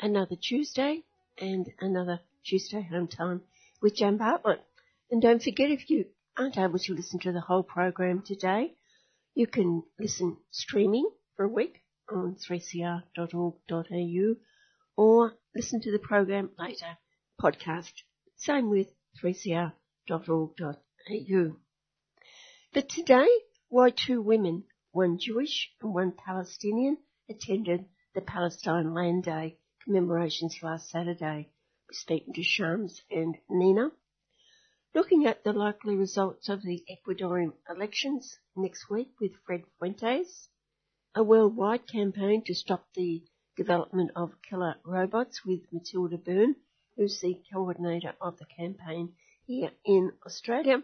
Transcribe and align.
another 0.00 0.36
Tuesday 0.36 1.02
and 1.38 1.72
another 1.80 2.20
Tuesday 2.44 2.82
home 2.82 3.08
time 3.08 3.42
with 3.82 3.96
Jan 3.96 4.16
Bartlett. 4.16 4.62
And 5.10 5.20
don't 5.22 5.42
forget 5.42 5.70
if 5.70 5.90
you 5.90 6.06
aren't 6.36 6.58
able 6.58 6.78
to 6.78 6.94
listen 6.94 7.18
to 7.20 7.32
the 7.32 7.40
whole 7.40 7.62
program 7.62 8.22
today, 8.22 8.74
you 9.34 9.46
can 9.46 9.82
listen 9.98 10.36
streaming 10.50 11.08
for 11.36 11.44
a 11.44 11.48
week 11.48 11.82
on 12.10 12.36
3cr.org.au 12.48 14.34
or 14.96 15.34
listen 15.54 15.80
to 15.80 15.92
the 15.92 15.98
program 15.98 16.50
later, 16.58 16.98
podcast. 17.40 17.92
Same 18.36 18.70
with 18.70 18.88
3cr.org.au. 19.22 19.72
But 22.72 22.88
today, 22.88 23.28
why 23.68 23.90
two 23.90 24.22
women, 24.22 24.64
one 24.92 25.18
Jewish 25.18 25.70
and 25.82 25.94
one 25.94 26.12
Palestinian, 26.12 26.98
attended 27.28 27.84
the 28.14 28.20
Palestine 28.20 28.94
Land 28.94 29.24
Day 29.24 29.57
commemorations 29.88 30.62
last 30.62 30.90
Saturday. 30.90 31.48
Speaking 31.90 32.34
to 32.34 32.42
Shams 32.42 33.00
and 33.10 33.38
Nina. 33.48 33.90
Looking 34.94 35.24
at 35.24 35.44
the 35.44 35.54
likely 35.54 35.96
results 35.96 36.50
of 36.50 36.62
the 36.62 36.84
Ecuadorian 36.90 37.54
elections 37.70 38.36
next 38.54 38.90
week 38.90 39.12
with 39.18 39.32
Fred 39.46 39.62
Fuentes. 39.78 40.50
A 41.14 41.22
worldwide 41.22 41.86
campaign 41.86 42.44
to 42.44 42.54
stop 42.54 42.86
the 42.94 43.22
development 43.56 44.10
of 44.14 44.42
killer 44.42 44.76
robots 44.84 45.46
with 45.46 45.60
Matilda 45.72 46.18
Byrne, 46.18 46.56
who's 46.96 47.22
the 47.22 47.40
coordinator 47.50 48.12
of 48.20 48.38
the 48.38 48.44
campaign 48.44 49.14
here 49.46 49.70
in 49.86 50.12
Australia. 50.26 50.82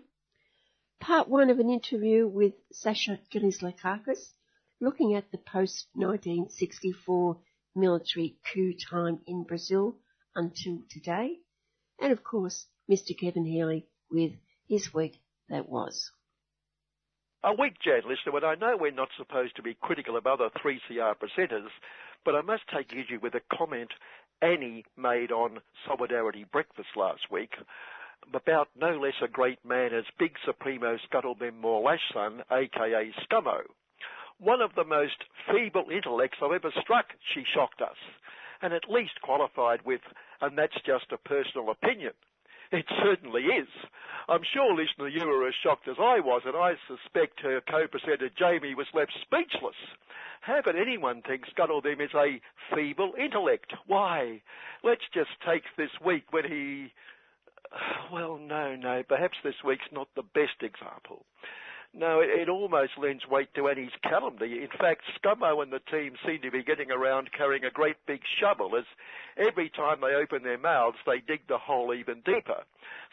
Part 0.99 1.29
one 1.29 1.51
of 1.51 1.59
an 1.59 1.69
interview 1.69 2.27
with 2.27 2.55
Sasha 2.73 3.21
Gillis-Lakakis, 3.31 4.33
looking 4.81 5.15
at 5.15 5.31
the 5.31 5.37
post-1964 5.37 7.37
military 7.75 8.37
coup 8.53 8.73
time 8.91 9.21
in 9.27 9.45
Brazil 9.45 9.97
until 10.35 10.83
today. 10.91 11.39
And 12.01 12.13
of 12.13 12.25
course, 12.25 12.67
Mr. 12.91 13.19
Kevin 13.19 13.45
Healy 13.45 13.87
with 14.11 14.33
his 14.69 14.93
week 14.93 15.21
that 15.49 15.69
was. 15.69 16.11
A 17.43 17.53
week, 17.53 17.75
Jan, 17.85 18.03
listener, 18.09 18.37
and 18.37 18.45
I 18.45 18.55
know 18.55 18.77
we're 18.79 18.91
not 18.91 19.11
supposed 19.19 19.57
to 19.57 19.63
be 19.63 19.77
critical 19.81 20.17
of 20.17 20.27
other 20.27 20.49
3CR 20.65 21.15
presenters, 21.17 21.69
but 22.25 22.35
I 22.35 22.41
must 22.41 22.63
take 22.75 22.93
issue 22.93 23.19
with 23.23 23.35
a 23.35 23.57
comment 23.57 23.91
Annie 24.41 24.85
made 24.97 25.31
on 25.31 25.61
Solidarity 25.87 26.47
Breakfast 26.51 26.89
last 26.97 27.31
week 27.31 27.53
about 28.33 28.69
no 28.75 28.99
less 28.99 29.15
a 29.23 29.29
great 29.29 29.63
man 29.65 29.93
as 29.93 30.05
Big 30.19 30.33
Supremo 30.47 30.97
Scuttlebem 30.97 31.61
Morlashson, 31.61 32.41
aka 32.51 33.13
Scummo. 33.23 33.61
One 34.39 34.61
of 34.61 34.75
the 34.75 34.85
most 34.85 35.25
feeble 35.51 35.87
intellects 35.91 36.39
I've 36.43 36.53
ever 36.53 36.73
struck, 36.81 37.07
she 37.33 37.45
shocked 37.55 37.81
us, 37.81 37.97
and 38.63 38.73
at 38.73 38.91
least 38.91 39.21
qualified 39.23 39.81
with, 39.85 40.01
and 40.41 40.59
that's 40.59 40.75
just 40.85 41.13
a 41.13 41.19
personal 41.19 41.71
opinion. 41.71 42.13
It 42.73 42.87
certainly 43.03 43.43
is. 43.43 43.69
I'm 44.29 44.43
sure, 44.53 44.75
listener, 44.75 45.09
you 45.09 45.27
were 45.27 45.47
as 45.47 45.55
shocked 45.63 45.87
as 45.87 45.97
I 45.99 46.19
was, 46.21 46.43
and 46.45 46.57
I 46.57 46.75
suspect 46.89 47.41
her 47.41 47.61
co-presenter 47.61 48.31
Jamie 48.37 48.75
was 48.75 48.87
left 48.93 49.13
speechless. 49.23 49.77
How 50.41 50.61
could 50.63 50.77
anyone 50.77 51.23
think 51.23 51.45
Scuttlebem 51.47 52.01
is 52.01 52.15
a 52.15 52.41
feeble 52.75 53.13
intellect? 53.19 53.73
Why? 53.87 54.43
Let's 54.83 55.05
just 55.13 55.31
take 55.47 55.63
this 55.77 55.91
week 56.05 56.25
when 56.33 56.45
he... 56.45 56.93
Well, 58.13 58.39
no, 58.39 58.77
no, 58.77 59.03
perhaps 59.09 59.37
this 59.43 59.63
week's 59.65 59.91
not 59.93 60.09
the 60.17 60.23
best 60.23 60.63
example. 60.63 61.25
No, 61.97 62.19
it, 62.21 62.29
it, 62.31 62.49
almost 62.49 62.99
lends 62.99 63.25
weight 63.29 63.55
to 63.55 63.69
Annie's 63.69 63.95
calumny. 64.03 64.63
In 64.63 64.69
fact, 64.81 65.03
Scummo 65.17 65.63
and 65.63 65.73
the 65.73 65.79
team 65.79 66.15
seem 66.27 66.41
to 66.43 66.51
be 66.51 66.65
getting 66.65 66.91
around 66.91 67.31
carrying 67.33 67.65
a 67.65 67.71
great 67.71 67.97
big 68.05 68.21
shovel 68.41 68.75
as 68.77 68.85
every 69.37 69.71
time 69.71 70.01
they 70.01 70.15
open 70.15 70.43
their 70.43 70.59
mouths 70.59 70.99
they 71.07 71.21
dig 71.21 71.47
the 71.47 71.59
hole 71.59 71.95
even 71.95 72.21
deeper. 72.25 72.65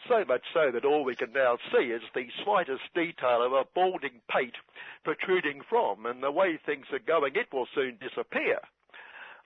So 0.08 0.24
much 0.26 0.42
so 0.52 0.72
that 0.72 0.84
all 0.84 1.04
we 1.04 1.14
can 1.14 1.32
now 1.32 1.58
see 1.70 1.86
is 1.92 2.02
the 2.12 2.26
slightest 2.42 2.82
detail 2.92 3.40
of 3.42 3.52
a 3.52 3.64
balding 3.72 4.20
pate 4.28 4.56
protruding 5.04 5.62
from, 5.68 6.04
and 6.04 6.20
the 6.20 6.32
way 6.32 6.56
things 6.58 6.86
are 6.92 6.98
going 6.98 7.36
it 7.36 7.52
will 7.52 7.68
soon 7.72 7.98
disappear. 8.00 8.58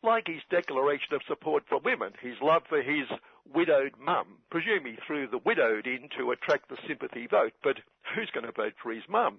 Like 0.02 0.28
his 0.28 0.42
declaration 0.48 1.12
of 1.12 1.20
support 1.28 1.64
for 1.69 1.78
women, 1.78 2.12
his 2.22 2.41
love 2.41 2.62
for 2.69 2.80
his 2.80 3.06
widowed 3.54 3.92
mum. 3.98 4.38
presumably 4.50 4.98
threw 5.06 5.26
the 5.26 5.38
widowed 5.38 5.86
in 5.86 6.08
to 6.16 6.30
attract 6.30 6.68
the 6.68 6.78
sympathy 6.86 7.26
vote, 7.26 7.52
but 7.62 7.78
who's 8.14 8.30
going 8.30 8.46
to 8.46 8.52
vote 8.52 8.74
for 8.82 8.92
his 8.92 9.08
mum? 9.08 9.38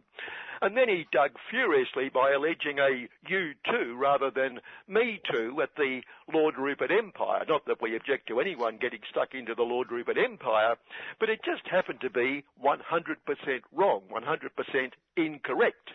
And 0.61 0.75
then 0.75 0.89
he 0.89 1.07
dug 1.11 1.31
furiously 1.49 2.09
by 2.09 2.31
alleging 2.31 2.79
a 2.79 3.07
you 3.27 3.53
too 3.69 3.95
rather 3.95 4.31
than 4.31 4.59
me 4.87 5.21
too 5.31 5.59
at 5.61 5.75
the 5.75 6.01
Lord 6.33 6.57
Rupert 6.57 6.91
Empire. 6.91 7.45
Not 7.47 7.65
that 7.65 7.81
we 7.81 7.95
object 7.95 8.27
to 8.27 8.39
anyone 8.39 8.77
getting 8.77 9.01
stuck 9.09 9.33
into 9.33 9.55
the 9.55 9.63
Lord 9.63 9.91
Rupert 9.91 10.17
Empire, 10.17 10.75
but 11.19 11.29
it 11.29 11.43
just 11.43 11.67
happened 11.67 12.01
to 12.01 12.09
be 12.09 12.43
100% 12.63 13.61
wrong, 13.71 14.01
100% 14.11 14.91
incorrect 15.15 15.91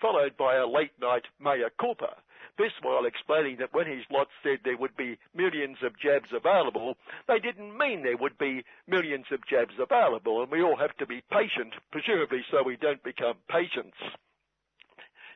followed 0.00 0.36
by 0.36 0.56
a 0.56 0.66
late 0.66 0.92
night 1.00 1.24
mea 1.38 1.64
culpa. 1.78 2.16
This 2.58 2.72
while 2.82 3.04
explaining 3.04 3.56
that 3.58 3.72
when 3.72 3.86
his 3.86 4.04
lot 4.10 4.28
said 4.42 4.58
there 4.64 4.76
would 4.76 4.96
be 4.96 5.18
millions 5.34 5.78
of 5.82 5.98
jabs 5.98 6.32
available, 6.32 6.96
they 7.26 7.38
didn't 7.38 7.76
mean 7.76 8.02
there 8.02 8.16
would 8.16 8.38
be 8.38 8.64
millions 8.86 9.26
of 9.32 9.46
jabs 9.46 9.74
available, 9.78 10.42
and 10.42 10.50
we 10.50 10.62
all 10.62 10.76
have 10.76 10.96
to 10.98 11.06
be 11.06 11.22
patient, 11.30 11.74
presumably 11.90 12.44
so 12.50 12.62
we 12.62 12.76
don't 12.76 13.02
become 13.02 13.34
patients. 13.48 13.96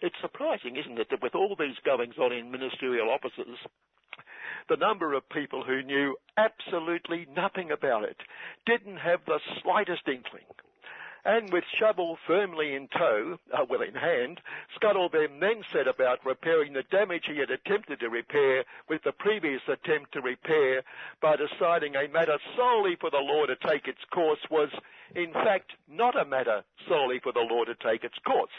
It's 0.02 0.20
surprising, 0.20 0.76
isn't 0.76 0.98
it, 0.98 1.08
that 1.10 1.22
with 1.22 1.34
all 1.34 1.56
these 1.58 1.78
goings 1.84 2.18
on 2.18 2.32
in 2.32 2.50
ministerial 2.50 3.08
offices, 3.08 3.58
the 4.68 4.76
number 4.76 5.14
of 5.14 5.28
people 5.30 5.64
who 5.64 5.82
knew 5.82 6.16
absolutely 6.36 7.26
nothing 7.34 7.70
about 7.70 8.04
it, 8.04 8.16
didn't 8.66 8.96
have 8.96 9.20
the 9.26 9.40
slightest 9.62 10.06
inkling, 10.06 10.44
and 11.24 11.52
with 11.52 11.64
shovel 11.78 12.18
firmly 12.26 12.74
in 12.74 12.88
tow, 12.88 13.38
uh, 13.52 13.64
well 13.68 13.82
in 13.82 13.94
hand, 13.94 14.40
Scuttlebem 14.76 15.40
then 15.40 15.62
set 15.72 15.88
about 15.88 16.24
repairing 16.24 16.72
the 16.72 16.82
damage 16.90 17.24
he 17.26 17.38
had 17.38 17.50
attempted 17.50 18.00
to 18.00 18.08
repair 18.10 18.64
with 18.88 19.02
the 19.04 19.12
previous 19.12 19.62
attempt 19.68 20.12
to 20.12 20.20
repair 20.20 20.82
by 21.22 21.36
deciding 21.36 21.96
a 21.96 22.08
matter 22.08 22.38
solely 22.56 22.96
for 23.00 23.10
the 23.10 23.18
law 23.18 23.46
to 23.46 23.56
take 23.56 23.88
its 23.88 24.04
course 24.10 24.40
was, 24.50 24.68
in 25.14 25.32
fact, 25.32 25.72
not 25.88 26.20
a 26.20 26.24
matter 26.24 26.64
solely 26.88 27.20
for 27.22 27.32
the 27.32 27.40
law 27.40 27.64
to 27.64 27.74
take 27.74 28.04
its 28.04 28.18
course 28.26 28.50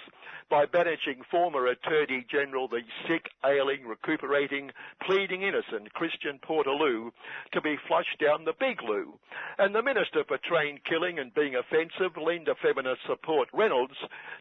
by 0.49 0.65
banishing 0.65 1.21
former 1.29 1.67
Attorney 1.67 2.25
General 2.29 2.67
the 2.67 2.81
sick, 3.07 3.29
ailing, 3.43 3.87
recuperating, 3.87 4.71
pleading 5.01 5.41
innocent 5.41 5.93
Christian 5.93 6.39
Portaloo 6.39 7.11
to 7.51 7.61
be 7.61 7.77
flushed 7.87 8.19
down 8.19 8.45
the 8.45 8.53
big 8.59 8.81
loo, 8.83 9.17
and 9.57 9.73
the 9.73 9.81
Minister 9.81 10.23
for 10.27 10.37
Train 10.37 10.79
Killing 10.87 11.17
and 11.19 11.33
Being 11.33 11.55
Offensive, 11.55 12.15
Linda 12.21 12.53
Feminist 12.61 13.01
Support 13.07 13.49
Reynolds, 13.53 13.97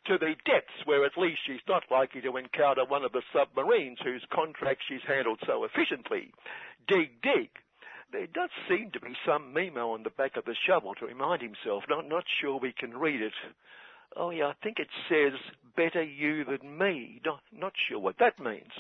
to 0.07 0.19
the 0.19 0.35
depths 0.45 0.85
where 0.85 1.05
at 1.05 1.17
least 1.17 1.41
she's 1.47 1.65
not 1.69 1.85
likely 1.91 2.21
to 2.21 2.37
encounter 2.37 2.85
one 2.85 3.05
of 3.05 3.13
the 3.13 3.23
submarines 3.33 3.99
whose 4.05 4.25
contracts 4.33 4.85
she's 4.89 5.05
handled 5.07 5.41
so 5.47 5.65
efficiently. 5.65 6.33
Dig, 6.87 7.23
dig. 7.23 7.49
There 8.13 8.27
does 8.27 8.51
seem 8.69 8.91
to 8.93 9.01
be 9.01 9.15
some 9.27 9.53
memo 9.53 9.93
on 9.93 10.03
the 10.03 10.11
back 10.11 10.37
of 10.37 10.45
the 10.45 10.55
shovel 10.67 10.95
to 10.95 11.07
remind 11.07 11.43
himself. 11.43 11.85
Not, 11.89 12.09
not 12.09 12.25
sure 12.41 12.59
we 12.59 12.73
can 12.73 12.97
read 12.97 13.21
it. 13.21 13.33
Oh 14.17 14.31
yeah, 14.31 14.47
I 14.47 14.55
think 14.63 14.79
it 14.79 14.89
says 15.09 15.33
better 15.77 16.03
you 16.03 16.45
than 16.45 16.79
me. 16.79 17.21
Not, 17.25 17.41
not 17.53 17.73
sure 17.89 17.99
what 17.99 18.19
that 18.19 18.39
means. 18.39 18.71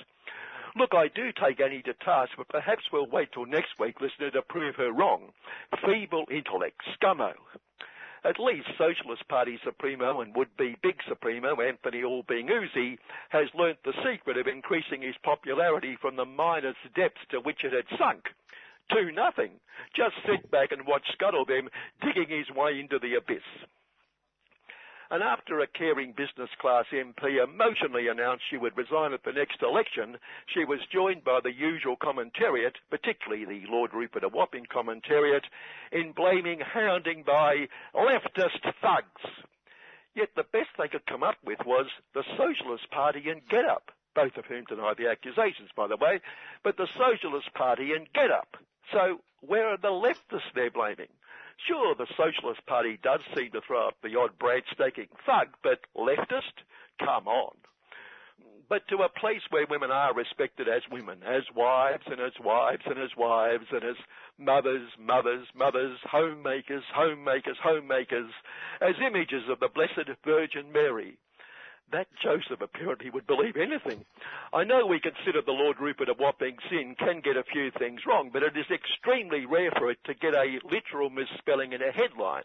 Look, 0.77 0.91
I 0.93 1.09
do 1.09 1.31
take 1.33 1.61
Annie 1.61 1.83
to 1.83 1.95
task, 2.05 2.33
but 2.37 2.49
perhaps 2.49 2.83
we'll 2.93 3.07
wait 3.07 3.31
till 3.33 3.47
next 3.47 3.79
week, 3.79 4.01
listener, 4.01 4.31
to 4.33 4.43
prove 4.43 4.75
her 4.77 4.93
wrong. 4.93 5.33
Feeble 5.85 6.27
intellect, 6.31 6.81
scummo. 6.99 7.33
At 8.25 8.41
least 8.41 8.67
Socialist 8.79 9.29
Party 9.29 9.59
Supremo 9.63 10.21
and 10.23 10.35
would-be 10.35 10.77
Big 10.83 10.97
Supremo, 11.07 11.61
Anthony 11.61 12.03
Allbeing 12.03 12.49
Uzi, 12.49 12.99
has 13.29 13.49
learnt 13.55 13.79
the 13.85 13.93
secret 14.03 14.39
of 14.39 14.47
increasing 14.47 15.03
his 15.03 15.15
popularity 15.23 15.97
from 16.01 16.17
the 16.17 16.25
minus 16.25 16.77
depths 16.97 17.21
to 17.31 17.39
which 17.41 17.63
it 17.65 17.73
had 17.73 17.99
sunk. 17.99 18.25
To 18.91 19.13
nothing. 19.13 19.61
Just 19.97 20.15
sit 20.27 20.51
back 20.51 20.73
and 20.73 20.87
watch 20.87 21.05
Scuttlebem 21.19 21.69
digging 22.03 22.29
his 22.29 22.55
way 22.55 22.79
into 22.79 22.99
the 22.99 23.15
abyss 23.15 23.43
and 25.15 25.23
after 25.23 25.61
a 25.61 25.67
caring 25.67 26.11
business 26.11 26.51
class 26.61 26.87
MP 26.93 27.43
emotionally 27.43 28.09
announced 28.09 28.43
she 28.51 28.57
would 28.57 28.77
resign 28.77 29.13
at 29.13 29.23
the 29.23 29.33
next 29.33 29.63
election, 29.63 30.17
she 30.47 30.65
was 30.65 30.81
joined 30.93 31.23
by 31.23 31.39
the 31.43 31.53
usual 31.53 31.97
commentariat, 31.97 32.75
particularly 32.91 33.45
the 33.45 33.71
Lord 33.71 33.93
Rupert 33.95 34.25
of 34.25 34.33
whopping 34.33 34.67
commentariat, 34.67 35.45
in 35.93 36.13
blaming 36.13 36.61
hounding 36.61 37.23
by 37.25 37.69
leftist 37.95 38.63
thugs. 38.83 39.45
Yet 40.15 40.31
the 40.35 40.45
best 40.53 40.71
they 40.79 40.89
could 40.89 41.07
come 41.07 41.23
up 41.23 41.37
with 41.45 41.59
was 41.67 41.87
the 42.15 42.25
Socialist 42.37 42.91
Party 42.91 43.29
and 43.29 43.47
Get 43.49 43.65
Up, 43.65 43.91
both 44.15 44.37
of 44.37 44.47
whom 44.47 44.65
deny 44.65 44.93
the 44.97 45.09
accusations, 45.09 45.71
by 45.77 45.87
the 45.89 45.97
way, 45.97 46.21
but 46.63 46.77
the 46.77 46.89
Socialist 46.97 47.53
Party 47.55 47.93
and 47.93 48.07
Get 48.15 48.31
Up. 48.31 48.57
So 48.93 49.21
where 49.41 49.69
are 49.69 49.77
the 49.77 49.89
leftists 49.89 50.53
they're 50.55 50.71
blaming? 50.71 51.09
Sure, 51.69 51.95
the 51.95 52.07
Socialist 52.17 52.65
Party 52.67 52.99
does 53.03 53.21
seem 53.37 53.51
to 53.53 53.61
throw 53.67 53.89
up 53.89 53.97
the 54.03 54.19
odd 54.19 54.39
branch 54.39 54.65
staking 54.73 55.09
thug, 55.25 55.49
but 55.63 55.81
leftist? 55.97 56.63
Come 56.99 57.29
on. 57.29 57.55
but 58.69 58.87
to 58.89 58.97
a 59.03 59.09
place 59.09 59.43
where 59.51 59.67
women 59.69 59.91
are 59.91 60.15
respected 60.15 60.69
as 60.69 60.83
women, 60.91 61.19
as 61.25 61.43
wives 61.55 62.05
and 62.07 62.21
as 62.21 62.33
wives 62.43 62.83
and 62.87 62.99
as 62.99 63.11
wives 63.17 63.67
and 63.73 63.85
as 63.85 63.97
mothers, 64.39 64.89
mothers, 64.99 65.47
mothers, 65.55 65.99
homemakers, 66.11 66.83
homemakers, 66.95 67.57
homemakers, 67.63 68.31
as 68.81 68.95
images 69.07 69.45
of 69.51 69.61
the 69.61 69.69
Blessed 69.75 70.09
Virgin 70.25 70.73
Mary. 70.73 71.19
That 71.93 72.09
Joseph 72.23 72.61
apparently 72.61 73.11
would 73.11 73.27
believe 73.27 73.57
anything. 73.57 74.05
I 74.53 74.65
know 74.65 74.87
we 74.87 75.01
consider 75.01 75.43
the 75.43 75.53
Lord 75.53 75.79
Rupert 75.79 76.09
a 76.09 76.15
whopping 76.15 76.57
sin, 76.69 76.97
can 76.99 77.21
get 77.21 77.37
a 77.37 77.45
few 77.45 77.71
things 77.71 78.01
wrong, 78.07 78.31
but 78.33 78.43
it 78.43 78.57
is 78.57 78.67
extremely 78.71 79.47
rare 79.47 79.71
for 79.79 79.91
it 79.91 79.99
to 80.05 80.15
get 80.15 80.35
a 80.35 80.59
literal 80.65 81.11
misspelling 81.11 81.73
in 81.73 81.83
a 81.83 81.93
headline. 81.93 82.45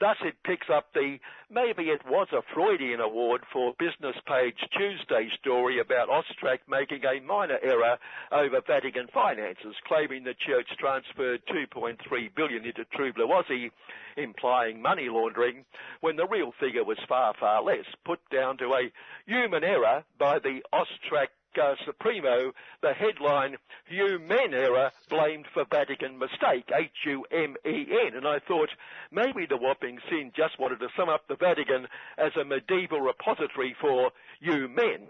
Thus 0.00 0.16
it 0.22 0.42
picks 0.42 0.66
up 0.68 0.92
the, 0.92 1.18
maybe 1.50 1.84
it 1.84 2.04
was 2.06 2.26
a 2.32 2.42
Freudian 2.52 3.00
award 3.00 3.42
for 3.52 3.74
Business 3.78 4.16
Page 4.26 4.58
Tuesday 4.76 5.30
story 5.38 5.78
about 5.78 6.08
Austrac 6.08 6.58
making 6.68 7.04
a 7.04 7.20
minor 7.20 7.58
error 7.62 7.96
over 8.32 8.60
Vatican 8.66 9.06
finances, 9.14 9.76
claiming 9.86 10.24
the 10.24 10.34
church 10.34 10.68
transferred 10.78 11.42
2.3 11.46 12.34
billion 12.34 12.64
into 12.64 12.84
True 12.86 13.12
Aussie, 13.12 13.70
implying 14.16 14.82
money 14.82 15.08
laundering, 15.08 15.64
when 16.00 16.16
the 16.16 16.26
real 16.26 16.52
figure 16.58 16.84
was 16.84 16.98
far, 17.08 17.32
far 17.38 17.62
less, 17.62 17.86
put 18.04 18.18
down 18.30 18.58
to 18.58 18.74
a 18.74 18.90
human 19.26 19.62
error 19.62 20.02
by 20.18 20.40
the 20.40 20.60
Austrac 20.72 21.28
uh, 21.58 21.74
Supremo, 21.84 22.52
the 22.82 22.92
headline, 22.92 23.56
Humen 23.88 24.54
error 24.54 24.90
blamed 25.08 25.46
for 25.52 25.64
Vatican 25.70 26.18
mistake, 26.18 26.70
H-U-M-E-N. 26.72 28.16
And 28.16 28.26
I 28.26 28.38
thought 28.46 28.70
maybe 29.10 29.46
the 29.46 29.56
whopping 29.56 29.98
sin 30.08 30.32
just 30.36 30.58
wanted 30.58 30.80
to 30.80 30.88
sum 30.96 31.08
up 31.08 31.26
the 31.28 31.36
Vatican 31.36 31.86
as 32.18 32.32
a 32.40 32.44
medieval 32.44 33.00
repository 33.00 33.74
for 33.80 34.10
you 34.40 34.68
men. 34.68 35.08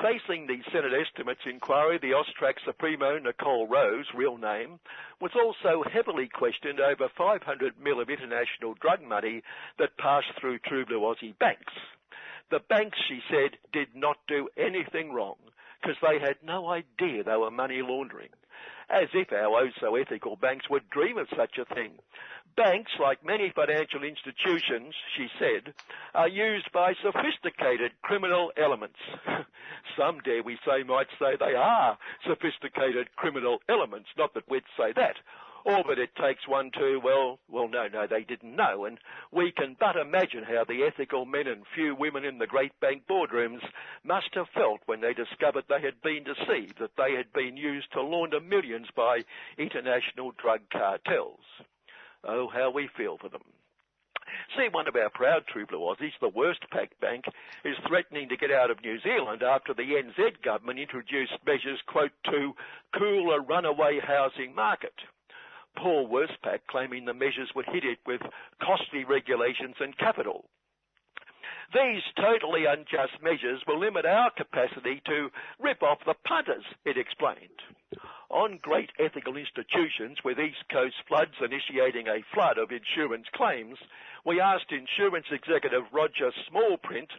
Facing 0.00 0.46
the 0.46 0.62
Senate 0.70 0.92
estimates 0.94 1.40
inquiry, 1.44 1.98
the 1.98 2.12
Austrac 2.14 2.54
Supremo, 2.64 3.18
Nicole 3.18 3.66
Rose, 3.66 4.06
real 4.14 4.38
name, 4.38 4.78
was 5.20 5.32
also 5.34 5.82
heavily 5.82 6.28
questioned 6.28 6.78
over 6.78 7.08
500 7.18 7.74
mil 7.82 8.00
of 8.00 8.08
international 8.08 8.74
drug 8.74 9.02
money 9.02 9.42
that 9.78 9.98
passed 9.98 10.28
through 10.40 10.60
True 10.60 10.86
Blue 10.86 11.00
Aussie 11.00 11.36
banks. 11.40 11.72
The 12.50 12.60
banks, 12.68 12.98
she 13.08 13.20
said, 13.30 13.58
did 13.72 13.94
not 13.94 14.16
do 14.26 14.48
anything 14.56 15.12
wrong 15.12 15.36
because 15.80 15.96
they 16.02 16.18
had 16.18 16.36
no 16.42 16.68
idea 16.68 17.22
they 17.22 17.36
were 17.36 17.50
money 17.50 17.80
laundering. 17.82 18.30
As 18.90 19.08
if 19.14 19.32
our 19.32 19.46
oh 19.46 19.70
so 19.80 19.94
ethical 19.94 20.34
banks 20.34 20.68
would 20.68 20.90
dream 20.90 21.16
of 21.16 21.28
such 21.36 21.58
a 21.58 21.74
thing. 21.74 21.92
Banks, 22.56 22.90
like 22.98 23.24
many 23.24 23.52
financial 23.54 24.02
institutions, 24.02 24.94
she 25.16 25.28
said, 25.38 25.72
are 26.12 26.28
used 26.28 26.72
by 26.72 26.94
sophisticated 27.00 27.92
criminal 28.02 28.50
elements. 28.56 28.98
Some, 29.96 30.18
dare 30.24 30.42
we 30.42 30.58
say, 30.66 30.82
might 30.82 31.06
say 31.20 31.36
they 31.38 31.54
are 31.54 31.96
sophisticated 32.26 33.14
criminal 33.14 33.60
elements, 33.68 34.08
not 34.18 34.34
that 34.34 34.50
we'd 34.50 34.64
say 34.76 34.92
that 34.96 35.14
Oh, 35.66 35.76
or 35.76 35.84
that 35.88 35.98
it 35.98 36.14
takes 36.16 36.48
one 36.48 36.70
to, 36.72 37.00
well, 37.02 37.38
well, 37.48 37.68
no, 37.68 37.86
no, 37.88 38.06
they 38.06 38.22
didn't 38.22 38.56
know. 38.56 38.84
And 38.84 38.98
we 39.32 39.52
can 39.52 39.76
but 39.78 39.96
imagine 39.96 40.44
how 40.44 40.64
the 40.64 40.84
ethical 40.84 41.26
men 41.26 41.46
and 41.46 41.62
few 41.74 41.94
women 41.94 42.24
in 42.24 42.38
the 42.38 42.46
great 42.46 42.78
bank 42.80 43.02
boardrooms 43.08 43.60
must 44.04 44.34
have 44.34 44.48
felt 44.54 44.80
when 44.86 45.00
they 45.00 45.14
discovered 45.14 45.64
they 45.68 45.82
had 45.82 46.00
been 46.02 46.24
deceived, 46.24 46.78
that 46.78 46.96
they 46.96 47.14
had 47.14 47.32
been 47.32 47.56
used 47.56 47.92
to 47.92 48.02
launder 48.02 48.40
millions 48.40 48.88
by 48.96 49.20
international 49.58 50.32
drug 50.40 50.60
cartels. 50.72 51.44
Oh, 52.24 52.48
how 52.48 52.70
we 52.70 52.88
feel 52.96 53.18
for 53.18 53.28
them. 53.28 53.42
See, 54.56 54.68
one 54.70 54.86
of 54.88 54.96
our 54.96 55.10
proud 55.10 55.46
True 55.46 55.66
Blue 55.66 55.80
Aussies, 55.80 56.12
the 56.20 56.30
Westpac 56.30 56.90
Bank, 57.00 57.24
is 57.64 57.76
threatening 57.86 58.28
to 58.28 58.36
get 58.36 58.50
out 58.50 58.70
of 58.70 58.82
New 58.82 59.00
Zealand 59.00 59.42
after 59.42 59.74
the 59.74 59.82
NZ 59.82 60.42
government 60.42 60.78
introduced 60.78 61.34
measures, 61.44 61.80
quote, 61.86 62.12
to 62.26 62.54
cool 62.96 63.32
a 63.32 63.40
runaway 63.40 63.98
housing 64.00 64.54
market. 64.54 64.94
Paul 65.76 66.08
Westpac 66.08 66.60
claiming 66.68 67.04
the 67.04 67.14
measures 67.14 67.50
would 67.54 67.66
hit 67.66 67.84
it 67.84 67.98
with 68.06 68.20
costly 68.62 69.04
regulations 69.04 69.76
and 69.80 69.96
capital. 69.96 70.44
These 71.72 72.02
totally 72.16 72.64
unjust 72.64 73.22
measures 73.22 73.62
will 73.66 73.78
limit 73.78 74.04
our 74.04 74.30
capacity 74.30 75.00
to 75.06 75.30
rip 75.60 75.82
off 75.82 76.04
the 76.04 76.14
punters, 76.26 76.64
it 76.84 76.98
explained. 76.98 77.62
On 78.28 78.58
great 78.58 78.90
ethical 78.98 79.36
institutions 79.36 80.18
with 80.24 80.40
East 80.40 80.68
Coast 80.70 80.96
floods 81.06 81.34
initiating 81.40 82.08
a 82.08 82.24
flood 82.34 82.58
of 82.58 82.72
insurance 82.72 83.26
claims, 83.34 83.78
we 84.24 84.40
asked 84.40 84.72
insurance 84.72 85.26
executive 85.30 85.84
Roger 85.92 86.32
Smallprint 86.50 87.10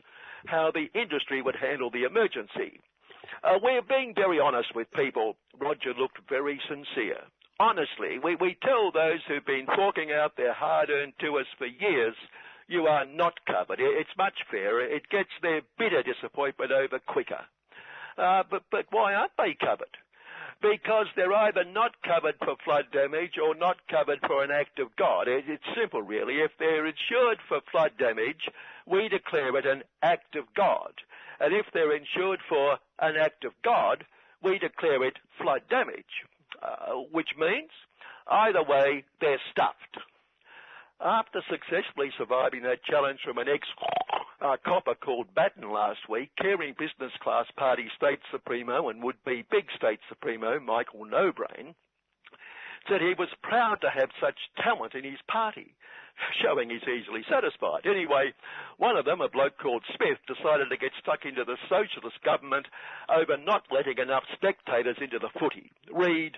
how 0.47 0.71
the 0.71 0.91
industry 0.99 1.41
would 1.41 1.55
handle 1.55 1.89
the 1.89 2.03
emergency. 2.03 2.79
Uh, 3.43 3.57
we're 3.61 3.81
being 3.81 4.13
very 4.13 4.39
honest 4.39 4.75
with 4.75 4.91
people. 4.91 5.37
Roger 5.59 5.93
looked 5.93 6.19
very 6.29 6.59
sincere 6.67 7.23
honestly, 7.61 8.17
we, 8.17 8.35
we 8.35 8.57
tell 8.63 8.91
those 8.91 9.19
who've 9.27 9.45
been 9.45 9.67
forking 9.75 10.11
out 10.11 10.35
their 10.35 10.53
hard-earned 10.53 11.13
to 11.19 11.37
us 11.37 11.45
for 11.57 11.67
years, 11.67 12.15
you 12.67 12.87
are 12.87 13.05
not 13.05 13.33
covered. 13.45 13.79
It's 13.79 14.17
much 14.17 14.33
fairer. 14.49 14.81
It 14.81 15.09
gets 15.09 15.29
their 15.41 15.61
bitter 15.77 16.01
disappointment 16.01 16.71
over 16.71 16.99
quicker. 16.99 17.45
Uh, 18.17 18.43
but, 18.49 18.63
but 18.71 18.85
why 18.89 19.13
aren't 19.13 19.37
they 19.37 19.55
covered? 19.59 19.95
Because 20.61 21.07
they're 21.15 21.33
either 21.33 21.63
not 21.63 22.01
covered 22.03 22.35
for 22.39 22.55
flood 22.63 22.85
damage 22.91 23.37
or 23.41 23.55
not 23.55 23.77
covered 23.89 24.19
for 24.25 24.43
an 24.43 24.51
act 24.51 24.79
of 24.79 24.95
God. 24.95 25.27
It, 25.27 25.45
it's 25.47 25.63
simple, 25.79 26.01
really. 26.01 26.35
If 26.35 26.51
they're 26.59 26.85
insured 26.85 27.39
for 27.47 27.61
flood 27.71 27.91
damage, 27.97 28.49
we 28.85 29.09
declare 29.09 29.55
it 29.57 29.65
an 29.65 29.83
act 30.01 30.35
of 30.35 30.45
God. 30.55 30.93
And 31.39 31.53
if 31.53 31.65
they're 31.73 31.95
insured 31.95 32.39
for 32.47 32.77
an 32.99 33.15
act 33.17 33.43
of 33.43 33.53
God, 33.63 34.05
we 34.43 34.59
declare 34.59 35.03
it 35.03 35.17
flood 35.41 35.61
damage. 35.69 36.25
Uh, 36.61 36.93
which 37.11 37.29
means 37.39 37.71
either 38.27 38.63
way, 38.63 39.03
they're 39.19 39.41
stuffed. 39.51 39.97
After 41.03 41.41
successfully 41.49 42.11
surviving 42.17 42.61
that 42.63 42.83
challenge 42.83 43.19
from 43.25 43.39
an 43.39 43.47
ex-copper 43.49 44.91
uh, 44.91 44.93
called 45.03 45.33
Batten 45.33 45.71
last 45.71 46.07
week, 46.07 46.29
caring 46.39 46.75
business 46.77 47.11
class 47.23 47.47
party 47.57 47.89
state 47.97 48.19
supremo 48.31 48.89
and 48.89 49.01
would-be 49.01 49.45
big 49.49 49.65
state 49.75 49.99
supremo 50.07 50.59
Michael 50.59 51.05
Nobrain 51.05 51.73
said 52.87 53.01
he 53.01 53.13
was 53.17 53.29
proud 53.43 53.81
to 53.81 53.89
have 53.89 54.09
such 54.19 54.37
talent 54.61 54.95
in 54.95 55.03
his 55.03 55.19
party 55.27 55.75
showing 56.41 56.69
he's 56.69 56.83
easily 56.83 57.23
satisfied. 57.29 57.85
Anyway, 57.85 58.33
one 58.77 58.97
of 58.97 59.05
them, 59.05 59.21
a 59.21 59.29
bloke 59.29 59.57
called 59.57 59.83
Smith, 59.95 60.19
decided 60.27 60.69
to 60.69 60.77
get 60.77 60.91
stuck 60.99 61.25
into 61.25 61.43
the 61.43 61.57
socialist 61.69 62.21
government 62.23 62.67
over 63.09 63.37
not 63.37 63.63
letting 63.71 63.97
enough 63.97 64.23
spectators 64.33 64.97
into 65.01 65.19
the 65.19 65.29
footy. 65.39 65.71
Read, 65.91 66.37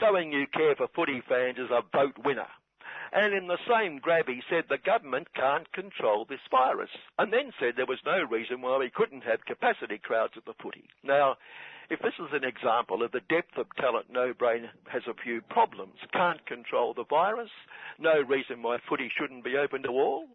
showing 0.00 0.32
you 0.32 0.46
care 0.46 0.74
for 0.76 0.88
footy 0.94 1.22
fans 1.28 1.58
is 1.58 1.70
a 1.70 1.82
vote 1.92 2.16
winner. 2.24 2.48
And 3.12 3.34
in 3.34 3.46
the 3.46 3.58
same 3.68 3.98
grab, 3.98 4.28
he 4.28 4.42
said 4.48 4.64
the 4.68 4.78
government 4.78 5.28
can't 5.34 5.70
control 5.72 6.24
this 6.24 6.40
virus, 6.50 6.90
and 7.18 7.32
then 7.32 7.52
said 7.58 7.74
there 7.76 7.86
was 7.86 8.04
no 8.04 8.22
reason 8.22 8.60
why 8.60 8.78
we 8.78 8.90
couldn't 8.90 9.24
have 9.24 9.44
capacity 9.44 9.98
crowds 9.98 10.34
at 10.36 10.44
the 10.44 10.54
footy. 10.62 10.88
Now, 11.02 11.36
if 11.90 12.00
this 12.00 12.14
is 12.18 12.32
an 12.32 12.44
example 12.44 13.02
of 13.02 13.12
the 13.12 13.20
depth 13.28 13.58
of 13.58 13.66
talent 13.76 14.06
no 14.10 14.32
brain 14.32 14.70
has 14.88 15.02
a 15.06 15.22
few 15.22 15.42
problems, 15.42 15.98
can't 16.12 16.44
control 16.46 16.94
the 16.94 17.04
virus, 17.04 17.50
no 17.98 18.20
reason 18.20 18.62
why 18.62 18.78
footy 18.88 19.10
shouldn't 19.14 19.44
be 19.44 19.56
open 19.56 19.82
to 19.82 19.90
all, 19.90 20.26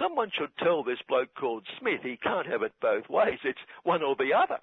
someone 0.00 0.30
should 0.32 0.56
tell 0.58 0.82
this 0.82 1.02
bloke 1.06 1.34
called 1.34 1.66
Smith 1.78 2.00
he 2.02 2.16
can't 2.16 2.46
have 2.46 2.62
it 2.62 2.72
both 2.80 3.08
ways. 3.08 3.38
It's 3.44 3.58
one 3.84 4.02
or 4.02 4.16
the 4.16 4.32
other. 4.32 4.60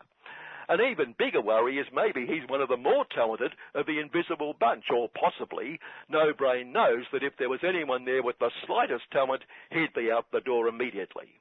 An 0.67 0.81
even 0.81 1.13
bigger 1.17 1.41
worry 1.41 1.77
is 1.77 1.87
maybe 1.93 2.25
he's 2.25 2.47
one 2.47 2.61
of 2.61 2.69
the 2.69 2.77
more 2.77 3.05
talented 3.05 3.53
of 3.73 3.85
the 3.85 3.99
invisible 3.99 4.53
bunch, 4.59 4.85
or 4.89 5.09
possibly 5.09 5.79
No 6.09 6.33
Brain 6.33 6.71
knows 6.71 7.05
that 7.11 7.23
if 7.23 7.37
there 7.37 7.49
was 7.49 7.63
anyone 7.63 8.05
there 8.05 8.23
with 8.23 8.39
the 8.39 8.51
slightest 8.65 9.09
talent, 9.11 9.43
he'd 9.69 9.93
be 9.93 10.11
out 10.11 10.31
the 10.31 10.41
door 10.41 10.67
immediately. 10.67 11.39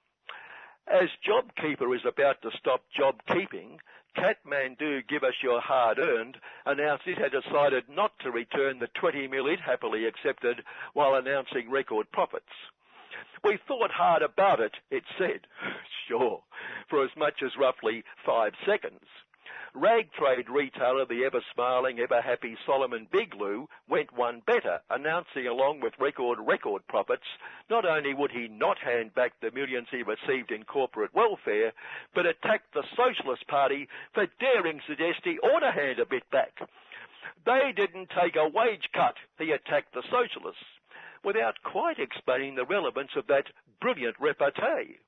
As 0.87 1.09
JobKeeper 1.26 1.97
is 1.97 2.04
about 2.04 2.43
to 2.43 2.50
stop 2.59 2.83
job 2.95 3.23
keeping, 3.33 3.81
Kathmandu 4.16 5.09
Give 5.09 5.25
Us 5.25 5.35
Your 5.43 5.61
Hard 5.61 5.99
Earned 5.99 6.37
announced 6.66 7.07
it 7.07 7.19
had 7.19 7.33
decided 7.33 7.88
not 7.88 8.12
to 8.21 8.31
return 8.31 8.78
the 8.78 8.88
20 8.88 9.26
mil 9.28 9.47
it 9.47 9.61
happily 9.61 10.04
accepted 10.04 10.62
while 10.93 11.14
announcing 11.14 11.71
record 11.71 12.12
profits. 12.12 12.52
We 13.44 13.58
thought 13.68 13.90
hard 13.90 14.22
about 14.22 14.60
it, 14.60 14.72
it 14.90 15.04
said. 15.18 15.46
Sure, 16.08 16.42
for 16.88 17.04
as 17.04 17.10
much 17.16 17.42
as 17.44 17.50
roughly 17.58 18.02
five 18.24 18.52
seconds. 18.66 19.04
Rag 19.74 20.12
trade 20.12 20.48
retailer, 20.48 21.04
the 21.04 21.24
ever 21.24 21.42
smiling, 21.52 21.98
ever 21.98 22.22
happy 22.22 22.56
Solomon 22.64 23.08
Bigloo, 23.10 23.66
went 23.88 24.16
one 24.16 24.40
better, 24.46 24.80
announcing 24.88 25.48
along 25.48 25.80
with 25.80 25.98
record 25.98 26.38
record 26.40 26.86
profits, 26.86 27.26
not 27.68 27.84
only 27.84 28.14
would 28.14 28.30
he 28.30 28.46
not 28.48 28.78
hand 28.78 29.14
back 29.14 29.32
the 29.40 29.50
millions 29.50 29.88
he 29.90 30.04
received 30.04 30.52
in 30.52 30.62
corporate 30.62 31.12
welfare, 31.12 31.72
but 32.14 32.24
attacked 32.24 32.72
the 32.72 32.84
Socialist 32.96 33.46
Party 33.48 33.88
for 34.14 34.26
daring 34.38 34.80
suggest 34.86 35.20
he 35.24 35.40
ought 35.40 35.60
to 35.60 35.72
hand 35.72 35.98
a 35.98 36.06
bit 36.06 36.30
back. 36.30 36.60
They 37.44 37.72
didn't 37.74 38.10
take 38.10 38.36
a 38.36 38.48
wage 38.48 38.88
cut, 38.94 39.16
he 39.38 39.50
attacked 39.50 39.92
the 39.92 40.04
Socialists, 40.04 40.64
without 41.25 41.62
quite 41.62 41.99
explaining 41.99 42.54
the 42.54 42.66
relevance 42.66 43.11
of 43.16 43.26
that 43.28 43.47
brilliant 43.81 44.16
repartee. 44.21 44.99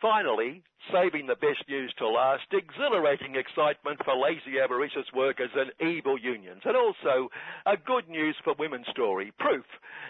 Finally, 0.00 0.62
saving 0.92 1.26
the 1.26 1.34
best 1.36 1.66
news 1.68 1.92
to 1.96 2.06
last, 2.06 2.44
exhilarating 2.52 3.34
excitement 3.34 3.98
for 4.04 4.14
lazy 4.14 4.60
avaricious 4.62 5.06
workers 5.14 5.50
and 5.56 5.72
evil 5.80 6.18
unions. 6.18 6.60
And 6.64 6.76
also, 6.76 7.30
a 7.64 7.76
good 7.78 8.08
news 8.08 8.36
for 8.44 8.54
women's 8.58 8.86
story. 8.88 9.32
Proof 9.38 9.64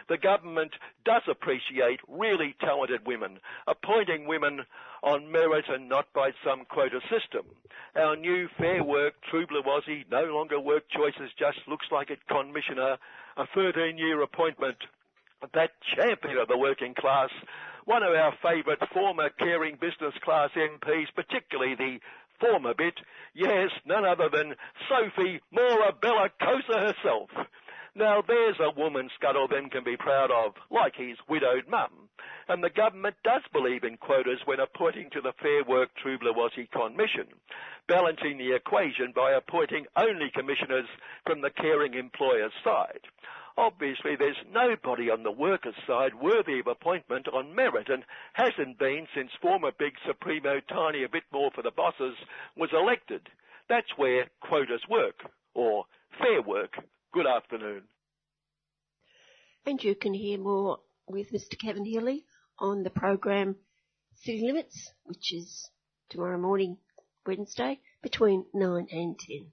the 0.08 0.18
government 0.18 0.72
does 1.04 1.22
appreciate 1.28 2.00
really 2.08 2.54
talented 2.60 3.06
women, 3.06 3.38
appointing 3.66 4.26
women 4.26 4.60
on 5.02 5.30
merit 5.30 5.64
and 5.68 5.88
not 5.88 6.12
by 6.12 6.30
some 6.44 6.64
quota 6.64 7.00
system. 7.02 7.46
Our 7.94 8.16
new 8.16 8.48
Fair 8.58 8.82
Work 8.82 9.14
True 9.30 9.46
Blue 9.46 9.62
Aussie 9.62 10.04
No 10.10 10.24
Longer 10.24 10.60
Work 10.60 10.84
Choices 10.90 11.30
just 11.38 11.58
looks 11.68 11.86
like 11.90 12.10
it 12.10 12.26
commissioner, 12.28 12.98
a 13.36 13.46
13 13.54 13.98
year 13.98 14.22
appointment. 14.22 14.76
That 15.54 15.70
champion 15.94 16.38
of 16.38 16.48
the 16.48 16.58
working 16.58 16.94
class 16.94 17.30
one 17.86 18.02
of 18.02 18.12
our 18.12 18.34
favourite 18.42 18.82
former 18.92 19.30
caring 19.38 19.76
business 19.80 20.12
class 20.24 20.50
MPs, 20.56 21.06
particularly 21.14 21.76
the 21.76 21.98
former 22.40 22.74
bit, 22.74 22.94
yes, 23.32 23.70
none 23.86 24.04
other 24.04 24.28
than 24.28 24.56
Sophie 24.88 25.40
Mora 25.52 25.92
Bella 25.92 26.28
Cosa 26.40 26.92
herself. 26.92 27.30
Now 27.94 28.22
there's 28.26 28.58
a 28.60 28.78
woman 28.78 29.08
Scuttleben 29.16 29.70
can 29.70 29.84
be 29.84 29.96
proud 29.96 30.30
of, 30.32 30.54
like 30.68 30.96
his 30.96 31.16
widowed 31.28 31.68
mum. 31.68 32.10
And 32.48 32.62
the 32.62 32.70
government 32.70 33.16
does 33.24 33.42
believe 33.52 33.84
in 33.84 33.96
quotas 33.96 34.40
when 34.44 34.60
appointing 34.60 35.08
to 35.12 35.20
the 35.20 35.32
Fair 35.40 35.62
Work 35.64 35.90
True 36.02 36.18
Commission, 36.18 37.26
balancing 37.88 38.36
the 38.36 38.54
equation 38.54 39.12
by 39.14 39.32
appointing 39.32 39.86
only 39.96 40.30
commissioners 40.34 40.86
from 41.24 41.40
the 41.40 41.50
caring 41.50 41.94
employer's 41.94 42.52
side. 42.62 43.06
Obviously, 43.58 44.16
there's 44.18 44.36
nobody 44.52 45.08
on 45.10 45.22
the 45.22 45.30
workers' 45.30 45.74
side 45.86 46.14
worthy 46.14 46.60
of 46.60 46.66
appointment 46.66 47.26
on 47.28 47.54
merit 47.54 47.88
and 47.88 48.04
hasn't 48.34 48.78
been 48.78 49.06
since 49.14 49.30
former 49.40 49.70
Big 49.78 49.94
Supremo 50.06 50.60
Tiny 50.68 51.04
A 51.04 51.08
Bit 51.08 51.22
More 51.32 51.50
for 51.54 51.62
the 51.62 51.70
Bosses 51.70 52.14
was 52.54 52.68
elected. 52.72 53.22
That's 53.68 53.88
where 53.96 54.26
quotas 54.40 54.82
work, 54.90 55.16
or 55.54 55.84
fair 56.18 56.42
work. 56.42 56.74
Good 57.12 57.26
afternoon. 57.26 57.84
And 59.64 59.82
you 59.82 59.94
can 59.94 60.12
hear 60.12 60.38
more 60.38 60.80
with 61.08 61.32
Mr. 61.32 61.58
Kevin 61.58 61.86
Healy 61.86 62.24
on 62.58 62.82
the 62.82 62.90
program 62.90 63.56
City 64.16 64.42
Limits, 64.44 64.92
which 65.04 65.32
is 65.32 65.70
tomorrow 66.10 66.38
morning, 66.38 66.76
Wednesday, 67.26 67.80
between 68.02 68.44
9 68.52 68.86
and 68.90 69.18
10. 69.18 69.46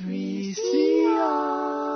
3CR. 0.00 1.95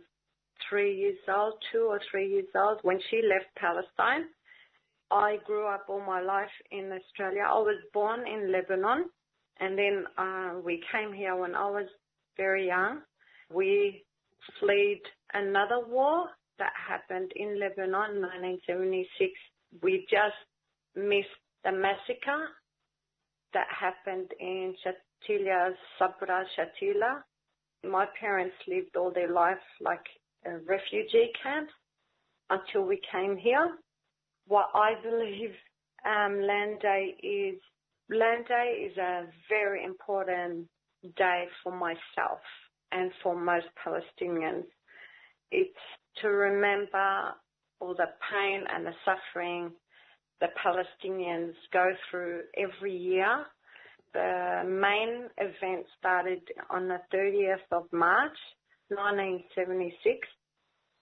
three 0.69 0.95
years 0.97 1.17
old, 1.27 1.53
two 1.71 1.87
or 1.89 1.99
three 2.09 2.29
years 2.29 2.49
old 2.55 2.79
when 2.81 2.99
she 3.09 3.21
left 3.21 3.53
Palestine. 3.57 4.25
I 5.11 5.37
grew 5.45 5.67
up 5.67 5.85
all 5.87 6.01
my 6.01 6.21
life 6.21 6.49
in 6.71 6.91
Australia. 6.91 7.43
I 7.47 7.59
was 7.59 7.79
born 7.93 8.27
in 8.27 8.51
Lebanon 8.51 9.05
and 9.59 9.77
then 9.77 10.05
uh, 10.17 10.53
we 10.63 10.83
came 10.91 11.13
here 11.13 11.35
when 11.35 11.55
I 11.55 11.69
was 11.69 11.87
very 12.35 12.67
young. 12.67 13.01
We 13.53 14.03
fled 14.59 14.99
another 15.33 15.85
war 15.87 16.27
that 16.59 16.73
happened 16.75 17.31
in 17.35 17.59
Lebanon 17.59 18.17
in 18.17 18.21
1976. 18.21 19.31
We 19.81 20.05
just 20.09 20.35
missed 20.95 21.27
the 21.63 21.71
massacre 21.71 22.49
that 23.53 23.67
happened 23.69 24.31
in 24.39 24.75
Shatila, 24.83 25.71
Sabra 25.99 26.45
Shatila. 26.57 27.21
My 27.83 28.05
parents 28.19 28.55
lived 28.67 28.95
all 28.95 29.11
their 29.11 29.31
life 29.31 29.57
like 29.81 30.05
a 30.45 30.57
refugee 30.67 31.31
camp 31.41 31.69
until 32.49 32.83
we 32.83 32.99
came 33.11 33.37
here. 33.37 33.77
What 34.47 34.69
I 34.73 34.93
believe 35.03 35.51
um, 36.05 36.41
Land 36.41 36.79
Day 36.81 37.15
is 37.21 37.59
Land 38.09 38.45
Day 38.47 38.89
is 38.89 38.97
a 38.97 39.25
very 39.49 39.83
important 39.83 40.67
day 41.17 41.45
for 41.63 41.71
myself 41.71 42.39
and 42.91 43.11
for 43.23 43.35
most 43.35 43.67
Palestinians. 43.85 44.65
It's 45.51 45.71
to 46.21 46.27
remember 46.29 47.33
all 47.79 47.93
the 47.95 48.07
pain 48.31 48.63
and 48.73 48.85
the 48.85 48.93
suffering 49.05 49.71
the 50.39 50.47
Palestinians 50.63 51.53
go 51.73 51.89
through 52.09 52.41
every 52.55 52.95
year. 52.95 53.45
The 54.13 54.63
main 54.65 55.29
event 55.37 55.85
started 55.97 56.41
on 56.69 56.87
the 56.87 56.99
30th 57.13 57.65
of 57.71 57.91
March 57.91 58.37
1976 58.89 60.27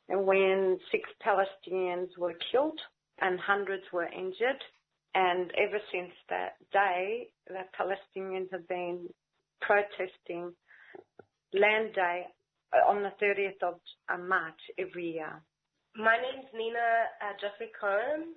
and 0.09 0.25
when 0.25 0.77
six 0.91 1.09
Palestinians 1.25 2.09
were 2.17 2.35
killed 2.51 2.79
and 3.19 3.39
hundreds 3.39 3.83
were 3.91 4.07
injured 4.07 4.61
and 5.15 5.51
ever 5.57 5.79
since 5.93 6.11
that 6.29 6.55
day, 6.73 7.29
the 7.47 7.63
Palestinians 7.79 8.51
have 8.51 8.67
been 8.67 9.07
protesting 9.61 10.53
Land 11.55 11.95
Day 11.95 12.27
uh, 12.75 12.83
on 12.89 13.01
the 13.01 13.15
30th 13.23 13.63
of 13.63 13.79
uh, 14.11 14.17
March 14.17 14.59
every 14.77 15.13
year. 15.13 15.41
My 15.95 16.17
name's 16.19 16.51
Nina 16.53 17.07
uh, 17.23 17.31
Jeffrey 17.39 17.71
Cohen, 17.79 18.35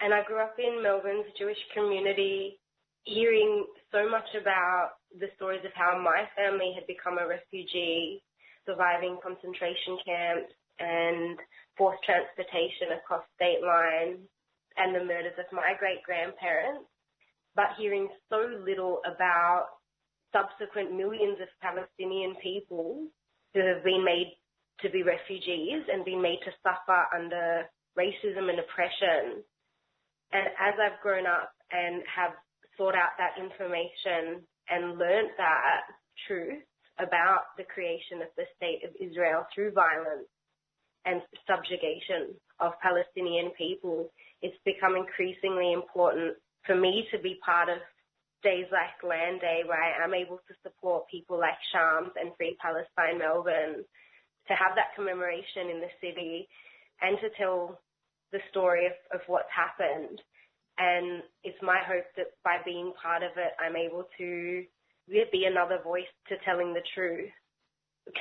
and 0.00 0.12
I 0.12 0.22
grew 0.24 0.40
up 0.40 0.56
in 0.58 0.82
Melbourne's 0.82 1.32
Jewish 1.38 1.60
community, 1.72 2.60
hearing 3.04 3.64
so 3.90 4.08
much 4.08 4.28
about 4.38 5.00
the 5.18 5.28
stories 5.36 5.64
of 5.64 5.72
how 5.74 5.96
my 5.96 6.28
family 6.36 6.72
had 6.74 6.86
become 6.86 7.16
a 7.16 7.26
refugee, 7.26 8.20
surviving 8.66 9.16
concentration 9.22 9.96
camps 10.04 10.52
and 10.78 11.38
forced 11.78 12.04
transportation 12.04 12.92
across 13.00 13.24
state 13.36 13.64
lines, 13.64 14.20
and 14.76 14.94
the 14.94 15.00
murders 15.00 15.38
of 15.38 15.48
my 15.50 15.72
great 15.78 16.02
grandparents, 16.04 16.84
but 17.56 17.72
hearing 17.78 18.08
so 18.28 18.52
little 18.60 19.00
about 19.08 19.73
subsequent 20.34 20.90
millions 20.90 21.38
of 21.40 21.48
Palestinian 21.62 22.34
people 22.42 23.06
who 23.54 23.60
have 23.60 23.84
been 23.84 24.04
made 24.04 24.34
to 24.82 24.90
be 24.90 25.02
refugees 25.02 25.86
and 25.86 26.04
been 26.04 26.20
made 26.20 26.40
to 26.44 26.50
suffer 26.66 27.06
under 27.14 27.70
racism 27.96 28.50
and 28.50 28.58
oppression. 28.58 29.46
And 30.32 30.46
as 30.58 30.74
I've 30.82 31.00
grown 31.00 31.26
up 31.26 31.54
and 31.70 32.02
have 32.10 32.32
sought 32.76 32.96
out 32.98 33.14
that 33.18 33.38
information 33.38 34.42
and 34.68 34.98
learned 34.98 35.30
that 35.38 35.86
truth 36.26 36.66
about 36.98 37.54
the 37.56 37.64
creation 37.64 38.18
of 38.22 38.28
the 38.36 38.44
state 38.56 38.82
of 38.82 38.90
Israel 38.98 39.46
through 39.54 39.70
violence 39.70 40.26
and 41.06 41.22
subjugation 41.46 42.34
of 42.58 42.72
Palestinian 42.82 43.52
people, 43.56 44.10
it's 44.42 44.58
become 44.64 44.96
increasingly 44.96 45.72
important 45.72 46.34
for 46.66 46.74
me 46.74 47.06
to 47.12 47.18
be 47.18 47.38
part 47.44 47.68
of 47.68 47.78
days 48.44 48.66
like 48.70 49.02
Land 49.02 49.40
Day 49.40 49.62
where 49.66 49.82
I 49.82 50.04
am 50.04 50.14
able 50.14 50.36
to 50.36 50.54
support 50.62 51.08
people 51.10 51.40
like 51.40 51.58
Shams 51.72 52.12
and 52.20 52.36
Free 52.36 52.56
Palestine 52.60 53.18
Melbourne 53.18 53.84
to 54.46 54.52
have 54.54 54.76
that 54.76 54.94
commemoration 54.94 55.72
in 55.72 55.80
the 55.80 55.90
city 56.00 56.46
and 57.00 57.18
to 57.20 57.28
tell 57.36 57.80
the 58.30 58.38
story 58.50 58.86
of, 58.86 58.92
of 59.12 59.20
what's 59.26 59.50
happened. 59.50 60.20
And 60.78 61.22
it's 61.42 61.58
my 61.62 61.78
hope 61.86 62.04
that 62.16 62.36
by 62.44 62.58
being 62.64 62.92
part 63.00 63.22
of 63.22 63.30
it, 63.36 63.52
I'm 63.58 63.76
able 63.76 64.04
to 64.18 64.64
be 65.08 65.44
another 65.44 65.78
voice 65.82 66.10
to 66.28 66.36
telling 66.44 66.74
the 66.74 66.82
truth. 66.94 67.30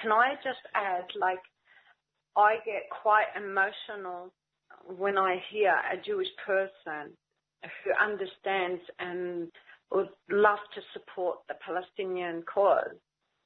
Can 0.01 0.11
I 0.11 0.35
just 0.43 0.63
add, 0.73 1.05
like, 1.19 1.41
I 2.37 2.55
get 2.65 2.89
quite 2.89 3.27
emotional 3.35 4.31
when 4.85 5.17
I 5.17 5.41
hear 5.51 5.71
a 5.71 5.97
Jewish 6.03 6.31
person 6.45 7.11
who 7.83 7.91
understands 8.01 8.81
and 8.99 9.51
would 9.93 10.09
love 10.29 10.59
to 10.75 10.81
support 10.93 11.37
the 11.47 11.55
Palestinian 11.65 12.43
cause, 12.43 12.95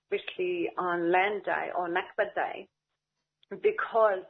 especially 0.06 0.70
on 0.78 1.12
Land 1.12 1.44
Day 1.46 1.70
or 1.78 1.88
Nakba 1.90 2.34
Day, 2.36 2.68
because 3.62 4.24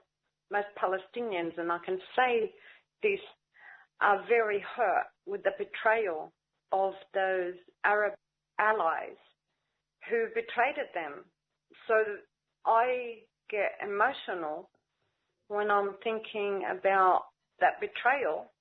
most 0.51 0.67
Palestinians, 0.81 1.57
and 1.57 1.71
I 1.71 1.77
can 1.86 2.00
say 2.15 2.51
this, 3.03 3.19
are 4.01 4.24
very 4.27 4.63
hurt 4.75 5.05
with 5.25 5.43
the 5.43 5.51
betrayal 5.57 6.31
of 6.71 6.93
those 7.13 7.53
Arab 7.83 8.13
allies 8.59 9.17
who 10.09 10.27
betrayed 10.36 10.75
them. 10.93 11.25
So 11.88 11.95
I 12.65 13.19
get 13.50 13.71
emotional 13.83 14.69
when 15.47 15.71
I'm 15.71 15.95
thinking 16.03 16.63
about 16.69 17.24
that 17.59 17.79
betrayal, 17.79 18.51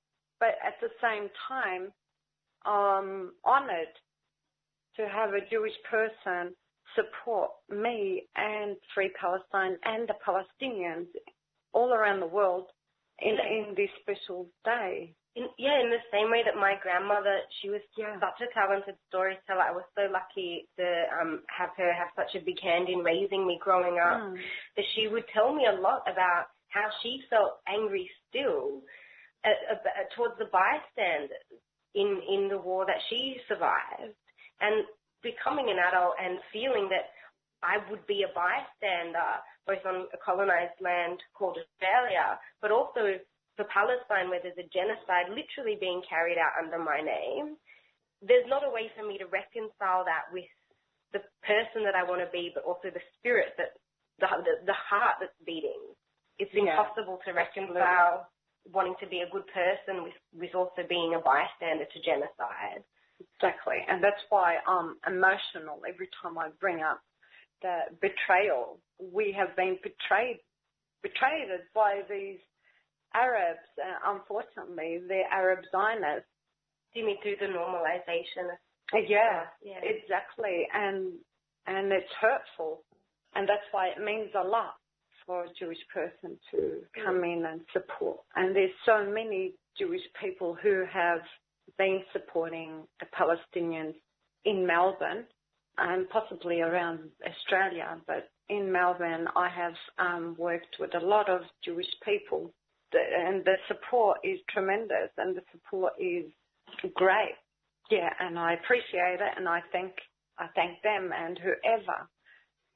but 0.40 0.54
at 0.64 0.75
the 0.80 0.88
same 1.02 1.28
time, 1.48 1.92
honored 2.66 3.94
to 4.96 5.08
have 5.08 5.30
a 5.30 5.49
Jewish 5.50 5.76
person 5.88 6.54
support 6.94 7.50
me 7.70 8.25
and 8.37 8.76
Free 8.94 9.11
Palestine 9.20 9.76
and 9.85 10.08
the 10.08 10.14
Palestinians 10.26 11.06
all 11.73 11.92
around 11.92 12.20
the 12.20 12.26
world 12.26 12.66
in, 13.20 13.37
in 13.37 13.75
this 13.76 13.90
special 14.00 14.49
day. 14.64 15.14
In, 15.37 15.49
yeah, 15.58 15.80
in 15.85 15.90
the 15.90 16.00
same 16.11 16.30
way 16.30 16.40
that 16.44 16.56
my 16.56 16.76
grandmother, 16.82 17.40
she 17.61 17.68
was 17.68 17.82
yeah. 17.99 18.16
such 18.16 18.40
a 18.40 18.52
talented 18.54 18.96
storyteller. 19.08 19.61
I 19.61 19.73
was 19.73 19.85
so 19.94 20.08
lucky 20.11 20.66
to 20.78 20.87
um, 21.20 21.42
have 21.52 21.70
her 21.76 21.92
have 21.92 22.08
such 22.17 22.40
a 22.40 22.45
big 22.45 22.56
hand 22.62 22.88
in 22.88 23.00
raising 23.00 23.47
me 23.47 23.60
growing 23.60 24.00
up. 24.00 24.17
Mm. 24.17 24.36
That 24.76 24.86
she 24.95 25.08
would 25.08 25.25
tell 25.34 25.54
me 25.54 25.69
a 25.69 25.78
lot 25.78 26.08
about 26.08 26.49
how 26.69 26.88
she 27.02 27.21
felt 27.28 27.60
angry 27.69 28.08
still 28.28 28.80
uh, 29.45 29.76
uh, 29.76 30.08
towards 30.17 30.38
the 30.38 30.49
bystanders 30.49 31.60
in, 31.97 32.21
in 32.28 32.49
the 32.49 32.61
war 32.61 32.85
that 32.87 33.00
she 33.09 33.41
survived 33.49 34.15
and 34.61 34.85
becoming 35.25 35.73
an 35.73 35.80
adult 35.80 36.15
and 36.21 36.39
feeling 36.52 36.89
that 36.93 37.11
I 37.65 37.80
would 37.91 38.06
be 38.06 38.23
a 38.23 38.30
bystander 38.37 39.41
both 39.67 39.82
on 39.82 40.06
a 40.15 40.19
colonized 40.23 40.78
land 40.78 41.19
called 41.35 41.59
Australia, 41.59 42.39
but 42.63 42.71
also 42.71 43.19
for 43.59 43.67
Palestine 43.73 44.30
where 44.30 44.39
there's 44.39 44.61
a 44.61 44.71
genocide 44.71 45.32
literally 45.32 45.75
being 45.80 46.04
carried 46.06 46.39
out 46.39 46.54
under 46.61 46.78
my 46.78 47.02
name. 47.02 47.56
There's 48.23 48.47
not 48.47 48.63
a 48.63 48.71
way 48.71 48.93
for 48.95 49.02
me 49.02 49.19
to 49.19 49.26
reconcile 49.26 50.06
that 50.06 50.30
with 50.30 50.47
the 51.11 51.25
person 51.43 51.82
that 51.82 51.99
I 51.99 52.04
want 52.04 52.21
to 52.23 52.30
be, 52.30 52.52
but 52.54 52.63
also 52.63 52.93
the 52.93 53.02
spirit 53.19 53.56
that 53.59 53.75
the, 54.21 54.28
the, 54.45 54.54
the 54.71 54.78
heart 54.78 55.19
that's 55.19 55.35
beating. 55.45 55.80
It's 56.39 56.52
impossible 56.52 57.19
to 57.25 57.32
reconcile 57.32 58.28
wanting 58.72 58.94
to 59.00 59.06
be 59.06 59.20
a 59.20 59.30
good 59.30 59.46
person 59.48 60.02
with, 60.02 60.14
with 60.32 60.54
also 60.54 60.82
being 60.88 61.14
a 61.14 61.20
bystander 61.20 61.84
to 61.84 61.98
genocide. 62.02 62.82
Exactly. 63.20 63.76
And 63.88 64.02
that's 64.02 64.20
why 64.28 64.56
I'm 64.66 64.96
emotional 65.06 65.80
every 65.88 66.08
time 66.22 66.38
I 66.38 66.48
bring 66.60 66.82
up 66.82 67.00
the 67.62 67.88
betrayal. 68.00 68.78
We 69.00 69.32
have 69.32 69.56
been 69.56 69.78
betrayed, 69.82 70.40
betrayed 71.02 71.48
by 71.74 72.02
these 72.08 72.38
Arabs. 73.14 73.64
Uh, 73.80 74.12
unfortunately, 74.14 75.00
they're 75.08 75.28
Arab 75.32 75.60
Zionists. 75.72 76.28
Do 76.92 77.00
you 77.00 77.06
mean 77.06 77.16
through 77.22 77.36
the 77.40 77.52
normalization? 77.52 78.52
Of- 78.52 79.04
yeah, 79.08 79.44
yeah, 79.64 79.80
exactly. 79.82 80.68
And 80.72 81.12
and 81.66 81.90
it's 81.92 82.12
hurtful, 82.20 82.84
and 83.34 83.48
that's 83.48 83.66
why 83.72 83.88
it 83.88 84.00
means 84.02 84.30
a 84.38 84.46
lot 84.46 84.74
for 85.26 85.45
a 85.45 85.49
Jewish 85.58 85.78
person 85.93 86.39
to 86.52 86.82
come 87.04 87.25
in 87.25 87.45
and 87.47 87.60
support. 87.73 88.19
And 88.36 88.54
there's 88.54 88.71
so 88.84 89.04
many 89.04 89.54
Jewish 89.78 90.02
people 90.21 90.56
who 90.62 90.84
have 90.93 91.21
been 91.78 92.02
supporting 92.12 92.84
the 93.00 93.06
Palestinians 93.06 93.95
in 94.45 94.67
Melbourne 94.67 95.25
and 95.78 96.08
possibly 96.08 96.60
around 96.60 97.00
Australia, 97.26 97.99
but 98.06 98.30
in 98.49 98.71
Melbourne 98.71 99.26
I 99.36 99.49
have 99.49 99.75
um, 99.99 100.36
worked 100.39 100.76
with 100.78 100.95
a 100.95 101.04
lot 101.04 101.28
of 101.28 101.43
Jewish 101.65 101.91
people 102.04 102.52
and 102.93 103.45
the 103.45 103.56
support 103.69 104.19
is 104.25 104.39
tremendous 104.49 105.10
and 105.19 105.36
the 105.36 105.43
support 105.52 105.93
is 105.99 106.25
great. 106.95 107.34
Yeah, 107.91 108.10
and 108.21 108.39
I 108.39 108.54
appreciate 108.54 109.21
it 109.21 109.32
and 109.36 109.49
I 109.49 109.60
thank 109.73 109.93
I 110.39 110.47
thank 110.54 110.82
them 110.82 111.12
and 111.17 111.39
whoever, 111.39 112.08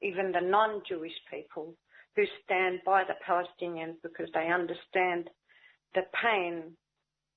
even 0.01 0.31
the 0.31 0.41
non-Jewish 0.41 1.13
people 1.29 1.75
who 2.15 2.23
stand 2.43 2.79
by 2.85 3.03
the 3.03 3.15
Palestinians 3.27 3.95
because 4.03 4.29
they 4.33 4.49
understand 4.51 5.29
the 5.95 6.01
pain 6.21 6.75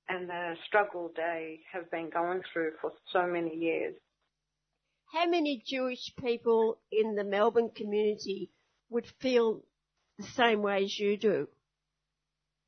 and 0.08 0.28
the 0.28 0.54
struggle 0.66 1.10
they 1.16 1.60
have 1.72 1.90
been 1.90 2.10
going 2.10 2.42
through 2.52 2.72
for 2.80 2.92
so 3.12 3.26
many 3.26 3.54
years. 3.54 3.94
How 5.12 5.26
many 5.26 5.62
Jewish 5.64 6.12
people 6.18 6.78
in 6.90 7.14
the 7.14 7.24
Melbourne 7.24 7.70
community 7.74 8.50
would 8.90 9.06
feel 9.20 9.62
the 10.18 10.24
same 10.24 10.62
way 10.62 10.84
as 10.84 10.98
you 10.98 11.16
do? 11.16 11.48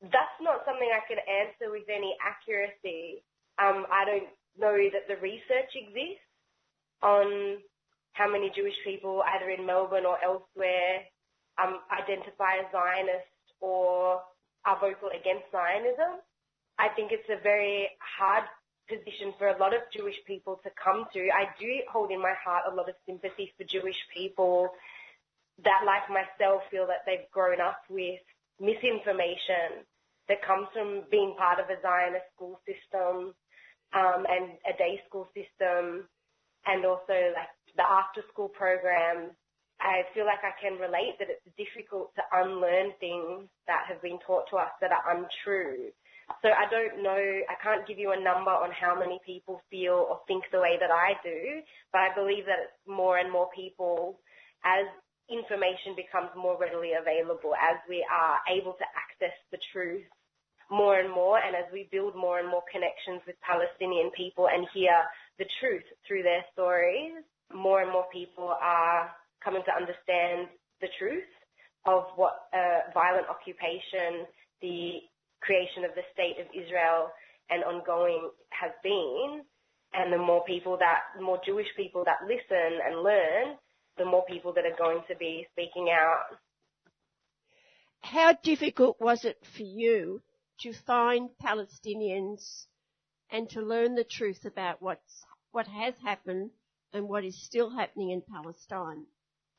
That's 0.01 0.39
not 0.41 0.61
something 0.65 0.89
I 0.93 1.05
can 1.07 1.17
answer 1.17 1.71
with 1.71 1.89
any 1.89 2.15
accuracy. 2.23 3.23
Um, 3.59 3.85
I 3.91 4.05
don't 4.05 4.29
know 4.57 4.77
that 4.93 5.07
the 5.07 5.19
research 5.21 5.73
exists 5.75 6.23
on 7.01 7.57
how 8.13 8.31
many 8.31 8.51
Jewish 8.55 8.77
people, 8.83 9.23
either 9.25 9.49
in 9.49 9.65
Melbourne 9.65 10.05
or 10.05 10.17
elsewhere, 10.23 11.05
um, 11.57 11.79
identify 11.91 12.61
as 12.61 12.71
Zionist 12.71 13.29
or 13.59 14.21
are 14.65 14.79
vocal 14.79 15.09
against 15.09 15.49
Zionism. 15.51 16.21
I 16.77 16.89
think 16.89 17.11
it's 17.11 17.29
a 17.29 17.41
very 17.41 17.89
hard 17.99 18.43
position 18.87 19.33
for 19.37 19.49
a 19.49 19.57
lot 19.57 19.73
of 19.73 19.81
Jewish 19.91 20.15
people 20.25 20.59
to 20.63 20.69
come 20.81 21.05
to. 21.13 21.19
I 21.29 21.49
do 21.59 21.67
hold 21.91 22.11
in 22.11 22.21
my 22.21 22.33
heart 22.43 22.63
a 22.71 22.75
lot 22.75 22.89
of 22.89 22.95
sympathy 23.05 23.53
for 23.57 23.63
Jewish 23.63 23.97
people 24.13 24.69
that, 25.63 25.81
like 25.85 26.07
myself, 26.09 26.61
feel 26.69 26.87
that 26.87 27.03
they've 27.05 27.29
grown 27.31 27.59
up 27.59 27.81
with 27.89 28.21
misinformation 28.59 29.83
that 30.29 30.45
comes 30.45 30.67
from 30.73 31.03
being 31.09 31.35
part 31.37 31.59
of 31.59 31.69
a 31.69 31.81
Zionist 31.81 32.25
school 32.35 32.59
system 32.67 33.33
um, 33.95 34.25
and 34.29 34.51
a 34.67 34.75
day 34.77 35.01
school 35.07 35.27
system, 35.33 36.07
and 36.65 36.85
also 36.85 37.33
like 37.33 37.51
the 37.75 37.83
after 37.83 38.21
school 38.31 38.49
programs 38.49 39.31
I 39.79 40.03
feel 40.13 40.25
like 40.25 40.41
I 40.41 40.57
can 40.59 40.79
relate 40.79 41.17
that 41.19 41.29
it's 41.29 41.45
difficult 41.57 42.13
to 42.15 42.23
unlearn 42.33 42.93
things 42.99 43.45
that 43.67 43.85
have 43.87 44.01
been 44.01 44.19
taught 44.25 44.49
to 44.49 44.57
us 44.57 44.73
that 44.81 44.91
are 44.91 45.05
untrue. 45.15 45.93
So 46.41 46.49
I 46.49 46.67
don't 46.69 47.03
know, 47.03 47.15
I 47.47 47.55
can't 47.63 47.87
give 47.87 47.97
you 47.97 48.11
a 48.11 48.19
number 48.19 48.51
on 48.51 48.71
how 48.71 48.97
many 48.97 49.19
people 49.25 49.61
feel 49.69 50.05
or 50.09 50.19
think 50.27 50.43
the 50.51 50.59
way 50.59 50.75
that 50.79 50.91
I 50.91 51.15
do, 51.23 51.61
but 51.93 52.01
I 52.01 52.15
believe 52.15 52.45
that 52.45 52.67
it's 52.67 52.83
more 52.87 53.17
and 53.17 53.31
more 53.31 53.47
people 53.55 54.19
as 54.65 54.85
information 55.29 55.95
becomes 55.95 56.29
more 56.35 56.57
readily 56.59 56.93
available, 56.99 57.55
as 57.55 57.77
we 57.87 58.05
are 58.11 58.39
able 58.51 58.73
to 58.73 58.87
access 58.95 59.35
the 59.51 59.59
truth 59.71 60.03
more 60.69 60.99
and 60.99 61.09
more, 61.09 61.39
and 61.39 61.55
as 61.55 61.63
we 61.71 61.87
build 61.91 62.15
more 62.15 62.39
and 62.39 62.49
more 62.49 62.63
connections 62.71 63.21
with 63.25 63.35
Palestinian 63.39 64.11
people 64.11 64.49
and 64.51 64.67
hear 64.73 64.91
the 65.39 65.45
truth 65.61 65.83
through 66.05 66.23
their 66.23 66.43
stories, 66.51 67.23
more 67.53 67.81
and 67.81 67.91
more 67.91 68.05
people 68.11 68.51
are 68.59 69.11
coming 69.47 69.63
to 69.63 69.71
understand 69.71 70.51
the 70.81 70.91
truth 70.99 71.31
of 71.85 72.03
what 72.17 72.51
a 72.53 72.91
violent 72.93 73.27
occupation, 73.31 74.27
the 74.61 74.99
creation 75.39 75.85
of 75.87 75.95
the 75.95 76.03
state 76.11 76.35
of 76.35 76.47
Israel 76.51 77.07
and 77.49 77.63
ongoing 77.63 78.29
has 78.49 78.71
been. 78.83 79.41
And 79.93 80.11
the 80.11 80.17
more 80.17 80.43
people 80.43 80.77
that, 80.79 81.15
more 81.21 81.39
Jewish 81.45 81.67
people 81.77 82.03
that 82.03 82.27
listen 82.27 82.79
and 82.85 83.01
learn, 83.01 83.55
the 83.97 84.03
more 84.03 84.25
people 84.25 84.51
that 84.53 84.65
are 84.65 84.77
going 84.77 84.99
to 85.07 85.15
be 85.15 85.47
speaking 85.53 85.87
out. 85.89 86.35
How 88.01 88.33
difficult 88.43 88.99
was 88.99 89.23
it 89.23 89.37
for 89.55 89.63
you 89.63 90.21
to 90.59 90.73
find 90.73 91.29
Palestinians 91.41 92.65
and 93.31 93.49
to 93.51 93.61
learn 93.61 93.95
the 93.95 94.03
truth 94.03 94.43
about 94.43 94.81
what's, 94.81 95.23
what 95.51 95.67
has 95.67 95.93
happened 96.03 96.49
and 96.91 97.07
what 97.07 97.23
is 97.23 97.41
still 97.41 97.69
happening 97.69 98.09
in 98.09 98.21
Palestine? 98.21 99.05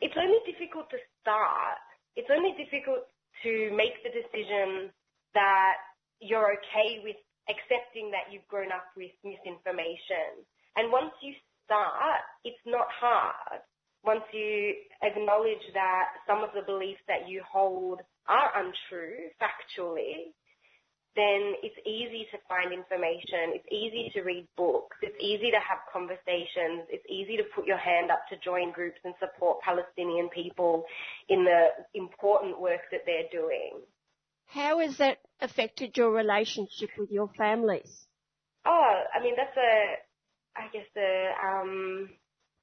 It's 0.01 0.15
only 0.17 0.39
difficult 0.47 0.91
to 0.91 0.99
start. 1.21 1.83
It's 2.17 2.31
only 2.31 2.55
difficult 2.55 3.07
to 3.43 3.53
make 3.75 3.99
the 4.03 4.11
decision 4.11 4.91
that 5.35 5.77
you're 6.21 6.59
okay 6.59 7.01
with 7.03 7.17
accepting 7.49 8.11
that 8.11 8.31
you've 8.31 8.47
grown 8.49 8.71
up 8.71 8.87
with 8.97 9.13
misinformation. 9.25 10.45
And 10.77 10.93
once 10.93 11.13
you 11.23 11.35
start, 11.65 12.23
it's 12.45 12.61
not 12.67 12.87
hard. 12.91 13.63
Once 14.05 14.23
you 14.33 14.75
acknowledge 15.03 15.65
that 15.75 16.23
some 16.27 16.45
of 16.45 16.51
the 16.55 16.63
beliefs 16.63 17.03
that 17.09 17.29
you 17.29 17.43
hold 17.43 18.01
are 18.29 18.51
untrue 18.55 19.29
factually, 19.43 20.35
then 21.19 21.59
it's 21.67 21.77
easy 21.85 22.27
to 22.31 22.39
find 22.49 22.73
information. 22.73 23.59
It's 23.59 23.67
easy 23.73 24.11
to 24.15 24.23
read 24.23 24.47
books. 24.57 24.97
It's 25.03 25.19
easy 25.21 25.51
to 25.51 25.59
have 25.59 25.79
conversations. 25.93 26.87
It's 26.89 27.05
easy 27.11 27.37
to 27.37 27.43
put 27.55 27.67
your 27.67 27.77
hand 27.77 28.11
up 28.11 28.23
to 28.31 28.37
join 28.39 28.71
groups 28.71 28.99
and 29.05 29.15
support 29.19 29.61
Palestinian 29.63 30.29
people 30.29 30.85
in 31.29 31.45
the 31.45 31.75
important 31.95 32.61
work 32.61 32.87
that 32.93 33.03
they're 33.05 33.29
doing. 33.33 33.83
How 34.47 34.79
has 34.79 34.97
that 34.99 35.19
affected 35.41 35.97
your 35.97 36.11
relationship 36.11 36.91
with 36.97 37.11
your 37.11 37.29
families? 37.37 38.07
Oh, 38.65 39.03
I 39.13 39.21
mean, 39.23 39.35
that's 39.37 39.57
a, 39.57 39.99
I 40.57 40.69
guess, 40.73 40.89
a, 40.97 41.35
um, 41.43 42.09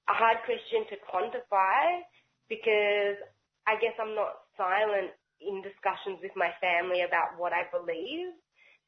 a 0.07 0.13
hard 0.13 0.37
question 0.45 0.87
to 0.89 0.95
quantify 1.03 2.01
because 2.47 3.17
I 3.67 3.75
guess 3.81 3.93
I'm 3.99 4.15
not 4.15 4.33
silent 4.57 5.11
in 5.41 5.61
discussions 5.61 6.19
with 6.23 6.31
my 6.35 6.49
family 6.61 7.01
about 7.01 7.37
what 7.37 7.53
I 7.53 7.67
believe 7.69 8.33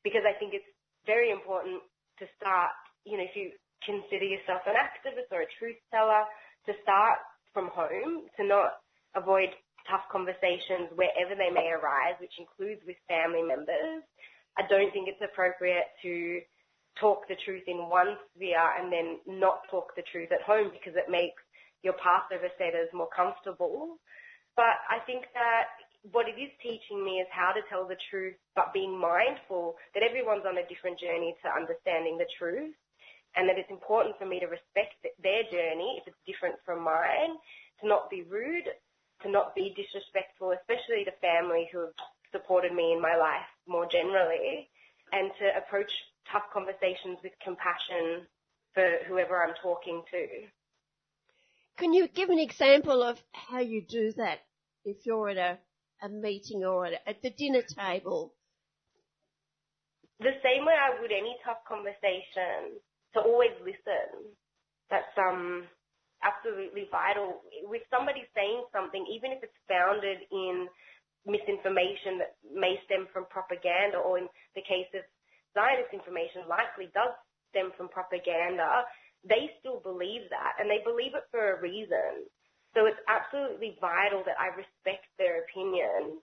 because 0.07 0.23
I 0.23 0.31
think 0.39 0.55
it's 0.55 0.71
very 1.03 1.31
important 1.35 1.83
to 2.19 2.25
start, 2.39 2.71
you 3.03 3.19
know, 3.19 3.27
if 3.27 3.35
you 3.35 3.51
consider 3.83 4.23
yourself 4.23 4.63
an 4.63 4.79
activist 4.79 5.27
or 5.35 5.43
a 5.43 5.51
truth 5.59 5.75
teller, 5.91 6.23
to 6.65 6.71
start 6.83 7.19
from 7.51 7.67
home, 7.75 8.31
to 8.39 8.43
not 8.47 8.79
avoid 9.15 9.51
tough 9.89 10.07
conversations 10.11 10.91
wherever 10.95 11.35
they 11.35 11.51
may 11.51 11.71
arise, 11.75 12.15
which 12.19 12.39
includes 12.39 12.79
with 12.87 12.95
family 13.07 13.43
members. 13.43 14.03
I 14.57 14.63
don't 14.67 14.91
think 14.91 15.07
it's 15.07 15.23
appropriate 15.23 15.91
to 16.03 16.41
talk 16.99 17.27
the 17.27 17.37
truth 17.45 17.63
in 17.67 17.89
one 17.89 18.17
sphere 18.35 18.63
and 18.79 18.91
then 18.91 19.19
not 19.27 19.67
talk 19.69 19.95
the 19.95 20.03
truth 20.11 20.31
at 20.31 20.41
home 20.41 20.71
because 20.71 20.95
it 20.95 21.11
makes 21.11 21.41
your 21.83 21.93
Passover 21.93 22.49
seders 22.59 22.91
more 22.91 23.09
comfortable. 23.15 23.99
But 24.57 24.81
I 24.89 24.99
think 25.05 25.29
that 25.37 25.69
what 26.11 26.27
it 26.27 26.41
is 26.41 26.49
teaching 26.59 27.05
me 27.05 27.21
is 27.21 27.29
how 27.29 27.53
to 27.53 27.61
tell 27.69 27.87
the 27.87 27.99
truth, 28.09 28.35
but 28.57 28.73
being 28.73 28.97
mindful 28.97 29.77
that 29.93 30.03
everyone's 30.03 30.49
on 30.49 30.57
a 30.57 30.65
different 30.65 30.99
journey 30.99 31.37
to 31.45 31.47
understanding 31.53 32.17
the 32.17 32.27
truth 32.41 32.73
and 33.37 33.47
that 33.47 33.61
it's 33.61 33.69
important 33.69 34.17
for 34.17 34.25
me 34.25 34.41
to 34.41 34.49
respect 34.49 34.97
their 35.21 35.45
journey 35.53 36.01
if 36.01 36.09
it's 36.09 36.25
different 36.25 36.57
from 36.65 36.81
mine, 36.81 37.37
to 37.81 37.87
not 37.87 38.09
be 38.09 38.23
rude, 38.25 38.65
to 39.21 39.29
not 39.29 39.53
be 39.53 39.77
disrespectful, 39.77 40.57
especially 40.57 41.05
to 41.05 41.13
family 41.21 41.69
who 41.71 41.85
have 41.85 41.97
supported 42.33 42.73
me 42.73 42.93
in 42.93 43.01
my 43.01 43.15
life 43.15 43.45
more 43.67 43.85
generally, 43.85 44.69
and 45.13 45.29
to 45.37 45.45
approach 45.53 45.91
tough 46.31 46.49
conversations 46.51 47.21
with 47.21 47.33
compassion 47.43 48.25
for 48.73 49.05
whoever 49.07 49.43
I'm 49.43 49.55
talking 49.61 50.01
to. 50.11 50.25
Can 51.77 51.93
you 51.93 52.07
give 52.07 52.29
an 52.29 52.39
example 52.39 53.03
of 53.03 53.21
how 53.33 53.59
you 53.59 53.81
do 53.81 54.11
that 54.13 54.39
if 54.87 55.05
you're 55.05 55.29
at 55.29 55.37
a 55.37 55.59
a 56.03 56.09
meeting 56.09 56.63
or 56.65 56.87
at 56.87 57.21
the 57.23 57.31
dinner 57.31 57.63
table? 57.63 58.33
The 60.19 60.37
same 60.43 60.65
way 60.65 60.75
I 60.75 60.99
would 61.01 61.11
any 61.11 61.37
tough 61.45 61.61
conversation, 61.67 62.79
to 63.15 63.19
always 63.21 63.53
listen. 63.61 64.33
That's 64.89 65.13
um 65.17 65.67
absolutely 66.23 66.87
vital. 66.91 67.41
With 67.65 67.83
somebody 67.91 68.23
saying 68.35 68.65
something, 68.73 69.05
even 69.11 69.31
if 69.33 69.43
it's 69.43 69.61
founded 69.67 70.23
in 70.31 70.69
misinformation 71.25 72.17
that 72.23 72.37
may 72.47 72.79
stem 72.85 73.07
from 73.13 73.27
propaganda, 73.29 73.99
or 73.99 74.17
in 74.17 74.27
the 74.55 74.63
case 74.63 74.89
of 74.95 75.03
Zionist 75.53 75.93
information, 75.93 76.47
likely 76.47 76.87
does 76.93 77.13
stem 77.51 77.73
from 77.77 77.89
propaganda, 77.89 78.85
they 79.27 79.51
still 79.59 79.81
believe 79.81 80.29
that, 80.31 80.55
and 80.59 80.69
they 80.69 80.81
believe 80.85 81.15
it 81.15 81.27
for 81.31 81.57
a 81.57 81.61
reason. 81.61 82.29
So 82.75 82.85
it's 82.85 82.99
absolutely 83.07 83.77
vital 83.79 84.23
that 84.25 84.37
I 84.39 84.53
respect 84.53 85.07
their 85.17 85.43
opinion 85.47 86.19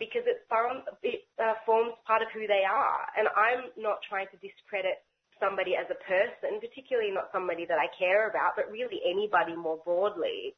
because 0.00 0.24
it, 0.24 0.44
forms, 0.48 0.88
it 1.04 1.28
uh, 1.36 1.54
forms 1.66 1.92
part 2.06 2.22
of 2.22 2.28
who 2.32 2.48
they 2.48 2.64
are. 2.64 3.04
And 3.16 3.28
I'm 3.36 3.68
not 3.76 4.00
trying 4.08 4.26
to 4.32 4.38
discredit 4.40 5.04
somebody 5.36 5.76
as 5.76 5.90
a 5.90 5.98
person, 6.06 6.62
particularly 6.62 7.10
not 7.10 7.28
somebody 7.34 7.66
that 7.66 7.76
I 7.76 7.90
care 7.98 8.30
about, 8.30 8.54
but 8.56 8.70
really 8.70 9.02
anybody 9.04 9.56
more 9.58 9.82
broadly. 9.84 10.54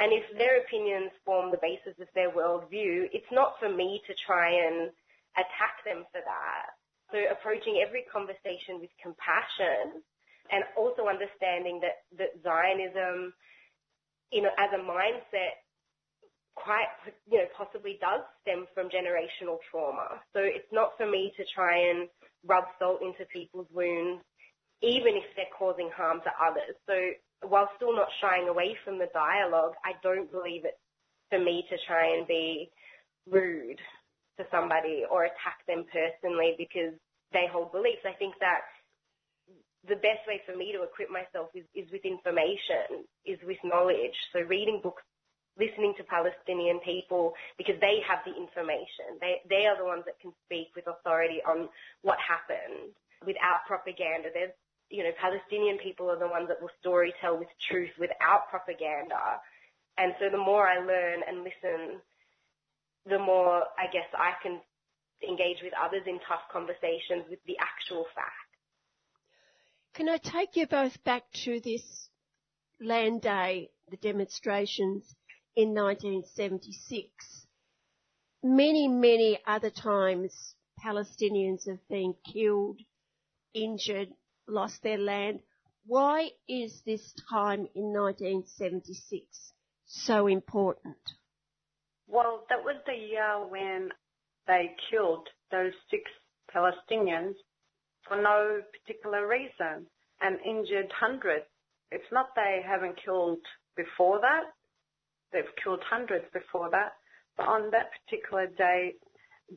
And 0.00 0.10
if 0.10 0.26
their 0.34 0.58
opinions 0.64 1.14
form 1.22 1.52
the 1.54 1.62
basis 1.62 1.94
of 2.02 2.10
their 2.14 2.34
worldview, 2.34 3.12
it's 3.14 3.30
not 3.30 3.54
for 3.60 3.70
me 3.70 4.02
to 4.08 4.12
try 4.26 4.50
and 4.50 4.90
attack 5.38 5.84
them 5.86 6.02
for 6.10 6.18
that. 6.24 6.74
So 7.14 7.22
approaching 7.30 7.78
every 7.78 8.02
conversation 8.10 8.82
with 8.82 8.90
compassion 8.98 10.02
and 10.50 10.66
also 10.74 11.06
understanding 11.06 11.78
that, 11.84 12.02
that 12.18 12.34
Zionism 12.42 13.30
you 14.32 14.42
know, 14.42 14.50
as 14.58 14.70
a 14.74 14.82
mindset, 14.82 15.60
quite, 16.54 16.86
you 17.30 17.38
know, 17.38 17.48
possibly 17.56 17.98
does 18.00 18.20
stem 18.42 18.66
from 18.74 18.88
generational 18.88 19.58
trauma. 19.70 20.20
So 20.32 20.40
it's 20.40 20.70
not 20.72 20.92
for 20.96 21.10
me 21.10 21.32
to 21.36 21.44
try 21.54 21.90
and 21.90 22.08
rub 22.46 22.64
salt 22.78 23.02
into 23.02 23.26
people's 23.32 23.66
wounds, 23.72 24.22
even 24.82 25.16
if 25.16 25.24
they're 25.36 25.50
causing 25.56 25.90
harm 25.94 26.20
to 26.22 26.30
others. 26.40 26.76
So 26.86 26.94
while 27.48 27.68
still 27.76 27.94
not 27.94 28.08
shying 28.20 28.48
away 28.48 28.76
from 28.84 28.98
the 28.98 29.08
dialogue, 29.12 29.74
I 29.84 29.92
don't 30.02 30.30
believe 30.30 30.64
it's 30.64 30.78
for 31.30 31.38
me 31.38 31.64
to 31.70 31.76
try 31.86 32.16
and 32.16 32.26
be 32.26 32.70
rude 33.30 33.80
to 34.38 34.44
somebody 34.50 35.04
or 35.10 35.24
attack 35.24 35.64
them 35.66 35.84
personally 35.90 36.54
because 36.58 36.94
they 37.32 37.46
hold 37.50 37.72
beliefs. 37.72 38.04
I 38.04 38.16
think 38.18 38.34
that 38.40 38.60
the 39.88 39.96
best 39.96 40.24
way 40.26 40.40
for 40.46 40.56
me 40.56 40.72
to 40.72 40.82
equip 40.82 41.10
myself 41.10 41.50
is, 41.54 41.64
is 41.74 41.90
with 41.92 42.04
information, 42.04 43.04
is 43.26 43.38
with 43.44 43.58
knowledge. 43.64 44.16
So 44.32 44.40
reading 44.40 44.80
books, 44.82 45.02
listening 45.58 45.94
to 45.96 46.04
Palestinian 46.04 46.80
people 46.80 47.34
because 47.58 47.76
they 47.80 48.00
have 48.08 48.20
the 48.26 48.34
information. 48.34 49.20
They, 49.20 49.40
they 49.48 49.66
are 49.66 49.76
the 49.76 49.84
ones 49.84 50.04
that 50.06 50.18
can 50.20 50.32
speak 50.46 50.68
with 50.74 50.86
authority 50.88 51.40
on 51.46 51.68
what 52.02 52.18
happened 52.18 52.96
without 53.26 53.62
propaganda. 53.66 54.30
There's, 54.32 54.56
you 54.90 55.04
know, 55.04 55.12
Palestinian 55.20 55.78
people 55.78 56.10
are 56.10 56.18
the 56.18 56.28
ones 56.28 56.48
that 56.48 56.60
will 56.60 56.74
story 56.80 57.14
tell 57.20 57.38
with 57.38 57.48
truth 57.60 57.92
without 57.98 58.48
propaganda. 58.50 59.38
And 59.96 60.14
so 60.18 60.28
the 60.30 60.42
more 60.42 60.66
I 60.66 60.78
learn 60.78 61.20
and 61.28 61.44
listen, 61.44 62.00
the 63.06 63.18
more 63.18 63.64
I 63.78 63.86
guess 63.92 64.08
I 64.16 64.32
can 64.42 64.60
engage 65.26 65.62
with 65.62 65.72
others 65.78 66.02
in 66.06 66.18
tough 66.26 66.42
conversations 66.52 67.24
with 67.30 67.38
the 67.46 67.56
actual 67.60 68.06
facts. 68.14 68.43
Can 69.94 70.08
I 70.08 70.16
take 70.16 70.56
you 70.56 70.66
both 70.66 71.04
back 71.04 71.22
to 71.44 71.60
this 71.60 72.08
land 72.80 73.22
day, 73.22 73.70
the 73.88 73.96
demonstrations 73.96 75.14
in 75.54 75.72
1976? 75.72 77.46
Many, 78.42 78.88
many 78.88 79.38
other 79.46 79.70
times 79.70 80.56
Palestinians 80.84 81.68
have 81.68 81.86
been 81.88 82.16
killed, 82.32 82.80
injured, 83.54 84.08
lost 84.48 84.82
their 84.82 84.98
land. 84.98 85.40
Why 85.86 86.32
is 86.48 86.82
this 86.84 87.14
time 87.30 87.68
in 87.76 87.92
1976 87.92 89.52
so 89.86 90.26
important? 90.26 90.98
Well, 92.08 92.46
that 92.48 92.64
was 92.64 92.82
the 92.84 92.94
year 92.94 93.46
when 93.46 93.90
they 94.48 94.74
killed 94.90 95.28
those 95.52 95.72
six 95.88 96.10
Palestinians 96.52 97.34
for 98.06 98.20
no 98.20 98.60
particular 98.72 99.26
reason 99.26 99.86
and 100.20 100.38
injured 100.44 100.90
hundreds. 100.92 101.44
It's 101.90 102.10
not 102.12 102.34
they 102.34 102.62
haven't 102.66 102.98
killed 103.02 103.40
before 103.76 104.20
that. 104.20 104.44
they've 105.32 105.56
killed 105.62 105.82
hundreds 105.88 106.24
before 106.32 106.70
that. 106.70 106.92
But 107.36 107.48
on 107.48 107.70
that 107.72 107.90
particular 107.98 108.46
day, 108.46 108.94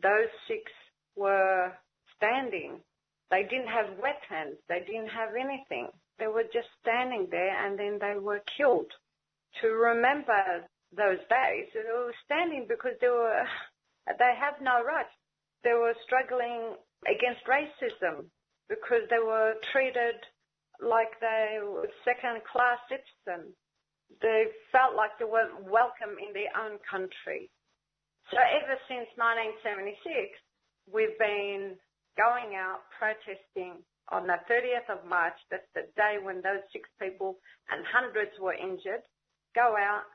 those 0.02 0.30
six 0.48 0.72
were 1.16 1.72
standing. 2.16 2.80
They 3.30 3.44
didn't 3.44 3.68
have 3.68 4.00
weapons. 4.02 4.58
They 4.68 4.80
didn't 4.80 5.10
have 5.10 5.36
anything. 5.36 5.90
They 6.18 6.28
were 6.28 6.46
just 6.52 6.68
standing 6.82 7.28
there 7.30 7.54
and 7.66 7.78
then 7.78 8.00
they 8.00 8.18
were 8.20 8.42
killed. 8.58 8.92
To 9.62 9.68
remember 9.68 10.66
those 10.96 11.20
days, 11.30 11.68
they 11.74 11.92
were 11.92 12.14
standing 12.26 12.66
because 12.68 12.98
they 13.02 13.10
were, 13.10 13.44
they 14.20 14.34
have 14.40 14.62
no 14.62 14.84
rights. 14.84 15.14
They 15.64 15.74
were 15.74 15.94
struggling 16.06 16.76
against 17.06 17.46
racism 17.46 18.26
because 18.70 19.04
they 19.10 19.20
were 19.20 19.56
treated 19.72 20.20
like 20.82 21.20
they 21.20 21.60
were 21.64 21.88
second 22.06 22.42
class 22.46 22.78
citizens. 22.90 23.56
They 24.22 24.48
felt 24.72 24.96
like 24.96 25.18
they 25.20 25.26
weren't 25.26 25.66
welcome 25.66 26.16
in 26.20 26.34
their 26.34 26.54
own 26.56 26.80
country. 26.90 27.50
So 28.32 28.38
ever 28.38 28.76
since 28.88 29.08
1976, 29.16 30.36
we've 30.92 31.18
been 31.20 31.76
going 32.18 32.56
out 32.56 32.88
protesting 32.98 33.84
on 34.12 34.28
the 34.28 34.40
30th 34.48 34.88
of 34.88 35.08
March, 35.08 35.36
that's 35.52 35.68
the 35.76 35.88
day 35.96 36.18
when 36.22 36.42
those 36.42 36.64
six 36.72 36.88
people 37.00 37.36
and 37.70 37.84
hundreds 37.92 38.32
were 38.40 38.56
injured, 38.56 39.04
go 39.56 39.76
out 39.76 40.08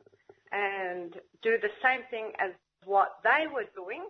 and 0.52 1.12
do 1.42 1.56
the 1.60 1.72
same 1.82 2.00
thing 2.10 2.32
as 2.40 2.52
what 2.84 3.20
they 3.22 3.46
were 3.52 3.68
doing 3.76 4.04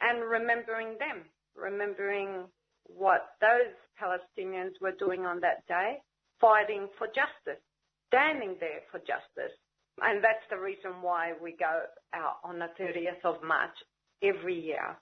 and 0.00 0.22
remembering 0.22 0.96
them, 0.98 1.26
remembering 1.56 2.46
what 2.86 3.26
those 3.40 3.74
Palestinians 4.00 4.72
were 4.80 4.92
doing 4.92 5.24
on 5.26 5.40
that 5.40 5.66
day, 5.66 5.98
fighting 6.40 6.88
for 6.98 7.06
justice, 7.08 7.62
standing 8.08 8.56
there 8.60 8.80
for 8.90 8.98
justice. 8.98 9.54
And 10.02 10.22
that's 10.22 10.44
the 10.50 10.58
reason 10.58 11.02
why 11.02 11.32
we 11.40 11.52
go 11.52 11.82
out 12.12 12.36
on 12.42 12.58
the 12.58 12.68
30th 12.80 13.24
of 13.24 13.42
March 13.42 13.76
every 14.22 14.58
year. 14.58 14.96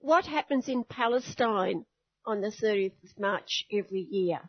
What 0.00 0.26
happens 0.26 0.68
in 0.68 0.84
Palestine 0.84 1.84
on 2.24 2.40
the 2.40 2.48
30th 2.48 3.02
of 3.02 3.18
March 3.18 3.64
every 3.72 4.06
year? 4.08 4.40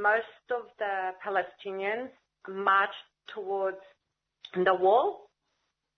Most 0.00 0.46
of 0.50 0.66
the 0.78 1.10
Palestinians 1.24 2.10
march 2.48 2.94
towards 3.34 3.78
the 4.54 4.74
wall 4.74 5.28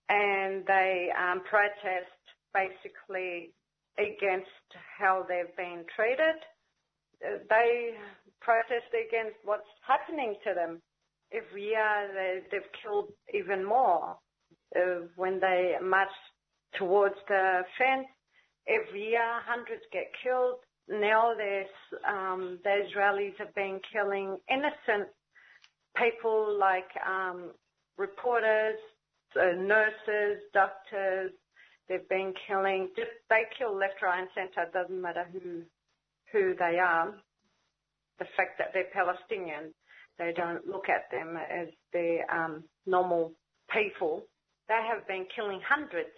and 0.09 0.65
they 0.65 1.09
um, 1.15 1.41
protest 1.47 2.09
basically 2.53 3.53
against 3.99 4.47
how 4.97 5.25
they've 5.27 5.55
been 5.57 5.83
treated. 5.95 6.39
They 7.21 7.91
protest 8.39 8.87
against 8.95 9.35
what's 9.43 9.67
happening 9.85 10.35
to 10.45 10.53
them. 10.53 10.81
Every 11.33 11.65
year 11.65 12.09
they, 12.13 12.39
they've 12.51 12.71
killed 12.81 13.09
even 13.33 13.63
more. 13.63 14.15
Uh, 14.75 15.07
when 15.15 15.39
they 15.39 15.75
march 15.83 16.07
towards 16.77 17.15
the 17.27 17.61
fence, 17.77 18.07
every 18.67 19.09
year 19.09 19.41
hundreds 19.45 19.83
get 19.91 20.07
killed. 20.23 20.55
Now 20.87 21.33
there's, 21.35 21.67
um, 22.07 22.59
the 22.63 22.69
Israelis 22.69 23.37
have 23.37 23.53
been 23.53 23.79
killing 23.91 24.37
innocent 24.49 25.09
people 25.95 26.57
like 26.57 26.89
um, 27.07 27.51
reporters, 27.97 28.77
uh, 29.35 29.53
nurses, 29.59 30.41
doctors. 30.53 31.31
They've 31.89 32.07
been 32.07 32.33
killing. 32.47 32.89
Just 32.95 33.09
they 33.29 33.49
kill 33.57 33.75
left, 33.75 34.01
right, 34.03 34.19
and 34.21 34.29
centre. 34.35 34.69
Doesn't 34.71 35.01
matter 35.01 35.25
who 35.33 35.63
who 36.31 36.53
they 36.53 36.77
are. 36.77 37.15
The 38.19 38.25
fact 38.37 38.59
that 38.59 38.69
they're 38.73 38.93
Palestinian, 38.93 39.73
they 40.19 40.31
don't 40.35 40.67
look 40.67 40.87
at 40.87 41.09
them 41.09 41.35
as 41.35 41.69
their 41.91 42.29
um, 42.31 42.63
normal 42.85 43.33
people. 43.73 44.23
They 44.67 44.85
have 44.85 45.07
been 45.07 45.25
killing 45.35 45.61
hundreds 45.67 46.13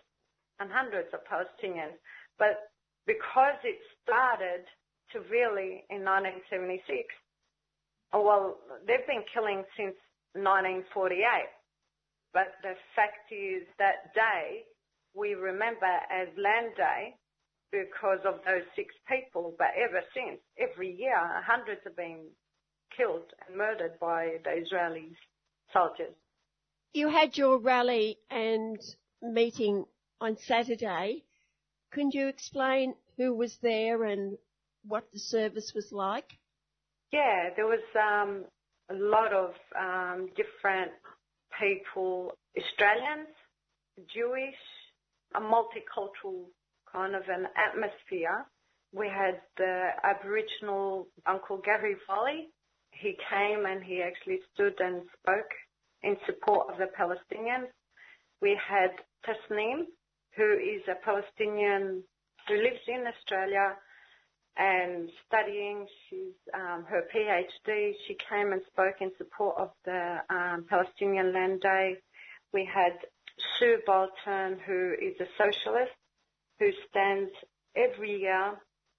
and 0.59 0.69
hundreds 0.69 1.07
of 1.13 1.21
Palestinians. 1.23 1.95
But 2.37 2.59
because 3.07 3.55
it 3.63 3.79
started 4.03 4.65
severely 5.13 5.85
in 5.89 6.03
1976, 6.03 6.83
well, 8.11 8.57
they've 8.85 9.07
been 9.07 9.23
killing 9.31 9.63
since 9.77 9.95
1948. 10.35 11.15
But 12.33 12.55
the 12.63 12.75
fact 12.95 13.31
is 13.31 13.63
that 13.79 14.11
day 14.15 14.67
we 15.13 15.33
remember 15.33 15.85
as 15.85 16.27
Land 16.37 16.75
Day 16.77 17.15
because 17.71 18.19
of 18.25 18.39
those 18.45 18.63
six 18.75 18.93
people. 19.07 19.55
But 19.57 19.69
ever 19.77 20.01
since, 20.13 20.39
every 20.59 20.93
year, 20.93 21.15
hundreds 21.45 21.81
have 21.85 21.95
been 21.95 22.27
killed 22.95 23.31
and 23.47 23.57
murdered 23.57 23.99
by 23.99 24.37
the 24.43 24.51
Israeli 24.61 25.11
soldiers. 25.73 26.13
You 26.93 27.07
had 27.07 27.37
your 27.37 27.57
rally 27.57 28.17
and 28.29 28.79
meeting 29.21 29.85
on 30.19 30.37
Saturday. 30.37 31.23
Can 31.93 32.11
you 32.11 32.27
explain 32.27 32.95
who 33.17 33.33
was 33.33 33.57
there 33.61 34.03
and 34.03 34.37
what 34.85 35.05
the 35.13 35.19
service 35.19 35.73
was 35.73 35.91
like? 35.91 36.37
Yeah, 37.11 37.49
there 37.55 37.65
was 37.65 37.83
um, 37.95 38.45
a 38.89 38.93
lot 38.93 39.33
of 39.33 39.51
um, 39.77 40.29
different 40.35 40.91
people, 41.59 42.33
Australians, 42.57 43.27
Jewish, 44.13 44.55
a 45.35 45.39
multicultural 45.39 46.45
kind 46.91 47.15
of 47.15 47.23
an 47.29 47.47
atmosphere. 47.55 48.45
We 48.93 49.07
had 49.07 49.41
the 49.57 49.89
Aboriginal 50.03 51.07
Uncle 51.25 51.57
Gary 51.57 51.95
Foley. 52.05 52.49
He 52.91 53.15
came 53.29 53.65
and 53.65 53.83
he 53.83 54.01
actually 54.01 54.39
stood 54.53 54.79
and 54.79 55.03
spoke 55.19 55.51
in 56.03 56.17
support 56.25 56.69
of 56.69 56.77
the 56.77 56.89
Palestinians. 56.97 57.67
We 58.41 58.59
had 58.67 58.91
Tasneem, 59.25 59.85
who 60.35 60.53
is 60.53 60.81
a 60.89 60.95
Palestinian 61.03 62.03
who 62.47 62.55
lives 62.55 62.81
in 62.87 63.05
Australia 63.07 63.75
and 64.57 65.09
studying. 65.27 65.87
She's 66.09 66.35
um, 66.53 66.85
her 66.89 67.03
PhD. 67.13 67.93
She 68.07 68.17
came 68.29 68.51
and 68.51 68.61
spoke 68.67 68.95
in 68.99 69.11
support 69.17 69.57
of 69.57 69.71
the 69.85 70.17
um, 70.29 70.65
Palestinian 70.69 71.33
Land 71.33 71.61
Day. 71.61 71.97
We 72.53 72.65
had 72.65 72.93
Sue 73.57 73.77
Bolton, 73.85 74.59
who 74.65 74.93
is 75.01 75.15
a 75.19 75.27
socialist, 75.37 75.91
who 76.59 76.69
stands 76.89 77.31
every 77.75 78.19
year 78.19 78.53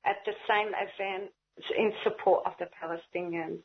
at 0.04 0.16
the 0.26 0.32
same 0.48 0.68
event 0.68 1.30
in 1.76 1.92
support 2.02 2.44
of 2.46 2.52
the 2.58 2.68
Palestinians 2.82 3.60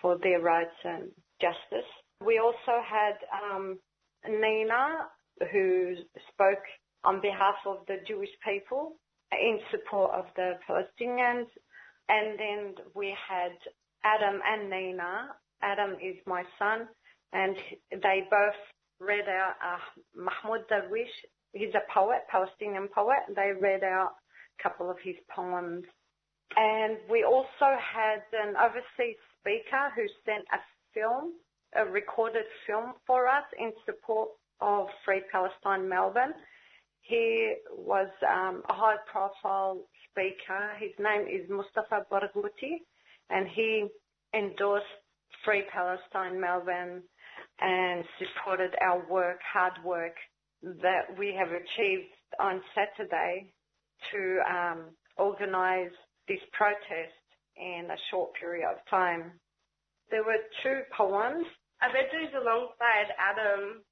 for 0.00 0.18
their 0.18 0.40
rights 0.40 0.74
and 0.84 1.10
justice. 1.40 1.88
We 2.24 2.38
also 2.38 2.82
had 2.84 3.16
um, 3.32 3.78
Nina, 4.26 5.08
who 5.52 5.94
spoke 6.32 6.64
on 7.04 7.20
behalf 7.20 7.56
of 7.66 7.78
the 7.86 7.96
Jewish 8.06 8.30
people 8.44 8.96
in 9.32 9.58
support 9.70 10.12
of 10.12 10.26
the 10.36 10.58
Palestinians. 10.68 11.46
And 12.08 12.38
then 12.38 12.74
we 12.94 13.14
had 13.28 13.52
Adam 14.04 14.40
and 14.44 14.68
Nina. 14.68 15.28
Adam 15.62 15.92
is 16.02 16.16
my 16.26 16.42
son, 16.58 16.88
and 17.32 17.56
they 17.90 18.26
both 18.30 18.54
read 19.00 19.28
out 19.28 19.54
uh, 19.64 19.78
Mahmoud 20.14 20.68
Darwish. 20.70 21.14
He's 21.52 21.74
a 21.74 21.92
poet, 21.92 22.20
Palestinian 22.30 22.88
poet. 22.94 23.18
They 23.34 23.52
read 23.58 23.82
out 23.82 24.12
a 24.58 24.62
couple 24.62 24.90
of 24.90 24.96
his 25.02 25.16
poems. 25.34 25.84
And 26.56 26.98
we 27.08 27.24
also 27.24 27.76
had 27.78 28.22
an 28.32 28.54
overseas 28.56 29.16
speaker 29.40 29.90
who 29.94 30.02
sent 30.24 30.44
a 30.52 30.58
film, 30.94 31.34
a 31.74 31.84
recorded 31.84 32.44
film 32.66 32.92
for 33.06 33.26
us 33.28 33.44
in 33.58 33.72
support 33.86 34.30
of 34.60 34.86
Free 35.04 35.22
Palestine 35.32 35.88
Melbourne. 35.88 36.34
He 37.02 37.54
was 37.76 38.08
um, 38.28 38.62
a 38.68 38.74
high 38.74 38.96
profile 39.10 39.78
speaker. 40.10 40.72
His 40.78 40.90
name 40.98 41.22
is 41.22 41.48
Mustafa 41.48 42.06
Barghouti 42.10 42.82
and 43.30 43.48
he 43.48 43.86
endorsed 44.34 44.84
Free 45.44 45.62
Palestine 45.72 46.40
Melbourne 46.40 47.02
and 47.60 48.04
supported 48.18 48.74
our 48.80 49.04
work, 49.10 49.38
hard 49.52 49.74
work 49.84 50.14
that 50.62 51.16
we 51.18 51.34
have 51.38 51.48
achieved 51.48 52.12
on 52.38 52.60
Saturday 52.74 53.52
to 54.12 54.38
um, 54.48 54.84
organise 55.16 55.92
this 56.28 56.40
protest 56.52 57.16
in 57.56 57.88
a 57.90 57.96
short 58.10 58.30
period 58.34 58.68
of 58.70 58.78
time. 58.88 59.32
There 60.10 60.24
were 60.24 60.40
two 60.62 60.82
poems. 60.96 61.46
I 61.80 61.86
read 61.86 62.08
these 62.12 62.32
alongside 62.34 63.12
Adam 63.18 63.82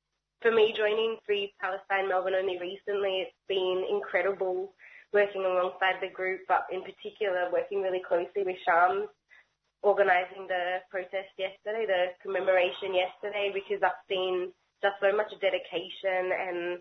for 0.40 0.52
me, 0.52 0.72
joining 0.76 1.18
Free 1.26 1.52
Palestine 1.61 2.09
Melbourne 2.09 2.38
only 2.38 2.59
recently, 2.62 3.26
it's 3.26 3.35
been 3.48 3.83
incredible 3.90 4.72
working 5.12 5.42
alongside 5.42 5.98
the 6.00 6.14
group, 6.14 6.42
but 6.46 6.62
in 6.70 6.83
particular 6.83 7.50
working 7.50 7.83
really 7.83 8.02
closely 8.07 8.46
with 8.46 8.54
Shams, 8.62 9.09
organising 9.82 10.46
the 10.48 10.82
protest 10.90 11.30
yesterday, 11.38 11.86
the 11.86 12.14
commemoration 12.22 12.94
yesterday, 12.94 13.50
because 13.54 13.82
I've 13.82 14.02
seen 14.08 14.52
just 14.82 14.98
so 15.00 15.14
much 15.14 15.30
dedication 15.40 16.30
and 16.34 16.78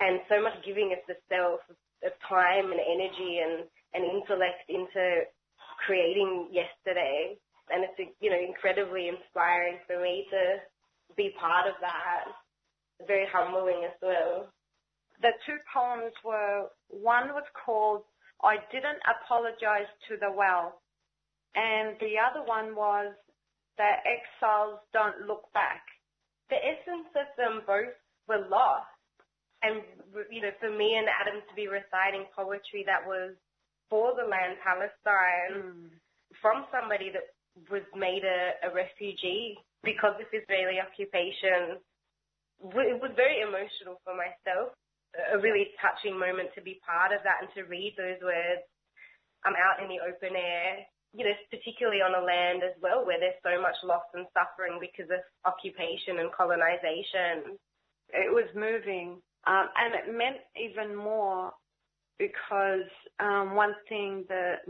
and 0.00 0.20
so 0.28 0.42
much 0.42 0.58
giving 0.66 0.90
of 0.92 0.98
the 1.06 1.14
self, 1.30 1.60
of 1.70 2.12
time 2.28 2.72
and 2.74 2.82
energy 2.82 3.40
and, 3.40 3.64
and 3.94 4.02
intellect 4.04 4.66
into 4.68 5.22
creating 5.86 6.50
yesterday. 6.50 7.38
And 7.70 7.86
it's, 7.86 8.12
you 8.20 8.28
know, 8.28 8.38
incredibly 8.38 9.08
inspiring 9.08 9.78
for 9.86 10.02
me 10.02 10.26
to 10.30 10.60
be 11.16 11.32
part 11.40 11.66
of 11.66 11.74
that. 11.80 12.26
Very 13.06 13.26
humbling 13.32 13.86
as 13.86 13.96
well. 14.02 14.50
The 15.22 15.30
two 15.46 15.56
poems 15.72 16.12
were, 16.24 16.68
one 16.90 17.28
was 17.32 17.46
called 17.64 18.02
I 18.42 18.56
Didn't 18.70 19.00
Apologize 19.08 19.88
to 20.10 20.18
the 20.20 20.30
Well, 20.30 20.82
and 21.54 21.94
the 22.02 22.18
other 22.18 22.42
one 22.42 22.74
was 22.74 23.14
that 23.78 24.02
Exiles 24.06 24.78
Don't 24.92 25.26
Look 25.26 25.50
Back. 25.54 25.82
The 26.50 26.58
essence 26.58 27.10
of 27.14 27.28
them 27.38 27.62
both 27.66 27.94
were 28.28 28.46
lost. 28.50 28.90
And, 29.62 29.80
you 30.30 30.42
know, 30.42 30.52
for 30.60 30.68
me 30.68 30.94
and 30.98 31.08
Adam 31.08 31.40
to 31.40 31.54
be 31.56 31.66
reciting 31.66 32.28
poetry 32.36 32.84
that 32.84 33.00
was 33.06 33.32
for 33.88 34.12
the 34.12 34.28
land 34.28 34.60
Palestine 34.60 35.54
mm. 35.56 35.88
from 36.42 36.68
somebody 36.68 37.08
that 37.08 37.32
was 37.70 37.86
made 37.96 38.26
a, 38.26 38.68
a 38.68 38.74
refugee 38.74 39.56
because 39.82 40.18
of 40.20 40.28
Israeli 40.34 40.82
occupation, 40.82 41.80
it 42.60 42.98
was 43.00 43.12
very 43.16 43.40
emotional 43.40 44.00
for 44.04 44.12
myself. 44.12 44.76
A 45.32 45.38
really 45.38 45.70
touching 45.78 46.18
moment 46.18 46.50
to 46.58 46.60
be 46.60 46.82
part 46.82 47.14
of 47.14 47.22
that 47.22 47.38
and 47.38 47.48
to 47.54 47.70
read 47.70 47.94
those 47.94 48.18
words. 48.18 48.66
I'm 49.46 49.54
out 49.54 49.78
in 49.78 49.86
the 49.86 50.02
open 50.02 50.34
air, 50.34 50.82
you 51.14 51.24
know, 51.24 51.32
particularly 51.50 52.02
on 52.02 52.14
a 52.14 52.24
land 52.24 52.62
as 52.64 52.74
well 52.82 53.06
where 53.06 53.20
there's 53.20 53.38
so 53.42 53.60
much 53.62 53.76
loss 53.84 54.02
and 54.14 54.26
suffering 54.34 54.78
because 54.80 55.10
of 55.10 55.20
occupation 55.46 56.18
and 56.18 56.32
colonization. 56.32 57.56
It 58.10 58.32
was 58.32 58.50
moving. 58.54 59.22
Um, 59.46 59.68
and 59.76 59.94
it 59.94 60.16
meant 60.16 60.38
even 60.56 60.94
more 60.94 61.52
because 62.18 62.88
um, 63.20 63.54
one 63.54 63.74
thing 63.88 64.24
that 64.28 64.66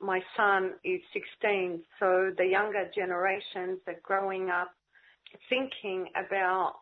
my 0.00 0.20
son 0.36 0.72
is 0.84 1.00
16, 1.12 1.82
so 1.98 2.30
the 2.36 2.44
younger 2.44 2.90
generations 2.94 3.78
are 3.86 4.00
growing 4.02 4.50
up 4.50 4.70
thinking 5.48 6.06
about 6.16 6.74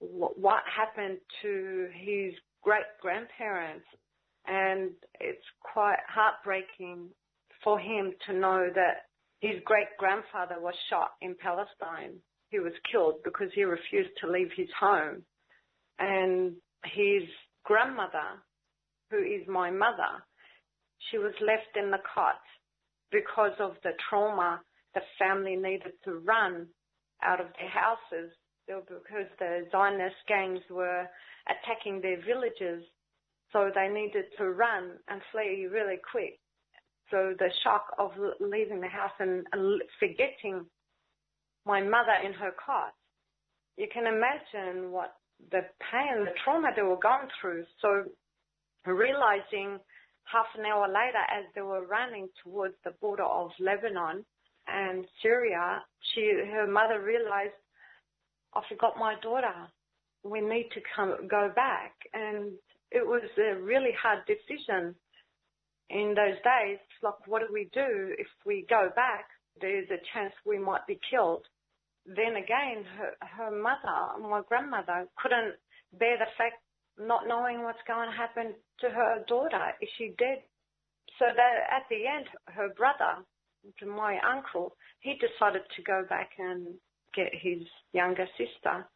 what 0.00 0.62
happened 0.66 1.18
to 1.42 1.88
his 1.94 2.34
great 2.62 2.84
grandparents, 3.00 3.86
and 4.46 4.90
it's 5.20 5.44
quite 5.62 5.98
heartbreaking 6.08 7.08
for 7.66 7.80
him 7.80 8.12
to 8.24 8.32
know 8.32 8.68
that 8.72 9.10
his 9.40 9.56
great 9.64 9.88
grandfather 9.98 10.54
was 10.60 10.74
shot 10.88 11.10
in 11.20 11.34
Palestine. 11.42 12.14
He 12.50 12.60
was 12.60 12.72
killed 12.92 13.16
because 13.24 13.48
he 13.56 13.64
refused 13.64 14.14
to 14.20 14.30
leave 14.30 14.50
his 14.56 14.68
home. 14.78 15.24
And 15.98 16.52
his 16.84 17.24
grandmother, 17.64 18.38
who 19.10 19.18
is 19.18 19.42
my 19.48 19.72
mother, 19.72 20.22
she 21.10 21.18
was 21.18 21.32
left 21.40 21.76
in 21.76 21.90
the 21.90 21.98
cot 22.14 22.38
because 23.10 23.58
of 23.58 23.72
the 23.82 23.94
trauma 24.08 24.60
the 24.94 25.00
family 25.18 25.56
needed 25.56 25.92
to 26.04 26.22
run 26.24 26.68
out 27.24 27.40
of 27.40 27.48
their 27.58 27.68
houses 27.68 28.30
because 28.68 29.26
the 29.40 29.66
Zionist 29.72 30.14
gangs 30.28 30.62
were 30.70 31.04
attacking 31.50 32.00
their 32.00 32.22
villages. 32.24 32.84
So 33.52 33.70
they 33.74 33.88
needed 33.88 34.26
to 34.38 34.50
run 34.50 34.92
and 35.08 35.20
flee 35.32 35.66
really 35.68 35.98
quick. 36.12 36.38
So 37.10 37.34
the 37.38 37.50
shock 37.62 37.94
of 37.98 38.12
leaving 38.40 38.80
the 38.80 38.88
house 38.88 39.12
and 39.20 39.46
forgetting 40.00 40.66
my 41.64 41.82
mother 41.82 42.14
in 42.24 42.32
her 42.32 42.52
cot, 42.64 42.94
you 43.76 43.86
can 43.92 44.06
imagine 44.06 44.90
what 44.90 45.14
the 45.50 45.60
pain, 45.92 46.24
the 46.24 46.32
trauma 46.44 46.70
they 46.74 46.82
were 46.82 46.98
going 46.98 47.28
through. 47.40 47.64
So 47.80 48.04
realizing 48.86 49.78
half 50.24 50.46
an 50.58 50.64
hour 50.64 50.88
later 50.88 51.22
as 51.30 51.44
they 51.54 51.62
were 51.62 51.86
running 51.86 52.28
towards 52.42 52.74
the 52.84 52.92
border 53.00 53.24
of 53.24 53.50
Lebanon 53.60 54.24
and 54.66 55.04
Syria, 55.22 55.82
she, 56.14 56.22
her 56.50 56.66
mother 56.66 57.00
realized, 57.00 57.54
I 58.54 58.62
forgot 58.68 58.98
my 58.98 59.14
daughter. 59.22 59.54
We 60.24 60.40
need 60.40 60.70
to 60.74 60.80
come, 60.94 61.28
go 61.28 61.52
back. 61.54 61.92
And 62.14 62.52
it 62.90 63.06
was 63.06 63.22
a 63.38 63.60
really 63.60 63.92
hard 64.00 64.20
decision 64.26 64.94
in 65.90 66.14
those 66.16 66.36
days. 66.42 66.78
Like, 67.02 67.26
what 67.26 67.40
do 67.40 67.52
we 67.52 67.68
do 67.72 68.14
if 68.18 68.28
we 68.44 68.66
go 68.68 68.90
back? 68.94 69.26
There's 69.60 69.88
a 69.90 70.02
chance 70.12 70.32
we 70.44 70.58
might 70.58 70.86
be 70.86 70.98
killed 71.10 71.46
then 72.06 72.36
again, 72.36 72.84
her, 72.96 73.12
her 73.20 73.50
mother, 73.50 74.22
my 74.22 74.42
grandmother, 74.48 75.08
couldn't 75.20 75.54
bear 75.98 76.16
the 76.18 76.30
fact 76.38 76.62
not 76.98 77.26
knowing 77.26 77.62
what's 77.62 77.82
going 77.86 78.08
to 78.08 78.16
happen 78.16 78.54
to 78.80 78.88
her 78.88 79.24
daughter. 79.26 79.72
Is 79.82 79.88
she 79.98 80.14
dead? 80.18 80.42
So 81.18 81.24
that 81.26 81.54
at 81.70 81.82
the 81.90 82.06
end, 82.06 82.26
her 82.46 82.68
brother, 82.76 83.24
my 83.84 84.18
uncle, 84.20 84.76
he 85.00 85.14
decided 85.14 85.62
to 85.76 85.82
go 85.82 86.04
back 86.08 86.30
and 86.38 86.74
get 87.14 87.32
his 87.32 87.62
younger 87.92 88.26
sister. 88.38 88.86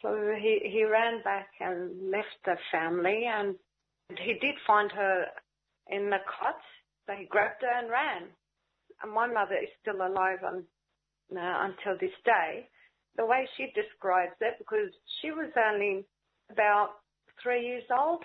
So 0.00 0.34
he, 0.40 0.60
he 0.64 0.84
ran 0.84 1.22
back 1.22 1.48
and 1.60 2.10
left 2.10 2.40
the 2.44 2.56
family 2.70 3.24
and 3.26 3.56
he 4.18 4.34
did 4.34 4.54
find 4.66 4.90
her 4.92 5.26
in 5.90 6.10
the 6.10 6.18
cot. 6.26 6.56
He 7.18 7.26
grabbed 7.26 7.62
her 7.62 7.78
and 7.78 7.90
ran. 7.90 8.28
And 9.02 9.12
my 9.12 9.26
mother 9.26 9.56
is 9.56 9.68
still 9.80 10.06
alive 10.06 10.38
and 10.42 10.64
now 11.32 11.62
uh, 11.62 11.66
until 11.68 11.98
this 11.98 12.14
day, 12.24 12.68
the 13.16 13.26
way 13.26 13.48
she 13.56 13.72
describes 13.74 14.36
it, 14.40 14.54
because 14.58 14.90
she 15.20 15.30
was 15.30 15.50
only 15.56 16.04
about 16.50 17.00
three 17.42 17.66
years 17.66 17.84
old, 17.90 18.22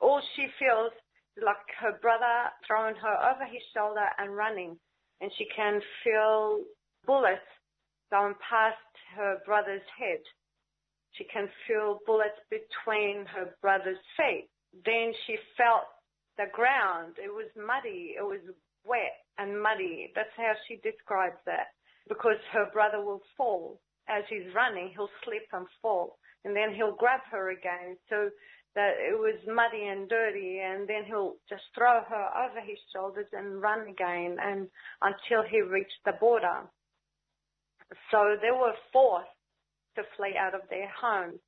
all 0.00 0.20
she 0.34 0.46
feels 0.58 0.92
like 1.42 1.56
her 1.80 1.98
brother 2.00 2.48
throwing 2.66 2.96
her 2.96 3.16
over 3.32 3.44
his 3.44 3.62
shoulder 3.74 4.06
and 4.18 4.34
running, 4.34 4.76
and 5.20 5.30
she 5.36 5.46
can 5.54 5.80
feel 6.02 6.62
bullets 7.06 7.40
going 8.10 8.34
past 8.48 8.76
her 9.16 9.38
brother's 9.44 9.86
head. 9.98 10.20
She 11.12 11.24
can 11.24 11.48
feel 11.66 12.00
bullets 12.06 12.40
between 12.50 13.26
her 13.26 13.56
brother's 13.60 14.00
feet. 14.16 14.48
Then 14.84 15.12
she 15.26 15.36
felt 15.56 15.84
the 16.38 16.46
ground. 16.52 17.16
It 17.22 17.32
was 17.32 17.48
muddy. 17.56 18.14
It 18.18 18.24
was 18.24 18.40
wet 18.84 19.16
and 19.38 19.60
muddy. 19.60 20.12
That's 20.14 20.34
how 20.36 20.52
she 20.68 20.76
describes 20.76 21.38
that. 21.46 21.68
because 22.08 22.38
her 22.52 22.66
brother 22.72 23.00
will 23.04 23.22
fall 23.36 23.80
as 24.08 24.24
he's 24.28 24.52
running. 24.54 24.90
He'll 24.94 25.10
slip 25.24 25.48
and 25.52 25.66
fall, 25.82 26.18
and 26.44 26.54
then 26.54 26.74
he'll 26.74 26.94
grab 26.96 27.20
her 27.30 27.50
again. 27.50 27.96
So 28.08 28.30
that 28.74 28.94
it 29.00 29.18
was 29.18 29.36
muddy 29.46 29.86
and 29.86 30.08
dirty, 30.08 30.60
and 30.60 30.86
then 30.88 31.04
he'll 31.06 31.36
just 31.48 31.64
throw 31.74 32.02
her 32.08 32.26
over 32.44 32.60
his 32.60 32.78
shoulders 32.94 33.26
and 33.32 33.60
run 33.60 33.88
again, 33.88 34.36
and 34.40 34.68
until 35.02 35.42
he 35.48 35.60
reached 35.62 35.98
the 36.04 36.12
border. 36.20 36.62
So 38.10 38.36
they 38.42 38.50
were 38.50 38.74
forced 38.92 39.28
to 39.96 40.02
flee 40.16 40.36
out 40.38 40.54
of 40.54 40.62
their 40.70 40.88
homes. 41.00 41.40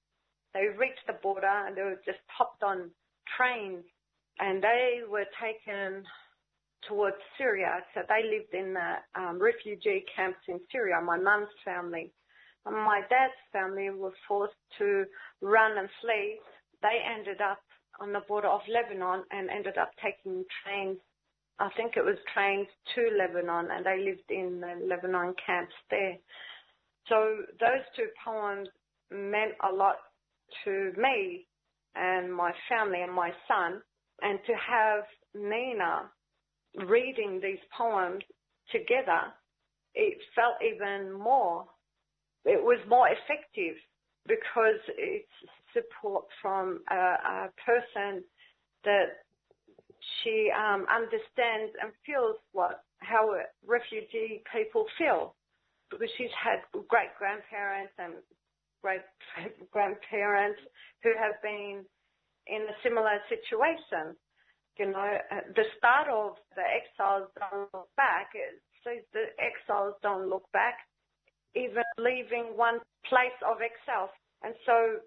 They 0.54 0.66
reached 0.76 1.06
the 1.06 1.14
border 1.22 1.46
and 1.46 1.76
they 1.76 1.82
were 1.82 2.00
just 2.06 2.18
hopped 2.26 2.62
on 2.62 2.90
trains, 3.36 3.84
and 4.40 4.62
they 4.62 5.00
were 5.08 5.26
taken 5.40 6.04
towards 6.86 7.16
Syria. 7.36 7.80
So 7.94 8.02
they 8.08 8.28
lived 8.28 8.54
in 8.54 8.74
the 8.74 9.20
um, 9.20 9.40
refugee 9.40 10.04
camps 10.14 10.38
in 10.48 10.60
Syria, 10.70 11.00
my 11.00 11.18
mum's 11.18 11.48
family. 11.64 12.12
And 12.66 12.76
my 12.76 13.00
dad's 13.08 13.32
family 13.52 13.90
were 13.90 14.12
forced 14.26 14.54
to 14.78 15.04
run 15.40 15.78
and 15.78 15.88
flee. 16.00 16.38
They 16.82 16.98
ended 17.16 17.40
up 17.40 17.58
on 18.00 18.12
the 18.12 18.20
border 18.28 18.48
of 18.48 18.60
Lebanon 18.68 19.24
and 19.30 19.50
ended 19.50 19.78
up 19.78 19.90
taking 20.02 20.44
trains. 20.62 20.98
I 21.58 21.70
think 21.76 21.96
it 21.96 22.04
was 22.04 22.16
trains 22.32 22.68
to 22.94 23.10
Lebanon 23.18 23.68
and 23.72 23.84
they 23.84 24.04
lived 24.04 24.30
in 24.30 24.60
the 24.60 24.86
Lebanon 24.86 25.34
camps 25.44 25.74
there. 25.90 26.16
So 27.08 27.42
those 27.58 27.82
two 27.96 28.08
poems 28.24 28.68
meant 29.10 29.54
a 29.68 29.74
lot 29.74 29.96
to 30.64 30.92
me 30.96 31.46
and 31.96 32.32
my 32.32 32.52
family 32.68 33.02
and 33.02 33.12
my 33.12 33.32
son 33.48 33.82
and 34.22 34.38
to 34.46 34.52
have 34.54 35.04
Nina 35.34 36.10
reading 36.86 37.40
these 37.42 37.58
poems 37.76 38.22
together, 38.70 39.32
it 39.94 40.18
felt 40.34 40.54
even 40.62 41.12
more, 41.12 41.64
it 42.44 42.62
was 42.62 42.78
more 42.88 43.08
effective 43.08 43.76
because 44.26 44.80
it's 44.96 45.26
support 45.72 46.24
from 46.42 46.80
a, 46.90 46.94
a 46.94 47.48
person 47.64 48.22
that 48.84 49.24
she 50.22 50.50
um, 50.56 50.86
understands 50.88 51.72
and 51.82 51.92
feels 52.06 52.36
what 52.52 52.84
how 53.00 53.34
refugee 53.66 54.42
people 54.52 54.86
feel. 54.98 55.34
Because 55.90 56.08
she's 56.18 56.34
had 56.36 56.60
great 56.88 57.14
grandparents 57.18 57.92
and 57.98 58.14
great 58.82 59.00
grandparents 59.72 60.60
who 61.02 61.10
have 61.18 61.40
been 61.42 61.84
in 62.48 62.62
a 62.62 62.76
similar 62.82 63.18
situation 63.28 64.16
you 64.78 64.86
know, 64.92 65.18
the 65.56 65.64
start 65.76 66.06
of 66.08 66.34
the 66.54 66.62
exiles 66.62 67.28
don't 67.34 67.68
look 67.74 67.88
back. 67.96 68.30
Says 68.84 69.02
the 69.12 69.26
exiles 69.42 69.94
don't 70.02 70.28
look 70.30 70.44
back, 70.52 70.78
even 71.56 71.82
leaving 71.98 72.56
one 72.56 72.78
place 73.08 73.34
of 73.44 73.56
exile. 73.60 74.10
And 74.44 74.54
so 74.64 75.02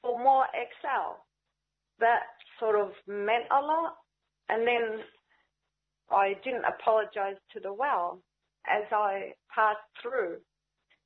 for 0.00 0.16
more 0.22 0.46
exile, 0.54 1.26
that 1.98 2.22
sort 2.60 2.78
of 2.78 2.92
meant 3.08 3.50
a 3.50 3.60
lot. 3.60 3.96
And 4.48 4.66
then 4.66 5.00
I 6.10 6.34
didn't 6.44 6.64
apologize 6.64 7.36
to 7.52 7.60
the 7.60 7.72
well 7.72 8.20
as 8.68 8.84
I 8.92 9.32
passed 9.52 9.78
through. 10.00 10.36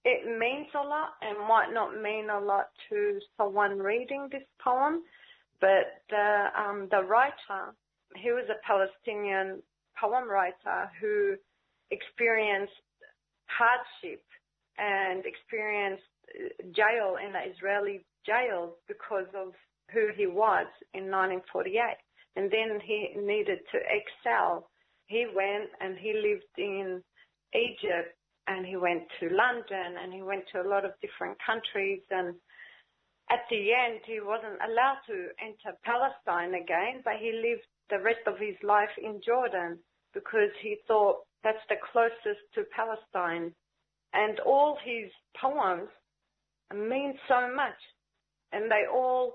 it 0.05 0.24
means 0.38 0.66
a 0.74 0.78
lot 0.78 1.11
and 1.22 1.38
might 1.47 1.72
not 1.72 2.01
mean 2.01 2.30
a 2.30 2.41
lot 2.41 2.68
to 2.88 3.18
someone 3.36 3.78
reading 3.78 4.28
this 4.30 4.45
poem, 4.62 5.03
but 5.61 6.03
the, 6.09 6.47
um, 6.59 6.89
the 6.91 7.03
writer, 7.03 7.75
he 8.17 8.31
was 8.31 8.45
a 8.51 8.61
Palestinian 8.67 9.63
poem 9.99 10.29
writer 10.29 10.91
who 11.01 11.35
experienced 11.91 12.73
hardship 13.47 14.23
and 14.79 15.25
experienced 15.27 16.03
uh, 16.35 16.49
jail 16.75 17.17
in 17.25 17.33
the 17.33 17.43
Israeli 17.53 18.05
jail 18.27 18.77
because 18.89 19.27
of 19.35 19.53
who 19.93 20.09
he 20.17 20.27
was 20.27 20.67
in 20.95 21.11
1948. 21.11 21.97
And 22.37 22.51
then 22.51 22.81
he 22.85 23.11
needed 23.19 23.59
to 23.73 23.79
excel. 23.91 24.71
He 25.07 25.27
went 25.35 25.71
and 25.81 25.99
he 25.99 26.15
lived 26.15 26.55
in 26.57 27.03
Egypt 27.55 28.15
and 28.47 28.65
he 28.65 28.77
went 28.77 29.03
to 29.19 29.29
London 29.29 29.99
and 30.01 30.13
he 30.13 30.23
went 30.23 30.45
to 30.53 30.63
a 30.63 30.69
lot 30.69 30.85
of 30.85 30.93
different 31.03 31.37
countries 31.45 32.01
and 32.11 32.35
at 33.31 33.47
the 33.51 33.72
end 33.72 34.01
he 34.07 34.20
wasn't 34.20 34.59
allowed 34.61 34.99
to 35.07 35.28
enter 35.41 35.76
Palestine 35.85 36.55
again, 36.55 37.03
but 37.05 37.14
he 37.20 37.33
lived 37.33 37.66
the 37.89 38.03
rest 38.03 38.26
of 38.26 38.39
his 38.39 38.57
life 38.62 38.91
in 38.99 39.20
Jordan 39.24 39.78
because 40.14 40.51
he 40.62 40.76
thought 40.87 41.18
that's 41.43 41.64
the 41.68 41.76
closest 41.93 42.43
to 42.55 42.64
Palestine. 42.74 43.55
And 44.12 44.41
all 44.41 44.76
his 44.85 45.11
poems 45.41 45.89
mean 46.74 47.14
so 47.28 47.53
much 47.55 47.78
and 48.53 48.70
they 48.70 48.85
all 48.93 49.35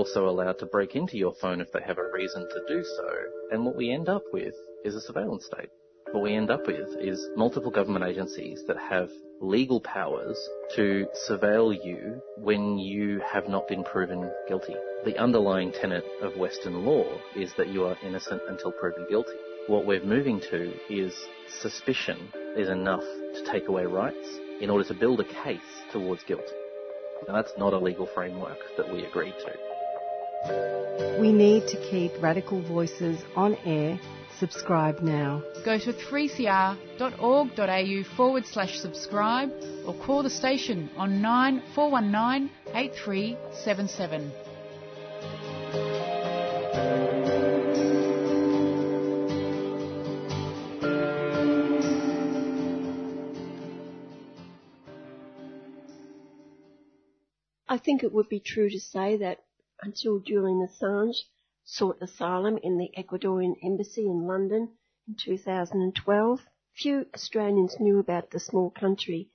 Also 0.05 0.29
allowed 0.29 0.59
to 0.59 0.67
break 0.67 0.95
into 0.95 1.17
your 1.17 1.33
phone 1.41 1.59
if 1.59 1.71
they 1.71 1.81
have 1.81 1.97
a 1.97 2.11
reason 2.13 2.47
to 2.47 2.61
do 2.67 2.83
so. 2.83 3.09
And 3.49 3.65
what 3.65 3.75
we 3.75 3.91
end 3.91 4.07
up 4.07 4.21
with 4.31 4.53
is 4.83 4.93
a 4.93 5.01
surveillance 5.01 5.47
state. 5.47 5.69
What 6.11 6.21
we 6.21 6.35
end 6.35 6.51
up 6.51 6.67
with 6.67 6.87
is 6.99 7.27
multiple 7.35 7.71
government 7.71 8.05
agencies 8.05 8.61
that 8.67 8.77
have 8.77 9.09
legal 9.41 9.81
powers 9.81 10.37
to 10.75 11.07
surveil 11.27 11.75
you 11.83 12.21
when 12.37 12.77
you 12.77 13.19
have 13.21 13.49
not 13.49 13.67
been 13.67 13.83
proven 13.83 14.29
guilty. 14.47 14.75
The 15.05 15.17
underlying 15.17 15.71
tenet 15.71 16.05
of 16.21 16.37
Western 16.37 16.85
law 16.85 17.05
is 17.35 17.51
that 17.57 17.69
you 17.69 17.85
are 17.85 17.97
innocent 18.05 18.43
until 18.47 18.71
proven 18.73 19.07
guilty. 19.09 19.33
What 19.65 19.87
we're 19.87 20.03
moving 20.03 20.39
to 20.51 20.71
is 20.87 21.15
suspicion 21.61 22.31
is 22.55 22.69
enough 22.69 23.01
to 23.01 23.43
take 23.51 23.69
away 23.69 23.85
rights 23.85 24.27
in 24.61 24.69
order 24.69 24.83
to 24.83 24.93
build 24.93 25.19
a 25.19 25.43
case 25.43 25.59
towards 25.91 26.21
guilt. 26.25 26.47
And 27.25 27.35
that's 27.35 27.53
not 27.57 27.73
a 27.73 27.79
legal 27.79 28.05
framework 28.05 28.59
that 28.77 28.93
we 28.93 29.03
agreed 29.03 29.33
to. 29.39 29.74
We 31.19 31.31
need 31.31 31.67
to 31.67 31.77
keep 31.89 32.11
radical 32.21 32.61
voices 32.61 33.19
on 33.35 33.55
air. 33.65 33.99
Subscribe 34.39 35.01
now. 35.01 35.41
Go 35.63 35.79
to 35.79 35.93
3cr.org.au 35.93 38.03
forward 38.15 38.45
slash 38.45 38.79
subscribe 38.79 39.51
or 39.85 39.93
call 39.93 40.23
the 40.23 40.29
station 40.29 40.89
on 40.97 41.21
9419 41.21 42.49
8377. 42.73 44.31
I 57.67 57.77
think 57.77 58.03
it 58.03 58.13
would 58.13 58.29
be 58.29 58.39
true 58.39 58.69
to 58.69 58.79
say 58.79 59.17
that 59.17 59.39
until 59.81 60.19
Julian 60.19 60.65
Assange 60.65 61.17
sought 61.63 62.01
asylum 62.01 62.57
in 62.57 62.77
the 62.77 62.91
Ecuadorian 62.97 63.55
embassy 63.63 64.05
in 64.05 64.25
London 64.25 64.77
in 65.07 65.15
2012, 65.15 66.47
few 66.73 67.05
Australians 67.13 67.79
knew 67.79 67.99
about 67.99 68.31
the 68.31 68.39
small 68.39 68.69
country 68.69 69.29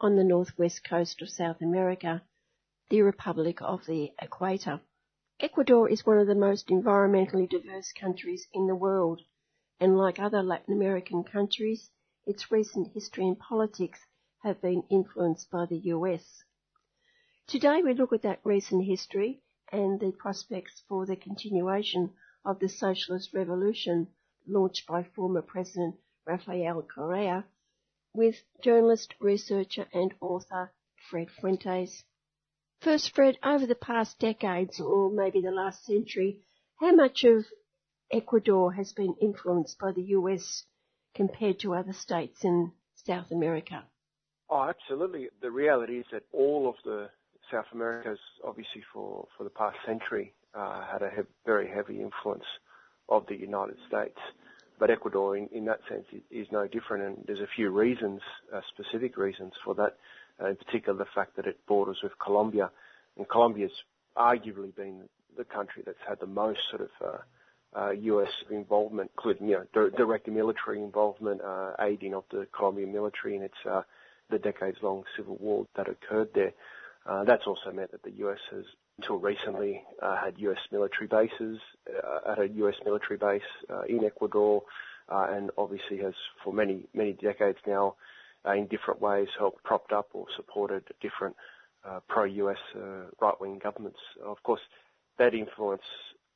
on 0.00 0.16
the 0.16 0.24
northwest 0.24 0.82
coast 0.84 1.22
of 1.22 1.30
South 1.30 1.60
America, 1.60 2.22
the 2.90 3.02
Republic 3.02 3.62
of 3.62 3.86
the 3.86 4.12
Equator. 4.20 4.80
Ecuador 5.40 5.88
is 5.88 6.04
one 6.04 6.18
of 6.18 6.26
the 6.26 6.34
most 6.34 6.68
environmentally 6.68 7.48
diverse 7.48 7.92
countries 7.92 8.46
in 8.52 8.66
the 8.66 8.74
world, 8.74 9.22
and 9.78 9.96
like 9.96 10.18
other 10.18 10.42
Latin 10.42 10.74
American 10.74 11.22
countries, 11.22 11.90
its 12.26 12.50
recent 12.50 12.92
history 12.92 13.26
and 13.26 13.38
politics 13.38 14.00
have 14.42 14.60
been 14.60 14.82
influenced 14.90 15.50
by 15.50 15.64
the 15.66 15.78
US. 15.78 16.42
Today 17.46 17.82
we 17.82 17.94
look 17.94 18.12
at 18.12 18.22
that 18.22 18.40
recent 18.44 18.84
history 18.84 19.42
and 19.72 20.00
the 20.00 20.12
prospects 20.12 20.82
for 20.88 21.06
the 21.06 21.16
continuation 21.16 22.12
of 22.44 22.58
the 22.58 22.68
socialist 22.68 23.34
revolution 23.34 24.08
launched 24.46 24.86
by 24.86 25.02
former 25.02 25.42
President 25.42 25.96
Rafael 26.26 26.82
Correa 26.82 27.44
with 28.14 28.36
journalist, 28.62 29.14
researcher 29.20 29.86
and 29.92 30.14
author 30.20 30.72
Fred 31.10 31.30
Fuentes. 31.30 32.04
First, 32.80 33.14
Fred, 33.14 33.38
over 33.42 33.66
the 33.66 33.74
past 33.74 34.18
decades 34.18 34.80
or 34.80 35.10
maybe 35.10 35.40
the 35.40 35.50
last 35.50 35.84
century, 35.84 36.40
how 36.80 36.92
much 36.92 37.24
of 37.24 37.46
Ecuador 38.10 38.72
has 38.72 38.92
been 38.92 39.14
influenced 39.20 39.78
by 39.78 39.92
the 39.92 40.02
US 40.02 40.64
compared 41.14 41.58
to 41.60 41.74
other 41.74 41.92
states 41.92 42.44
in 42.44 42.72
South 42.94 43.30
America? 43.30 43.84
Oh, 44.48 44.62
absolutely. 44.62 45.28
The 45.40 45.50
reality 45.50 45.98
is 45.98 46.06
that 46.12 46.22
all 46.32 46.68
of 46.68 46.76
the 46.84 47.10
South 47.50 47.66
America's 47.72 48.18
obviously 48.44 48.82
for, 48.92 49.26
for 49.36 49.44
the 49.44 49.50
past 49.50 49.76
century 49.86 50.32
uh, 50.54 50.82
had 50.90 51.02
a 51.02 51.10
he- 51.10 51.22
very 51.44 51.68
heavy 51.68 52.00
influence 52.00 52.44
of 53.08 53.24
the 53.28 53.36
United 53.36 53.76
States. 53.86 54.18
but 54.78 54.90
Ecuador, 54.90 55.36
in, 55.36 55.48
in 55.52 55.64
that 55.66 55.80
sense, 55.88 56.04
is, 56.30 56.46
no 56.50 56.66
different, 56.66 57.04
and 57.04 57.24
there's 57.26 57.40
a 57.40 57.48
few 57.54 57.70
reasons, 57.70 58.20
uh, 58.54 58.60
specific 58.74 59.16
reasons 59.16 59.52
for 59.64 59.74
that. 59.74 59.96
Uh, 60.40 60.48
in 60.48 60.56
particular, 60.56 60.98
the 60.98 61.06
fact 61.14 61.36
that 61.36 61.46
it 61.46 61.58
borders 61.66 61.98
with 62.02 62.12
Colombia, 62.18 62.70
and 63.16 63.28
Colombia's 63.28 63.70
arguably 64.16 64.74
been 64.74 65.08
the 65.36 65.44
country 65.44 65.82
that's 65.84 65.98
had 66.06 66.18
the 66.20 66.26
most 66.26 66.60
sort 66.70 66.82
of 66.82 67.20
uh, 67.74 67.90
U.S. 67.90 68.28
uh, 68.50 68.54
involvement, 68.54 69.10
including 69.16 69.48
you 69.48 69.64
know 69.74 69.88
direct 69.96 70.28
military 70.28 70.82
involvement, 70.82 71.40
uh, 71.42 71.72
aiding 71.80 72.14
of 72.14 72.24
the 72.30 72.46
Colombian 72.56 72.92
military 72.92 73.36
in 73.36 73.42
its 73.42 73.54
uh, 73.70 73.82
the 74.30 74.38
decades-long 74.38 75.04
civil 75.16 75.36
war 75.36 75.66
that 75.76 75.88
occurred 75.88 76.28
there. 76.34 76.52
Uh, 77.08 77.24
that's 77.24 77.46
also 77.46 77.70
meant 77.72 77.92
that 77.92 78.02
the 78.02 78.12
U.S. 78.18 78.38
has, 78.50 78.64
until 78.98 79.16
recently, 79.16 79.82
uh, 80.02 80.16
had 80.16 80.34
U.S. 80.38 80.58
military 80.72 81.06
bases 81.06 81.60
uh, 81.88 82.32
at 82.32 82.38
a 82.38 82.48
U.S. 82.48 82.74
military 82.84 83.16
base 83.16 83.86
in 83.88 84.04
Ecuador, 84.04 84.62
and 85.08 85.50
obviously 85.56 85.98
has 85.98 86.14
for 86.42 86.52
many 86.52 86.88
many 86.94 87.12
decades 87.12 87.58
now, 87.66 87.94
in 88.46 88.66
different 88.66 89.00
ways, 89.00 89.28
helped 89.38 89.62
propped 89.62 89.92
up 89.92 90.08
or 90.14 90.26
supported 90.34 90.82
different 91.00 91.36
pro-U.S. 92.08 92.58
right-wing 93.20 93.60
governments. 93.62 94.00
Of 94.24 94.42
course, 94.42 94.62
that 95.18 95.32
influence 95.34 95.82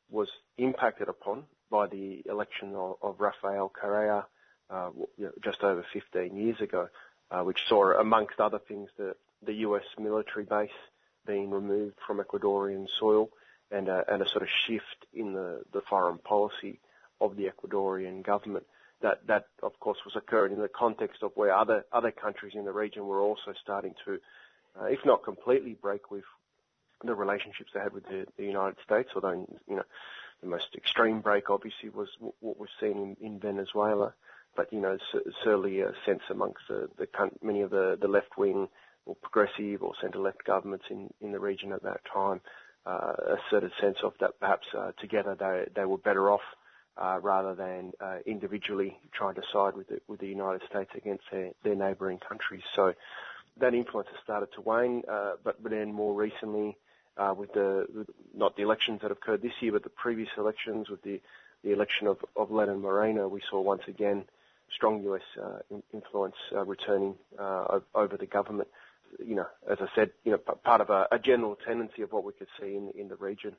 was 0.09 0.29
impacted 0.59 1.09
upon 1.09 1.45
by 1.71 1.87
the 1.87 2.23
election 2.29 2.75
of, 2.75 3.15
Rafael 3.19 3.69
Correa 3.69 4.27
uh, 4.71 4.91
you 5.17 5.27
know, 5.27 5.33
just 5.43 5.63
over 5.63 5.85
15 5.93 6.37
years 6.37 6.61
ago, 6.61 6.89
uh, 7.31 7.43
which 7.43 7.61
saw, 7.69 7.99
amongst 7.99 8.39
other 8.41 8.59
things, 8.59 8.89
the, 8.97 9.17
the 9.45 9.55
US 9.55 9.85
military 9.99 10.45
base 10.45 10.71
being 11.27 11.51
removed 11.51 11.97
from 12.07 12.19
Ecuadorian 12.19 12.87
soil 12.99 13.31
and, 13.71 13.89
uh, 13.89 14.05
and 14.09 14.23
a 14.23 14.29
sort 14.29 14.43
of 14.43 14.49
shift 14.67 15.07
in 15.13 15.33
the, 15.33 15.63
the 15.73 15.83
foreign 15.89 16.19
policy 16.19 16.81
of 17.21 17.37
the 17.37 17.49
Ecuadorian 17.49 18.23
government. 18.23 18.67
That, 19.03 19.27
that, 19.29 19.47
of 19.63 19.79
course, 19.81 19.99
was 20.05 20.17
occurring 20.17 20.53
in 20.53 20.61
the 20.61 20.69
context 20.69 21.23
of 21.23 21.33
where 21.35 21.55
other, 21.55 21.85
other 21.93 22.11
countries 22.11 22.53
in 22.55 22.65
the 22.65 22.73
region 22.73 23.07
were 23.07 23.21
also 23.21 23.55
starting 23.63 23.95
to, 24.05 24.19
uh, 24.79 24.85
if 24.87 25.01
not 25.07 25.25
completely 25.25 25.75
break 25.81 26.11
with, 26.11 26.25
the 27.03 27.15
relationships 27.15 27.71
they 27.73 27.81
had 27.81 27.95
with 27.95 28.05
the, 28.05 28.27
the 28.37 28.45
United 28.45 28.77
States, 28.85 29.09
although, 29.15 29.47
you 29.67 29.77
know, 29.77 29.85
the 30.43 30.47
most 30.47 30.75
extreme 30.75 31.21
break 31.21 31.49
obviously 31.49 31.89
was 31.89 32.09
what 32.41 32.59
was 32.59 32.69
seen 32.79 33.17
in, 33.21 33.27
in 33.27 33.39
Venezuela. 33.39 34.13
But, 34.57 34.73
you 34.73 34.81
know, 34.81 34.99
certainly 35.45 35.81
a 35.81 35.93
sense 36.05 36.23
amongst 36.29 36.63
the, 36.69 36.91
the 36.99 37.09
many 37.43 37.63
of 37.63 37.71
the, 37.71 37.97
the 38.01 38.09
left-wing 38.09 38.69
or 39.07 39.17
progressive 39.17 39.83
or 39.83 39.93
centre-left 40.01 40.45
governments 40.45 40.85
in, 40.91 41.11
in 41.21 41.33
the 41.33 41.41
region 41.41 41.73
at 41.73 41.83
that 41.83 42.01
time, 42.13 42.41
uh, 42.87 43.13
a 43.29 43.37
certain 43.51 43.71
sense 43.81 43.99
of 44.03 44.13
that 44.21 44.39
perhaps 44.41 44.67
uh, 44.77 44.93
together 45.01 45.37
they, 45.39 45.65
they 45.75 45.85
were 45.85 45.99
better 45.99 46.31
off 46.31 46.41
uh, 46.97 47.19
rather 47.23 47.55
than 47.55 47.93
uh, 48.01 48.19
individually 48.27 48.97
trying 49.13 49.35
to 49.35 49.43
side 49.53 49.75
with 49.75 49.89
the, 49.89 50.01
with 50.09 50.21
the 50.21 50.27
United 50.27 50.63
States 50.69 50.91
against 50.95 51.25
their, 51.31 51.51
their 51.63 51.75
neighbouring 51.75 52.19
countries. 52.19 52.63
So 52.75 52.95
that 53.59 53.75
influence 53.75 54.09
has 54.13 54.23
started 54.23 54.49
to 54.55 54.61
wane, 54.61 55.03
uh, 55.11 55.33
but, 55.45 55.63
but 55.63 55.71
then 55.71 55.93
more 55.93 56.15
recently, 56.15 56.77
uh, 57.17 57.35
with 57.37 57.53
the 57.53 57.87
with 57.95 58.09
not 58.35 58.57
the 58.57 58.63
elections 58.63 59.01
that 59.03 59.11
occurred 59.11 59.43
this 59.43 59.53
year, 59.61 59.73
but 59.73 59.83
the 59.83 59.91
previous 59.91 60.29
elections, 60.39 60.89
with 60.89 61.03
the 61.03 61.21
the 61.63 61.73
election 61.73 62.07
of, 62.07 62.19
of 62.37 62.51
Lenin 62.51 62.81
Moreno, 62.81 63.29
we 63.29 63.43
saw 63.51 63.61
once 63.61 63.83
again 63.87 64.25
strong 64.75 65.03
U.S. 65.05 65.23
Uh, 65.41 65.59
influence 65.93 66.37
uh, 66.53 66.65
returning 66.65 67.15
uh, 67.39 67.81
over 67.95 68.17
the 68.17 68.27
government. 68.27 68.69
You 69.19 69.37
know, 69.37 69.47
as 69.71 69.79
I 69.81 69.87
said, 69.95 70.11
you 70.25 70.33
know, 70.33 70.39
part 70.39 70.81
of 70.81 70.91
a, 70.91 71.07
a, 71.11 71.19
general 71.19 71.57
tendency 71.67 72.03
of 72.03 72.13
what 72.13 72.25
we 72.25 72.33
could 72.33 72.49
see 72.61 72.77
in 72.77 72.91
in 72.95 73.09
the 73.09 73.17
region. 73.17 73.57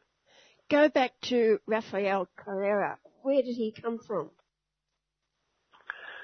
Go 0.70 0.89
back 0.89 1.12
to 1.24 1.60
Rafael 1.66 2.28
Correa. 2.38 2.97
Where 3.24 3.41
did 3.41 3.56
he 3.56 3.72
come 3.72 3.99
from? 3.99 4.30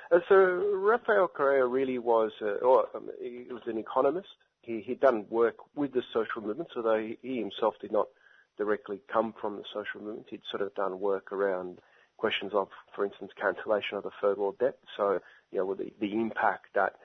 Uh, 0.10 0.20
so 0.30 0.36
Rafael 0.36 1.28
Correa 1.28 1.66
really 1.66 2.00
was, 2.00 2.32
uh, 2.42 2.66
or 2.66 2.88
um, 2.96 3.10
he 3.22 3.48
was 3.52 3.64
an 3.66 3.78
economist 3.78 4.30
he, 4.68 4.82
he'd 4.86 5.00
done 5.00 5.26
work 5.30 5.56
with 5.76 5.94
the 5.94 6.04
social 6.14 6.42
movements, 6.42 6.74
although 6.76 7.00
he, 7.00 7.18
he 7.22 7.40
himself 7.40 7.76
did 7.82 7.92
not 7.92 8.08
directly 8.58 9.00
come 9.12 9.34
from 9.40 9.56
the 9.56 9.64
social 9.74 10.02
movement. 10.02 10.28
He'd 10.30 10.42
sort 10.52 10.62
of 10.62 10.76
done 10.76 11.00
work 11.00 11.32
around 11.32 11.80
questions 12.18 12.52
of, 12.54 12.68
for 12.96 13.06
instance, 13.06 13.32
cancellation 13.40 13.98
of 13.98 14.04
the 14.04 14.12
third 14.22 14.38
world 14.38 14.58
debt. 14.60 14.78
So, 14.98 15.20
you 15.52 15.60
know, 15.60 15.74
the, 15.74 15.92
the 16.02 16.14
impact 16.14 16.68
that 16.76 16.96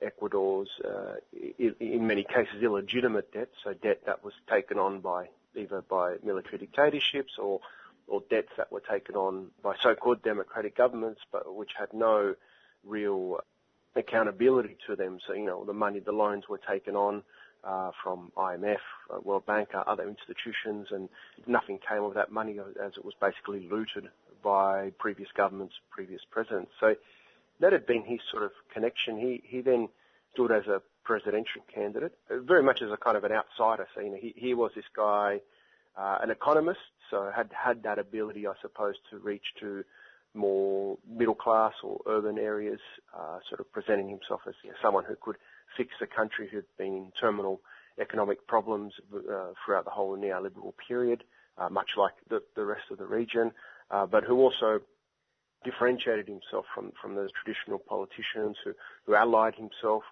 Ecuador's, 0.00 0.68
uh, 0.84 1.14
in, 1.58 2.06
many 2.06 2.24
cases, 2.24 2.62
illegitimate 2.62 3.32
debt, 3.32 3.48
so 3.62 3.72
debt 3.74 4.02
that 4.06 4.24
was 4.24 4.32
taken 4.48 4.78
on 4.78 5.00
by 5.00 5.28
either 5.54 5.82
by 5.82 6.16
military 6.22 6.58
dictatorships 6.58 7.32
or 7.38 7.60
debts 8.30 8.52
that 8.56 8.70
were 8.70 8.80
taken 8.80 9.16
on 9.16 9.48
by 9.62 9.74
so-called 9.82 10.22
democratic 10.22 10.76
governments, 10.76 11.20
but 11.30 11.54
which 11.54 11.70
had 11.78 11.92
no 11.92 12.34
real 12.84 13.38
accountability 13.96 14.76
to 14.86 14.96
them. 14.96 15.18
So, 15.26 15.34
you 15.34 15.44
know, 15.44 15.64
the 15.64 15.72
money, 15.72 16.00
the 16.00 16.12
loans 16.12 16.48
were 16.48 16.58
taken 16.58 16.96
on 16.96 17.22
uh, 17.64 17.92
from 18.02 18.32
IMF, 18.36 18.78
uh, 19.12 19.20
World 19.22 19.46
Bank, 19.46 19.70
uh, 19.74 19.84
other 19.86 20.08
institutions, 20.08 20.88
and 20.90 21.08
nothing 21.46 21.78
came 21.88 22.02
of 22.02 22.14
that 22.14 22.32
money 22.32 22.58
as 22.82 22.92
it 22.96 23.04
was 23.04 23.14
basically 23.20 23.68
looted 23.70 24.08
by 24.42 24.90
previous 24.98 25.28
governments, 25.36 25.74
previous 25.90 26.22
presidents. 26.30 26.72
So 26.80 26.96
that 27.62 27.72
had 27.72 27.86
been 27.86 28.04
his 28.04 28.20
sort 28.30 28.42
of 28.42 28.50
connection. 28.74 29.16
He 29.18 29.42
he 29.44 29.62
then 29.62 29.88
stood 30.34 30.52
as 30.52 30.66
a 30.66 30.82
presidential 31.04 31.62
candidate, 31.72 32.12
uh, 32.30 32.40
very 32.40 32.62
much 32.62 32.82
as 32.82 32.90
a 32.90 32.96
kind 32.96 33.16
of 33.16 33.24
an 33.24 33.32
outsider. 33.32 33.86
So 33.94 34.02
you 34.02 34.10
know, 34.10 34.18
he 34.20 34.34
he 34.36 34.52
was 34.52 34.72
this 34.74 34.84
guy, 34.94 35.40
uh, 35.96 36.18
an 36.22 36.30
economist, 36.30 36.80
so 37.10 37.30
had 37.34 37.50
had 37.52 37.82
that 37.84 37.98
ability, 37.98 38.46
I 38.46 38.52
suppose, 38.60 38.96
to 39.10 39.18
reach 39.18 39.54
to 39.60 39.84
more 40.34 40.98
middle 41.08 41.34
class 41.34 41.74
or 41.82 42.00
urban 42.06 42.38
areas, 42.38 42.80
uh, 43.16 43.38
sort 43.48 43.60
of 43.60 43.70
presenting 43.72 44.08
himself 44.08 44.40
as 44.48 44.54
you 44.64 44.70
know, 44.70 44.76
someone 44.82 45.04
who 45.04 45.14
could 45.20 45.36
fix 45.76 45.90
a 46.00 46.06
country 46.06 46.48
who'd 46.50 46.64
been 46.78 46.94
in 46.94 47.12
terminal 47.20 47.60
economic 48.00 48.46
problems 48.46 48.94
uh, 49.14 49.52
throughout 49.64 49.84
the 49.84 49.90
whole 49.90 50.16
neoliberal 50.16 50.72
period, 50.88 51.24
uh, 51.58 51.68
much 51.68 51.90
like 51.98 52.14
the, 52.30 52.42
the, 52.56 52.64
rest 52.64 52.84
of 52.90 52.96
the 52.96 53.06
region, 53.06 53.52
uh, 53.90 54.06
but 54.06 54.24
who 54.24 54.38
also 54.38 54.80
differentiated 55.64 56.28
himself 56.28 56.66
from, 56.74 56.92
from 57.00 57.14
those 57.14 57.30
traditional 57.32 57.78
politicians 57.78 58.56
who, 58.64 58.72
who 59.06 59.14
allied 59.14 59.54
himself 59.54 60.02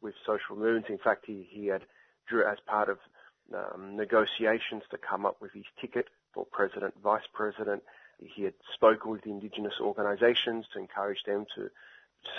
with 0.00 0.14
social 0.26 0.56
movements. 0.56 0.88
In 0.88 0.98
fact, 0.98 1.24
he, 1.26 1.46
he 1.50 1.66
had 1.66 1.82
drew 2.28 2.46
as 2.46 2.58
part 2.66 2.88
of 2.88 2.98
um, 3.54 3.96
negotiations 3.96 4.82
to 4.90 4.98
come 4.98 5.26
up 5.26 5.40
with 5.40 5.52
his 5.52 5.64
ticket 5.80 6.08
for 6.32 6.46
president, 6.46 6.94
vice 7.02 7.26
president, 7.32 7.82
he 8.22 8.42
had 8.42 8.54
spoken 8.74 9.10
with 9.10 9.22
the 9.22 9.30
Indigenous 9.30 9.74
organisations 9.80 10.66
to 10.72 10.78
encourage 10.78 11.22
them 11.24 11.46
to 11.54 11.70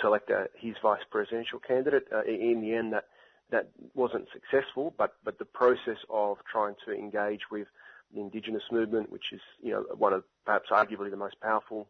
select 0.00 0.30
his 0.54 0.74
vice 0.82 1.02
presidential 1.10 1.58
candidate. 1.58 2.06
Uh, 2.12 2.22
in 2.22 2.60
the 2.60 2.74
end, 2.74 2.92
that 2.92 3.06
that 3.50 3.68
wasn't 3.94 4.28
successful, 4.32 4.94
but 4.96 5.14
but 5.24 5.38
the 5.38 5.44
process 5.44 5.98
of 6.08 6.38
trying 6.50 6.74
to 6.86 6.92
engage 6.92 7.50
with 7.50 7.66
the 8.14 8.20
Indigenous 8.20 8.62
movement, 8.70 9.10
which 9.10 9.32
is 9.32 9.40
you 9.60 9.72
know 9.72 9.84
one 9.96 10.12
of 10.12 10.24
perhaps 10.46 10.70
arguably 10.70 11.10
the 11.10 11.16
most 11.16 11.40
powerful 11.40 11.88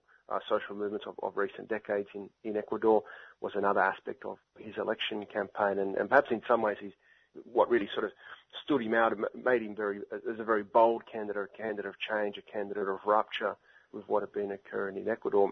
social 0.48 0.74
movements 0.74 1.06
of, 1.06 1.14
of, 1.22 1.36
recent 1.36 1.68
decades 1.68 2.08
in, 2.14 2.28
in 2.44 2.56
Ecuador, 2.56 3.02
was 3.40 3.52
another 3.54 3.80
aspect 3.80 4.24
of 4.24 4.38
his 4.58 4.74
election 4.78 5.26
campaign, 5.32 5.78
and, 5.78 5.96
and 5.96 6.08
perhaps 6.08 6.28
in 6.30 6.40
some 6.48 6.62
ways 6.62 6.76
he's 6.80 6.92
what 7.50 7.70
really 7.70 7.88
sort 7.94 8.04
of 8.04 8.12
stood 8.64 8.82
him 8.82 8.94
out 8.94 9.12
and 9.12 9.24
made 9.44 9.62
him 9.62 9.74
very 9.74 9.98
as 10.12 10.38
a 10.38 10.44
very 10.44 10.62
bold 10.62 11.02
candidate, 11.10 11.48
a 11.54 11.56
candidate 11.56 11.86
of 11.86 11.94
change, 11.98 12.36
a 12.36 12.52
candidate 12.52 12.88
of 12.88 12.98
rupture, 13.06 13.56
with 13.92 14.08
what 14.08 14.22
had 14.22 14.32
been 14.32 14.52
occurring 14.52 14.96
in 14.96 15.08
Ecuador 15.08 15.50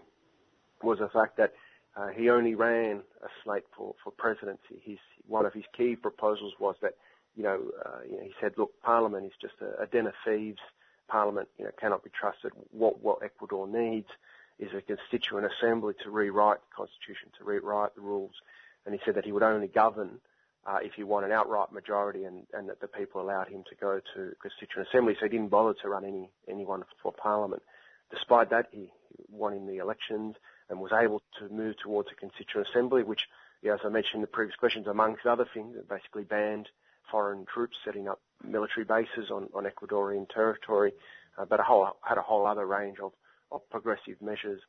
was 0.83 0.99
the 0.99 1.09
fact 1.09 1.37
that 1.37 1.53
uh, 1.95 2.07
he 2.07 2.29
only 2.29 2.55
ran 2.55 3.01
a 3.23 3.27
slate 3.43 3.65
for, 3.75 3.93
for 4.03 4.11
presidency. 4.11 4.81
His, 4.83 4.97
one 5.27 5.45
of 5.45 5.53
his 5.53 5.65
key 5.77 5.95
proposals 5.95 6.53
was 6.59 6.75
that, 6.81 6.93
you 7.35 7.43
know, 7.43 7.61
uh, 7.85 7.99
you 8.09 8.17
know 8.17 8.23
he 8.23 8.33
said, 8.39 8.53
look, 8.57 8.71
Parliament 8.81 9.25
is 9.25 9.33
just 9.41 9.53
a, 9.61 9.83
a 9.83 9.87
den 9.87 10.07
of 10.07 10.13
thieves. 10.25 10.59
Parliament, 11.07 11.49
you 11.57 11.65
know, 11.65 11.71
cannot 11.79 12.03
be 12.03 12.09
trusted. 12.17 12.51
What, 12.71 13.03
what 13.03 13.19
Ecuador 13.23 13.67
needs 13.67 14.07
is 14.61 14.69
a 14.73 14.81
constituent 14.81 15.45
assembly 15.51 15.93
to 16.03 16.11
rewrite 16.11 16.59
the 16.61 16.75
constitution, 16.75 17.29
to 17.37 17.43
rewrite 17.43 17.95
the 17.95 18.01
rules. 18.01 18.31
And 18.85 18.95
he 18.95 19.01
said 19.03 19.15
that 19.15 19.25
he 19.25 19.31
would 19.31 19.43
only 19.43 19.67
govern 19.67 20.19
uh, 20.65 20.77
if 20.81 20.93
he 20.93 21.03
won 21.03 21.23
an 21.23 21.31
outright 21.31 21.71
majority 21.73 22.23
and, 22.23 22.45
and 22.53 22.69
that 22.69 22.79
the 22.79 22.87
people 22.87 23.21
allowed 23.21 23.47
him 23.49 23.63
to 23.69 23.75
go 23.75 23.99
to 24.15 24.31
constituent 24.41 24.87
assembly. 24.87 25.15
So 25.19 25.25
he 25.25 25.29
didn't 25.29 25.49
bother 25.49 25.73
to 25.81 25.89
run 25.89 26.05
any 26.05 26.29
anyone 26.47 26.83
for 27.01 27.11
parliament. 27.11 27.63
Despite 28.11 28.51
that, 28.51 28.67
he 28.71 28.91
won 29.29 29.53
in 29.53 29.65
the 29.67 29.77
elections 29.77 30.35
and 30.69 30.79
was 30.79 30.91
able 30.91 31.21
to 31.39 31.49
move 31.49 31.75
towards 31.83 32.09
a 32.11 32.15
constituent 32.15 32.67
assembly, 32.69 33.03
which, 33.03 33.27
as 33.69 33.79
I 33.83 33.89
mentioned 33.89 34.15
in 34.15 34.21
the 34.21 34.27
previous 34.27 34.55
questions, 34.55 34.87
amongst 34.87 35.25
other 35.25 35.47
things, 35.53 35.75
basically 35.89 36.23
banned 36.23 36.69
foreign 37.09 37.45
troops 37.45 37.77
setting 37.83 38.07
up 38.07 38.21
military 38.43 38.85
bases 38.85 39.31
on, 39.31 39.49
on 39.53 39.65
Ecuadorian 39.65 40.29
territory, 40.29 40.93
uh, 41.37 41.45
but 41.45 41.59
a 41.59 41.63
whole, 41.63 41.97
had 42.01 42.17
a 42.17 42.21
whole 42.21 42.45
other 42.45 42.65
range 42.65 42.99
of, 42.99 43.11
of 43.51 43.61
progressive 43.69 44.21
measures, 44.21 44.61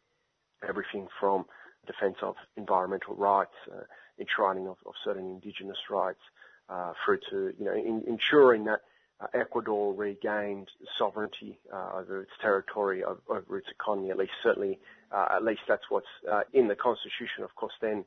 everything 0.68 1.08
from 1.20 1.44
defence 1.86 2.16
of 2.22 2.34
environmental 2.56 3.14
rights, 3.14 3.54
uh, 3.70 3.82
enshrining 4.18 4.68
of, 4.68 4.76
of, 4.86 4.94
certain 5.04 5.26
indigenous 5.26 5.78
rights, 5.90 6.20
uh, 6.68 6.92
through 7.04 7.18
to 7.30 7.52
you 7.58 7.64
know 7.64 7.74
in, 7.74 8.02
ensuring 8.06 8.64
that 8.64 8.80
uh, 9.20 9.26
Ecuador 9.34 9.92
regained 9.94 10.68
sovereignty 10.98 11.58
uh, 11.72 11.90
over 11.98 12.22
its 12.22 12.30
territory, 12.40 13.02
over, 13.04 13.58
its 13.58 13.68
economy, 13.70 14.10
at 14.10 14.18
least 14.18 14.32
certainly 14.42 14.78
Uh, 15.12 15.36
at 15.36 15.44
least 15.44 15.60
that's 15.68 15.90
what's 15.90 16.06
uh, 16.32 16.40
in 16.54 16.68
the 16.68 16.74
constitution. 16.74 17.44
Of 17.44 17.54
course, 17.54 17.74
then 17.80 18.04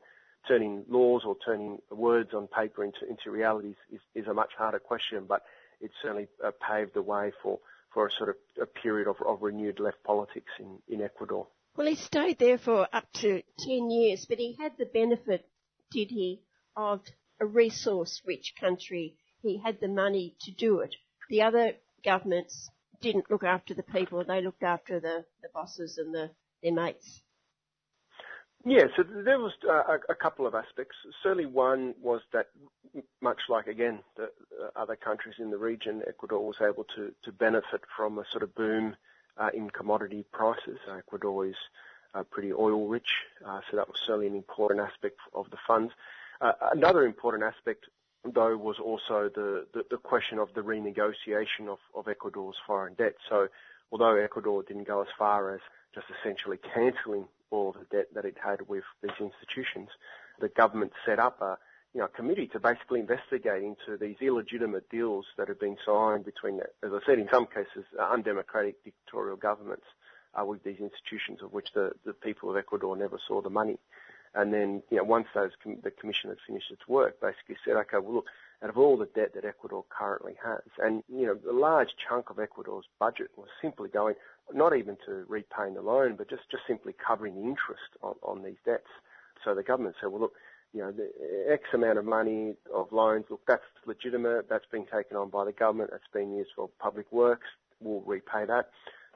turning 0.47 0.83
laws 0.89 1.21
or 1.23 1.35
turning 1.45 1.77
words 1.91 2.33
on 2.33 2.47
paper 2.47 2.83
into, 2.83 3.07
into 3.07 3.29
realities 3.29 3.75
is, 3.91 4.01
is 4.15 4.27
a 4.27 4.33
much 4.33 4.53
harder 4.57 4.79
question, 4.79 5.25
but 5.27 5.43
it 5.81 5.91
certainly 6.01 6.27
paved 6.67 6.93
the 6.93 7.01
way 7.01 7.31
for, 7.41 7.59
for 7.95 8.07
a 8.07 8.11
sort 8.11 8.29
of 8.29 8.35
a 8.61 8.65
period 8.65 9.07
of, 9.07 9.15
of 9.25 9.41
renewed 9.41 9.79
left 9.79 10.03
politics 10.03 10.51
in, 10.59 10.77
in 10.87 11.01
Ecuador. 11.01 11.47
Well, 11.75 11.87
he 11.87 11.95
stayed 11.95 12.37
there 12.37 12.57
for 12.57 12.87
up 12.93 13.11
to 13.21 13.41
10 13.59 13.89
years, 13.89 14.25
but 14.27 14.37
he 14.37 14.55
had 14.59 14.73
the 14.77 14.85
benefit, 14.85 15.49
did 15.91 16.09
he, 16.09 16.41
of 16.75 17.01
a 17.39 17.45
resource 17.45 18.21
rich 18.25 18.53
country. 18.59 19.15
He 19.41 19.61
had 19.63 19.79
the 19.79 19.87
money 19.87 20.35
to 20.41 20.51
do 20.51 20.79
it. 20.79 20.95
The 21.29 21.41
other 21.41 21.73
governments 22.03 22.69
didn't 23.01 23.31
look 23.31 23.43
after 23.43 23.73
the 23.73 23.83
people, 23.83 24.23
they 24.23 24.41
looked 24.41 24.63
after 24.63 24.99
the, 24.99 25.25
the 25.41 25.49
bosses 25.53 25.97
and 25.97 26.13
the, 26.13 26.31
their 26.61 26.73
mates. 26.73 27.21
Yeah, 28.67 28.85
so 28.97 29.03
there 29.03 29.39
was 29.39 29.51
uh, 29.69 29.97
a 30.09 30.15
couple 30.15 30.47
of 30.47 30.55
aspects. 30.55 30.95
Certainly 31.21 31.45
one 31.45 31.93
was 32.01 32.21
that 32.33 32.47
much 33.21 33.41
like, 33.47 33.67
again, 33.67 33.99
the 34.17 34.23
uh, 34.23 34.69
other 34.75 34.95
countries 34.95 35.35
in 35.37 35.51
the 35.51 35.57
region, 35.57 36.01
Ecuador 36.07 36.43
was 36.43 36.55
able 36.59 36.83
to, 36.95 37.13
to 37.23 37.31
benefit 37.31 37.81
from 37.95 38.17
a 38.17 38.23
sort 38.31 38.41
of 38.41 38.55
boom 38.55 38.95
uh, 39.37 39.49
in 39.53 39.69
commodity 39.69 40.25
prices. 40.33 40.79
Ecuador 40.97 41.45
is 41.45 41.55
uh, 42.15 42.23
pretty 42.23 42.51
oil 42.51 42.87
rich, 42.87 43.09
uh, 43.45 43.59
so 43.69 43.77
that 43.77 43.87
was 43.87 43.97
certainly 44.03 44.25
an 44.25 44.35
important 44.35 44.79
aspect 44.79 45.19
of 45.35 45.47
the 45.51 45.57
funds. 45.67 45.93
Uh, 46.41 46.53
another 46.73 47.05
important 47.05 47.43
aspect, 47.43 47.85
though, 48.33 48.57
was 48.57 48.77
also 48.79 49.29
the, 49.35 49.67
the, 49.75 49.85
the 49.91 49.97
question 49.97 50.39
of 50.39 50.49
the 50.55 50.61
renegotiation 50.61 51.67
of, 51.67 51.77
of 51.93 52.07
Ecuador's 52.07 52.55
foreign 52.65 52.95
debt. 52.95 53.13
So 53.29 53.47
although 53.91 54.15
Ecuador 54.15 54.63
didn't 54.63 54.87
go 54.87 55.01
as 55.01 55.07
far 55.19 55.53
as 55.53 55.61
just 55.95 56.07
essentially 56.19 56.57
cancelling 56.57 57.25
all 57.49 57.71
the 57.71 57.85
debt 57.95 58.07
that 58.13 58.25
it 58.25 58.35
had 58.43 58.67
with 58.67 58.83
these 59.01 59.17
institutions. 59.19 59.89
The 60.39 60.49
government 60.49 60.91
set 61.05 61.19
up 61.19 61.41
a 61.41 61.57
you 61.93 62.01
know, 62.01 62.07
committee 62.07 62.47
to 62.47 62.59
basically 62.59 62.99
investigate 62.99 63.63
into 63.63 63.97
these 63.97 64.17
illegitimate 64.19 64.89
deals 64.89 65.25
that 65.37 65.47
have 65.47 65.59
been 65.61 65.77
signed 65.85 66.25
between, 66.25 66.59
as 66.83 66.91
I 66.91 66.99
said, 67.05 67.19
in 67.19 67.29
some 67.31 67.45
cases, 67.45 67.85
undemocratic 67.97 68.83
dictatorial 68.83 69.37
governments 69.37 69.85
uh, 70.39 70.43
with 70.43 70.61
these 70.63 70.79
institutions 70.79 71.39
of 71.41 71.53
which 71.53 71.69
the, 71.73 71.93
the 72.05 72.11
people 72.11 72.49
of 72.49 72.57
Ecuador 72.57 72.97
never 72.97 73.17
saw 73.25 73.41
the 73.41 73.49
money. 73.49 73.77
And 74.33 74.53
then, 74.53 74.83
you 74.91 74.97
know, 74.97 75.05
once 75.05 75.27
those 75.33 75.51
com- 75.63 75.79
the 75.81 75.91
commission 75.91 76.29
had 76.29 76.39
finished 76.45 76.69
its 76.69 76.85
work, 76.85 77.21
basically 77.21 77.55
said, 77.63 77.77
okay, 77.77 77.99
well, 77.99 78.15
look, 78.15 78.25
out 78.63 78.69
of 78.69 78.77
all 78.77 78.97
the 78.97 79.09
debt 79.15 79.33
that 79.35 79.45
Ecuador 79.45 79.83
currently 79.89 80.33
has, 80.43 80.61
and 80.79 81.03
you 81.07 81.25
know, 81.25 81.37
a 81.49 81.53
large 81.53 81.89
chunk 82.07 82.29
of 82.29 82.39
Ecuador's 82.39 82.85
budget 82.99 83.29
was 83.35 83.47
simply 83.61 83.89
going 83.89 84.15
not 84.53 84.75
even 84.75 84.97
to 85.05 85.25
repaying 85.27 85.73
the 85.73 85.81
loan, 85.81 86.15
but 86.15 86.29
just, 86.29 86.43
just 86.51 86.63
simply 86.67 86.93
covering 86.93 87.35
the 87.35 87.41
interest 87.41 87.89
on, 88.01 88.15
on 88.23 88.43
these 88.43 88.57
debts. 88.65 88.89
So 89.43 89.55
the 89.55 89.63
government 89.63 89.95
said, 89.99 90.11
well, 90.11 90.21
look, 90.21 90.33
you 90.73 90.81
know, 90.81 90.91
the 90.91 91.09
X 91.51 91.63
amount 91.73 91.97
of 91.97 92.05
money 92.05 92.53
of 92.73 92.91
loans, 92.91 93.25
look, 93.29 93.41
that's 93.47 93.63
legitimate, 93.85 94.47
that's 94.49 94.65
been 94.71 94.85
taken 94.85 95.17
on 95.17 95.29
by 95.29 95.45
the 95.45 95.51
government, 95.51 95.91
that's 95.91 96.03
been 96.13 96.35
used 96.35 96.51
for 96.55 96.69
public 96.79 97.11
works, 97.11 97.47
we'll 97.79 98.01
repay 98.01 98.45
that. 98.45 98.69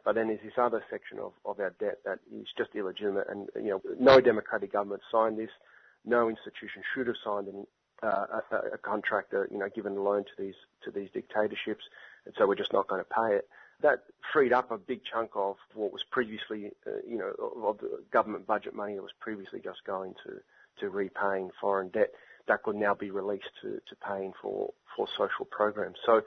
But 0.05 0.15
then 0.15 0.27
there's 0.27 0.39
this 0.43 0.53
other 0.57 0.83
section 0.89 1.19
of, 1.19 1.33
of 1.45 1.59
our 1.59 1.73
debt 1.79 1.99
that 2.05 2.19
is 2.33 2.47
just 2.57 2.69
illegitimate 2.73 3.27
and, 3.29 3.49
you 3.55 3.69
know, 3.69 3.81
no 3.99 4.21
democratic 4.21 4.71
government 4.71 5.01
signed 5.11 5.37
this. 5.37 5.49
No 6.05 6.29
institution 6.29 6.81
should 6.95 7.07
have 7.07 7.17
signed 7.23 7.47
any, 7.49 7.65
uh, 8.03 8.41
a, 8.51 8.55
a 8.73 8.77
contractor, 8.77 9.47
you 9.51 9.57
know, 9.57 9.69
given 9.73 9.97
a 9.97 10.01
loan 10.01 10.23
to 10.23 10.31
these, 10.37 10.55
to 10.83 10.91
these 10.91 11.09
dictatorships. 11.13 11.83
And 12.25 12.33
so 12.37 12.47
we're 12.47 12.55
just 12.55 12.73
not 12.73 12.87
going 12.87 13.01
to 13.01 13.09
pay 13.09 13.35
it 13.35 13.47
that 13.81 14.03
freed 14.33 14.53
up 14.53 14.71
a 14.71 14.77
big 14.77 15.01
chunk 15.09 15.31
of 15.35 15.55
what 15.73 15.91
was 15.91 16.03
previously, 16.11 16.71
uh, 16.85 16.91
you 17.07 17.17
know, 17.17 17.31
of 17.63 17.77
the 17.79 18.03
government 18.11 18.45
budget 18.45 18.75
money 18.75 18.95
that 18.95 19.01
was 19.01 19.11
previously 19.19 19.61
just 19.63 19.83
going 19.85 20.13
to, 20.25 20.39
to 20.79 20.89
repaying 20.89 21.49
foreign 21.59 21.89
debt. 21.89 22.11
That 22.47 22.63
could 22.63 22.75
now 22.75 22.93
be 22.93 23.11
released 23.11 23.51
to, 23.61 23.79
to 23.87 23.95
paying 24.05 24.33
for, 24.41 24.73
for 24.95 25.07
social 25.17 25.45
programs. 25.45 25.97
So 26.05 26.21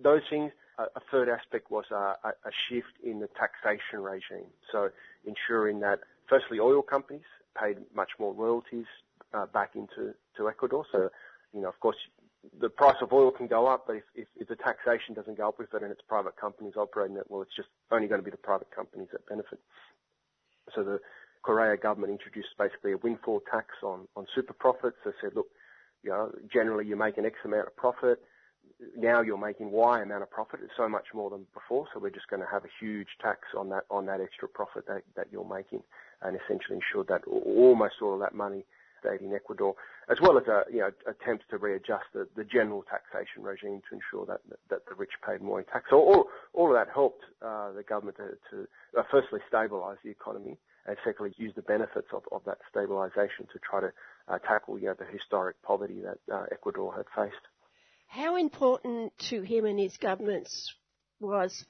those 0.00 0.22
things, 0.28 0.52
a, 0.78 0.84
a 0.84 1.00
third 1.10 1.28
aspect 1.28 1.70
was 1.70 1.86
a, 1.90 2.16
a, 2.24 2.50
shift 2.68 2.92
in 3.02 3.20
the 3.20 3.28
taxation 3.28 4.02
regime. 4.02 4.50
So 4.70 4.90
ensuring 5.24 5.80
that 5.80 6.00
firstly 6.28 6.60
oil 6.60 6.82
companies 6.82 7.22
paid 7.58 7.78
much 7.94 8.10
more 8.18 8.34
royalties 8.34 8.86
uh, 9.34 9.46
back 9.46 9.74
into 9.74 10.14
to 10.36 10.48
Ecuador. 10.48 10.84
So, 10.92 11.10
you 11.52 11.60
know, 11.60 11.68
of 11.68 11.78
course, 11.80 11.96
the 12.60 12.68
price 12.68 12.96
of 13.02 13.12
oil 13.12 13.30
can 13.30 13.46
go 13.46 13.66
up, 13.66 13.84
but 13.86 13.96
if, 13.96 14.04
if, 14.14 14.28
if, 14.36 14.48
the 14.48 14.56
taxation 14.56 15.14
doesn't 15.14 15.36
go 15.36 15.48
up 15.48 15.58
with 15.58 15.74
it 15.74 15.82
and 15.82 15.90
it's 15.90 16.00
private 16.08 16.36
companies 16.36 16.74
operating 16.76 17.16
it, 17.16 17.24
well, 17.28 17.42
it's 17.42 17.56
just 17.56 17.68
only 17.90 18.06
going 18.06 18.20
to 18.20 18.24
be 18.24 18.30
the 18.30 18.36
private 18.36 18.70
companies 18.74 19.08
that 19.12 19.26
benefit. 19.26 19.58
So 20.74 20.82
the 20.82 21.00
Correa 21.42 21.76
government 21.76 22.12
introduced 22.12 22.48
basically 22.58 22.92
a 22.92 22.96
windfall 22.98 23.42
tax 23.50 23.68
on, 23.82 24.06
on 24.16 24.26
super 24.34 24.52
profits. 24.52 24.96
They 25.04 25.12
said, 25.20 25.32
look, 25.34 25.48
you 26.02 26.10
know, 26.10 26.32
generally 26.52 26.86
you 26.86 26.96
make 26.96 27.18
an 27.18 27.26
X 27.26 27.36
amount 27.44 27.66
of 27.66 27.76
profit. 27.76 28.20
Now 28.96 29.22
you're 29.22 29.38
making 29.38 29.70
Y 29.72 30.02
amount 30.02 30.22
of 30.22 30.30
profit. 30.30 30.60
It's 30.62 30.72
so 30.76 30.88
much 30.88 31.06
more 31.12 31.30
than 31.30 31.46
before. 31.52 31.86
So 31.92 32.00
we're 32.00 32.10
just 32.10 32.28
going 32.28 32.42
to 32.42 32.48
have 32.50 32.64
a 32.64 32.68
huge 32.80 33.08
tax 33.20 33.40
on 33.56 33.68
that, 33.70 33.84
on 33.90 34.06
that 34.06 34.20
extra 34.20 34.48
profit 34.48 34.86
that, 34.86 35.02
that 35.16 35.28
you're 35.32 35.48
making 35.48 35.82
and 36.22 36.36
essentially 36.36 36.78
ensure 36.78 37.04
that 37.04 37.26
almost 37.26 37.94
all 38.02 38.14
of 38.14 38.20
that 38.20 38.34
money 38.34 38.64
stayed 39.00 39.20
in 39.20 39.34
Ecuador, 39.34 39.74
as 40.10 40.20
well 40.20 40.38
as 40.38 40.44
uh, 40.48 40.62
attempts 41.06 41.44
to 41.50 41.58
readjust 41.58 42.04
the, 42.14 42.44
general 42.44 42.84
taxation 42.88 43.42
regime 43.42 43.80
to 43.88 43.96
ensure 43.96 44.26
that 44.26 44.40
the 44.68 44.94
rich 44.96 45.12
paid 45.26 45.42
more 45.42 45.58
in 45.58 45.66
tax. 45.66 45.86
All, 45.92 46.28
of 46.54 46.72
that 46.72 46.88
helped 46.92 47.22
uh, 47.42 47.72
the 47.72 47.82
government 47.82 48.16
to, 48.16 48.66
uh, 48.98 49.02
firstly 49.10 49.40
stabilise 49.52 49.96
the 50.02 50.10
economy 50.10 50.58
and 50.86 50.96
secondly 51.04 51.34
use 51.36 51.52
the 51.54 51.62
benefits 51.62 52.08
of, 52.12 52.42
that 52.46 52.58
stabilisation 52.74 53.48
to 53.52 53.58
try 53.58 53.80
to 53.80 53.92
tackle 54.46 54.76
the 54.76 55.06
historic 55.12 55.60
poverty 55.62 56.00
that 56.00 56.18
Ecuador 56.50 56.94
had 56.94 57.04
faced. 57.14 57.44
How 58.06 58.36
important 58.36 59.12
to 59.30 59.42
him 59.42 59.66
and 59.66 59.78
his 59.78 59.98
governments 59.98 60.74
was 61.20 61.66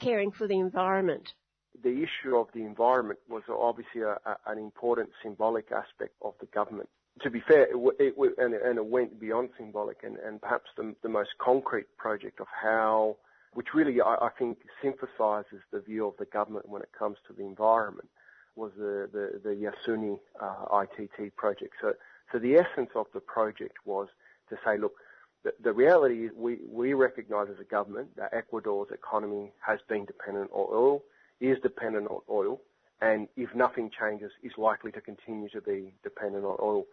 caring 0.00 0.30
for 0.32 0.46
the 0.46 0.58
environment? 0.58 1.34
The 1.82 2.02
issue 2.02 2.36
of 2.36 2.48
the 2.54 2.64
environment 2.64 3.18
was 3.28 3.42
obviously 3.48 4.02
a, 4.02 4.18
a, 4.24 4.36
an 4.46 4.58
important 4.58 5.10
symbolic 5.22 5.70
aspect 5.72 6.14
of 6.22 6.34
the 6.40 6.46
government. 6.46 6.88
To 7.22 7.30
be 7.30 7.40
fair, 7.40 7.68
it, 7.70 7.94
it, 7.98 8.14
and, 8.38 8.54
and, 8.54 8.76
it 8.76 8.86
went 8.86 9.18
beyond 9.18 9.50
symbolic, 9.56 9.98
and, 10.02 10.16
and 10.18 10.40
perhaps 10.40 10.70
the, 10.76 10.94
the, 11.02 11.08
most 11.08 11.30
concrete 11.38 11.86
project 11.96 12.40
of 12.40 12.46
how, 12.62 13.16
which 13.54 13.68
really 13.74 14.02
I, 14.02 14.16
I, 14.20 14.28
think 14.38 14.58
synthesises 14.82 15.62
the 15.72 15.80
view 15.80 16.06
of 16.06 16.14
the 16.18 16.26
government 16.26 16.68
when 16.68 16.82
it 16.82 16.90
comes 16.96 17.16
to 17.26 17.32
the 17.32 17.42
environment, 17.42 18.08
was 18.54 18.72
the 18.76 19.08
the, 19.10 19.40
the 19.42 19.54
Yasuni 19.54 20.18
uh, 20.40 20.82
ITT 20.82 21.34
project. 21.36 21.74
So, 21.80 21.94
so 22.32 22.38
the 22.38 22.56
essence 22.56 22.90
of 22.94 23.06
the 23.14 23.20
project 23.20 23.78
was 23.86 24.08
to 24.50 24.58
say, 24.62 24.76
look, 24.76 24.96
the, 25.42 25.54
the 25.62 25.72
reality 25.72 26.26
is 26.26 26.32
we, 26.36 26.58
we 26.70 26.92
recognise 26.92 27.46
as 27.50 27.60
a 27.60 27.64
government 27.64 28.14
that 28.16 28.34
Ecuador's 28.34 28.88
economy 28.92 29.52
has 29.64 29.78
been 29.88 30.04
dependent 30.04 30.50
on 30.52 30.66
oil 30.70 31.02
is 31.40 31.58
dependent 31.62 32.08
on 32.08 32.20
oil, 32.30 32.60
and 33.00 33.28
if 33.36 33.54
nothing 33.54 33.90
changes, 33.98 34.32
is 34.42 34.52
likely 34.56 34.90
to 34.92 35.00
continue 35.00 35.48
to 35.50 35.60
be 35.60 35.92
dependent 36.02 36.44
on 36.44 36.56
oil. 36.60 36.84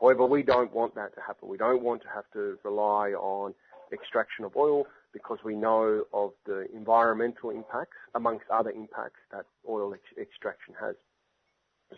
However, 0.00 0.24
we 0.24 0.42
don't 0.42 0.72
want 0.72 0.94
that 0.94 1.14
to 1.14 1.20
happen. 1.20 1.48
We 1.48 1.58
don't 1.58 1.82
want 1.82 2.02
to 2.02 2.08
have 2.08 2.24
to 2.32 2.58
rely 2.64 3.10
on 3.10 3.54
extraction 3.92 4.44
of 4.44 4.56
oil 4.56 4.86
because 5.12 5.38
we 5.44 5.54
know 5.54 6.04
of 6.12 6.30
the 6.46 6.66
environmental 6.74 7.50
impacts, 7.50 7.96
amongst 8.14 8.44
other 8.50 8.70
impacts 8.70 9.20
that 9.32 9.44
oil 9.68 9.92
ex- 9.92 10.18
extraction 10.18 10.74
has. 10.80 10.94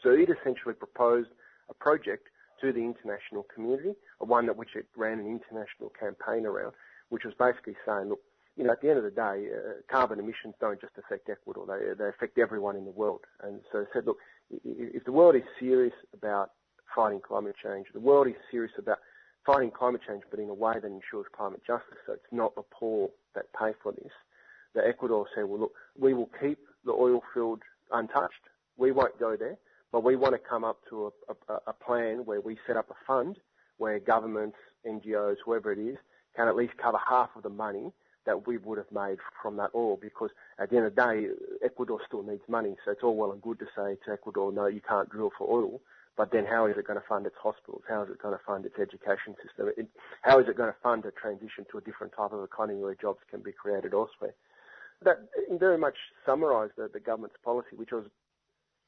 So 0.03 0.11
it 0.11 0.29
essentially 0.31 0.75
proposed 0.75 1.29
a 1.69 1.75
project 1.75 2.29
to 2.63 2.73
the 2.73 2.81
international 2.81 3.47
community, 3.55 3.93
one 4.19 4.47
that 4.47 4.57
which 4.57 4.75
it 4.75 4.87
ran 4.97 5.19
an 5.19 5.27
international 5.27 5.93
campaign 5.99 6.47
around, 6.47 6.73
which 7.11 7.25
was 7.25 7.35
basically 7.39 7.77
saying, 7.87 8.09
look, 8.09 8.21
you 8.57 8.65
know, 8.65 8.73
at 8.73 8.81
the 8.83 8.89
end 8.89 8.99
of 8.99 9.05
the 9.05 9.11
day, 9.11 9.49
uh, 9.55 9.73
carbon 9.91 10.19
emissions 10.19 10.55
don't 10.61 10.81
just 10.81 10.93
affect 10.99 11.29
Ecuador; 11.29 11.67
they 11.67 11.95
they 11.95 12.09
affect 12.09 12.39
everyone 12.39 12.77
in 12.77 12.85
the 12.85 12.91
world. 12.91 13.21
And 13.43 13.61
so 13.71 13.81
I 13.81 13.85
said, 13.93 14.07
look, 14.07 14.19
if 14.51 15.05
the 15.05 15.13
world 15.13 15.37
is 15.37 15.43
serious 15.59 15.95
about 16.15 16.51
fighting 16.95 17.21
climate 17.21 17.57
change, 17.63 17.87
the 17.95 18.01
world 18.01 18.27
is 18.27 18.35
serious 18.51 18.73
about 18.79 18.99
fighting 19.47 19.71
climate 19.71 20.03
change, 20.07 20.23
but 20.31 20.39
in 20.39 20.49
a 20.49 20.55
way 20.55 20.75
that 20.75 20.87
ensures 20.87 21.27
climate 21.35 21.63
justice. 21.67 21.99
So 22.07 22.13
it's 22.13 22.33
not 22.33 22.55
the 22.55 22.63
poor 22.63 23.09
that 23.35 23.47
pay 23.59 23.73
for 23.83 23.93
this. 23.93 24.13
The 24.75 24.87
Ecuador 24.87 25.27
said, 25.35 25.45
well, 25.45 25.61
look, 25.61 25.73
we 25.99 26.15
will 26.15 26.31
keep 26.41 26.59
the 26.85 26.93
oil 26.93 27.23
field 27.35 27.61
untouched. 27.91 28.35
We 28.77 28.93
won't 28.93 29.19
go 29.19 29.37
there, 29.37 29.57
but 29.91 30.05
we 30.05 30.17
want 30.17 30.35
to 30.35 30.39
come 30.39 30.65
up 30.65 30.79
to 30.91 31.13
a, 31.29 31.53
a, 31.53 31.59
a 31.69 31.73
plan 31.73 32.25
where 32.25 32.41
we 32.41 32.59
set 32.67 32.77
up 32.77 32.91
a 32.91 32.95
fund 33.07 33.39
where 33.79 33.99
governments, 33.99 34.57
NGOs, 34.87 35.37
whoever 35.45 35.73
it 35.73 35.79
is, 35.79 35.97
can 36.37 36.49
at 36.49 36.57
least 36.57 36.75
cover 36.81 36.99
half 37.09 37.31
of 37.37 37.43
the 37.43 37.49
money 37.49 37.93
that 38.27 38.47
we 38.47 38.59
would 38.59 38.79
have 38.79 38.91
made 38.93 39.19
from 39.41 39.57
that 39.57 39.71
oil 39.75 39.99
because 40.01 40.31
at 40.59 40.71
the 40.71 40.77
end 40.77 40.87
of 40.87 40.95
the 40.95 41.03
day, 41.03 41.27
Ecuador 41.65 41.99
still 42.07 42.23
needs 42.23 42.43
money. 42.49 42.77
So 42.85 42.93
it's 42.93 43.03
all 43.03 43.17
well 43.17 43.33
and 43.33 43.43
good 43.43 43.59
to 43.61 43.67
say 43.77 43.97
to 44.05 44.13
Ecuador, 44.13 44.53
no, 44.53 44.67
you 44.67 44.81
can't 44.81 45.09
drill 45.11 45.31
for 45.37 45.51
oil. 45.51 45.81
But 46.17 46.31
then 46.31 46.45
how 46.45 46.67
is 46.67 46.77
it 46.77 46.87
going 46.87 47.01
to 47.01 47.07
fund 47.09 47.27
its 47.27 47.37
hospitals? 47.43 47.83
How 47.89 48.03
is 48.03 48.11
it 48.11 48.21
going 48.21 48.37
to 48.37 48.45
fund 48.45 48.67
its 48.67 48.79
education 48.79 49.35
system? 49.43 49.71
How 50.21 50.39
is 50.41 50.47
it 50.49 50.57
going 50.57 50.71
to 50.71 50.79
fund 50.83 51.05
a 51.07 51.11
transition 51.11 51.65
to 51.71 51.79
a 51.79 51.81
different 51.81 52.13
type 52.15 52.33
of 52.33 52.45
economy 52.45 52.81
where 52.81 52.95
jobs 52.95 53.21
can 53.31 53.41
be 53.41 53.53
created 53.53 53.95
elsewhere? 53.95 54.35
That 55.05 55.29
very 55.51 55.79
much 55.79 55.97
summarised 56.27 56.75
the, 56.77 56.91
the 56.93 57.01
government's 57.01 57.37
policy, 57.43 57.77
which 57.77 57.93
was 57.93 58.05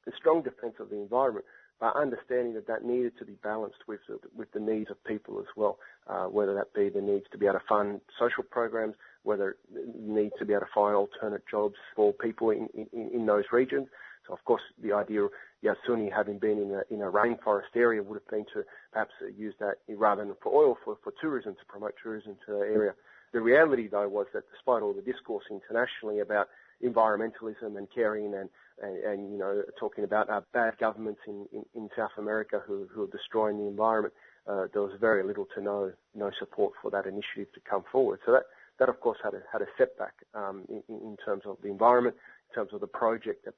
a 0.07 0.13
strong 0.17 0.43
defence 0.43 0.75
of 0.79 0.91
the 0.91 0.97
environment, 0.97 1.47
but 1.81 1.97
understanding 1.97 2.55
that 2.55 2.67
that 2.67 2.85
needed 2.85 3.19
to 3.19 3.25
be 3.25 3.37
balanced 3.43 3.89
with 3.89 4.01
the, 4.07 4.19
with 4.37 4.53
the 4.53 4.61
needs 4.61 4.91
of 4.91 5.03
people 5.05 5.41
as 5.41 5.47
well, 5.57 5.79
uh, 6.07 6.27
whether 6.27 6.55
that 6.55 6.75
be 6.75 6.89
the 6.89 7.01
needs 7.01 7.25
to 7.33 7.39
be 7.39 7.47
able 7.47 7.59
to 7.59 7.65
fund 7.67 8.01
social 8.19 8.45
programs, 8.45 8.95
whether 9.25 9.51
it 9.51 9.57
needs 9.99 10.35
to 10.39 10.45
be 10.45 10.53
able 10.53 10.63
to 10.63 10.73
find 10.75 10.95
alternate 10.95 11.43
jobs 11.51 11.75
for 11.97 12.13
people 12.13 12.51
in, 12.51 12.69
in, 12.93 13.11
in 13.13 13.27
those 13.27 13.45
regions. 13.53 13.89
So 14.27 14.35
of 14.35 14.45
course 14.45 14.63
the 14.83 14.93
idea 14.93 15.25
of 15.25 15.31
Yasuni 15.63 16.13
having 16.13 16.39
been 16.39 16.59
in 16.59 16.71
a, 16.71 16.95
in 16.95 17.03
a 17.03 17.11
rainforest 17.11 17.75
area 17.75 18.03
would 18.03 18.21
have 18.21 18.29
been 18.29 18.47
to 18.55 18.65
perhaps 18.93 19.13
use 19.37 19.55
that 19.61 19.79
rather 19.89 20.25
than 20.25 20.35
for 20.43 20.55
oil 20.55 20.79
for, 20.85 20.97
for 21.03 21.13
tourism 21.21 21.55
to 21.55 21.65
promote 21.67 21.95
tourism 22.03 22.37
to 22.47 22.53
the 22.53 22.59
area. 22.59 22.95
The 23.33 23.41
reality 23.41 23.89
though 23.89 24.09
was 24.09 24.27
that 24.33 24.45
despite 24.53 24.83
all 24.83 24.95
the 24.95 25.03
discourse 25.03 25.45
internationally 25.51 26.21
about 26.21 26.49
environmentalism 26.83 27.77
and 27.77 27.89
caring 27.95 28.35
and, 28.35 28.49
and, 28.83 28.97
and 29.05 29.33
you 29.33 29.39
know, 29.39 29.63
talking 29.79 30.05
about 30.05 30.29
uh, 30.29 30.41
bad 30.53 30.79
governments 30.79 31.21
in, 31.27 31.47
in, 31.53 31.65
in, 31.75 31.89
South 31.97 32.11
America 32.19 32.61
who, 32.67 32.87
who 32.93 33.05
are 33.05 33.09
destroying 33.09 33.59
the 33.59 33.67
environment, 33.67 34.13
uh, 34.47 34.67
there 34.73 34.83
was 34.83 34.93
very 35.01 35.23
little 35.23 35.47
to 35.55 35.63
no, 35.63 35.93
no 36.15 36.31
support 36.39 36.73
for 36.83 36.91
that 36.91 37.07
initiative 37.07 37.53
to 37.55 37.61
come 37.69 37.85
forward. 37.91 38.19
So 38.27 38.33
that, 38.33 38.45
that 38.79 38.89
of 38.89 39.01
course 39.01 39.19
had 39.23 39.35
a, 39.35 39.67
setback 39.79 40.15
um, 40.35 40.65
in, 40.89 41.17
terms 41.25 41.43
of 41.47 41.57
the 41.63 41.69
environment, 41.69 42.17
in 42.51 42.55
terms 42.55 42.73
of 42.73 42.81
the 42.81 42.87
project 42.87 43.45
that 43.45 43.55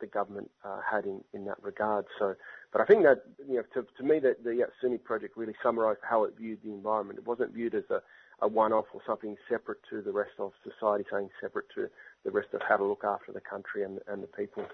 the, 0.00 0.06
government 0.06 0.50
uh, 0.64 0.80
had 0.88 1.04
in, 1.06 1.44
that 1.44 1.62
regard. 1.62 2.04
So, 2.18 2.34
but 2.72 2.80
I 2.80 2.84
think 2.84 3.02
that 3.02 3.24
you 3.48 3.56
know, 3.56 3.82
to, 3.82 4.02
me, 4.02 4.20
the 4.20 4.34
Yasuni 4.44 5.02
project 5.02 5.36
really 5.36 5.54
summarised 5.62 6.00
how 6.08 6.24
it 6.24 6.34
viewed 6.38 6.62
the 6.62 6.70
environment. 6.70 7.18
It 7.18 7.26
wasn't 7.26 7.52
viewed 7.52 7.74
as 7.74 7.84
a, 7.90 8.00
one-off 8.46 8.86
or 8.94 9.02
something 9.06 9.36
separate 9.50 9.80
to 9.90 10.00
the 10.00 10.12
rest 10.12 10.30
of 10.38 10.52
society, 10.64 11.04
saying 11.12 11.28
separate 11.42 11.66
to 11.74 11.88
the 12.24 12.30
rest 12.30 12.48
of 12.54 12.62
how 12.66 12.78
to 12.78 12.84
look 12.84 13.04
after 13.04 13.32
the 13.32 13.40
country 13.40 13.82
and, 13.84 13.98
the 14.22 14.26
people. 14.28 14.64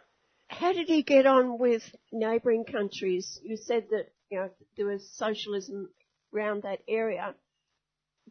How 0.47 0.72
did 0.72 0.86
he 0.86 1.03
get 1.03 1.26
on 1.26 1.59
with 1.59 1.82
neighbouring 2.12 2.64
countries? 2.64 3.40
You 3.42 3.57
said 3.57 3.86
that 3.90 4.12
you 4.30 4.38
know 4.38 4.51
there 4.76 4.86
was 4.86 5.11
socialism 5.16 5.90
around 6.32 6.62
that 6.62 6.78
area. 6.86 7.34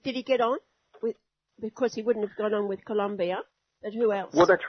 Did 0.04 0.16
he 0.16 0.24
get 0.24 0.40
on? 0.40 0.60
Because 1.60 1.94
he 1.94 2.02
wouldn't 2.02 2.28
have 2.28 2.38
gone 2.38 2.54
on 2.54 2.68
with 2.68 2.84
Colombia, 2.86 3.40
but 3.82 3.94
who 3.94 4.12
else? 4.12 4.34
Well, 4.34 4.46
that's 4.46 4.64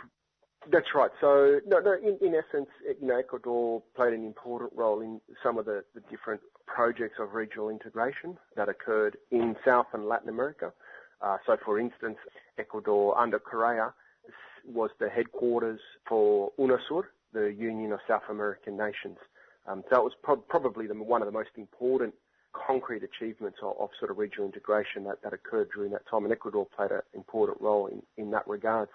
that's 0.70 0.94
right. 0.94 1.10
So, 1.20 1.60
no, 1.66 1.78
no. 1.80 1.94
In, 1.94 2.18
in 2.26 2.34
essence, 2.34 2.68
you 3.00 3.06
know, 3.06 3.18
Ecuador 3.18 3.82
played 3.94 4.14
an 4.14 4.24
important 4.24 4.72
role 4.74 5.00
in 5.00 5.20
some 5.42 5.58
of 5.58 5.64
the, 5.64 5.84
the 5.94 6.00
different 6.10 6.40
projects 6.66 7.16
of 7.20 7.34
regional 7.34 7.68
integration 7.68 8.36
that 8.56 8.68
occurred 8.68 9.16
in 9.30 9.56
South 9.64 9.86
and 9.92 10.06
Latin 10.06 10.28
America. 10.28 10.72
Uh, 11.20 11.36
so, 11.46 11.56
for 11.64 11.78
instance, 11.78 12.18
Ecuador 12.58 13.16
under 13.18 13.38
Correa 13.38 13.94
was 14.64 14.90
the 14.98 15.08
headquarters 15.08 15.80
for 16.08 16.50
UNASUR, 16.58 17.04
the 17.32 17.54
Union 17.56 17.92
of 17.92 18.00
South 18.08 18.24
American 18.28 18.76
Nations. 18.76 19.18
Um, 19.66 19.82
so 19.90 20.00
it 20.00 20.04
was 20.04 20.12
pro- 20.22 20.36
probably 20.36 20.86
the, 20.86 20.94
one 20.94 21.22
of 21.22 21.26
the 21.26 21.32
most 21.32 21.50
important 21.56 22.14
concrete 22.66 23.02
achievements 23.02 23.58
of, 23.62 23.74
of, 23.78 23.90
sort 23.98 24.10
of 24.10 24.18
regional 24.18 24.46
integration 24.46 25.04
that, 25.04 25.22
that 25.22 25.32
occurred 25.32 25.68
during 25.74 25.92
that 25.92 26.02
time, 26.10 26.24
and 26.24 26.32
Ecuador 26.32 26.66
played 26.76 26.90
an 26.90 27.00
important 27.14 27.60
role 27.60 27.86
in, 27.86 28.02
in 28.16 28.30
that 28.30 28.46
regard. 28.46 28.88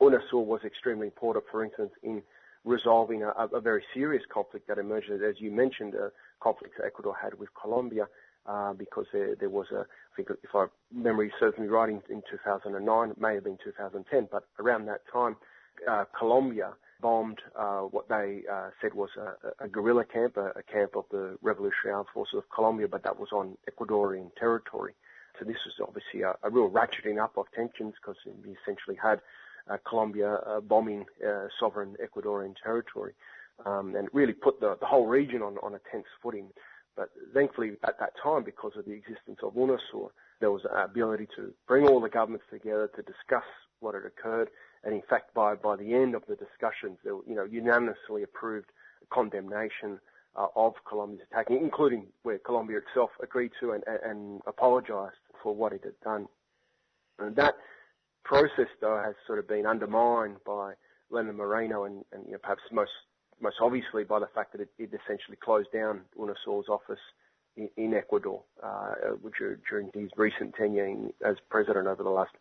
UNASUR 0.00 0.44
was 0.44 0.60
extremely 0.64 1.06
important, 1.06 1.44
for 1.50 1.64
instance, 1.64 1.90
in 2.02 2.22
resolving 2.64 3.22
a, 3.22 3.32
a 3.52 3.60
very 3.60 3.84
serious 3.92 4.22
conflict 4.32 4.66
that 4.68 4.78
emerged, 4.78 5.10
as 5.10 5.36
you 5.38 5.50
mentioned, 5.50 5.94
a 5.94 6.10
conflict 6.40 6.74
that 6.78 6.86
Ecuador 6.86 7.14
had 7.20 7.38
with 7.38 7.48
Colombia, 7.60 8.06
uh, 8.46 8.72
because 8.72 9.06
there, 9.12 9.34
there, 9.36 9.48
was 9.48 9.66
a, 9.72 9.80
I 9.80 10.16
think 10.16 10.28
if 10.42 10.54
I 10.54 10.66
memory 10.92 11.32
serves 11.38 11.58
me 11.58 11.66
right, 11.66 11.88
in, 11.88 12.02
in 12.10 12.22
2009, 12.30 13.10
it 13.10 13.20
may 13.20 13.34
have 13.34 13.44
been 13.44 13.58
2010, 13.64 14.28
but 14.30 14.44
around 14.58 14.86
that 14.86 15.00
time, 15.12 15.36
uh, 15.88 16.04
Colombia 16.18 16.72
bombed 17.00 17.40
uh, 17.56 17.80
what 17.80 18.08
they 18.08 18.42
uh, 18.50 18.70
said 18.80 18.94
was 18.94 19.10
a, 19.16 19.64
a 19.64 19.68
guerrilla 19.68 20.04
camp, 20.04 20.36
a, 20.36 20.52
a, 20.56 20.62
camp 20.62 20.96
of 20.96 21.04
the 21.10 21.36
Revolutionary 21.42 21.94
Armed 21.94 22.08
Forces 22.12 22.34
of 22.38 22.44
Colombia, 22.54 22.88
but 22.88 23.02
that 23.02 23.18
was 23.18 23.28
on 23.32 23.56
Ecuadorian 23.70 24.34
territory. 24.36 24.94
So 25.38 25.44
this 25.44 25.56
was 25.66 25.74
obviously 25.86 26.22
a, 26.22 26.36
a 26.42 26.50
real 26.50 26.70
ratcheting 26.70 27.22
up 27.22 27.36
of 27.36 27.46
tensions 27.54 27.94
because 28.00 28.16
we 28.44 28.56
essentially 28.62 28.96
had 29.02 29.20
uh, 29.68 29.78
Colombia 29.88 30.34
uh, 30.34 30.60
bombing 30.60 31.06
uh, 31.26 31.48
sovereign 31.58 31.96
Ecuadorian 32.02 32.54
territory, 32.62 33.14
um, 33.66 33.96
and 33.96 34.08
really 34.12 34.32
put 34.32 34.60
the, 34.60 34.76
the 34.80 34.86
whole 34.86 35.06
region 35.06 35.42
on, 35.42 35.56
on 35.62 35.74
a 35.74 35.80
tense 35.90 36.06
footing. 36.22 36.48
But 36.96 37.10
thankfully, 37.32 37.72
at 37.82 37.98
that 37.98 38.12
time, 38.22 38.44
because 38.44 38.72
of 38.76 38.84
the 38.84 38.92
existence 38.92 39.40
of 39.42 39.54
UNASUR, 39.54 40.10
there 40.40 40.50
was 40.50 40.62
an 40.64 40.76
ability 40.76 41.28
to 41.36 41.52
bring 41.66 41.86
all 41.88 42.00
the 42.00 42.08
governments 42.08 42.46
together 42.50 42.88
to 42.94 43.02
discuss 43.02 43.44
what 43.80 43.94
had 43.94 44.04
occurred. 44.04 44.48
And 44.84 44.94
in 44.94 45.02
fact, 45.08 45.34
by, 45.34 45.54
by 45.54 45.76
the 45.76 45.94
end 45.94 46.14
of 46.14 46.24
the 46.28 46.36
discussions, 46.36 46.98
they 47.04 47.10
were, 47.10 47.22
you 47.26 47.34
know, 47.34 47.44
unanimously 47.44 48.22
approved 48.22 48.66
condemnation 49.10 49.98
uh, 50.36 50.46
of 50.56 50.74
Colombia's 50.88 51.22
attack, 51.30 51.46
including 51.48 52.06
where 52.22 52.38
Colombia 52.38 52.78
itself 52.78 53.10
agreed 53.22 53.52
to 53.60 53.72
and, 53.72 53.84
and, 54.04 54.40
apologised 54.46 55.16
for 55.42 55.54
what 55.54 55.72
it 55.72 55.82
had 55.84 55.98
done. 56.02 56.26
And 57.18 57.36
that 57.36 57.54
process, 58.24 58.68
though, 58.80 59.00
has 59.02 59.14
sort 59.26 59.38
of 59.38 59.48
been 59.48 59.66
undermined 59.66 60.36
by 60.44 60.74
Lenin 61.10 61.36
Moreno 61.36 61.84
and, 61.84 62.04
and 62.12 62.24
you 62.26 62.32
know, 62.32 62.38
perhaps 62.38 62.62
most 62.72 62.90
most 63.40 63.56
obviously 63.60 64.04
by 64.04 64.18
the 64.18 64.28
fact 64.34 64.52
that 64.52 64.60
it, 64.60 64.68
it 64.78 64.90
essentially 64.92 65.36
closed 65.36 65.70
down 65.72 66.02
UNASUR's 66.18 66.68
office 66.68 67.00
in, 67.56 67.68
in 67.76 67.94
Ecuador 67.94 68.42
uh, 68.62 68.94
during 69.68 69.90
his 69.92 70.10
recent 70.16 70.54
tenure 70.54 70.86
in, 70.86 71.12
as 71.24 71.36
president 71.50 71.86
over 71.86 72.02
the 72.02 72.10
last 72.10 72.32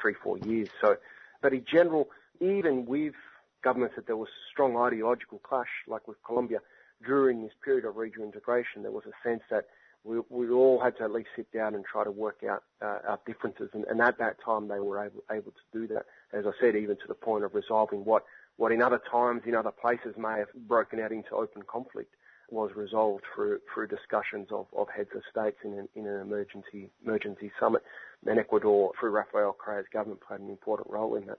three, 0.00 0.14
four 0.14 0.38
years. 0.38 0.68
So, 0.80 0.96
but 1.42 1.52
in 1.52 1.64
general, 1.70 2.08
even 2.40 2.86
with 2.86 3.14
governments 3.62 3.96
that 3.96 4.06
there 4.06 4.16
was 4.16 4.28
strong 4.50 4.76
ideological 4.76 5.38
clash, 5.38 5.68
like 5.86 6.06
with 6.06 6.16
Colombia, 6.24 6.60
during 7.04 7.42
this 7.42 7.52
period 7.64 7.84
of 7.84 7.96
regional 7.96 8.26
integration, 8.26 8.82
there 8.82 8.90
was 8.90 9.04
a 9.06 9.28
sense 9.28 9.42
that 9.50 9.66
we, 10.04 10.20
we 10.30 10.48
all 10.50 10.80
had 10.80 10.96
to 10.98 11.04
at 11.04 11.12
least 11.12 11.28
sit 11.36 11.50
down 11.52 11.74
and 11.74 11.84
try 11.84 12.04
to 12.04 12.10
work 12.10 12.42
out 12.48 12.62
uh, 12.80 12.98
our 13.08 13.20
differences. 13.26 13.70
And, 13.72 13.84
and, 13.84 14.00
at 14.00 14.18
that 14.18 14.36
time, 14.44 14.68
they 14.68 14.80
were 14.80 15.04
able, 15.04 15.22
able 15.30 15.52
to 15.52 15.78
do 15.78 15.86
that. 15.94 16.06
As 16.32 16.44
I 16.46 16.52
said, 16.60 16.76
even 16.76 16.96
to 16.96 17.06
the 17.06 17.14
point 17.14 17.44
of 17.44 17.54
resolving 17.54 18.04
what 18.04 18.24
what 18.56 18.72
in 18.72 18.82
other 18.82 19.00
times, 19.10 19.42
in 19.46 19.54
other 19.54 19.70
places 19.70 20.16
may 20.18 20.38
have 20.38 20.52
broken 20.66 20.98
out 20.98 21.12
into 21.12 21.34
open 21.34 21.62
conflict 21.62 22.12
was 22.50 22.70
resolved 22.74 23.24
through 23.34 23.58
through 23.72 23.86
discussions 23.88 24.48
of, 24.50 24.66
of 24.76 24.88
heads 24.94 25.10
of 25.14 25.22
states 25.30 25.58
in 25.64 25.72
an, 25.74 25.88
in 25.94 26.06
an 26.06 26.20
emergency 26.20 26.90
emergency 27.04 27.50
summit. 27.60 27.82
And 28.26 28.38
Ecuador, 28.38 28.92
through 28.98 29.10
Rafael 29.10 29.56
Correa's 29.58 29.86
government, 29.92 30.20
played 30.20 30.40
an 30.40 30.50
important 30.50 30.90
role 30.90 31.14
in 31.14 31.26
that. 31.26 31.38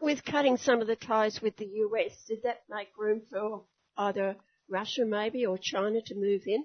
With 0.00 0.24
cutting 0.24 0.56
some 0.56 0.80
of 0.80 0.86
the 0.86 0.96
ties 0.96 1.40
with 1.40 1.56
the 1.56 1.66
US, 1.66 2.12
did 2.26 2.42
that 2.42 2.62
make 2.68 2.88
room 2.98 3.22
for 3.30 3.62
either 3.96 4.36
Russia 4.68 5.04
maybe 5.04 5.46
or 5.46 5.58
China 5.58 6.00
to 6.06 6.14
move 6.14 6.42
in? 6.46 6.64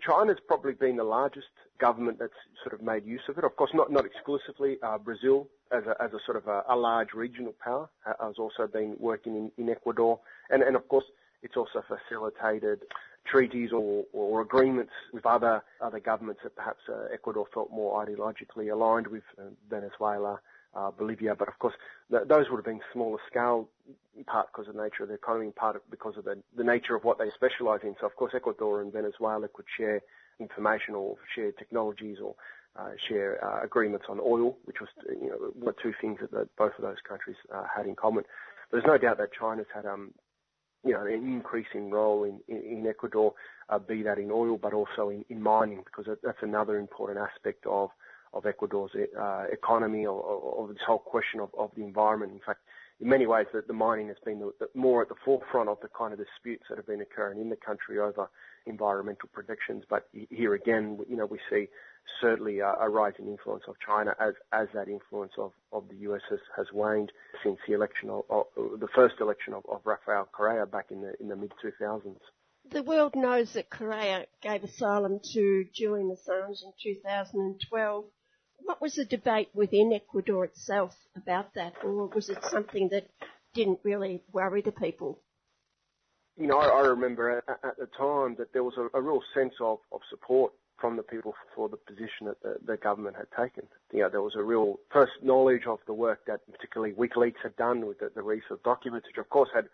China's 0.00 0.38
probably 0.46 0.72
been 0.72 0.96
the 0.96 1.04
largest 1.04 1.46
government 1.78 2.18
that's 2.18 2.32
sort 2.62 2.74
of 2.74 2.84
made 2.84 3.04
use 3.04 3.20
of 3.28 3.36
it. 3.38 3.44
Of 3.44 3.54
course, 3.56 3.70
not 3.74 3.92
not 3.92 4.06
exclusively. 4.06 4.78
Uh, 4.82 4.98
Brazil, 4.98 5.48
as 5.70 5.84
a, 5.84 6.02
as 6.02 6.12
a 6.12 6.18
sort 6.24 6.36
of 6.36 6.46
a, 6.46 6.62
a 6.68 6.76
large 6.76 7.12
regional 7.14 7.54
power, 7.62 7.88
has 8.04 8.36
also 8.38 8.66
been 8.66 8.96
working 8.98 9.36
in, 9.36 9.52
in 9.62 9.70
Ecuador, 9.70 10.18
and 10.50 10.62
and 10.62 10.74
of 10.74 10.88
course, 10.88 11.04
it's 11.44 11.56
also 11.56 11.84
facilitated 11.86 12.80
treaties 13.26 13.70
or, 13.72 14.04
or 14.12 14.40
agreements 14.40 14.92
with 15.12 15.24
other 15.24 15.62
other 15.80 16.00
governments 16.00 16.40
that 16.42 16.56
perhaps 16.56 16.80
uh, 16.88 17.06
Ecuador 17.12 17.46
felt 17.54 17.70
more 17.70 18.04
ideologically 18.04 18.72
aligned 18.72 19.06
with 19.06 19.22
uh, 19.38 19.42
Venezuela, 19.70 20.40
uh, 20.74 20.90
Bolivia, 20.90 21.34
but 21.34 21.48
of 21.48 21.58
course 21.58 21.74
th- 22.10 22.24
those 22.26 22.46
would 22.50 22.56
have 22.56 22.64
been 22.64 22.80
smaller 22.92 23.18
scale, 23.30 23.68
in 24.16 24.24
part 24.24 24.48
because 24.52 24.68
of 24.68 24.74
the 24.74 24.82
nature 24.82 25.04
of 25.04 25.08
the 25.08 25.14
economy, 25.14 25.46
in 25.46 25.52
part 25.52 25.80
because 25.90 26.16
of 26.16 26.24
the, 26.24 26.36
the 26.56 26.64
nature 26.64 26.96
of 26.96 27.04
what 27.04 27.18
they 27.18 27.30
specialise 27.34 27.80
in. 27.82 27.94
So 28.00 28.06
of 28.06 28.16
course 28.16 28.32
Ecuador 28.34 28.82
and 28.82 28.92
Venezuela 28.92 29.48
could 29.48 29.66
share 29.76 30.00
information 30.40 30.94
or 30.94 31.16
share 31.34 31.52
technologies 31.52 32.18
or 32.22 32.34
uh, 32.76 32.90
share 33.08 33.42
uh, 33.44 33.64
agreements 33.64 34.06
on 34.08 34.18
oil, 34.20 34.56
which 34.64 34.80
was 34.80 34.88
you 35.08 35.28
know 35.28 35.52
or 35.62 35.74
two 35.82 35.94
things 36.00 36.18
that 36.20 36.30
the, 36.30 36.48
both 36.58 36.72
of 36.76 36.82
those 36.82 36.96
countries 37.08 37.36
uh, 37.54 37.64
had 37.74 37.86
in 37.86 37.94
common. 37.94 38.24
But 38.70 38.78
there's 38.78 38.86
no 38.86 38.98
doubt 38.98 39.18
that 39.18 39.30
China's 39.32 39.66
had 39.72 39.86
um, 39.86 40.12
you 40.84 40.92
know, 40.92 41.06
an 41.06 41.12
increasing 41.12 41.90
role 41.90 42.24
in, 42.24 42.40
in, 42.48 42.86
Ecuador, 42.86 43.32
uh, 43.68 43.78
be 43.78 44.02
that 44.02 44.18
in 44.18 44.30
oil, 44.30 44.58
but 44.58 44.72
also 44.72 45.08
in, 45.08 45.24
in 45.28 45.42
mining, 45.42 45.82
because 45.84 46.16
that's 46.22 46.42
another 46.42 46.78
important 46.78 47.18
aspect 47.18 47.66
of 47.66 47.90
of 48.34 48.46
Ecuador's 48.46 48.90
uh, 49.18 49.44
economy 49.52 50.04
or, 50.04 50.20
or, 50.20 50.66
this 50.66 50.78
whole 50.84 50.98
question 50.98 51.38
of, 51.38 51.50
of 51.56 51.70
the 51.76 51.84
environment. 51.84 52.32
In 52.32 52.40
fact, 52.44 52.60
in 53.00 53.08
many 53.08 53.26
ways, 53.26 53.46
the, 53.52 53.62
the 53.66 53.72
mining 53.72 54.08
has 54.08 54.16
been 54.24 54.40
the, 54.40 54.52
the, 54.58 54.68
more 54.74 55.02
at 55.02 55.08
the 55.08 55.14
forefront 55.24 55.68
of 55.68 55.78
the 55.82 55.88
kind 55.96 56.12
of 56.12 56.18
disputes 56.18 56.64
that 56.68 56.76
have 56.76 56.86
been 56.86 57.00
occurring 57.00 57.40
in 57.40 57.48
the 57.48 57.56
country 57.56 57.98
over 57.98 58.28
environmental 58.66 59.28
protections. 59.32 59.84
But 59.88 60.08
here 60.30 60.54
again, 60.54 60.98
you 61.08 61.16
know, 61.16 61.26
we 61.26 61.38
see 61.48 61.68
certainly 62.20 62.60
a, 62.60 62.72
a 62.80 62.88
rising 62.88 63.28
influence 63.28 63.64
of 63.68 63.74
China 63.84 64.14
as, 64.20 64.34
as 64.52 64.68
that 64.74 64.88
influence 64.88 65.32
of, 65.38 65.52
of 65.72 65.88
the 65.88 65.96
US 66.10 66.20
has, 66.30 66.40
has 66.56 66.66
waned 66.72 67.12
since 67.42 67.58
the 67.66 67.74
election 67.74 68.10
of, 68.10 68.24
of 68.30 68.46
the 68.80 68.88
first 68.94 69.16
election 69.20 69.54
of, 69.54 69.64
of 69.70 69.80
Rafael 69.84 70.28
Correa 70.30 70.66
back 70.66 70.86
in 70.90 71.00
the 71.00 71.14
in 71.20 71.28
the 71.28 71.36
mid 71.36 71.52
2000s. 71.62 72.16
The 72.70 72.82
world 72.82 73.14
knows 73.14 73.52
that 73.52 73.68
Correa 73.68 74.26
gave 74.40 74.64
asylum 74.64 75.20
to 75.34 75.66
Julian 75.74 76.16
Assange 76.16 76.62
in 76.62 76.72
2012 76.82 78.04
what 78.60 78.80
was 78.80 78.94
the 78.94 79.04
debate 79.04 79.50
within 79.52 79.92
Ecuador 79.92 80.46
itself 80.46 80.94
about 81.16 81.52
that, 81.54 81.74
or 81.84 82.06
was 82.06 82.30
it 82.30 82.42
something 82.44 82.88
that 82.88 83.10
didn't 83.52 83.80
really 83.82 84.22
worry 84.32 84.62
the 84.62 84.72
people? 84.72 85.20
you 86.36 86.46
know, 86.46 86.58
I, 86.58 86.66
I 86.66 86.86
remember 86.86 87.42
at, 87.48 87.58
at, 87.62 87.76
the 87.78 87.86
time 87.96 88.34
that 88.38 88.52
there 88.52 88.64
was 88.64 88.74
a, 88.76 88.98
a 88.98 89.00
real 89.00 89.22
sense 89.34 89.54
of, 89.60 89.78
of 89.92 90.00
support 90.10 90.52
from 90.78 90.96
the 90.96 91.02
people 91.02 91.34
for 91.54 91.68
the 91.68 91.76
position 91.76 92.26
that 92.26 92.42
the, 92.42 92.56
the, 92.64 92.76
government 92.76 93.16
had 93.16 93.26
taken. 93.30 93.66
You 93.92 94.00
know, 94.00 94.08
there 94.08 94.22
was 94.22 94.34
a 94.36 94.42
real 94.42 94.80
first 94.90 95.12
knowledge 95.22 95.66
of 95.66 95.78
the 95.86 95.94
work 95.94 96.26
that 96.26 96.40
particularly 96.50 96.92
WikiLeaks 96.92 97.42
had 97.42 97.56
done 97.56 97.86
with 97.86 98.00
the, 98.00 98.10
the 98.14 98.22
release 98.22 98.44
of 98.50 98.62
documents, 98.62 99.06
which 99.06 99.18
of 99.18 99.30
course 99.30 99.48
had, 99.54 99.66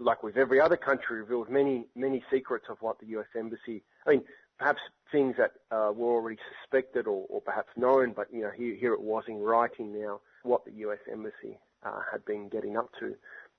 like 0.00 0.22
with 0.22 0.36
every 0.36 0.60
other 0.60 0.76
country, 0.76 1.20
revealed 1.20 1.50
many, 1.50 1.86
many 1.94 2.24
secrets 2.30 2.66
of 2.68 2.78
what 2.80 2.98
the 2.98 3.06
US 3.18 3.26
Embassy, 3.36 3.82
I 4.06 4.10
mean, 4.10 4.22
perhaps 4.58 4.80
things 5.12 5.36
that 5.36 5.52
uh, 5.70 5.92
were 5.94 6.14
already 6.14 6.38
suspected 6.60 7.06
or, 7.06 7.26
or, 7.28 7.40
perhaps 7.40 7.68
known, 7.76 8.12
but 8.12 8.32
you 8.32 8.42
know, 8.42 8.50
here, 8.50 8.74
here 8.74 8.94
it 8.94 9.02
was 9.02 9.24
in 9.28 9.38
writing 9.38 9.92
now 9.98 10.20
what 10.42 10.64
the 10.64 10.72
US 10.72 10.98
Embassy 11.10 11.58
uh, 11.84 12.00
had 12.10 12.24
been 12.24 12.48
getting 12.48 12.76
up 12.76 12.90
to. 13.00 13.06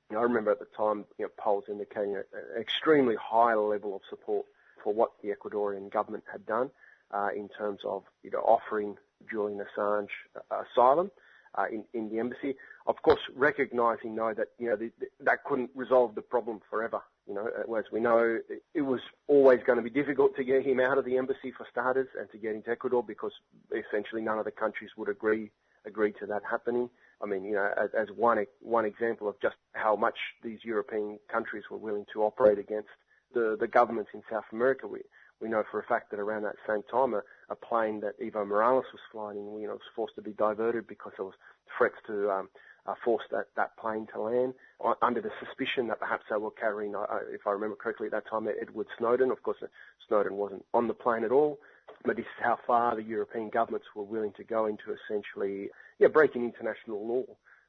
You 0.09 0.15
know, 0.15 0.19
I 0.19 0.23
remember 0.23 0.51
at 0.51 0.59
the 0.59 0.67
time, 0.75 1.05
you 1.17 1.25
know, 1.25 1.31
polls 1.37 1.65
indicating 1.69 2.15
an 2.15 2.23
extremely 2.59 3.15
high 3.15 3.55
level 3.55 3.95
of 3.95 4.01
support 4.09 4.45
for 4.83 4.93
what 4.93 5.11
the 5.23 5.29
Ecuadorian 5.29 5.91
government 5.91 6.23
had 6.31 6.45
done 6.45 6.69
uh, 7.11 7.29
in 7.35 7.49
terms 7.49 7.79
of, 7.85 8.03
you 8.23 8.31
know, 8.31 8.39
offering 8.39 8.97
Julian 9.29 9.59
Assange 9.59 10.09
uh, 10.35 10.63
asylum 10.71 11.11
uh, 11.55 11.65
in, 11.71 11.83
in 11.93 12.09
the 12.09 12.19
embassy. 12.19 12.55
Of 12.85 13.01
course, 13.01 13.19
recognising 13.35 14.15
though 14.15 14.33
that 14.33 14.49
you 14.59 14.69
know 14.69 14.75
the, 14.75 14.91
the, 14.99 15.07
that 15.21 15.43
couldn't 15.43 15.71
resolve 15.75 16.15
the 16.15 16.21
problem 16.21 16.61
forever. 16.69 17.01
You 17.27 17.33
know, 17.33 17.49
uh, 17.69 17.73
as 17.73 17.85
we 17.91 17.99
know, 17.99 18.39
it, 18.73 18.81
was 18.81 19.01
always 19.27 19.59
going 19.65 19.77
to 19.77 19.83
be 19.83 19.89
difficult 19.89 20.35
to 20.37 20.43
get 20.43 20.65
him 20.65 20.79
out 20.79 20.97
of 20.97 21.03
the 21.03 21.17
embassy 21.17 21.51
for 21.51 21.67
starters, 21.69 22.07
and 22.17 22.31
to 22.31 22.37
get 22.37 22.55
into 22.55 22.69
Ecuador 22.69 23.03
because 23.03 23.33
essentially 23.71 24.21
none 24.21 24.39
of 24.39 24.45
the 24.45 24.51
countries 24.51 24.91
would 24.95 25.09
agree 25.09 25.51
agree 25.85 26.13
to 26.13 26.25
that 26.27 26.43
happening. 26.49 26.89
I 27.21 27.25
mean, 27.25 27.43
you 27.43 27.53
know, 27.53 27.69
as, 27.77 27.89
as 27.97 28.07
one 28.15 28.45
one 28.61 28.85
example 28.85 29.27
of 29.27 29.35
just 29.41 29.55
how 29.73 29.95
much 29.95 30.17
these 30.43 30.59
European 30.63 31.19
countries 31.29 31.63
were 31.69 31.77
willing 31.77 32.05
to 32.13 32.23
operate 32.23 32.59
against 32.59 32.89
the 33.33 33.57
the 33.59 33.67
governments 33.67 34.11
in 34.13 34.21
South 34.29 34.45
America. 34.51 34.87
We 34.87 35.01
we 35.39 35.49
know 35.49 35.63
for 35.69 35.79
a 35.79 35.83
fact 35.83 36.11
that 36.11 36.19
around 36.19 36.43
that 36.43 36.55
same 36.67 36.81
time, 36.91 37.13
a, 37.13 37.21
a 37.49 37.55
plane 37.55 38.01
that 38.01 38.19
Evo 38.19 38.45
Morales 38.45 38.85
was 38.91 39.01
flying 39.11 39.37
in, 39.37 39.61
you 39.61 39.67
know, 39.67 39.73
was 39.73 39.81
forced 39.95 40.15
to 40.15 40.21
be 40.21 40.31
diverted 40.31 40.87
because 40.87 41.13
there 41.17 41.25
was 41.25 41.35
threats 41.77 41.95
to 42.07 42.31
um, 42.31 42.49
uh, 42.87 42.95
force 43.03 43.23
that, 43.31 43.45
that 43.55 43.77
plane 43.77 44.07
to 44.13 44.21
land 44.21 44.53
under 45.01 45.21
the 45.21 45.29
suspicion 45.43 45.87
that 45.87 45.99
perhaps 45.99 46.23
they 46.29 46.37
were 46.37 46.51
carrying, 46.51 46.95
uh, 46.95 47.05
if 47.29 47.45
I 47.45 47.51
remember 47.51 47.75
correctly 47.75 48.07
at 48.07 48.13
that 48.13 48.29
time, 48.29 48.47
Edward 48.61 48.87
Snowden. 48.97 49.31
Of 49.31 49.43
course, 49.43 49.57
Snowden 50.07 50.35
wasn't 50.35 50.65
on 50.73 50.87
the 50.87 50.93
plane 50.93 51.23
at 51.23 51.31
all, 51.31 51.59
but 52.05 52.15
this 52.15 52.25
is 52.25 52.43
how 52.43 52.57
far 52.65 52.95
the 52.95 53.03
European 53.03 53.49
governments 53.49 53.87
were 53.95 54.03
willing 54.03 54.33
to 54.37 54.43
go 54.43 54.65
into 54.65 54.95
essentially, 54.95 55.69
yeah, 55.99 56.07
breaking 56.07 56.45
international 56.45 57.05
law 57.05 57.23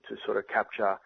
to 0.08 0.16
sort 0.24 0.36
of 0.36 0.46
capture 0.48 0.96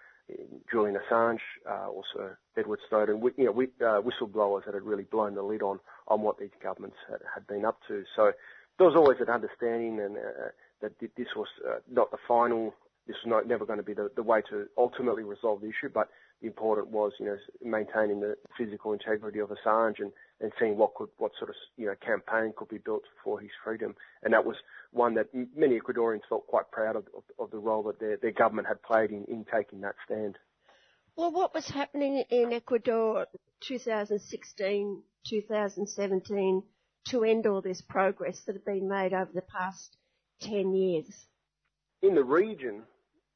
Julian 0.70 0.96
Assange, 0.96 1.40
uh, 1.68 1.88
also 1.88 2.36
Edward 2.56 2.80
Snowden, 2.88 3.22
you 3.36 3.44
know, 3.44 3.52
uh, 3.86 4.00
whistleblowers 4.00 4.64
that 4.64 4.74
had 4.74 4.82
really 4.82 5.04
blown 5.04 5.34
the 5.34 5.42
lid 5.42 5.62
on, 5.62 5.80
on 6.08 6.22
what 6.22 6.38
these 6.38 6.50
governments 6.62 6.96
had, 7.08 7.46
been 7.46 7.64
up 7.64 7.78
to. 7.88 8.04
So 8.16 8.32
there 8.78 8.86
was 8.86 8.96
always 8.96 9.18
an 9.20 9.28
understanding 9.28 10.00
and 10.00 10.16
uh, 10.16 10.48
that 10.80 10.92
this 11.00 11.28
was 11.36 11.48
not 11.90 12.10
the 12.10 12.18
final, 12.26 12.74
this 13.06 13.16
was 13.24 13.44
never 13.46 13.66
going 13.66 13.78
to 13.78 13.84
be 13.84 13.94
the, 13.94 14.22
way 14.22 14.42
to 14.50 14.66
ultimately 14.76 15.22
resolve 15.22 15.60
the 15.60 15.68
issue, 15.68 15.88
but 15.92 16.08
important 16.42 16.88
was, 16.88 17.12
you 17.18 17.26
know, 17.26 17.36
maintaining 17.62 18.20
the 18.20 18.36
physical 18.58 18.92
integrity 18.92 19.38
of 19.38 19.50
Assange 19.50 20.00
and, 20.00 20.12
and 20.40 20.52
seeing 20.58 20.76
what 20.76 20.94
could, 20.94 21.08
what 21.18 21.32
sort 21.38 21.50
of, 21.50 21.56
you 21.76 21.86
know, 21.86 21.94
campaign 22.04 22.52
could 22.56 22.68
be 22.68 22.78
built 22.78 23.02
for 23.22 23.40
his 23.40 23.50
freedom. 23.64 23.94
And 24.22 24.32
that 24.34 24.44
was 24.44 24.56
one 24.90 25.14
that 25.14 25.28
many 25.56 25.78
Ecuadorians 25.78 26.22
felt 26.28 26.46
quite 26.46 26.70
proud 26.70 26.96
of, 26.96 27.04
of, 27.16 27.22
of 27.38 27.50
the 27.50 27.58
role 27.58 27.82
that 27.84 28.00
their, 28.00 28.16
their 28.16 28.32
government 28.32 28.68
had 28.68 28.82
played 28.82 29.10
in, 29.10 29.24
in 29.24 29.44
taking 29.52 29.80
that 29.82 29.94
stand. 30.04 30.36
Well, 31.16 31.30
what 31.30 31.54
was 31.54 31.68
happening 31.68 32.24
in 32.30 32.52
Ecuador 32.52 33.26
2016, 33.60 35.02
2017 35.28 36.62
to 37.08 37.24
end 37.24 37.46
all 37.46 37.60
this 37.60 37.82
progress 37.82 38.40
that 38.46 38.54
had 38.54 38.64
been 38.64 38.88
made 38.88 39.12
over 39.12 39.30
the 39.34 39.42
past 39.42 39.96
10 40.40 40.74
years? 40.74 41.06
In 42.00 42.14
the 42.14 42.24
region, 42.24 42.82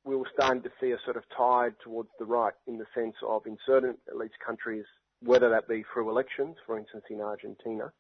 we 0.07 0.17
were 0.17 0.31
starting 0.33 0.63
to 0.63 0.71
see 0.81 0.93
a 0.93 0.99
sort 1.05 1.17
of 1.17 1.25
tide 1.37 1.75
towards 1.83 2.09
the 2.19 2.25
right 2.25 2.55
in 2.67 2.79
the 2.79 2.87
sense 2.95 3.17
of 3.27 3.45
in 3.45 3.59
certain, 3.67 3.97
at 4.09 4.17
least 4.17 4.35
countries, 4.45 4.85
whether 5.21 5.51
that 5.51 5.69
be 5.69 5.85
through 5.93 6.09
elections, 6.09 6.57
for 6.65 6.79
instance 6.79 7.05
in 7.11 7.21
Argentina, 7.21 7.93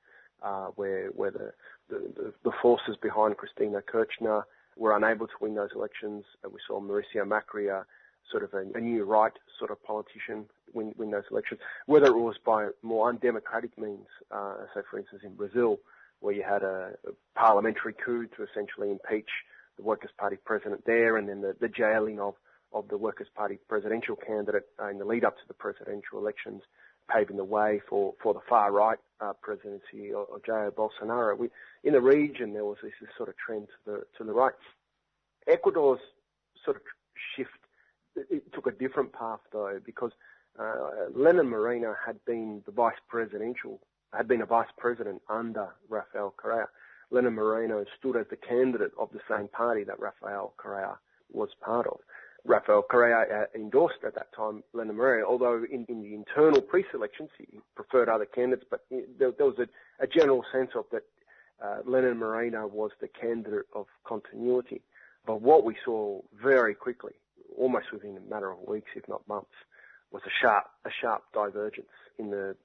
uh, 0.42 0.68
where, 0.76 1.08
where 1.08 1.32
the, 1.32 1.52
the, 1.88 2.32
the, 2.44 2.52
forces 2.62 2.96
behind 3.02 3.36
Cristina 3.36 3.82
Kirchner 3.82 4.46
were 4.76 4.96
unable 4.96 5.26
to 5.26 5.32
win 5.40 5.54
those 5.54 5.70
elections. 5.74 6.24
We 6.44 6.60
saw 6.66 6.80
Mauricio 6.80 7.24
Macri, 7.24 7.74
uh, 7.74 7.84
sort 8.30 8.44
of 8.44 8.54
a, 8.54 8.64
a, 8.76 8.80
new 8.80 9.04
right 9.04 9.32
sort 9.58 9.70
of 9.70 9.82
politician 9.82 10.44
win, 10.74 10.92
win 10.96 11.10
those 11.10 11.24
elections, 11.30 11.60
whether 11.86 12.06
it 12.06 12.18
was 12.18 12.36
by 12.44 12.68
more 12.82 13.08
undemocratic 13.08 13.76
means, 13.78 14.06
uh, 14.30 14.56
so 14.74 14.82
for 14.90 14.98
instance 14.98 15.22
in 15.24 15.34
Brazil, 15.34 15.78
where 16.20 16.34
you 16.34 16.42
had 16.42 16.62
a, 16.62 16.92
a 17.06 17.38
parliamentary 17.38 17.94
coup 17.94 18.26
to 18.36 18.44
essentially 18.44 18.90
impeach 18.90 19.30
the 19.76 19.82
Workers' 19.82 20.10
Party 20.18 20.36
president 20.44 20.84
there, 20.86 21.16
and 21.16 21.28
then 21.28 21.40
the, 21.40 21.54
the 21.60 21.68
jailing 21.68 22.20
of, 22.20 22.34
of 22.72 22.88
the 22.88 22.96
Workers' 22.96 23.28
Party 23.34 23.58
presidential 23.68 24.16
candidate 24.16 24.66
in 24.90 24.98
the 24.98 25.04
lead 25.04 25.24
up 25.24 25.36
to 25.36 25.48
the 25.48 25.54
presidential 25.54 26.18
elections, 26.18 26.62
paving 27.12 27.36
the 27.36 27.44
way 27.44 27.80
for, 27.88 28.14
for 28.22 28.34
the 28.34 28.40
far 28.48 28.72
right 28.72 28.98
uh, 29.20 29.32
presidency 29.40 30.12
of, 30.12 30.26
of 30.34 30.42
Jair 30.42 30.70
Bolsonaro. 30.70 31.36
We, 31.38 31.48
in 31.84 31.92
the 31.92 32.00
region, 32.00 32.52
there 32.52 32.64
was 32.64 32.78
this, 32.82 32.92
this, 33.00 33.10
sort 33.16 33.28
of 33.28 33.36
trend 33.36 33.68
to 33.68 33.90
the 33.90 34.02
to 34.18 34.24
the 34.24 34.32
right. 34.32 34.54
Ecuador's 35.46 36.00
sort 36.64 36.76
of 36.76 36.82
shift 37.36 37.50
it, 38.16 38.26
it 38.30 38.52
took 38.52 38.66
a 38.66 38.72
different 38.72 39.12
path 39.12 39.40
though, 39.52 39.78
because 39.84 40.10
uh, 40.58 41.08
Lenin 41.14 41.48
Moreno 41.48 41.94
had 42.04 42.16
been 42.24 42.62
the 42.66 42.72
vice 42.72 42.96
presidential 43.08 43.80
had 44.12 44.28
been 44.28 44.42
a 44.42 44.46
vice 44.46 44.68
president 44.78 45.20
under 45.28 45.68
Rafael 45.88 46.32
Correa. 46.36 46.66
Lenin 47.10 47.34
Moreno 47.34 47.84
stood 47.98 48.16
as 48.16 48.26
the 48.30 48.36
candidate 48.36 48.92
of 48.98 49.10
the 49.12 49.20
same 49.30 49.48
party 49.48 49.84
that 49.84 50.00
Rafael 50.00 50.54
Correa 50.56 50.98
was 51.32 51.50
part 51.60 51.86
of. 51.86 51.98
Rafael 52.44 52.82
Correa 52.82 53.26
uh, 53.42 53.44
endorsed 53.54 54.04
at 54.06 54.14
that 54.14 54.32
time 54.34 54.62
Lenin 54.72 54.96
Moreno, 54.96 55.26
although 55.26 55.64
in, 55.70 55.84
in 55.88 56.02
the 56.02 56.14
internal 56.14 56.60
pre-selections 56.60 57.30
he 57.38 57.46
preferred 57.74 58.08
other 58.08 58.24
candidates, 58.24 58.66
but 58.70 58.84
there, 58.90 59.32
there 59.32 59.46
was 59.46 59.58
a, 59.58 59.68
a, 60.02 60.06
general 60.06 60.44
sense 60.52 60.70
of 60.76 60.84
that 60.92 61.02
uh, 61.62 61.78
Moreno 61.84 62.66
was 62.66 62.90
the 63.00 63.08
candidate 63.08 63.66
of 63.74 63.86
continuity. 64.04 64.82
But 65.26 65.42
what 65.42 65.64
we 65.64 65.76
saw 65.84 66.20
very 66.40 66.74
quickly, 66.74 67.12
almost 67.58 67.86
within 67.92 68.16
a 68.16 68.30
matter 68.30 68.50
of 68.50 68.58
weeks, 68.66 68.90
if 68.94 69.08
not 69.08 69.26
months, 69.26 69.50
was 70.12 70.22
a 70.24 70.30
sharp, 70.40 70.66
a 70.84 70.90
sharp 71.00 71.24
divergence 71.34 71.88
in 72.18 72.30
the 72.30 72.56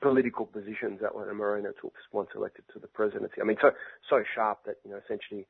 political 0.00 0.46
positions 0.46 1.00
that 1.00 1.16
Lenin 1.16 1.36
Moreno 1.36 1.72
took 1.80 1.94
once 2.12 2.30
elected 2.34 2.64
to 2.72 2.78
the 2.78 2.86
presidency. 2.86 3.40
I 3.40 3.44
mean, 3.44 3.56
so 3.60 3.70
so 4.08 4.22
sharp 4.34 4.64
that 4.66 4.76
you 4.84 4.90
know 4.90 5.00
essentially 5.04 5.46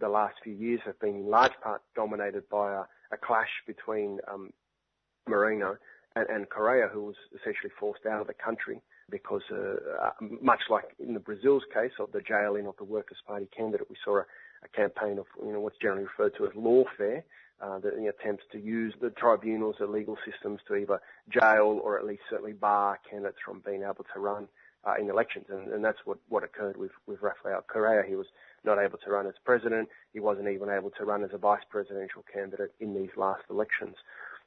the 0.00 0.08
last 0.08 0.34
few 0.42 0.52
years 0.52 0.80
have 0.84 0.98
been 1.00 1.16
in 1.16 1.26
large 1.26 1.52
part 1.62 1.82
dominated 1.94 2.48
by 2.48 2.72
a, 2.72 2.82
a 3.12 3.16
clash 3.16 3.48
between 3.66 4.18
um, 4.28 4.52
and, 5.28 6.28
and, 6.30 6.48
Correa, 6.48 6.88
who 6.88 7.04
was 7.04 7.16
essentially 7.34 7.70
forced 7.78 8.06
out 8.06 8.20
of 8.20 8.26
the 8.26 8.34
country 8.34 8.80
because, 9.10 9.42
uh, 9.50 10.06
uh, 10.06 10.10
much 10.20 10.60
like 10.70 10.94
in 10.98 11.14
the 11.14 11.20
Brazil's 11.20 11.64
case 11.72 11.92
of 12.00 12.10
the 12.12 12.20
jailing 12.20 12.66
of 12.66 12.76
the 12.78 12.84
Workers' 12.84 13.18
Party 13.26 13.48
candidate, 13.56 13.88
we 13.90 13.96
saw 14.04 14.18
a, 14.18 14.24
a 14.66 14.76
campaign 14.76 15.18
of 15.18 15.26
you 15.44 15.52
know 15.52 15.60
what's 15.60 15.78
generally 15.78 16.04
referred 16.04 16.36
to 16.36 16.46
as 16.46 16.52
lawfare, 16.52 17.22
uh, 17.60 17.78
the, 17.78 17.90
the 17.90 18.06
attempts 18.06 18.44
to 18.52 18.58
use 18.58 18.94
the 19.00 19.10
tribunals, 19.10 19.76
the 19.78 19.86
legal 19.86 20.16
systems 20.30 20.60
to 20.68 20.76
either 20.76 21.00
jail 21.32 21.80
or 21.82 21.98
at 21.98 22.04
least 22.04 22.22
certainly 22.28 22.52
bar 22.52 22.98
candidates 23.08 23.38
from 23.44 23.62
being 23.64 23.82
able 23.82 24.04
to 24.12 24.20
run 24.20 24.48
uh, 24.86 24.94
in 25.00 25.08
elections. 25.10 25.46
And, 25.48 25.72
and 25.72 25.84
that's 25.84 25.98
what, 26.04 26.18
what 26.28 26.44
occurred 26.44 26.76
with, 26.76 26.92
with 27.06 27.20
Rafael 27.22 27.64
Correa. 27.66 28.02
He 28.06 28.14
was 28.14 28.26
not 28.64 28.78
able 28.78 28.98
to 28.98 29.10
run 29.10 29.26
as 29.26 29.34
president. 29.44 29.88
He 30.12 30.20
wasn't 30.20 30.48
even 30.48 30.68
able 30.68 30.90
to 30.90 31.04
run 31.04 31.24
as 31.24 31.30
a 31.32 31.38
vice 31.38 31.62
presidential 31.68 32.24
candidate 32.32 32.72
in 32.80 32.94
these 32.94 33.10
last 33.16 33.42
elections. 33.50 33.96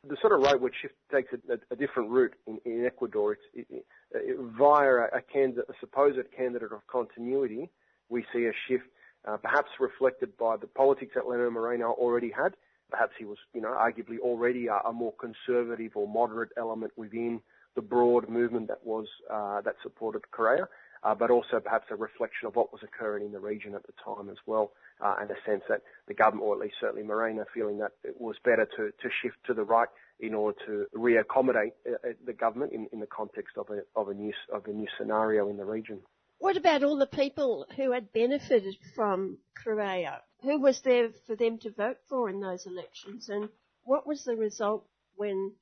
The 0.08 0.16
sort 0.22 0.32
of 0.32 0.42
rightward 0.42 0.72
shift 0.82 0.94
takes 1.12 1.34
a, 1.34 1.54
a, 1.54 1.58
a 1.72 1.76
different 1.76 2.10
route 2.10 2.34
in, 2.48 2.60
in 2.64 2.86
Ecuador. 2.86 3.34
It's 3.34 3.68
it, 3.72 3.86
it, 4.12 4.38
via 4.40 4.92
a, 4.92 5.18
a, 5.18 5.22
candidate, 5.22 5.66
a 5.68 5.74
supposed 5.80 6.20
candidate 6.36 6.72
of 6.72 6.88
continuity. 6.88 7.70
We 8.08 8.24
see 8.34 8.46
a 8.46 8.54
shift, 8.68 8.86
uh, 9.28 9.38
perhaps 9.38 9.70
reflected 9.80 10.38
by 10.38 10.58
the 10.58 10.68
politics 10.68 11.14
that 11.16 11.28
Lenin 11.28 11.54
Moreno 11.54 11.92
already 11.92 12.32
had, 12.32 12.54
Perhaps 12.90 13.14
he 13.20 13.26
was, 13.26 13.38
you 13.54 13.62
know, 13.62 13.70
arguably 13.70 14.20
already 14.20 14.68
a, 14.68 14.78
a 14.88 14.92
more 14.92 15.14
conservative 15.14 15.92
or 15.96 16.08
moderate 16.08 16.50
element 16.58 16.92
within 16.96 17.42
the 17.76 17.82
broad 17.82 18.28
movement 18.30 18.68
that 18.68 18.84
was 18.84 19.06
uh, 19.32 19.62
that 19.62 19.76
supported 19.84 20.30
Correa, 20.32 20.68
uh, 21.04 21.14
but 21.14 21.30
also 21.30 21.60
perhaps 21.60 21.86
a 21.92 21.96
reflection 21.96 22.48
of 22.48 22.56
what 22.56 22.74
was 22.74 22.82
occurring 22.84 23.26
in 23.26 23.32
the 23.32 23.40
region 23.40 23.76
at 23.76 23.84
the 23.86 23.94
time 24.04 24.28
as 24.30 24.38
well, 24.48 24.72
uh, 25.02 25.16
and 25.22 25.30
a 25.30 25.36
sense 25.46 25.62
that 25.70 25.82
the 26.08 26.16
government, 26.16 26.48
or 26.48 26.56
at 26.56 26.60
least 26.60 26.76
certainly 26.82 27.04
Moreno, 27.04 27.46
feeling 27.54 27.78
that 27.78 27.92
it 28.04 28.20
was 28.20 28.36
better 28.44 28.68
to, 28.76 28.88
to 28.88 29.10
shift 29.22 29.38
to 29.46 29.54
the 29.54 29.64
right 29.64 29.90
in 30.20 30.34
order 30.34 30.58
to 30.66 30.86
reaccommodate 30.98 31.74
uh, 31.88 32.10
uh, 32.10 32.14
the 32.26 32.34
government 32.34 32.74
in, 32.74 32.88
in 32.92 33.00
the 33.00 33.08
context 33.08 33.56
of 33.56 33.68
a, 33.70 33.82
of 33.96 34.10
a 34.10 34.14
new 34.14 34.34
of 34.52 34.66
a 34.66 34.72
new 34.72 34.88
scenario 34.98 35.48
in 35.48 35.58
the 35.58 35.66
region. 35.66 36.00
What 36.40 36.56
about 36.56 36.84
all 36.84 36.98
the 36.98 37.06
people 37.06 37.66
who 37.76 37.92
had 37.92 38.14
benefited 38.14 38.78
from 38.96 39.38
Correa? 39.62 40.22
Who 40.42 40.60
was 40.60 40.82
there 40.82 41.10
for 41.28 41.36
them 41.36 41.60
to 41.60 41.70
vote 41.70 41.98
for 42.08 42.30
in 42.30 42.40
those 42.40 42.66
elections? 42.66 43.28
And 43.28 43.50
what 43.84 44.08
was 44.08 44.24
the 44.24 44.38
result 44.38 44.88
when 45.16 45.54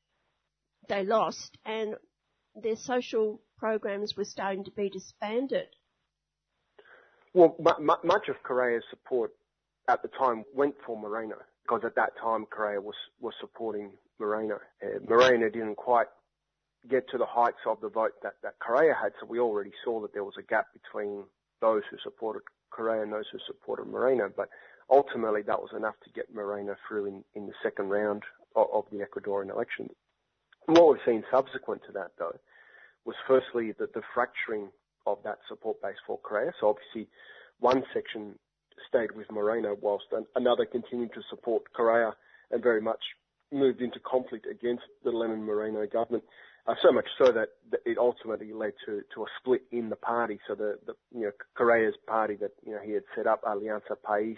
they 0.88 1.04
lost? 1.04 1.58
And 1.66 1.96
their 2.56 2.76
social 2.76 3.42
programs 3.58 4.16
were 4.16 4.24
starting 4.24 4.64
to 4.66 4.72
be 4.72 4.90
disbanded. 4.90 5.68
Well, 7.34 7.56
m- 7.60 7.90
much 8.04 8.30
of 8.30 8.42
Correa's 8.44 8.84
support 8.92 9.32
at 9.88 10.04
the 10.04 10.10
time 10.10 10.46
went 10.54 10.76
for 10.86 10.96
Moreno 10.98 11.38
because 11.64 11.82
at 11.86 11.96
that 11.96 12.14
time 12.22 12.46
Correa 12.46 12.80
was, 12.80 12.96
was 13.20 13.34
supporting 13.42 13.92
Moreno. 14.20 14.60
Uh, 14.84 15.00
Moreno 15.08 15.50
didn't 15.50 15.76
quite 15.76 16.08
get 16.90 17.10
to 17.10 17.18
the 17.18 17.26
heights 17.26 17.64
of 17.66 17.82
the 17.82 17.90
vote 17.90 18.14
that, 18.24 18.34
that 18.44 18.56
Correa 18.60 18.96
had, 19.00 19.14
so 19.20 19.28
we 19.28 19.40
already 19.40 19.72
saw 19.84 20.02
that 20.02 20.14
there 20.14 20.24
was 20.24 20.36
a 20.38 20.44
gap 20.44 20.68
between 20.74 21.24
those 21.62 21.84
who 21.90 21.98
supported 22.04 22.44
Correa 22.70 23.02
and 23.02 23.12
those 23.12 23.26
who 23.32 23.40
supported 23.46 23.88
Moreno, 23.88 24.32
but 24.36 24.50
ultimately 24.90 25.42
that 25.44 25.62
was 25.62 25.72
enough 25.76 25.96
to 26.04 26.10
get 26.12 26.34
Moreno 26.34 26.76
through 26.88 27.06
in, 27.06 27.24
in 27.36 27.48
the 27.48 27.54
second 27.64 27.90
round 27.90 28.24
of, 28.56 28.68
of 28.74 28.86
the 28.92 29.00
Ecuadorian 29.00 29.52
election. 29.52 29.90
What 30.66 30.90
we've 30.90 31.02
seen 31.06 31.24
subsequent 31.32 31.82
to 31.88 31.92
that, 31.94 32.12
though, 32.18 32.38
was 33.06 33.16
firstly 33.28 33.74
the, 33.78 33.88
the 33.94 34.02
fracturing 34.14 34.70
of 35.06 35.18
that 35.24 35.40
support 35.48 35.82
base 35.82 35.96
for 36.06 36.20
Correa. 36.20 36.52
So 36.60 36.70
obviously, 36.70 37.10
one 37.60 37.84
section 37.94 38.36
stayed 38.88 39.12
with 39.14 39.32
Moreno 39.32 39.78
whilst 39.82 40.06
another 40.36 40.66
continued 40.66 41.14
to 41.14 41.22
support 41.30 41.64
Correa 41.74 42.14
and 42.52 42.62
very 42.62 42.82
much 42.82 43.00
moved 43.52 43.82
into 43.82 44.00
conflict 44.00 44.46
against 44.50 44.84
the 45.04 45.12
Lenin 45.12 45.44
Moreno 45.44 45.88
government. 45.88 46.24
Uh, 46.68 46.76
so 46.84 46.92
much 46.92 47.08
so 47.18 47.32
that 47.32 47.50
it 47.86 47.98
ultimately 47.98 48.52
led 48.52 48.74
to, 48.86 49.02
to 49.14 49.24
a 49.24 49.26
split 49.40 49.62
in 49.72 49.90
the 49.90 49.96
party. 49.96 50.38
So 50.48 50.54
the, 50.54 50.78
the 50.86 50.94
you 51.14 51.22
know 51.22 51.32
Correa's 51.56 51.96
party 52.08 52.36
that 52.36 52.52
you 52.66 52.74
know 52.74 52.82
he 52.84 52.92
had 52.92 53.04
set 53.16 53.26
up, 53.26 53.42
Alianza 53.44 53.96
País, 54.06 54.38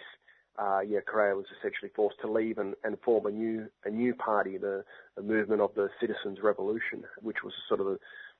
uh, 0.59 0.81
yeah, 0.81 0.99
Correa 0.99 1.35
was 1.35 1.45
essentially 1.57 1.89
forced 1.95 2.17
to 2.21 2.31
leave 2.31 2.57
and, 2.57 2.75
and 2.83 2.97
form 3.03 3.25
a 3.25 3.31
new 3.31 3.67
a 3.85 3.89
new 3.89 4.13
party, 4.13 4.57
the, 4.57 4.83
the 5.15 5.23
movement 5.23 5.61
of 5.61 5.73
the 5.75 5.89
Citizens 5.99 6.39
Revolution, 6.43 7.03
which 7.21 7.37
was 7.43 7.53
sort 7.67 7.79
of 7.79 7.87
a, 7.87 7.97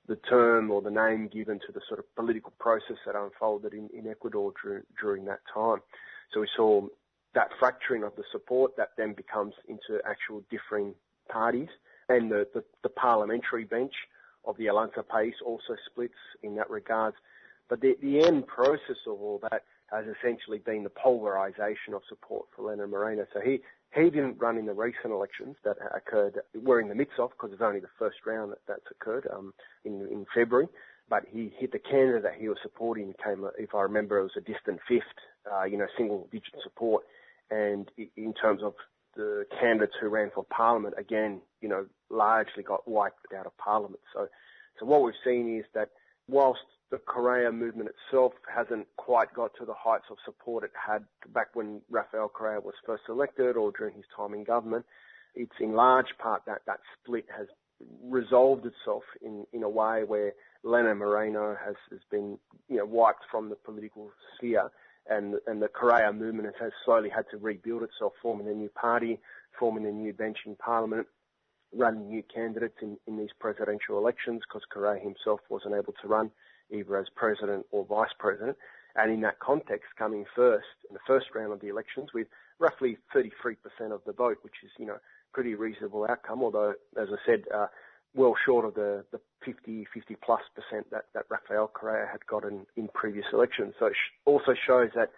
the 0.08 0.18
term 0.18 0.70
or 0.70 0.82
the 0.82 0.92
name 0.92 1.28
given 1.28 1.60
to 1.66 1.72
the 1.72 1.82
sort 1.88 2.00
of 2.00 2.16
political 2.16 2.54
process 2.60 2.98
that 3.06 3.16
unfolded 3.16 3.74
in, 3.74 3.90
in 3.98 4.08
Ecuador 4.08 4.52
during, 4.62 4.84
during 5.02 5.26
that 5.26 5.40
time. 5.52 5.80
So 6.34 6.42
we 6.42 6.48
saw 6.56 6.88
that 7.36 7.50
fracturing 7.60 8.04
of 8.04 8.16
the 8.18 8.24
support 8.32 8.76
that 8.78 8.90
then 8.98 9.14
becomes 9.14 9.54
into 9.68 10.02
actual 10.06 10.44
differing 10.52 10.94
parties 11.32 11.70
and 12.10 12.32
the, 12.32 12.47
the, 12.53 12.64
the 12.84 12.89
parliamentary 12.89 13.64
bench 13.64 13.93
of 14.45 14.57
the 14.57 14.66
Alianza 14.66 15.03
País 15.03 15.34
also 15.45 15.76
splits 15.86 16.14
in 16.43 16.55
that 16.55 16.70
regard. 16.70 17.14
But 17.70 17.82
the, 17.82 17.95
the 18.01 18.26
end 18.26 18.47
process 18.47 18.97
of 19.05 19.22
all 19.22 19.39
that 19.49 19.64
has 19.91 20.05
essentially 20.05 20.60
been 20.60 20.84
the 20.84 20.89
polarisation 20.89 21.93
of 21.93 22.01
support 22.10 22.47
for 22.55 22.70
Lenin 22.70 22.89
Moreno. 22.89 23.26
So 23.34 23.41
he, 23.41 23.62
he 23.95 24.10
didn't 24.10 24.38
run 24.39 24.57
in 24.57 24.66
the 24.66 24.74
recent 24.74 25.12
elections 25.14 25.55
that 25.64 25.78
occurred, 25.95 26.39
we're 26.64 26.80
in 26.80 26.89
the 26.89 26.95
midst 26.95 27.20
of, 27.20 27.32
because 27.32 27.51
it's 27.53 27.62
only 27.62 27.80
the 27.80 27.88
first 27.97 28.18
round 28.26 28.51
that 28.51 28.60
that's 28.68 28.91
occurred 28.91 29.28
um, 29.36 29.53
in, 29.86 30.07
in 30.12 30.26
February. 30.34 30.68
But 31.10 31.24
he 31.32 31.51
hit 31.57 31.72
the 31.72 31.80
candidate 31.80 32.24
that 32.24 32.36
he 32.39 32.49
was 32.49 32.57
supporting 32.62 33.14
came, 33.24 33.47
if 33.57 33.74
I 33.74 33.82
remember, 33.82 34.20
it 34.20 34.24
was 34.24 34.32
a 34.38 34.41
distant 34.41 34.80
fifth, 34.88 35.01
uh, 35.51 35.64
you 35.64 35.78
know, 35.78 35.88
single 35.97 36.28
digit 36.32 36.53
support. 36.64 37.03
And 37.49 37.89
in 38.16 38.34
terms 38.34 38.62
of 38.64 38.74
the 39.16 39.45
candidates 39.60 39.93
who 39.99 40.10
ran 40.10 40.32
for 40.34 40.43
parliament, 40.45 40.95
again, 40.97 41.41
you 41.62 41.70
know, 41.70 41.86
largely 42.10 42.64
got 42.64 42.88
wiped 42.88 43.34
out 43.38 43.45
of 43.45 43.57
parliament. 43.57 43.99
So, 44.14 44.28
so 44.80 44.86
what 44.86 45.03
we've 45.03 45.14
seen 45.24 45.57
is 45.57 45.66
that 45.74 45.89
whilst 46.28 46.62
the 46.91 46.97
Correa 46.97 47.51
movement 47.51 47.89
itself 47.89 48.34
hasn't 48.53 48.88
quite 48.97 49.34
got 49.34 49.51
to 49.60 49.66
the 49.66 49.74
heights 49.74 50.05
of 50.10 50.18
support 50.26 50.64
it 50.64 50.72
had 50.74 51.03
back 51.34 51.49
when 51.53 51.82
Rafael 51.89 52.30
Correa 52.30 52.60
was 52.60 52.74
first 52.86 53.03
elected 53.10 53.55
or 53.57 53.72
during 53.78 53.95
his 53.95 54.05
time 54.16 54.34
in 54.34 54.43
government, 54.43 54.86
it's 55.36 55.51
in 55.60 55.74
large 55.74 56.18
part 56.18 56.43
that 56.47 56.62
that 56.66 56.80
split 57.01 57.26
has 57.36 57.47
resolved 58.03 58.66
itself 58.66 59.03
in, 59.22 59.45
in 59.53 59.64
a 59.64 59.70
way 59.70 60.03
where 60.03 60.34
Lenin 60.64 60.97
Moreno 60.97 61.55
has, 61.64 61.76
has 61.91 61.99
been, 62.12 62.38
you 62.68 62.78
know, 62.78 62.86
wiped 62.86 63.24
from 63.32 63.49
the 63.49 63.55
political 63.55 64.12
sphere 64.36 64.70
and, 65.10 65.36
and 65.47 65.62
the 65.62 65.68
Correa 65.68 66.14
movement 66.14 66.53
has 66.60 66.72
slowly 66.86 67.10
had 67.10 67.26
to 67.32 67.38
rebuild 67.38 67.84
itself, 67.84 68.14
forming 68.22 68.47
a 68.47 68.53
new 68.53 68.70
party, 68.70 69.20
forming 69.57 69.86
a 69.86 69.91
new 69.91 70.14
bench 70.14 70.38
in 70.45 70.55
parliament, 70.55 71.07
running 71.74 72.07
new 72.10 72.24
candidates 72.34 72.78
in, 72.82 72.97
in 73.07 73.18
these 73.18 73.30
presidential 73.39 73.97
elections 73.97 74.41
because 74.47 74.62
Correa 74.72 75.01
himself 75.01 75.39
wasn't 75.49 75.76
able 75.76 75.93
to 76.01 76.07
run 76.07 76.32
either 76.72 76.97
as 76.97 77.07
president 77.16 77.66
or 77.72 77.86
vice 77.86 78.14
president. 78.20 78.57
And 78.95 79.12
in 79.12 79.22
that 79.22 79.39
context, 79.39 79.88
coming 79.97 80.26
first 80.36 80.66
in 80.89 80.93
the 80.93 80.99
first 81.05 81.28
round 81.36 81.53
of 81.53 81.62
the 81.62 81.68
elections 81.68 82.10
with 82.14 82.28
roughly 82.60 82.97
33% 83.16 83.55
of 83.91 84.01
the 84.05 84.14
vote, 84.14 84.38
which 84.41 84.55
is, 84.64 84.72
you 84.78 84.86
know, 84.86 84.97
pretty 85.34 85.55
reasonable 85.55 86.07
outcome, 86.10 86.41
although, 86.41 86.74
as 86.99 87.07
I 87.12 87.18
said, 87.26 87.43
uh, 87.53 87.68
well 88.16 88.34
short 88.45 88.66
of 88.66 88.74
the, 88.74 89.03
the 89.12 89.20
50, 89.45 89.88
50 89.93 90.16
plus 90.24 90.41
percent 90.55 90.89
that, 90.91 91.05
that 91.14 91.26
Rafael 91.30 91.68
Correa 91.68 92.07
had 92.12 92.26
gotten 92.26 92.66
in 92.76 92.88
previous 92.93 93.26
elections. 93.32 93.74
So 93.80 93.88
it 93.88 93.93
sh- 93.93 94.14
also 94.26 94.53
shows 94.68 94.89
that 94.95 95.12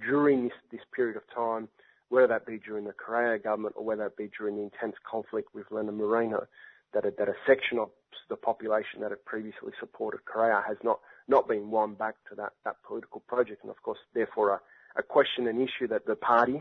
during 0.00 0.44
this, 0.44 0.52
this 0.70 0.80
period 0.94 1.16
of 1.16 1.22
time, 1.34 1.68
whether 2.08 2.26
that 2.28 2.46
be 2.46 2.58
during 2.58 2.84
the 2.84 2.92
Correa 2.92 3.38
government 3.38 3.74
or 3.76 3.84
whether 3.84 4.06
it 4.06 4.16
be 4.16 4.30
during 4.36 4.56
the 4.56 4.62
intense 4.62 4.96
conflict 5.08 5.54
with 5.54 5.66
Lenin 5.70 5.96
Moreno, 5.96 6.46
that 6.92 7.04
a, 7.04 7.12
that 7.18 7.28
a 7.28 7.34
section 7.46 7.78
of 7.78 7.90
the 8.28 8.36
population 8.36 9.00
that 9.00 9.10
had 9.10 9.24
previously 9.24 9.72
supported 9.78 10.24
Correa 10.24 10.62
has 10.66 10.76
not, 10.82 11.00
not 11.28 11.48
been 11.48 11.70
won 11.70 11.94
back 11.94 12.16
to 12.28 12.34
that, 12.36 12.52
that 12.64 12.76
political 12.86 13.20
project. 13.28 13.62
And 13.62 13.70
of 13.70 13.80
course, 13.82 13.98
therefore, 14.14 14.50
a, 14.50 14.60
a 14.98 15.02
question 15.02 15.46
and 15.46 15.60
issue 15.60 15.86
that 15.88 16.06
the 16.06 16.16
party, 16.16 16.60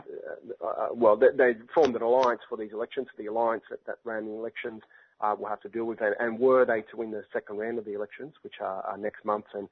uh, 0.61 0.65
uh, 0.65 0.87
well, 0.93 1.15
they, 1.15 1.27
they, 1.35 1.53
formed 1.73 1.95
an 1.95 2.01
alliance 2.01 2.41
for 2.47 2.57
these 2.57 2.71
elections, 2.73 3.07
the 3.17 3.25
alliance 3.25 3.63
that, 3.69 3.85
that 3.87 3.97
ran 4.03 4.25
the 4.25 4.33
elections, 4.33 4.81
uh, 5.21 5.35
will 5.37 5.47
have 5.47 5.61
to 5.61 5.69
deal 5.69 5.85
with. 5.85 6.01
And, 6.01 6.15
and 6.19 6.39
were 6.39 6.65
they 6.65 6.81
to 6.91 6.97
win 6.97 7.11
the 7.11 7.23
second 7.33 7.57
round 7.57 7.77
of 7.77 7.85
the 7.85 7.93
elections, 7.93 8.33
which 8.41 8.55
are, 8.61 8.81
are 8.81 8.97
next 8.97 9.25
month, 9.25 9.45
and 9.53 9.67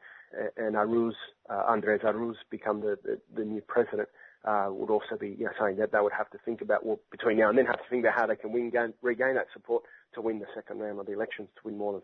and 0.57 0.75
Arauz, 0.75 1.13
uh, 1.49 1.63
Andres 1.67 2.01
Arauz 2.01 2.35
become 2.49 2.81
the, 2.81 2.97
the, 3.03 3.19
the 3.35 3.45
new 3.45 3.61
president, 3.61 4.09
uh, 4.45 4.67
would 4.69 4.89
also 4.89 5.15
be 5.19 5.29
you 5.29 5.45
know, 5.45 5.51
saying 5.59 5.77
that 5.77 5.91
they 5.91 5.99
would 5.99 6.13
have 6.13 6.29
to 6.31 6.37
think 6.45 6.61
about 6.61 6.85
well 6.85 6.99
between 7.11 7.37
now 7.37 7.49
and 7.49 7.57
then 7.57 7.65
have 7.65 7.77
to 7.77 7.89
think 7.89 8.03
about 8.03 8.17
how 8.17 8.27
they 8.27 8.35
can 8.35 8.51
win 8.51 8.69
gain, 8.69 8.93
regain 9.01 9.35
that 9.35 9.47
support 9.53 9.83
to 10.13 10.21
win 10.21 10.39
the 10.39 10.45
second 10.53 10.79
round 10.79 10.99
of 10.99 11.05
the 11.05 11.13
elections 11.13 11.47
to 11.55 11.61
win 11.65 11.77
more 11.77 11.93
than 11.93 12.01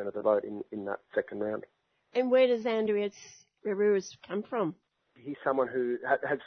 50% 0.00 0.06
of 0.06 0.14
the 0.14 0.22
vote 0.22 0.44
in, 0.44 0.62
in 0.70 0.84
that 0.84 1.00
second 1.14 1.40
round. 1.40 1.64
And 2.14 2.30
where 2.30 2.46
does 2.46 2.66
Andres 2.66 3.14
Arauz 3.66 4.16
come 4.26 4.42
from? 4.42 4.74
He's 5.14 5.36
someone 5.44 5.68
who 5.68 5.98
has 6.06 6.38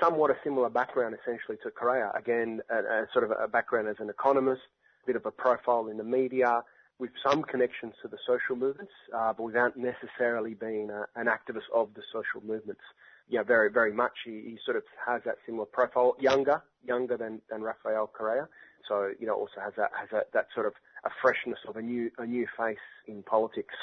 somewhat 0.00 0.30
a 0.30 0.36
similar 0.42 0.68
background 0.68 1.16
essentially 1.20 1.56
to 1.62 1.70
Correa. 1.70 2.10
Again, 2.16 2.60
a, 2.70 2.78
a 2.78 3.06
sort 3.12 3.24
of 3.24 3.30
a 3.30 3.48
background 3.48 3.88
as 3.88 3.96
an 3.98 4.10
economist, 4.10 4.62
bit 5.06 5.16
of 5.16 5.26
a 5.26 5.30
profile 5.30 5.88
in 5.88 5.96
the 5.96 6.04
media, 6.04 6.62
with 6.98 7.10
some 7.28 7.42
connections 7.42 7.94
to 8.02 8.08
the 8.08 8.18
social 8.26 8.54
movements, 8.54 8.92
uh, 9.14 9.32
but 9.32 9.42
without 9.42 9.76
necessarily 9.76 10.54
being 10.54 10.90
a, 10.90 11.06
an 11.16 11.26
activist 11.26 11.68
of 11.74 11.88
the 11.94 12.02
social 12.12 12.46
movements. 12.46 12.80
Yeah, 13.28 13.42
very, 13.42 13.70
very 13.70 13.92
much. 13.92 14.12
He, 14.24 14.30
he, 14.30 14.58
sort 14.64 14.76
of 14.76 14.84
has 15.04 15.22
that 15.24 15.36
similar 15.46 15.64
profile, 15.64 16.16
younger, 16.20 16.62
younger 16.84 17.16
than, 17.16 17.40
than 17.50 17.62
Rafael 17.62 18.06
Correa. 18.06 18.48
So, 18.88 19.10
you 19.18 19.26
know, 19.26 19.34
also 19.34 19.60
has 19.64 19.72
that, 19.76 19.90
has 19.98 20.08
that, 20.12 20.32
that 20.32 20.46
sort 20.54 20.66
of 20.66 20.74
a 21.04 21.10
freshness 21.20 21.58
of 21.68 21.76
a 21.76 21.82
new, 21.82 22.10
a 22.18 22.26
new 22.26 22.46
face 22.56 22.76
in 23.06 23.22
politics. 23.22 23.74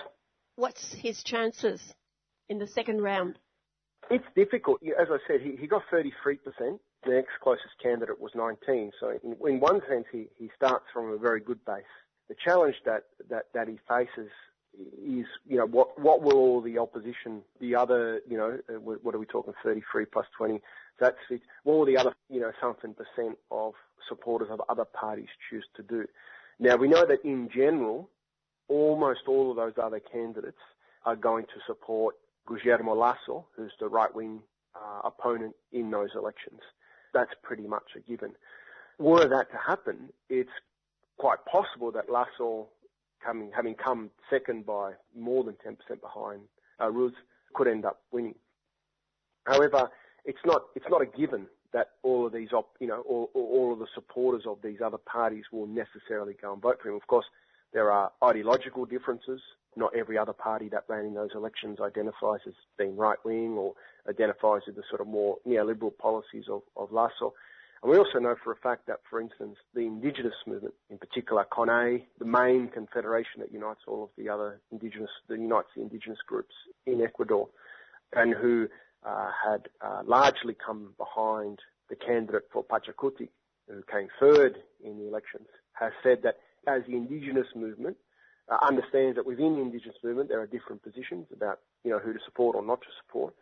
What's 0.55 0.93
his 0.93 1.23
chances 1.23 1.81
in 2.47 2.59
the 2.59 2.67
second 2.67 3.01
round? 3.01 3.39
It's 4.09 4.25
difficult. 4.35 4.81
As 4.99 5.07
I 5.09 5.17
said, 5.27 5.41
he, 5.41 5.55
he 5.55 5.67
got 5.67 5.83
33% 5.91 6.79
the 7.05 7.11
next 7.11 7.31
closest 7.41 7.79
candidate 7.81 8.19
was 8.19 8.31
19. 8.35 8.91
So 8.99 9.17
in, 9.23 9.35
in 9.47 9.59
one 9.59 9.81
sense, 9.89 10.05
he, 10.11 10.27
he 10.37 10.49
starts 10.55 10.85
from 10.93 11.11
a 11.11 11.17
very 11.17 11.39
good 11.39 11.63
base. 11.65 11.83
The 12.27 12.35
challenge 12.43 12.75
that, 12.85 13.03
that, 13.29 13.45
that 13.53 13.67
he 13.67 13.79
faces 13.87 14.29
is, 14.77 15.25
you 15.47 15.57
know, 15.57 15.65
what, 15.65 15.99
what 15.99 16.21
will 16.21 16.37
all 16.37 16.61
the 16.61 16.77
opposition, 16.77 17.41
the 17.59 17.75
other, 17.75 18.21
you 18.27 18.37
know, 18.37 18.59
uh, 18.69 18.73
what 18.73 19.15
are 19.15 19.19
we 19.19 19.25
talking, 19.25 19.53
33 19.63 20.05
plus 20.05 20.25
20, 20.37 20.61
that's 20.99 21.17
it. 21.29 21.41
What 21.63 21.77
will 21.77 21.85
the 21.85 21.97
other, 21.97 22.13
you 22.29 22.39
know, 22.39 22.51
something 22.61 22.93
percent 22.93 23.37
of 23.51 23.73
supporters 24.07 24.49
of 24.51 24.61
other 24.69 24.85
parties 24.85 25.29
choose 25.49 25.65
to 25.75 25.83
do? 25.83 26.05
Now, 26.59 26.75
we 26.75 26.87
know 26.87 27.05
that 27.05 27.23
in 27.23 27.49
general, 27.53 28.09
almost 28.67 29.21
all 29.27 29.49
of 29.49 29.55
those 29.55 29.73
other 29.81 29.99
candidates 29.99 30.57
are 31.05 31.15
going 31.15 31.45
to 31.45 31.59
support 31.65 32.15
Guillermo 32.47 32.93
Lasso, 32.93 33.47
who's 33.55 33.71
the 33.79 33.87
right-wing 33.87 34.41
uh, 34.75 35.07
opponent 35.07 35.55
in 35.71 35.89
those 35.89 36.09
elections 36.15 36.59
that's 37.13 37.31
pretty 37.43 37.67
much 37.67 37.91
a 37.95 37.99
given. 37.99 38.31
Were 38.97 39.27
that 39.27 39.51
to 39.51 39.57
happen, 39.57 40.09
it's 40.29 40.49
quite 41.17 41.39
possible 41.45 41.91
that 41.91 42.09
Lasso, 42.09 42.67
coming, 43.23 43.51
having 43.55 43.75
come 43.75 44.09
second 44.29 44.65
by 44.65 44.93
more 45.17 45.43
than 45.43 45.55
10% 45.65 45.77
behind 46.01 46.41
uh, 46.81 46.89
Ruz, 46.89 47.13
could 47.53 47.67
end 47.67 47.85
up 47.85 48.01
winning. 48.11 48.35
However, 49.45 49.89
it's 50.25 50.39
not 50.45 50.63
it's 50.75 50.85
not 50.89 51.01
a 51.01 51.05
given 51.05 51.47
that 51.73 51.91
all 52.03 52.25
of 52.25 52.33
these 52.33 52.51
op, 52.51 52.69
you 52.79 52.87
know 52.87 53.01
all, 53.01 53.29
all 53.33 53.73
of 53.73 53.79
the 53.79 53.87
supporters 53.93 54.43
of 54.45 54.57
these 54.63 54.79
other 54.83 54.97
parties 54.97 55.45
will 55.51 55.67
necessarily 55.67 56.35
go 56.39 56.53
and 56.53 56.61
vote 56.61 56.79
for 56.81 56.89
him. 56.89 56.95
Of 56.95 57.07
course, 57.07 57.25
there 57.73 57.91
are 57.91 58.11
ideological 58.23 58.85
differences. 58.85 59.41
Not 59.79 59.95
every 59.95 60.17
other 60.17 60.33
party 60.33 60.67
that 60.69 60.83
ran 60.89 61.05
in 61.05 61.13
those 61.13 61.29
elections 61.33 61.79
identifies 61.79 62.41
as 62.45 62.53
being 62.77 62.97
right 62.97 63.17
wing 63.23 63.51
or 63.57 63.73
identifies 64.09 64.63
with 64.67 64.75
the 64.75 64.83
sort 64.89 64.99
of 64.99 65.07
more 65.07 65.37
neoliberal 65.47 65.97
policies 65.97 66.45
of, 66.49 66.63
of 66.75 66.91
Lasso. 66.91 67.33
And 67.81 67.89
we 67.89 67.97
also 67.97 68.19
know 68.19 68.35
for 68.43 68.51
a 68.51 68.57
fact 68.57 68.87
that, 68.87 68.99
for 69.09 69.21
instance, 69.21 69.55
the 69.73 69.81
indigenous 69.81 70.33
movement, 70.45 70.73
in 70.89 70.97
particular 70.97 71.45
CONAIE, 71.49 72.05
the 72.19 72.25
main 72.25 72.67
confederation 72.67 73.39
that 73.39 73.53
unites 73.53 73.79
all 73.87 74.03
of 74.03 74.09
the 74.17 74.27
other 74.27 74.59
indigenous, 74.69 75.11
that 75.29 75.39
unites 75.39 75.69
the 75.73 75.81
indigenous 75.81 76.19
groups 76.27 76.53
in 76.85 77.01
Ecuador, 77.01 77.47
and 78.13 78.33
who 78.33 78.67
uh, 79.05 79.31
had 79.45 79.69
uh, 79.79 80.01
largely 80.05 80.55
come 80.65 80.93
behind 80.97 81.59
the 81.89 81.95
candidate 81.95 82.49
for 82.51 82.65
Pachacuti, 82.65 83.29
who 83.69 83.81
came 83.89 84.09
third 84.19 84.57
in 84.83 84.99
the 84.99 85.07
elections, 85.07 85.47
has 85.71 85.93
said 86.03 86.17
that 86.23 86.35
as 86.67 86.81
the 86.85 86.97
indigenous 86.97 87.47
movement 87.55 87.95
uh, 88.49 88.57
understands 88.65 89.15
that 89.15 89.25
within 89.25 89.55
the 89.55 89.61
indigenous 89.61 89.97
movement 90.03 90.29
there 90.29 90.39
are 90.39 90.47
different 90.47 90.81
positions 90.83 91.27
about 91.33 91.59
you 91.83 91.91
know 91.91 91.99
who 91.99 92.13
to 92.13 92.19
support 92.25 92.55
or 92.55 92.63
not 92.63 92.81
to 92.81 92.87
support, 93.05 93.33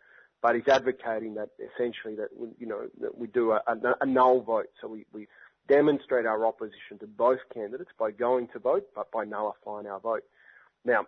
but 0.42 0.54
he's 0.54 0.68
advocating 0.68 1.34
that 1.34 1.50
essentially 1.58 2.14
that 2.16 2.28
you 2.58 2.66
know 2.66 2.88
that 3.00 3.16
we 3.16 3.26
do 3.28 3.52
a, 3.52 3.60
a, 3.66 3.76
a 4.00 4.06
null 4.06 4.40
vote, 4.40 4.68
so 4.80 4.88
we, 4.88 5.06
we 5.12 5.26
demonstrate 5.68 6.26
our 6.26 6.46
opposition 6.46 6.98
to 7.00 7.06
both 7.06 7.40
candidates 7.52 7.90
by 7.98 8.10
going 8.10 8.48
to 8.48 8.58
vote, 8.58 8.86
but 8.94 9.10
by 9.12 9.24
nullifying 9.24 9.86
our 9.86 10.00
vote. 10.00 10.22
Now, 10.84 11.04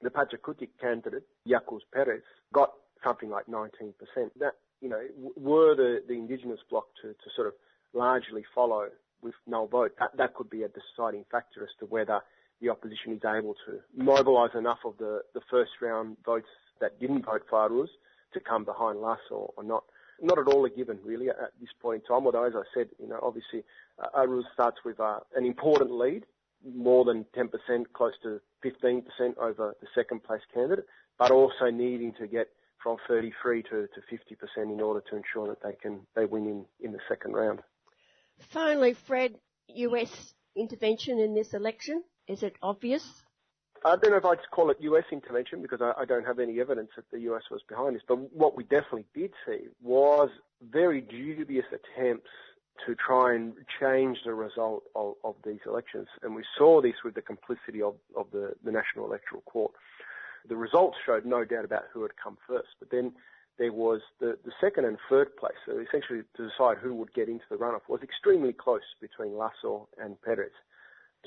the 0.00 0.10
Pachacuti 0.10 0.68
candidate, 0.80 1.24
Yaku 1.48 1.80
Perez, 1.92 2.22
got 2.52 2.72
something 3.02 3.30
like 3.30 3.46
19%. 3.46 3.92
That, 4.38 4.52
you 4.80 4.88
know, 4.88 5.00
were 5.36 5.74
the, 5.74 6.02
the 6.06 6.14
indigenous 6.14 6.60
bloc 6.70 6.86
to, 7.02 7.08
to 7.08 7.30
sort 7.34 7.48
of 7.48 7.54
largely 7.92 8.44
follow 8.54 8.88
with 9.22 9.34
no 9.46 9.66
vote, 9.66 9.92
that, 9.98 10.16
that 10.16 10.34
could 10.34 10.50
be 10.50 10.62
a 10.62 10.68
deciding 10.68 11.24
factor 11.30 11.62
as 11.62 11.70
to 11.80 11.86
whether 11.86 12.20
the 12.64 12.70
opposition 12.70 13.12
is 13.12 13.20
able 13.24 13.54
to 13.66 13.80
mobilise 13.96 14.54
enough 14.56 14.78
of 14.84 14.96
the, 14.98 15.20
the 15.34 15.40
first 15.50 15.72
round 15.82 16.16
votes 16.24 16.48
that 16.80 16.98
didn't 16.98 17.24
vote 17.24 17.42
for 17.48 17.68
Arauz 17.68 17.88
to 18.32 18.40
come 18.40 18.64
behind 18.64 19.00
Lasso 19.00 19.52
or 19.56 19.62
not. 19.62 19.84
Not 20.22 20.38
at 20.38 20.46
all 20.46 20.64
a 20.64 20.70
given, 20.70 20.98
really, 21.04 21.28
at 21.28 21.52
this 21.60 21.70
point 21.82 22.02
in 22.02 22.06
time. 22.06 22.24
Although, 22.24 22.44
as 22.44 22.54
I 22.54 22.62
said, 22.72 22.88
you 23.00 23.08
know, 23.08 23.18
obviously, 23.20 23.64
uh, 23.98 24.08
starts 24.52 24.78
with 24.84 25.00
uh, 25.00 25.18
an 25.34 25.44
important 25.44 25.90
lead, 25.90 26.24
more 26.74 27.04
than 27.04 27.26
10%, 27.36 27.50
close 27.92 28.12
to 28.22 28.40
15% 28.64 29.02
over 29.38 29.74
the 29.80 29.86
second 29.94 30.22
place 30.22 30.40
candidate, 30.54 30.86
but 31.18 31.32
also 31.32 31.68
needing 31.70 32.12
to 32.20 32.28
get 32.28 32.48
from 32.82 32.96
33 33.08 33.62
to, 33.64 33.68
to 33.68 34.00
50% 34.58 34.72
in 34.72 34.80
order 34.80 35.02
to 35.10 35.16
ensure 35.16 35.48
that 35.48 35.62
they 35.62 35.74
can 35.80 36.00
they 36.14 36.26
win 36.26 36.46
in, 36.46 36.64
in 36.80 36.92
the 36.92 37.00
second 37.08 37.32
round. 37.32 37.60
Finally, 38.38 38.94
Fred, 38.94 39.34
US 39.68 40.34
intervention 40.56 41.18
in 41.18 41.34
this 41.34 41.54
election, 41.54 42.04
is 42.28 42.42
it 42.42 42.56
obvious? 42.62 43.22
I 43.84 43.96
don't 43.96 44.12
know 44.12 44.16
if 44.16 44.24
I'd 44.24 44.38
call 44.50 44.70
it 44.70 44.78
US 44.80 45.04
intervention 45.12 45.60
because 45.60 45.80
I, 45.82 45.92
I 46.00 46.04
don't 46.06 46.24
have 46.24 46.38
any 46.38 46.60
evidence 46.60 46.90
that 46.96 47.10
the 47.10 47.20
US 47.32 47.42
was 47.50 47.60
behind 47.68 47.96
this, 47.96 48.02
but 48.06 48.16
what 48.32 48.56
we 48.56 48.64
definitely 48.64 49.04
did 49.14 49.32
see 49.46 49.68
was 49.82 50.30
very 50.62 51.00
dubious 51.00 51.66
attempts 51.68 52.30
to 52.86 52.94
try 52.94 53.34
and 53.34 53.52
change 53.80 54.18
the 54.24 54.34
result 54.34 54.84
of, 54.96 55.14
of 55.22 55.36
these 55.44 55.60
elections. 55.66 56.08
And 56.22 56.34
we 56.34 56.44
saw 56.56 56.80
this 56.80 56.94
with 57.04 57.14
the 57.14 57.22
complicity 57.22 57.82
of, 57.82 57.94
of 58.16 58.26
the, 58.32 58.54
the 58.64 58.72
National 58.72 59.06
Electoral 59.06 59.42
Court. 59.42 59.72
The 60.48 60.56
results 60.56 60.96
showed 61.04 61.24
no 61.24 61.44
doubt 61.44 61.64
about 61.64 61.84
who 61.92 62.02
had 62.02 62.12
come 62.22 62.36
first, 62.46 62.68
but 62.78 62.90
then 62.90 63.12
there 63.58 63.72
was 63.72 64.00
the, 64.18 64.36
the 64.44 64.52
second 64.60 64.84
and 64.86 64.98
third 65.08 65.36
place, 65.36 65.54
so 65.64 65.78
essentially 65.78 66.22
to 66.36 66.48
decide 66.48 66.78
who 66.78 66.94
would 66.94 67.14
get 67.14 67.28
into 67.28 67.44
the 67.48 67.56
runoff, 67.56 67.82
was 67.88 68.02
extremely 68.02 68.52
close 68.52 68.82
between 69.00 69.36
Lasso 69.36 69.88
and 69.98 70.20
Perez. 70.22 70.50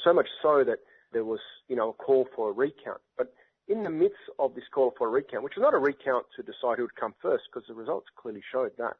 So 0.03 0.13
much 0.13 0.27
so 0.41 0.63
that 0.63 0.79
there 1.11 1.25
was, 1.25 1.39
you 1.67 1.75
know, 1.75 1.89
a 1.89 1.93
call 1.93 2.27
for 2.35 2.49
a 2.49 2.53
recount. 2.53 3.01
But 3.17 3.33
in 3.67 3.83
the 3.83 3.89
midst 3.89 4.19
of 4.39 4.55
this 4.55 4.63
call 4.71 4.93
for 4.97 5.07
a 5.07 5.11
recount, 5.11 5.43
which 5.43 5.55
was 5.55 5.63
not 5.63 5.73
a 5.73 5.77
recount 5.77 6.25
to 6.35 6.43
decide 6.43 6.77
who 6.77 6.83
would 6.83 6.95
come 6.95 7.15
first, 7.21 7.45
because 7.51 7.67
the 7.67 7.73
results 7.73 8.07
clearly 8.15 8.43
showed 8.51 8.71
that, 8.77 8.95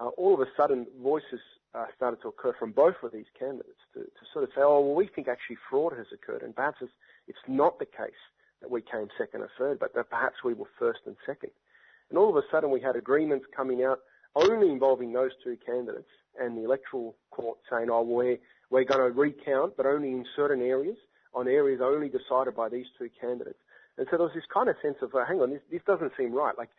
uh, 0.00 0.08
all 0.16 0.34
of 0.34 0.40
a 0.40 0.50
sudden 0.56 0.86
voices 1.02 1.40
uh, 1.74 1.86
started 1.96 2.20
to 2.22 2.28
occur 2.28 2.54
from 2.58 2.72
both 2.72 2.96
of 3.02 3.12
these 3.12 3.26
candidates 3.38 3.80
to, 3.94 4.00
to, 4.00 4.22
sort 4.32 4.44
of 4.44 4.50
say, 4.54 4.60
oh, 4.62 4.80
well, 4.80 4.94
we 4.94 5.06
think 5.06 5.28
actually 5.28 5.56
fraud 5.70 5.92
has 5.96 6.06
occurred, 6.12 6.42
and 6.42 6.54
perhaps 6.54 6.78
it's, 6.80 6.92
it's 7.28 7.38
not 7.48 7.78
the 7.78 7.86
case 7.86 8.22
that 8.60 8.70
we 8.70 8.80
came 8.80 9.08
second 9.16 9.42
or 9.42 9.50
third, 9.58 9.78
but 9.78 9.94
that 9.94 10.10
perhaps 10.10 10.36
we 10.44 10.54
were 10.54 10.68
first 10.78 11.00
and 11.06 11.16
second. 11.24 11.50
And 12.10 12.18
all 12.18 12.28
of 12.28 12.36
a 12.36 12.46
sudden 12.50 12.70
we 12.70 12.80
had 12.80 12.96
agreements 12.96 13.46
coming 13.54 13.82
out 13.84 14.00
only 14.34 14.70
involving 14.70 15.12
those 15.12 15.32
two 15.42 15.56
candidates 15.64 16.10
and 16.40 16.56
the 16.56 16.64
electoral 16.64 17.16
court 17.30 17.58
saying, 17.70 17.88
oh, 17.90 18.02
we're, 18.02 18.38
we're 18.72 18.84
going 18.84 19.00
to 19.00 19.18
recount, 19.18 19.76
but 19.76 19.84
only 19.84 20.08
in 20.08 20.24
certain 20.34 20.62
areas, 20.62 20.96
on 21.34 21.46
areas 21.46 21.80
only 21.82 22.08
decided 22.08 22.56
by 22.56 22.68
these 22.68 22.86
two 22.98 23.10
candidates. 23.20 23.58
And 23.98 24.06
so 24.10 24.16
there 24.16 24.26
was 24.26 24.34
this 24.34 24.44
kind 24.52 24.68
of 24.68 24.76
sense 24.80 24.96
of, 25.02 25.14
uh, 25.14 25.26
hang 25.26 25.40
on, 25.40 25.50
this, 25.50 25.60
this 25.70 25.82
doesn't 25.86 26.12
seem 26.16 26.32
right. 26.32 26.56
Like, 26.56 26.70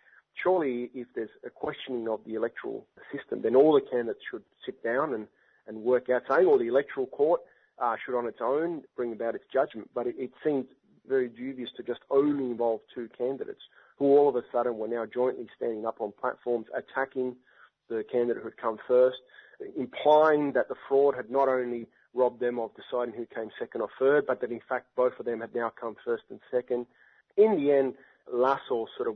surely 0.41 0.89
if 0.95 1.07
there's 1.13 1.29
a 1.45 1.51
questioning 1.51 2.07
of 2.09 2.19
the 2.25 2.33
electoral 2.33 2.87
system, 3.15 3.43
then 3.43 3.55
all 3.55 3.73
the 3.73 3.81
candidates 3.81 4.21
should 4.29 4.41
sit 4.65 4.83
down 4.83 5.13
and, 5.13 5.27
and 5.67 5.77
work 5.83 6.09
out 6.09 6.23
saying, 6.27 6.47
or 6.47 6.57
the 6.57 6.67
electoral 6.67 7.05
court 7.05 7.41
uh, 7.79 7.95
should 8.03 8.17
on 8.17 8.25
its 8.25 8.39
own 8.41 8.81
bring 8.95 9.13
about 9.13 9.35
its 9.35 9.45
judgment. 9.53 9.89
But 9.93 10.07
it, 10.07 10.15
it 10.17 10.31
seems 10.43 10.65
very 11.07 11.29
dubious 11.29 11.69
to 11.77 11.83
just 11.83 11.99
only 12.09 12.45
involve 12.45 12.81
two 12.93 13.07
candidates 13.15 13.61
who 13.97 14.05
all 14.05 14.27
of 14.27 14.35
a 14.35 14.43
sudden 14.51 14.79
were 14.79 14.87
now 14.87 15.05
jointly 15.05 15.47
standing 15.55 15.85
up 15.85 16.01
on 16.01 16.11
platforms 16.19 16.65
attacking 16.75 17.35
the 17.89 18.03
candidate 18.11 18.41
who 18.41 18.49
had 18.49 18.57
come 18.57 18.77
first, 18.87 19.17
implying 19.77 20.53
that 20.53 20.69
the 20.69 20.75
fraud 20.87 21.15
had 21.15 21.29
not 21.29 21.47
only 21.47 21.87
robbed 22.13 22.39
them 22.39 22.59
of 22.59 22.71
deciding 22.75 23.13
who 23.13 23.25
came 23.25 23.49
second 23.57 23.81
or 23.81 23.89
third, 23.99 24.25
but 24.27 24.41
that 24.41 24.51
in 24.51 24.61
fact 24.67 24.87
both 24.95 25.13
of 25.19 25.25
them 25.25 25.41
had 25.41 25.53
now 25.55 25.71
come 25.79 25.95
first 26.05 26.23
and 26.29 26.39
second. 26.51 26.85
In 27.37 27.57
the 27.57 27.71
end, 27.71 27.95
Lasso 28.31 28.85
sort 28.95 29.09
of 29.09 29.15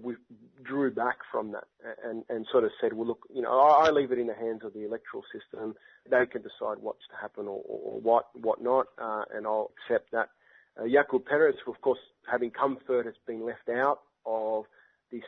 drew 0.64 0.92
back 0.92 1.18
from 1.32 1.52
that 1.52 1.66
and, 2.04 2.24
and 2.30 2.46
sort 2.52 2.64
of 2.64 2.72
said, 2.82 2.94
well, 2.94 3.08
look, 3.08 3.26
you 3.34 3.42
know, 3.42 3.52
I, 3.52 3.90
leave 3.90 4.12
it 4.12 4.20
in 4.20 4.28
the 4.28 4.34
hands 4.34 4.64
of 4.64 4.74
the 4.74 4.86
electoral 4.86 5.24
system. 5.32 5.76
They 6.10 6.26
can 6.26 6.42
decide 6.42 6.82
what's 6.82 7.08
to 7.10 7.16
happen 7.22 7.48
or, 7.48 7.62
or 7.68 8.02
what, 8.02 8.28
what 8.42 8.62
not, 8.62 8.88
uh, 9.02 9.24
and 9.34 9.46
I'll 9.46 9.72
accept 9.78 10.12
that. 10.12 10.30
Uh, 10.78 10.84
Yaku 10.84 11.24
Perez, 11.24 11.56
of 11.68 11.80
course, 11.82 12.00
having 12.30 12.52
come 12.52 12.78
third, 12.86 13.06
has 13.06 13.16
been 13.26 13.46
left 13.46 13.70
out 13.70 14.02
of 14.26 14.66
this 15.12 15.24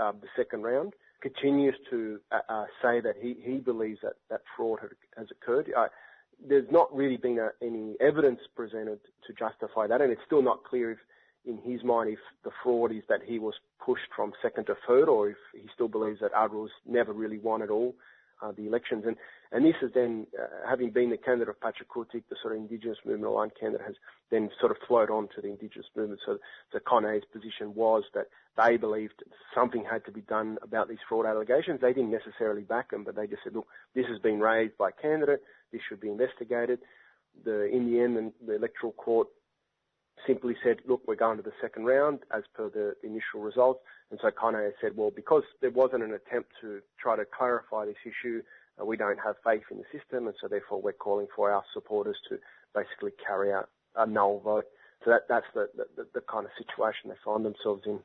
uh, 0.00 0.12
the 0.12 0.26
second 0.36 0.62
round. 0.62 0.94
Continues 1.22 1.76
to 1.88 2.18
uh, 2.32 2.40
uh, 2.48 2.64
say 2.82 3.00
that 3.00 3.14
he, 3.20 3.36
he 3.40 3.58
believes 3.58 4.00
that 4.02 4.14
that 4.28 4.40
fraud 4.56 4.80
has 5.16 5.28
occurred. 5.30 5.70
There's 6.44 6.66
not 6.72 6.92
really 6.92 7.16
been 7.16 7.38
a, 7.38 7.50
any 7.64 7.94
evidence 8.00 8.40
presented 8.56 8.98
to 9.26 9.32
justify 9.32 9.86
that, 9.86 10.00
and 10.00 10.10
it's 10.10 10.20
still 10.26 10.42
not 10.42 10.64
clear 10.64 10.90
if, 10.90 10.98
in 11.44 11.58
his 11.58 11.84
mind, 11.84 12.10
if 12.10 12.18
the 12.42 12.50
fraud 12.62 12.90
is 12.90 13.04
that 13.08 13.20
he 13.24 13.38
was 13.38 13.54
pushed 13.84 14.10
from 14.16 14.32
second 14.42 14.66
to 14.66 14.74
third, 14.86 15.08
or 15.08 15.30
if 15.30 15.36
he 15.54 15.68
still 15.72 15.86
believes 15.86 16.18
that 16.20 16.32
Arauz 16.32 16.70
never 16.86 17.12
really 17.12 17.38
won 17.38 17.62
at 17.62 17.70
all 17.70 17.94
uh, 18.42 18.50
the 18.56 18.66
elections. 18.66 19.04
And, 19.06 19.16
and 19.52 19.66
this 19.66 19.74
is 19.82 19.90
then, 19.94 20.26
uh, 20.40 20.46
having 20.66 20.90
been 20.90 21.10
the 21.10 21.18
candidate 21.18 21.50
of 21.50 21.60
Pachakutik, 21.60 22.22
the 22.30 22.36
sort 22.40 22.56
of 22.56 22.60
indigenous 22.62 22.96
movement 23.04 23.30
aligned 23.30 23.52
candidate 23.58 23.86
has 23.86 23.96
then 24.30 24.48
sort 24.58 24.72
of 24.72 24.78
flowed 24.88 25.10
on 25.10 25.28
to 25.34 25.42
the 25.42 25.48
indigenous 25.48 25.86
movement. 25.94 26.20
So, 26.24 26.38
so 26.72 26.78
CONAIE's 26.78 27.24
position 27.30 27.74
was 27.74 28.04
that 28.14 28.28
they 28.56 28.78
believed 28.78 29.22
something 29.54 29.84
had 29.84 30.06
to 30.06 30.10
be 30.10 30.22
done 30.22 30.56
about 30.62 30.88
these 30.88 31.04
fraud 31.06 31.26
allegations. 31.26 31.82
They 31.82 31.92
didn't 31.92 32.10
necessarily 32.10 32.62
back 32.62 32.90
them, 32.90 33.04
but 33.04 33.14
they 33.14 33.26
just 33.26 33.44
said, 33.44 33.54
look, 33.54 33.66
this 33.94 34.06
has 34.06 34.18
been 34.20 34.40
raised 34.40 34.78
by 34.78 34.88
a 34.88 35.02
candidate, 35.02 35.42
this 35.70 35.82
should 35.86 36.00
be 36.00 36.08
investigated. 36.08 36.78
The, 37.44 37.66
in 37.66 37.92
the 37.92 38.00
end, 38.00 38.32
the, 38.46 38.54
electoral 38.54 38.92
court 38.92 39.28
simply 40.26 40.56
said, 40.64 40.78
look, 40.86 41.02
we're 41.06 41.14
going 41.14 41.36
to 41.36 41.42
the 41.42 41.52
second 41.60 41.84
round 41.84 42.20
as 42.34 42.42
per 42.54 42.70
the 42.70 42.94
initial 43.06 43.40
results. 43.40 43.80
And 44.10 44.18
so 44.22 44.30
CONAIE 44.30 44.72
said, 44.80 44.92
well, 44.96 45.10
because 45.10 45.42
there 45.60 45.70
wasn't 45.70 46.04
an 46.04 46.12
attempt 46.12 46.52
to 46.62 46.80
try 46.98 47.16
to 47.16 47.24
clarify 47.24 47.86
this 47.86 47.96
issue, 48.04 48.42
we 48.84 48.96
don't 48.96 49.18
have 49.24 49.36
faith 49.44 49.62
in 49.70 49.78
the 49.78 49.84
system, 49.98 50.26
and 50.26 50.36
so 50.40 50.48
therefore 50.48 50.80
we're 50.80 50.92
calling 50.92 51.26
for 51.34 51.50
our 51.50 51.64
supporters 51.72 52.16
to 52.28 52.38
basically 52.74 53.12
carry 53.24 53.52
out 53.52 53.68
a 53.96 54.06
null 54.06 54.40
vote. 54.40 54.64
So 55.04 55.10
that, 55.10 55.22
that's 55.28 55.46
the, 55.54 55.68
the, 55.76 56.06
the 56.14 56.20
kind 56.20 56.46
of 56.46 56.52
situation 56.56 57.10
they 57.10 57.16
find 57.24 57.44
themselves 57.44 57.82
in. 57.86 58.00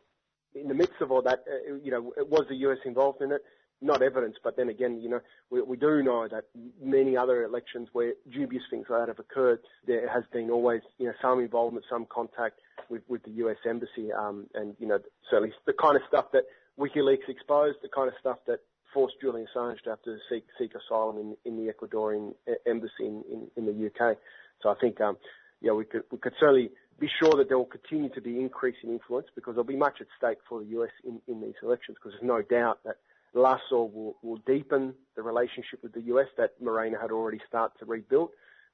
In 0.60 0.68
the 0.68 0.74
midst 0.74 1.02
of 1.02 1.12
all 1.12 1.22
that, 1.22 1.44
uh, 1.48 1.76
you 1.84 1.92
know, 1.92 2.14
was 2.18 2.46
the 2.50 2.56
US 2.56 2.80
involved 2.86 3.22
in 3.22 3.32
it? 3.32 3.42
not 3.82 4.02
evidence, 4.02 4.36
but 4.44 4.58
then 4.58 4.70
again, 4.70 5.00
you 5.02 5.10
know, 5.10 5.20
we, 5.50 5.62
we 5.62 5.78
do 5.78 6.02
know 6.02 6.28
that 6.28 6.46
many 6.82 7.16
other 7.16 7.44
elections 7.44 7.88
where 7.94 8.14
dubious 8.32 8.64
things 8.70 8.88
like 8.90 9.02
that 9.02 9.08
have 9.08 9.20
occurred, 9.20 9.60
there 9.86 10.10
has 10.10 10.24
been 10.34 10.50
always, 10.50 10.82
you 10.98 11.06
know, 11.06 11.14
some 11.22 11.40
involvement, 11.40 11.86
some 11.90 12.08
contact 12.10 12.60
with, 12.90 13.04
with 13.08 13.24
the 13.24 13.32
US 13.32 13.58
embassy, 13.68 14.12
um, 14.18 14.48
and 14.56 14.76
you 14.80 14.88
know, 14.88 15.00
certainly 15.30 15.54
the 15.66 15.74
kind 15.74 15.96
of 15.96 16.02
stuff 16.08 16.26
that 16.34 16.44
WikiLeaks 16.80 17.30
exposed, 17.30 17.78
the 17.82 17.90
kind 17.90 18.08
of 18.08 18.16
stuff 18.20 18.38
that 18.48 18.60
forced 18.98 19.22
Julian 19.22 19.46
Assange 19.56 19.80
to 19.84 19.92
have 19.92 20.02
to 20.02 20.18
seek 20.28 20.44
seek 20.58 20.72
asylum 20.74 21.18
in, 21.20 21.38
in 21.46 21.56
the 21.56 21.72
Ecuadorian 21.72 22.34
embassy 22.66 23.06
in, 23.06 23.24
in, 23.32 23.48
in 23.56 23.66
the 23.68 23.86
UK. 23.86 24.18
So 24.64 24.70
I 24.70 24.76
think, 24.82 25.00
um, 25.00 25.18
yeah, 25.62 25.74
we 25.74 25.86
could 25.86 26.02
we 26.12 26.18
could 26.18 26.34
certainly 26.40 26.72
be 27.00 27.08
sure 27.20 27.34
that 27.38 27.48
there 27.48 27.60
will 27.60 27.66
continue 27.66 28.10
to 28.16 28.22
be 28.22 28.40
increasing 28.40 28.90
influence 28.90 29.28
because 29.36 29.54
there'll 29.54 29.66
be 29.66 29.76
much 29.76 30.02
at 30.02 30.08
stake 30.18 30.40
for 30.50 30.62
the 30.62 30.70
US 30.80 30.90
in, 31.06 31.22
in 31.28 31.42
these 31.42 31.54
elections 31.62 31.98
because 31.98 32.14
there's 32.14 32.28
no 32.28 32.42
doubt 32.42 32.80
that 32.86 32.96
Lasso 33.36 33.84
will, 33.84 34.16
will 34.24 34.42
deepen 34.48 34.96
the 35.16 35.22
relationship 35.22 35.84
with 35.84 35.94
the 35.94 36.02
US 36.14 36.30
that 36.40 36.60
Moreno 36.60 36.98
had 37.00 37.12
already 37.12 37.40
started 37.48 37.78
to 37.78 37.86
rebuild, 37.86 38.30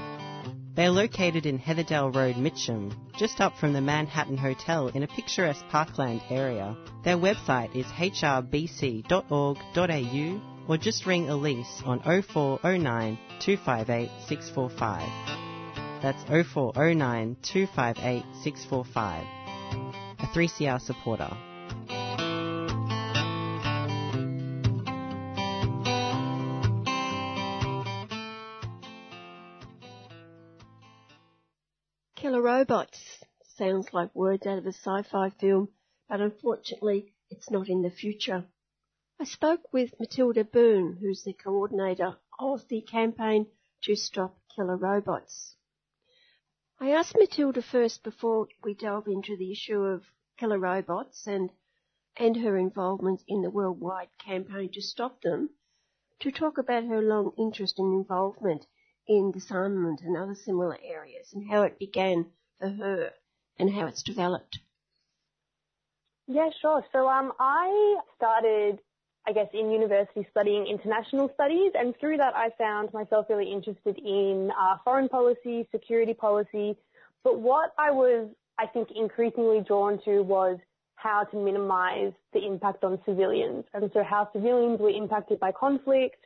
They 0.75 0.85
are 0.85 0.89
located 0.89 1.45
in 1.45 1.59
Heatherdale 1.59 2.15
Road, 2.15 2.37
Mitcham, 2.37 2.93
just 3.17 3.41
up 3.41 3.57
from 3.57 3.73
the 3.73 3.81
Manhattan 3.81 4.37
Hotel 4.37 4.87
in 4.87 5.03
a 5.03 5.07
picturesque 5.07 5.65
parkland 5.69 6.21
area. 6.29 6.77
Their 7.03 7.17
website 7.17 7.75
is 7.75 7.85
hrbc.org.au 7.87 9.11
or 10.67 10.77
just 10.77 11.05
ring 11.05 11.29
Elise 11.29 11.81
on 11.85 11.99
0409 11.99 13.19
258 13.39 14.09
645. 14.27 15.44
That's 16.05 16.23
0409 16.25 17.35
258 17.41 18.23
645. 18.43 19.23
A 20.19 20.27
3CR 20.27 20.79
supporter. 20.79 21.35
Killer 32.15 32.39
robots 32.39 32.99
sounds 33.57 33.87
like 33.91 34.13
words 34.13 34.45
out 34.45 34.59
of 34.59 34.67
a 34.67 34.73
sci-fi 34.73 35.31
film, 35.31 35.69
but 36.07 36.21
unfortunately 36.21 37.15
it's 37.31 37.49
not 37.49 37.67
in 37.67 37.81
the 37.81 37.89
future. 37.89 38.45
I 39.19 39.23
spoke 39.23 39.73
with 39.73 39.99
Matilda 39.99 40.43
Byrne, 40.43 40.99
who's 41.01 41.23
the 41.23 41.33
coordinator 41.33 42.17
of 42.37 42.67
the 42.67 42.81
campaign 42.81 43.47
to 43.85 43.95
stop 43.95 44.37
killer 44.55 44.77
robots. 44.77 45.54
I 46.79 46.91
asked 46.91 47.15
Matilda 47.15 47.61
first 47.61 48.03
before 48.03 48.47
we 48.63 48.73
delve 48.73 49.07
into 49.07 49.37
the 49.37 49.51
issue 49.51 49.81
of 49.81 50.03
killer 50.37 50.59
robots 50.59 51.25
and 51.25 51.51
and 52.17 52.37
her 52.37 52.57
involvement 52.57 53.21
in 53.27 53.41
the 53.41 53.49
worldwide 53.49 54.09
campaign 54.17 54.71
to 54.71 54.81
stop 54.81 55.21
them, 55.21 55.49
to 56.19 56.31
talk 56.31 56.57
about 56.57 56.85
her 56.85 57.01
long 57.01 57.33
interest 57.37 57.77
and 57.77 57.93
involvement 57.93 58.65
in 59.07 59.31
disarmament 59.31 60.01
and 60.01 60.15
other 60.17 60.35
similar 60.35 60.77
areas 60.81 61.33
and 61.33 61.49
how 61.49 61.61
it 61.63 61.77
began 61.77 62.31
for 62.59 62.69
her 62.69 63.11
and 63.59 63.69
how 63.73 63.85
it's 63.85 64.03
developed. 64.03 64.59
Yeah, 66.27 66.49
sure. 66.61 66.83
So 66.91 67.07
um, 67.07 67.33
I 67.39 67.97
started, 68.15 68.79
I 69.27 69.33
guess, 69.33 69.47
in 69.53 69.71
university 69.71 70.27
studying 70.29 70.67
international 70.67 71.31
studies, 71.33 71.71
and 71.73 71.95
through 71.99 72.17
that 72.17 72.35
I 72.35 72.49
found 72.57 72.93
myself 72.93 73.25
really 73.29 73.51
interested 73.51 73.97
in 73.97 74.51
uh, 74.59 74.77
foreign 74.83 75.09
policy, 75.09 75.67
security 75.71 76.13
policy. 76.13 76.77
But 77.23 77.39
what 77.39 77.73
I 77.79 77.89
was, 77.91 78.29
I 78.59 78.67
think, 78.67 78.89
increasingly 78.95 79.61
drawn 79.67 79.99
to 80.05 80.21
was 80.21 80.59
how 80.95 81.23
to 81.23 81.37
minimize 81.37 82.13
the 82.33 82.45
impact 82.45 82.83
on 82.83 82.99
civilians, 83.05 83.65
and 83.73 83.89
so 83.93 84.03
how 84.03 84.29
civilians 84.31 84.79
were 84.79 84.91
impacted 84.91 85.39
by 85.39 85.51
conflict, 85.51 86.17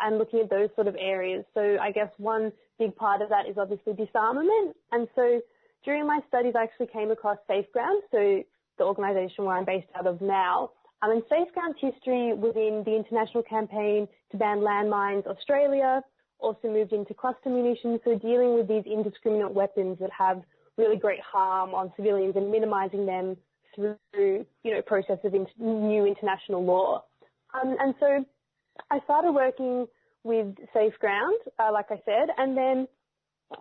and 0.00 0.18
looking 0.18 0.40
at 0.40 0.50
those 0.50 0.68
sort 0.74 0.88
of 0.88 0.96
areas. 0.98 1.44
So 1.54 1.76
I 1.80 1.90
guess 1.90 2.10
one 2.18 2.52
big 2.78 2.94
part 2.96 3.22
of 3.22 3.28
that 3.30 3.48
is 3.48 3.56
obviously 3.58 3.94
disarmament. 3.94 4.76
And 4.92 5.08
so 5.14 5.40
during 5.84 6.06
my 6.06 6.20
studies, 6.28 6.54
I 6.58 6.64
actually 6.64 6.88
came 6.88 7.10
across 7.10 7.38
SafeGround, 7.48 8.00
so 8.10 8.42
the 8.78 8.84
organisation 8.84 9.44
where 9.44 9.56
I'm 9.56 9.64
based 9.64 9.88
out 9.94 10.06
of 10.06 10.20
now. 10.20 10.70
Um, 11.02 11.10
and 11.10 11.22
SafeGround's 11.24 11.78
history 11.80 12.32
within 12.32 12.82
the 12.84 12.96
international 12.96 13.42
campaign 13.42 14.08
to 14.30 14.36
ban 14.36 14.58
landmines 14.58 15.26
Australia 15.26 16.02
also 16.38 16.68
moved 16.68 16.92
into 16.92 17.14
cluster 17.14 17.48
munitions, 17.48 18.00
so 18.04 18.18
dealing 18.18 18.54
with 18.54 18.68
these 18.68 18.84
indiscriminate 18.84 19.52
weapons 19.52 19.98
that 20.00 20.10
have 20.16 20.42
really 20.76 20.96
great 20.96 21.20
harm 21.20 21.74
on 21.74 21.92
civilians 21.96 22.36
and 22.36 22.50
minimising 22.50 23.06
them 23.06 23.36
through, 23.74 23.96
you 24.14 24.74
know, 24.74 24.82
process 24.82 25.18
of 25.24 25.34
in- 25.34 25.46
new 25.58 26.06
international 26.06 26.64
law. 26.64 27.04
Um, 27.54 27.76
and 27.80 27.94
so 28.00 28.24
I 28.90 29.00
started 29.04 29.32
working 29.32 29.86
with 30.24 30.54
SafeGround, 30.74 31.38
uh, 31.58 31.72
like 31.72 31.86
I 31.90 32.00
said, 32.04 32.28
and 32.36 32.56
then 32.56 32.88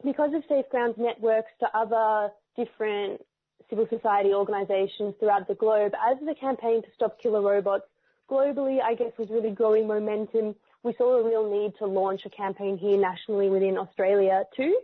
because 0.03 0.31
of 0.33 0.43
SafeGround's 0.49 0.97
networks 0.97 1.51
to 1.59 1.67
other 1.77 2.31
different 2.57 3.21
civil 3.69 3.87
society 3.89 4.33
organisations 4.33 5.15
throughout 5.19 5.47
the 5.47 5.55
globe, 5.55 5.93
as 6.09 6.17
the 6.25 6.35
campaign 6.35 6.81
to 6.81 6.87
stop 6.95 7.19
killer 7.21 7.41
robots 7.41 7.85
globally, 8.29 8.81
I 8.81 8.95
guess, 8.95 9.11
was 9.17 9.29
really 9.29 9.51
growing 9.51 9.87
momentum, 9.87 10.55
we 10.83 10.93
saw 10.97 11.19
a 11.19 11.23
real 11.23 11.49
need 11.49 11.73
to 11.79 11.85
launch 11.85 12.21
a 12.25 12.29
campaign 12.29 12.77
here 12.77 12.97
nationally 12.97 13.49
within 13.49 13.77
Australia 13.77 14.43
too. 14.55 14.79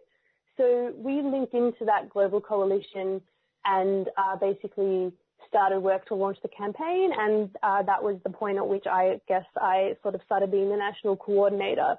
So 0.58 0.94
we 0.96 1.22
linked 1.22 1.54
into 1.54 1.86
that 1.86 2.10
global 2.10 2.42
coalition 2.42 3.22
and 3.66 4.10
uh, 4.18 4.36
basically 4.36 5.12
started 5.48 5.80
work 5.80 6.06
to 6.08 6.16
launch 6.16 6.38
the 6.42 6.50
campaign, 6.50 7.12
and 7.18 7.50
uh, 7.62 7.84
that 7.84 8.02
was 8.02 8.18
the 8.24 8.30
point 8.30 8.58
at 8.58 8.68
which 8.68 8.86
I 8.88 9.20
guess 9.28 9.46
I 9.58 9.96
sort 10.02 10.16
of 10.16 10.22
started 10.26 10.52
being 10.52 10.70
the 10.70 10.78
national 10.78 11.18
coordinator. 11.18 11.98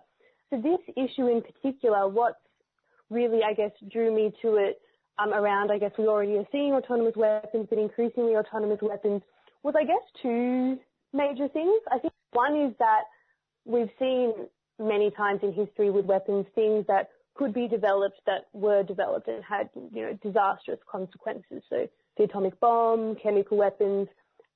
So 0.50 0.60
this 0.60 0.80
issue 0.96 1.28
in 1.28 1.42
particular, 1.42 2.08
what 2.08 2.40
really 3.10 3.42
I 3.44 3.52
guess 3.52 3.72
drew 3.90 4.14
me 4.14 4.32
to 4.42 4.56
it 4.56 4.80
Um, 5.18 5.34
around, 5.34 5.70
I 5.70 5.78
guess 5.78 5.92
we 5.98 6.06
already 6.06 6.38
are 6.38 6.46
seeing 6.50 6.72
autonomous 6.72 7.14
weapons, 7.16 7.66
but 7.68 7.78
increasingly 7.78 8.34
autonomous 8.34 8.78
weapons, 8.80 9.22
was 9.62 9.74
I 9.76 9.84
guess 9.84 10.02
two 10.22 10.78
major 11.12 11.48
things. 11.48 11.80
I 11.90 11.98
think 11.98 12.12
one 12.32 12.56
is 12.56 12.74
that 12.78 13.02
we've 13.64 13.90
seen 13.98 14.32
many 14.78 15.10
times 15.10 15.40
in 15.42 15.52
history 15.52 15.90
with 15.90 16.06
weapons 16.06 16.46
things 16.54 16.86
that 16.88 17.10
could 17.34 17.52
be 17.52 17.68
developed 17.68 18.20
that 18.26 18.46
were 18.52 18.82
developed 18.82 19.28
and 19.28 19.44
had, 19.44 19.68
you 19.74 20.02
know, 20.02 20.18
disastrous 20.22 20.80
consequences. 20.90 21.62
So 21.68 21.88
the 22.16 22.24
atomic 22.24 22.58
bomb, 22.60 23.16
chemical 23.22 23.56
weapons. 23.56 24.08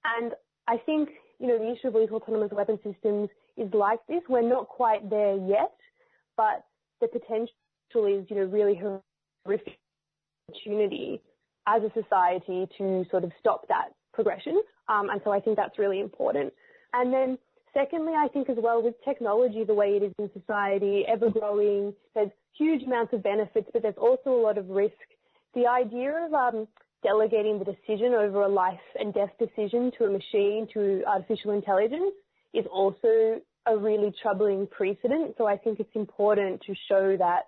And 0.04 0.32
I 0.66 0.78
think, 0.78 1.10
you 1.38 1.46
know, 1.46 1.58
the 1.58 1.72
issue 1.72 1.88
of 1.88 1.94
lethal 1.94 2.16
autonomous 2.16 2.50
weapon 2.52 2.78
systems 2.82 3.28
is 3.56 3.72
like 3.72 4.00
this. 4.08 4.22
We're 4.28 4.42
not 4.42 4.68
quite 4.68 5.08
there 5.08 5.36
yet, 5.36 5.76
but 6.36 6.64
the 7.00 7.08
potential 7.08 7.52
is, 7.94 8.26
you 8.28 8.36
know, 8.36 8.44
really 8.44 8.80
horrific 9.44 9.78
opportunity 10.48 11.20
as 11.66 11.82
a 11.82 11.90
society 12.00 12.68
to 12.78 13.04
sort 13.10 13.24
of 13.24 13.32
stop 13.40 13.66
that 13.68 13.88
progression. 14.12 14.60
Um, 14.88 15.10
and 15.10 15.20
so 15.24 15.32
I 15.32 15.40
think 15.40 15.56
that's 15.56 15.78
really 15.78 16.00
important. 16.00 16.52
And 16.92 17.12
then 17.12 17.38
secondly, 17.74 18.12
I 18.16 18.28
think 18.28 18.48
as 18.48 18.56
well 18.58 18.82
with 18.82 18.94
technology, 19.04 19.64
the 19.64 19.74
way 19.74 19.96
it 19.96 20.02
is 20.02 20.12
in 20.18 20.30
society, 20.32 21.04
ever 21.08 21.30
growing, 21.30 21.92
there's 22.14 22.30
huge 22.56 22.82
amounts 22.84 23.12
of 23.12 23.22
benefits, 23.22 23.68
but 23.72 23.82
there's 23.82 23.98
also 23.98 24.30
a 24.30 24.40
lot 24.40 24.58
of 24.58 24.68
risk. 24.70 24.94
The 25.54 25.66
idea 25.66 26.26
of 26.26 26.34
um, 26.34 26.68
delegating 27.02 27.58
the 27.58 27.64
decision 27.64 28.14
over 28.14 28.42
a 28.42 28.48
life 28.48 28.78
and 28.98 29.12
death 29.12 29.32
decision 29.38 29.90
to 29.98 30.04
a 30.04 30.10
machine, 30.10 30.68
to 30.74 31.02
artificial 31.06 31.50
intelligence, 31.50 32.14
is 32.54 32.64
also 32.72 33.40
a 33.66 33.76
really 33.76 34.14
troubling 34.22 34.66
precedent. 34.68 35.34
So 35.36 35.46
I 35.46 35.56
think 35.56 35.80
it's 35.80 35.94
important 35.94 36.62
to 36.66 36.74
show 36.88 37.16
that, 37.18 37.46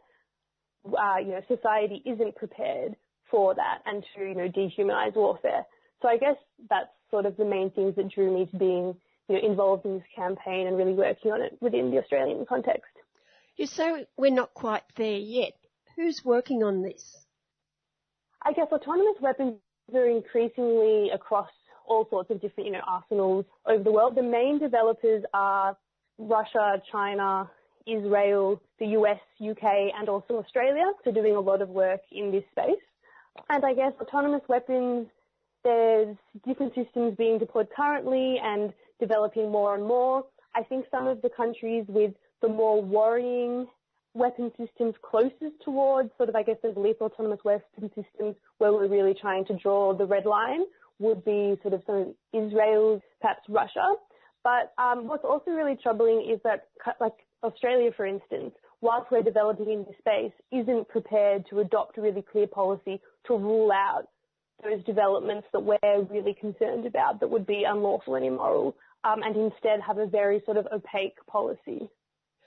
Uh, 0.87 1.19
you 1.19 1.33
know, 1.33 1.43
society 1.49 2.03
isn't 2.07 2.37
prepared 2.37 2.97
for 3.31 3.55
that 3.55 3.79
and 3.87 4.05
to, 4.15 4.23
you 4.23 4.35
know, 4.35 4.49
dehumanize 4.49 5.15
warfare. 5.15 5.67
So 6.01 6.09
I 6.09 6.17
guess 6.17 6.37
that's 6.71 6.89
sort 7.11 7.27
of 7.27 7.37
the 7.37 7.45
main 7.45 7.71
things 7.71 7.97
that 7.97 8.11
drew 8.11 8.33
me 8.33 8.47
to 8.47 8.57
being, 8.57 8.95
you 9.29 9.35
know, 9.35 9.41
involved 9.47 9.85
in 9.85 9.95
this 9.95 10.07
campaign 10.15 10.67
and 10.67 10.77
really 10.77 10.95
working 10.95 11.33
on 11.33 11.43
it 11.43 11.59
within 11.61 11.91
the 11.91 11.99
Australian 11.99 12.47
context. 12.47 12.93
You 13.57 13.67
say 13.67 14.07
we're 14.17 14.33
not 14.33 14.55
quite 14.55 14.85
there 14.97 15.19
yet. 15.19 15.53
Who's 15.97 16.25
working 16.25 16.63
on 16.63 16.83
this? 16.83 17.27
I 18.43 18.53
guess 18.53 18.69
autonomous 18.71 19.21
weapons 19.21 19.57
are 19.93 20.09
increasingly 20.09 21.11
across 21.11 21.51
all 21.87 22.07
sorts 22.09 22.31
of 22.31 22.41
different, 22.41 22.67
you 22.67 22.73
know, 22.73 22.83
arsenals 22.87 23.47
over 23.67 23.83
the 23.83 23.91
world. 23.91 24.15
The 24.15 24.23
main 24.23 24.59
developers 24.59 25.25
are 25.35 25.77
Russia, 26.19 26.81
China, 26.93 27.51
Israel, 27.89 28.61
the 28.79 28.87
US, 28.99 29.21
UK, 29.41 29.93
and 29.99 30.09
also 30.09 30.37
Australia. 30.37 30.93
So 31.05 31.13
doing 31.13 31.37
a 31.37 31.41
lot 31.41 31.63
of 31.63 31.69
work 31.69 32.01
in 32.13 32.31
this 32.31 32.45
space. 32.53 32.83
And 33.49 33.65
I 33.65 33.75
guess 33.75 33.93
autonomous 34.01 34.43
weapons, 34.49 35.07
there's 35.65 36.17
different 36.47 36.75
systems 36.75 37.17
being 37.17 37.39
deployed 37.39 37.69
currently 37.75 38.39
and 38.43 38.73
developing 39.01 39.51
more 39.51 39.75
and 39.75 39.85
more. 39.85 40.25
I 40.55 40.63
think 40.63 40.87
some 40.91 41.07
of 41.07 41.23
the 41.23 41.31
countries 41.31 41.85
with 41.89 42.13
the 42.43 42.49
more 42.49 42.83
worrying 42.83 43.67
weapon 44.15 44.51
systems 44.59 44.95
closest 45.03 45.63
towards 45.65 46.11
sort 46.17 46.29
of, 46.29 46.35
I 46.35 46.43
guess, 46.43 46.57
those 46.63 46.77
lethal 46.77 47.07
autonomous 47.07 47.41
weapon 47.45 47.91
systems 47.95 48.35
where 48.59 48.73
we're 48.73 48.89
really 48.89 49.15
trying 49.15 49.45
to 49.47 49.57
draw 49.57 49.95
the 49.95 50.07
red 50.07 50.27
line 50.27 50.63
would 50.99 51.25
be 51.25 51.57
sort 51.63 51.75
of 51.75 51.83
some 51.87 52.15
Israel, 52.33 53.01
perhaps 53.21 53.43
Russia. 53.49 53.95
But 54.43 54.73
um, 54.83 55.07
what's 55.07 55.25
also 55.25 55.51
really 55.51 55.77
troubling 55.81 56.29
is 56.29 56.41
that, 56.45 56.69
like 57.01 57.15
Australia, 57.43 57.91
for 57.97 58.07
instance, 58.07 58.55
whilst 58.81 59.11
we're 59.11 59.23
developing 59.23 59.71
in 59.71 59.85
this 59.85 59.97
space, 59.99 60.33
isn't 60.53 60.89
prepared 60.89 61.45
to 61.51 61.61
adopt 61.61 61.99
a 61.99 62.01
really 62.01 62.23
clear 62.23 62.47
policy 62.47 63.01
to 63.27 63.37
rule 63.37 63.71
out 63.73 64.09
those 64.63 64.83
developments 64.85 65.47
that 65.53 65.61
we're 65.61 66.03
really 66.11 66.35
concerned 66.35 66.85
about 66.85 67.21
that 67.21 67.31
would 67.31 67.47
be 67.47 67.65
unlawful 67.65 68.17
and 68.17 68.25
immoral, 68.25 68.77
um, 69.05 69.23
and 69.23 69.37
instead 69.37 69.81
have 69.81 69.99
a 69.99 70.07
very 70.07 70.43
sort 70.45 70.57
of 70.57 70.67
opaque 70.73 71.15
policy. 71.27 71.89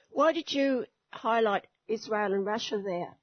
Why 0.09 0.33
did 0.33 0.51
you 0.51 0.85
highlight 1.13 1.67
Israel 1.87 2.33
and 2.33 2.45
Russia 2.45 2.81
there? 2.83 3.15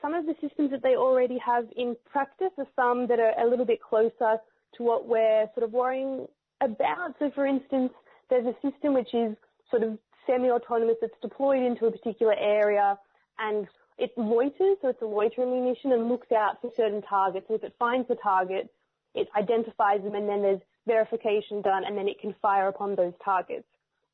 Some 0.00 0.14
of 0.14 0.26
the 0.26 0.34
systems 0.40 0.70
that 0.70 0.82
they 0.82 0.96
already 0.96 1.38
have 1.38 1.66
in 1.76 1.96
practice 2.10 2.52
are 2.58 2.66
some 2.76 3.06
that 3.08 3.18
are 3.20 3.32
a 3.38 3.48
little 3.48 3.64
bit 3.64 3.80
closer 3.80 4.38
to 4.76 4.82
what 4.82 5.06
we're 5.06 5.48
sort 5.54 5.64
of 5.64 5.72
worrying 5.72 6.26
about. 6.60 7.14
So 7.18 7.30
for 7.34 7.46
instance, 7.46 7.92
there's 8.30 8.46
a 8.46 8.54
system 8.68 8.94
which 8.94 9.14
is 9.14 9.36
sort 9.70 9.82
of 9.82 9.98
semi-autonomous 10.26 10.96
that's 11.00 11.18
deployed 11.22 11.62
into 11.62 11.86
a 11.86 11.90
particular 11.90 12.34
area 12.38 12.98
and 13.38 13.66
it 13.98 14.14
loiters, 14.16 14.76
so 14.82 14.88
it's 14.88 15.02
a 15.02 15.06
loitering 15.06 15.50
munition 15.50 15.92
and 15.92 16.08
looks 16.08 16.30
out 16.30 16.60
for 16.60 16.70
certain 16.76 17.00
targets. 17.02 17.46
And 17.48 17.58
if 17.58 17.64
it 17.64 17.74
finds 17.78 18.08
the 18.08 18.16
target, 18.16 18.70
it 19.14 19.28
identifies 19.34 20.02
them 20.02 20.14
and 20.14 20.28
then 20.28 20.42
there's 20.42 20.60
verification 20.86 21.62
done 21.62 21.84
and 21.84 21.96
then 21.96 22.06
it 22.06 22.20
can 22.20 22.34
fire 22.42 22.68
upon 22.68 22.94
those 22.94 23.14
targets. 23.24 23.66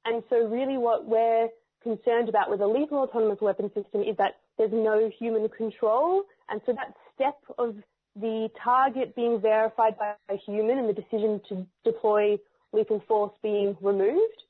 And 0.04 0.22
so 0.30 0.46
really 0.46 0.78
what 0.78 1.06
we're 1.06 1.48
concerned 1.82 2.28
about 2.28 2.48
with 2.48 2.60
a 2.60 2.66
lethal 2.66 2.98
autonomous 2.98 3.40
weapon 3.40 3.70
system 3.74 4.02
is 4.02 4.16
that 4.18 4.38
there's 4.56 4.72
no 4.72 5.10
human 5.18 5.48
control. 5.48 6.22
And 6.48 6.60
so 6.64 6.72
that 6.72 6.94
step 7.14 7.38
of 7.58 7.76
the 8.14 8.48
target 8.62 9.16
being 9.16 9.40
verified 9.40 9.98
by 9.98 10.14
a 10.28 10.36
human 10.36 10.78
and 10.78 10.88
the 10.88 10.92
decision 10.92 11.40
to 11.48 11.66
deploy 11.84 12.38
lethal 12.72 13.02
force 13.08 13.32
being 13.42 13.76
removed. 13.80 14.44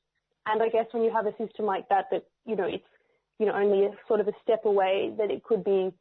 And 0.45 0.61
I 0.61 0.69
guess 0.69 0.85
when 0.91 1.03
you 1.03 1.11
have 1.11 1.25
a 1.25 1.35
system 1.37 1.65
like 1.65 1.87
that, 1.89 2.05
that, 2.11 2.25
you 2.45 2.55
know, 2.55 2.65
it's, 2.65 2.83
you 3.39 3.45
know, 3.45 3.53
only 3.53 3.85
a 3.85 3.91
sort 4.07 4.19
of 4.19 4.27
a 4.27 4.33
step 4.41 4.65
away 4.65 5.13
that 5.17 5.31
it 5.31 5.43
could 5.43 5.63
be 5.63 5.91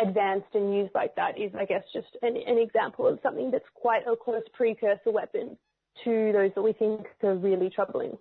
advanced 0.00 0.54
and 0.54 0.74
used 0.74 0.94
like 0.94 1.14
that 1.16 1.38
is, 1.38 1.52
I 1.58 1.64
guess, 1.64 1.84
just 1.92 2.16
an, 2.22 2.36
an 2.46 2.58
example 2.58 3.06
of 3.06 3.18
something 3.22 3.50
that's 3.50 3.68
quite 3.74 4.02
a 4.06 4.16
close 4.16 4.42
precursor 4.52 5.10
weapon 5.10 5.56
to 6.04 6.32
those 6.32 6.50
that 6.54 6.62
we 6.62 6.72
think 6.72 7.06
are 7.22 7.34
really 7.34 7.70
troubling. 7.70 8.16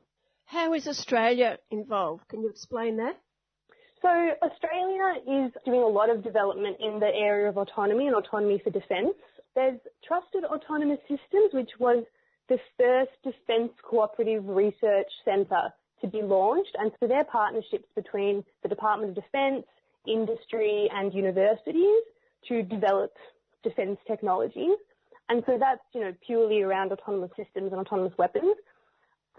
How 0.46 0.74
is 0.74 0.88
Australia 0.88 1.60
involved? 1.70 2.28
Can 2.28 2.42
you 2.42 2.50
explain 2.50 2.98
that? 2.98 3.20
So 4.02 4.08
Australia 4.08 5.46
is 5.46 5.52
doing 5.66 5.82
a 5.82 5.88
lot 5.88 6.10
of 6.10 6.24
development 6.24 6.78
in 6.80 7.00
the 7.00 7.12
area 7.14 7.50
of 7.50 7.58
autonomy 7.58 8.08
and 8.08 8.16
autonomy 8.16 8.60
for 8.64 8.70
defence. 8.70 9.14
There's 9.56 9.80
Trusted 10.08 10.46
Autonomous 10.46 11.00
Systems, 11.02 11.54
which 11.54 11.72
was 11.80 12.04
the 12.50 12.58
first 12.78 13.12
defence 13.24 13.72
cooperative 13.84 14.46
research 14.48 15.08
centre 15.24 15.72
to 16.02 16.08
be 16.08 16.22
launched, 16.22 16.76
and 16.80 16.92
so 17.00 17.08
they're 17.08 17.24
partnerships 17.24 17.88
between 17.96 18.44
the 18.64 18.70
Department 18.70 19.18
of 19.18 19.24
Defence, 19.24 19.66
industry, 20.08 20.90
and 20.94 21.14
universities 21.14 22.02
to 22.48 22.64
develop 22.64 23.12
defence 23.64 23.98
technologies. 24.08 24.78
And 25.30 25.44
so 25.46 25.58
that's, 25.60 25.82
you 25.94 26.02
know, 26.02 26.14
purely 26.26 26.62
around 26.62 26.92
autonomous 26.92 27.32
systems 27.38 27.72
and 27.72 27.82
autonomous 27.82 28.18
weapons. 28.18 28.56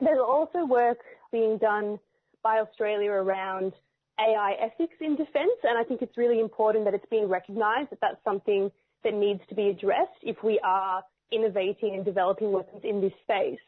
There's 0.01 0.21
also 0.21 0.65
work 0.65 0.99
being 1.33 1.59
done 1.59 1.99
by 2.43 2.61
Australia 2.61 3.11
around 3.11 3.73
AI 4.19 4.55
ethics 4.61 4.95
in 5.01 5.17
defence, 5.17 5.59
and 5.65 5.79
I 5.79 5.85
think 5.85 6.03
it's 6.03 6.17
really 6.17 6.41
important 6.41 6.85
that 6.85 6.95
it's 6.95 7.07
being 7.11 7.29
recognised 7.29 7.91
that 7.91 8.01
that's 8.01 8.23
something 8.23 8.71
that 9.03 9.15
needs 9.15 9.41
to 9.49 9.55
be 9.55 9.69
addressed 9.69 10.21
if 10.23 10.37
we 10.45 10.61
are 10.63 11.03
innovating 11.33 11.95
and 11.95 12.05
developing 12.05 12.53
weapons 12.53 12.83
in 12.85 13.01
this 13.01 13.13
space. 13.23 13.59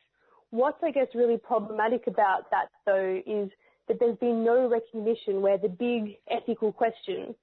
What's, 0.51 0.82
I 0.82 0.90
guess, 0.90 1.09
really 1.14 1.39
problematic 1.39 2.06
about 2.06 2.51
that, 2.51 2.66
though, 2.84 3.20
is 3.26 3.51
that 3.89 3.98
there's 3.98 4.18
been 4.18 4.44
no 4.44 4.68
recognition 4.68 5.40
where 5.40 5.59
the 5.59 5.68
big 5.68 6.18
ethical 6.30 6.72
question 6.72 7.34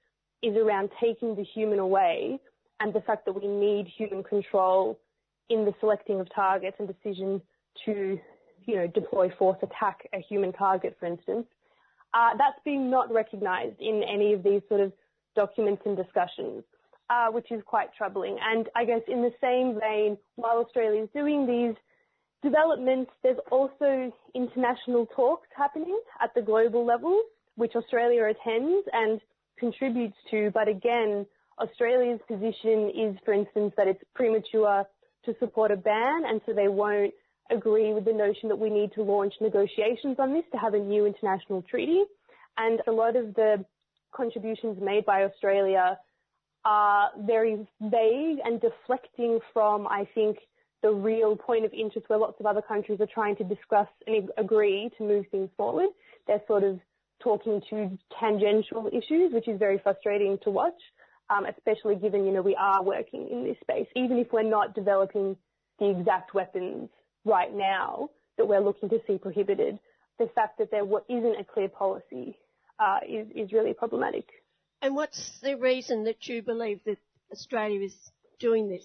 is 0.42 0.56
around 0.56 0.90
taking 1.00 1.34
the 1.34 1.44
human 1.44 1.78
away 1.78 2.38
and 2.80 2.94
the 2.94 3.00
fact 3.00 3.26
that 3.26 3.32
we 3.32 3.46
need 3.46 3.86
human 3.86 4.22
control 4.22 4.98
in 5.48 5.64
the 5.64 5.74
selecting 5.80 6.20
of 6.20 6.32
targets 6.34 6.76
and 6.78 6.88
decision 6.88 7.42
to, 7.84 8.18
you 8.64 8.76
know, 8.76 8.86
deploy 8.86 9.30
force 9.38 9.58
attack 9.62 10.08
a 10.14 10.20
human 10.20 10.52
target, 10.52 10.96
for 10.98 11.06
instance. 11.06 11.46
Uh, 12.14 12.30
that's 12.38 12.58
being 12.64 12.90
not 12.90 13.12
recognised 13.12 13.78
in 13.80 14.02
any 14.02 14.32
of 14.32 14.42
these 14.42 14.62
sort 14.68 14.80
of 14.80 14.92
documents 15.36 15.82
and 15.84 15.96
discussions, 15.96 16.64
Uh, 17.10 17.26
which 17.32 17.50
is 17.50 17.60
quite 17.66 17.88
troubling. 17.98 18.38
And 18.40 18.68
I 18.76 18.84
guess 18.84 19.00
in 19.08 19.20
the 19.20 19.32
same 19.40 19.80
vein, 19.80 20.16
while 20.36 20.58
Australia 20.58 21.02
is 21.02 21.08
doing 21.12 21.44
these 21.44 21.74
developments, 22.40 23.10
there's 23.24 23.40
also 23.50 24.12
international 24.32 25.06
talks 25.06 25.48
happening 25.56 25.98
at 26.22 26.32
the 26.36 26.40
global 26.40 26.86
level, 26.86 27.20
which 27.56 27.72
Australia 27.74 28.26
attends 28.26 28.86
and 28.92 29.20
contributes 29.58 30.14
to. 30.30 30.52
But 30.54 30.68
again, 30.68 31.26
Australia's 31.58 32.20
position 32.28 32.92
is, 32.94 33.16
for 33.24 33.34
instance, 33.34 33.74
that 33.76 33.88
it's 33.88 34.04
premature 34.14 34.84
to 35.24 35.34
support 35.40 35.72
a 35.72 35.76
ban, 35.76 36.22
and 36.26 36.40
so 36.46 36.52
they 36.52 36.68
won't 36.68 37.12
agree 37.50 37.92
with 37.92 38.04
the 38.04 38.12
notion 38.12 38.48
that 38.50 38.60
we 38.60 38.70
need 38.70 38.92
to 38.94 39.02
launch 39.02 39.34
negotiations 39.40 40.14
on 40.20 40.32
this 40.32 40.44
to 40.52 40.58
have 40.58 40.74
a 40.74 40.78
new 40.78 41.06
international 41.06 41.60
treaty. 41.68 42.04
And 42.56 42.80
a 42.86 42.92
lot 42.92 43.16
of 43.16 43.34
the 43.34 43.64
contributions 44.14 44.78
made 44.80 45.04
by 45.04 45.24
Australia 45.24 45.98
are 46.64 47.10
very 47.20 47.66
vague 47.80 48.38
and 48.44 48.60
deflecting 48.60 49.38
from, 49.52 49.86
I 49.86 50.06
think, 50.14 50.38
the 50.82 50.90
real 50.90 51.36
point 51.36 51.64
of 51.64 51.72
interest 51.72 52.08
where 52.08 52.18
lots 52.18 52.40
of 52.40 52.46
other 52.46 52.62
countries 52.62 53.00
are 53.00 53.08
trying 53.12 53.36
to 53.36 53.44
discuss 53.44 53.88
and 54.06 54.30
agree 54.38 54.90
to 54.96 55.04
move 55.04 55.26
things 55.30 55.50
forward. 55.56 55.88
They're 56.26 56.42
sort 56.46 56.64
of 56.64 56.80
talking 57.22 57.60
to 57.70 57.98
tangential 58.18 58.88
issues, 58.88 59.32
which 59.32 59.46
is 59.46 59.58
very 59.58 59.78
frustrating 59.78 60.38
to 60.44 60.50
watch, 60.50 60.80
um, 61.28 61.44
especially 61.46 61.96
given, 61.96 62.24
you 62.24 62.32
know, 62.32 62.42
we 62.42 62.56
are 62.56 62.82
working 62.82 63.28
in 63.30 63.44
this 63.44 63.56
space. 63.60 63.86
Even 63.94 64.18
if 64.18 64.32
we're 64.32 64.42
not 64.42 64.74
developing 64.74 65.36
the 65.78 65.90
exact 65.90 66.34
weapons 66.34 66.88
right 67.24 67.54
now 67.54 68.08
that 68.38 68.46
we're 68.46 68.60
looking 68.60 68.88
to 68.88 68.98
see 69.06 69.18
prohibited, 69.18 69.78
the 70.18 70.28
fact 70.34 70.58
that 70.58 70.70
there 70.70 70.84
isn't 70.84 71.40
a 71.40 71.44
clear 71.44 71.68
policy 71.68 72.38
uh, 72.78 72.98
is, 73.06 73.26
is 73.34 73.52
really 73.52 73.74
problematic. 73.74 74.24
And 74.82 74.94
what's 74.94 75.38
the 75.42 75.56
reason 75.56 76.04
that 76.04 76.26
you 76.26 76.42
believe 76.42 76.80
that 76.86 76.98
Australia 77.32 77.82
is 77.82 77.94
doing 78.38 78.68
this? 78.68 78.84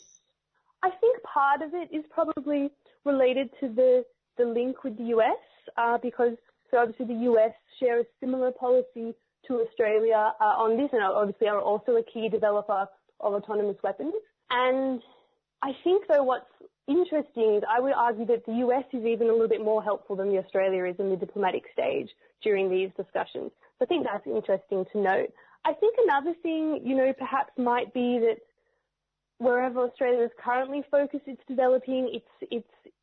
I 0.84 0.90
think 0.90 1.22
part 1.24 1.62
of 1.62 1.74
it 1.74 1.90
is 1.96 2.04
probably 2.12 2.70
related 3.06 3.50
to 3.62 3.70
the, 3.70 4.06
the 4.38 4.46
link 4.46 4.84
with 4.84 4.98
the 4.98 5.06
US, 5.16 5.38
uh, 5.78 5.98
because 5.98 6.36
so 6.70 6.78
obviously 6.78 7.06
the 7.06 7.22
US 7.32 7.54
share 7.80 8.02
a 8.02 8.04
similar 8.20 8.52
policy 8.52 9.14
to 9.48 9.62
Australia 9.62 10.34
uh, 10.40 10.44
on 10.44 10.78
this, 10.78 10.90
and 10.92 11.02
obviously 11.02 11.48
are 11.48 11.62
also 11.62 11.94
a 11.94 12.04
key 12.04 12.30
developer 12.30 12.88
of 13.20 13.34
autonomous 13.34 13.78
weapons. 13.84 14.14
And 14.50 15.02
I 15.64 15.72
think 15.84 16.06
though 16.08 16.24
what's 16.24 16.46
interesting 16.88 17.56
is 17.56 17.64
I 17.68 17.80
would 17.80 17.94
argue 17.94 18.26
that 18.28 18.46
the 18.46 18.54
US 18.66 18.84
is 18.94 19.06
even 19.06 19.30
a 19.30 19.32
little 19.32 19.48
bit 19.48 19.64
more 19.64 19.82
helpful 19.82 20.16
than 20.16 20.30
the 20.30 20.38
Australia 20.38 20.86
is 20.86 20.96
in 21.00 21.10
the 21.10 21.16
diplomatic 21.16 21.64
stage 21.74 22.10
during 22.44 22.70
these 22.70 22.90
discussions. 22.98 23.52
So 23.80 23.84
I 23.84 23.86
think 23.86 24.06
that's 24.06 24.28
interesting 24.28 24.86
to 24.92 25.00
note. 25.00 25.34
I 25.66 25.74
think 25.74 25.96
another 26.04 26.34
thing, 26.44 26.82
you 26.84 26.96
know, 26.96 27.12
perhaps 27.18 27.52
might 27.58 27.92
be 27.94 28.20
that 28.20 28.38
wherever 29.40 29.80
Australia 29.82 30.24
is 30.24 30.32
currently 30.44 30.84
focused, 30.92 31.24
it's 31.26 31.42
developing, 31.48 32.10
it's, 32.14 32.52
it's 32.52 32.94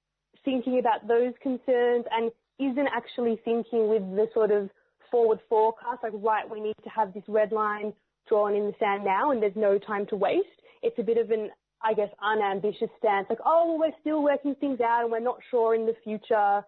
thinking 0.44 0.78
about 0.78 1.08
those 1.08 1.32
concerns 1.42 2.04
and 2.10 2.30
isn't 2.60 2.88
actually 2.94 3.40
thinking 3.44 3.88
with 3.88 4.02
the 4.14 4.28
sort 4.32 4.52
of 4.52 4.70
forward 5.10 5.40
forecast, 5.48 6.04
like, 6.04 6.12
right, 6.14 6.48
we 6.48 6.60
need 6.60 6.76
to 6.84 6.88
have 6.88 7.12
this 7.12 7.24
red 7.26 7.50
line 7.50 7.92
drawn 8.28 8.54
in 8.54 8.66
the 8.66 8.74
sand 8.78 9.04
now 9.04 9.32
and 9.32 9.42
there's 9.42 9.56
no 9.56 9.76
time 9.76 10.06
to 10.06 10.16
waste. 10.16 10.46
It's 10.82 10.98
a 10.98 11.02
bit 11.02 11.18
of 11.18 11.30
an, 11.32 11.50
I 11.82 11.94
guess, 11.94 12.08
unambitious 12.22 12.90
stance, 12.98 13.26
like, 13.28 13.40
oh, 13.44 13.66
well, 13.66 13.78
we're 13.78 14.00
still 14.00 14.22
working 14.22 14.54
things 14.54 14.80
out 14.80 15.02
and 15.02 15.10
we're 15.10 15.18
not 15.20 15.38
sure 15.50 15.74
in 15.74 15.84
the 15.84 15.96
future 16.04 16.62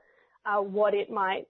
uh, 0.45 0.61
what 0.61 0.93
it 0.93 1.09
might 1.09 1.47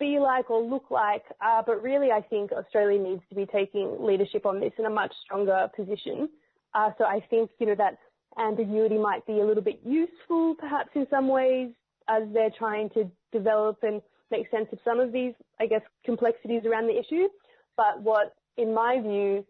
be 0.00 0.18
like 0.18 0.50
or 0.50 0.60
look 0.60 0.90
like. 0.90 1.22
Uh, 1.40 1.62
but 1.64 1.80
really, 1.82 2.10
I 2.10 2.22
think 2.22 2.50
Australia 2.50 3.00
needs 3.00 3.22
to 3.28 3.36
be 3.36 3.46
taking 3.46 3.98
leadership 4.00 4.44
on 4.46 4.58
this 4.58 4.72
in 4.78 4.86
a 4.86 4.90
much 4.90 5.12
stronger 5.24 5.68
position. 5.76 6.28
Uh, 6.74 6.90
so 6.98 7.04
I 7.04 7.20
think, 7.30 7.50
you 7.60 7.66
know, 7.66 7.76
that 7.76 7.98
ambiguity 8.38 8.98
might 8.98 9.24
be 9.26 9.40
a 9.40 9.44
little 9.44 9.62
bit 9.62 9.80
useful 9.84 10.56
perhaps 10.58 10.90
in 10.94 11.06
some 11.10 11.28
ways 11.28 11.70
as 12.08 12.22
they're 12.32 12.50
trying 12.56 12.90
to 12.90 13.08
develop 13.32 13.78
and 13.82 14.02
make 14.30 14.50
sense 14.50 14.66
of 14.72 14.78
some 14.84 14.98
of 14.98 15.12
these, 15.12 15.34
I 15.60 15.66
guess, 15.66 15.82
complexities 16.04 16.62
around 16.64 16.86
the 16.86 16.98
issue. 16.98 17.28
But 17.76 18.02
what, 18.02 18.34
in 18.56 18.74
my 18.74 19.00
view, 19.00 19.44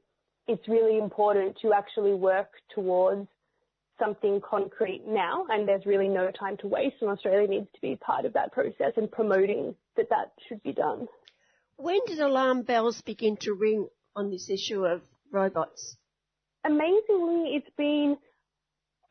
it's 0.48 0.66
really 0.68 0.98
important 0.98 1.56
to 1.62 1.72
actually 1.72 2.14
work 2.14 2.48
towards 2.74 3.28
something 4.00 4.40
concrete 4.40 5.02
now, 5.06 5.46
and 5.48 5.68
there's 5.68 5.86
really 5.86 6.08
no 6.08 6.30
time 6.30 6.56
to 6.58 6.66
waste, 6.66 6.96
and 7.00 7.10
Australia 7.10 7.46
needs 7.46 7.68
to 7.74 7.80
be 7.80 7.96
part 7.96 8.24
of 8.24 8.32
that 8.32 8.52
process 8.52 8.92
and 8.96 9.10
promoting 9.10 9.74
that 9.96 10.08
that 10.10 10.32
should 10.48 10.62
be 10.62 10.72
done. 10.72 11.06
When 11.76 12.00
did 12.06 12.18
alarm 12.18 12.62
bells 12.62 13.00
begin 13.02 13.36
to 13.42 13.54
ring 13.54 13.88
on 14.16 14.30
this 14.30 14.50
issue 14.50 14.84
of 14.84 15.02
robots? 15.30 15.96
Amazingly, 16.64 17.54
it's 17.56 17.70
been 17.76 18.16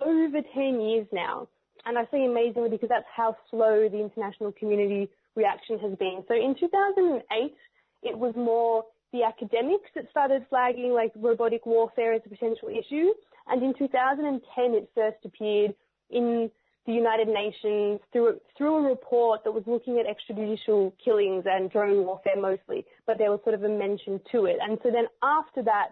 over 0.02 0.42
10 0.54 0.82
years 0.82 1.08
now. 1.12 1.48
And 1.86 1.98
I 1.98 2.06
say 2.12 2.26
amazingly 2.26 2.70
because 2.70 2.90
that's 2.90 3.08
how 3.16 3.36
slow 3.50 3.88
the 3.90 4.00
international 4.00 4.52
community 4.52 5.10
reaction 5.36 5.80
has 5.80 5.98
been. 5.98 6.24
So 6.28 6.36
in 6.36 6.56
2008, 6.60 7.56
it 8.04 8.18
was 8.18 8.36
more 8.36 8.86
the 9.12 9.24
academics 9.24 9.90
that 9.96 10.10
started 10.12 10.46
flagging 10.50 10.94
like 10.94 11.12
robotic 11.16 11.66
warfare 11.66 12.14
as 12.14 12.22
a 12.26 12.30
potential 12.30 12.70
issue. 12.70 13.10
And 13.50 13.64
in 13.64 13.74
2010, 13.74 14.74
it 14.74 14.90
first 14.94 15.18
appeared 15.26 15.74
in 16.10 16.52
the 16.86 16.94
United 16.94 17.28
Nations 17.28 18.00
through, 18.12 18.40
through 18.58 18.78
a 18.78 18.90
report 18.90 19.44
that 19.44 19.52
was 19.52 19.64
looking 19.68 20.00
at 20.00 20.06
extrajudicial 20.06 20.94
killings 21.04 21.46
and 21.46 21.72
drone 21.72 22.06
warfare 22.06 22.40
mostly, 22.40 22.86
but 23.06 23.18
there 23.18 23.32
was 23.32 23.40
sort 23.44 23.56
of 23.56 23.64
a 23.64 23.70
mention 23.70 24.20
to 24.32 24.46
it. 24.46 24.58
And 24.62 24.80
so 24.82 24.90
then 24.90 25.06
after 25.22 25.62
that, 25.64 25.90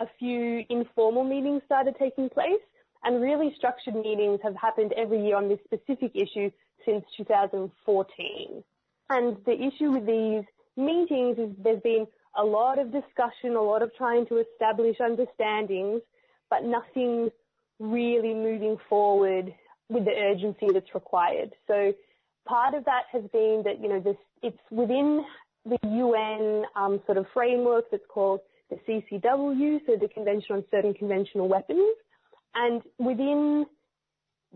a 0.00 0.06
few 0.18 0.64
informal 0.68 1.24
meetings 1.24 1.62
started 1.66 1.94
taking 1.98 2.28
place 2.28 2.60
and 3.04 3.22
really 3.22 3.54
structured 3.56 3.94
meetings 3.94 4.40
have 4.42 4.56
happened 4.56 4.92
every 4.96 5.24
year 5.24 5.36
on 5.36 5.48
this 5.48 5.60
specific 5.64 6.12
issue 6.14 6.50
since 6.84 7.04
2014. 7.16 8.64
And 9.10 9.36
the 9.44 9.52
issue 9.52 9.92
with 9.92 10.06
these 10.06 10.44
meetings 10.76 11.38
is 11.38 11.50
there's 11.62 11.82
been 11.82 12.06
a 12.36 12.44
lot 12.44 12.78
of 12.78 12.90
discussion, 12.90 13.56
a 13.56 13.62
lot 13.62 13.82
of 13.82 13.94
trying 13.94 14.26
to 14.26 14.38
establish 14.38 14.96
understandings, 15.00 16.00
but 16.54 16.64
nothing 16.64 17.30
really 17.80 18.32
moving 18.32 18.76
forward 18.88 19.52
with 19.88 20.04
the 20.04 20.12
urgency 20.12 20.68
that's 20.72 20.94
required. 20.94 21.50
So 21.66 21.92
part 22.46 22.74
of 22.74 22.84
that 22.84 23.02
has 23.10 23.22
been 23.32 23.62
that, 23.64 23.80
you 23.80 23.88
know, 23.88 23.98
this, 23.98 24.16
it's 24.42 24.58
within 24.70 25.24
the 25.66 25.78
UN 25.82 26.64
um, 26.76 27.00
sort 27.06 27.18
of 27.18 27.26
framework 27.34 27.86
that's 27.90 28.04
called 28.08 28.40
the 28.70 28.76
CCW, 28.86 29.80
so 29.84 29.96
the 30.00 30.08
Convention 30.08 30.56
on 30.56 30.64
Certain 30.70 30.94
Conventional 30.94 31.48
Weapons, 31.48 31.96
and 32.54 32.82
within 32.98 33.66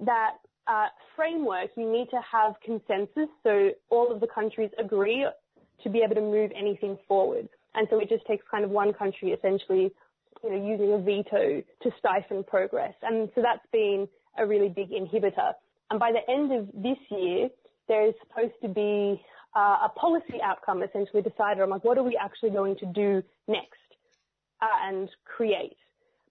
that 0.04 0.36
uh, 0.68 0.86
framework, 1.16 1.70
you 1.76 1.90
need 1.90 2.08
to 2.10 2.20
have 2.30 2.54
consensus, 2.64 3.28
so 3.42 3.70
all 3.90 4.12
of 4.12 4.20
the 4.20 4.28
countries 4.28 4.70
agree 4.78 5.26
to 5.82 5.90
be 5.90 6.02
able 6.04 6.14
to 6.14 6.20
move 6.20 6.52
anything 6.56 6.96
forward. 7.08 7.48
And 7.74 7.88
so 7.90 7.98
it 7.98 8.08
just 8.08 8.24
takes 8.26 8.44
kind 8.50 8.64
of 8.64 8.70
one 8.70 8.92
country 8.92 9.32
essentially, 9.32 9.90
you 10.42 10.50
know, 10.50 10.66
using 10.66 10.92
a 10.92 10.98
veto 10.98 11.62
to 11.82 11.90
stifle 11.98 12.42
progress. 12.42 12.94
And 13.02 13.28
so 13.34 13.42
that's 13.42 13.66
been 13.72 14.08
a 14.38 14.46
really 14.46 14.68
big 14.68 14.90
inhibitor. 14.90 15.52
And 15.90 15.98
by 15.98 16.12
the 16.12 16.30
end 16.30 16.52
of 16.52 16.68
this 16.74 16.98
year, 17.10 17.48
there 17.88 18.06
is 18.06 18.14
supposed 18.26 18.54
to 18.62 18.68
be 18.68 19.20
uh, 19.56 19.86
a 19.86 19.88
policy 19.96 20.40
outcome 20.42 20.82
essentially 20.82 21.22
decided 21.22 21.62
on 21.62 21.70
like 21.70 21.84
what 21.84 21.98
are 21.98 22.02
we 22.02 22.18
actually 22.20 22.50
going 22.50 22.76
to 22.76 22.86
do 22.86 23.22
next 23.48 23.78
uh, 24.60 24.66
and 24.86 25.08
create 25.24 25.76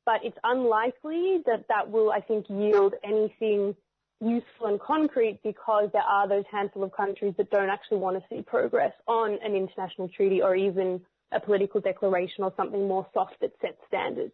but 0.08 0.22
it's 0.24 0.38
unlikely 0.46 1.44
that 1.46 1.66
that 1.68 1.92
will, 1.92 2.12
I 2.12 2.22
think, 2.22 2.46
yield 2.48 2.94
anything 3.04 3.76
useful 4.22 4.68
and 4.68 4.80
concrete 4.80 5.42
because 5.44 5.90
there 5.92 6.02
are 6.02 6.30
those 6.30 6.46
handful 6.50 6.84
of 6.84 6.94
countries 6.94 7.34
that 7.38 7.52
don't 7.52 7.70
actually 7.70 7.98
want 7.98 8.18
to 8.18 8.24
see 8.30 8.42
progress 8.42 8.94
on 9.06 9.38
an 9.44 9.54
international 9.54 10.08
treaty 10.08 10.42
or 10.42 10.56
even 10.56 11.02
a 11.32 11.40
political 11.40 11.82
declaration 11.82 12.44
or 12.44 12.54
something 12.56 12.88
more 12.88 13.08
soft 13.14 13.36
that 13.42 13.52
sets 13.62 13.78
standards. 13.88 14.34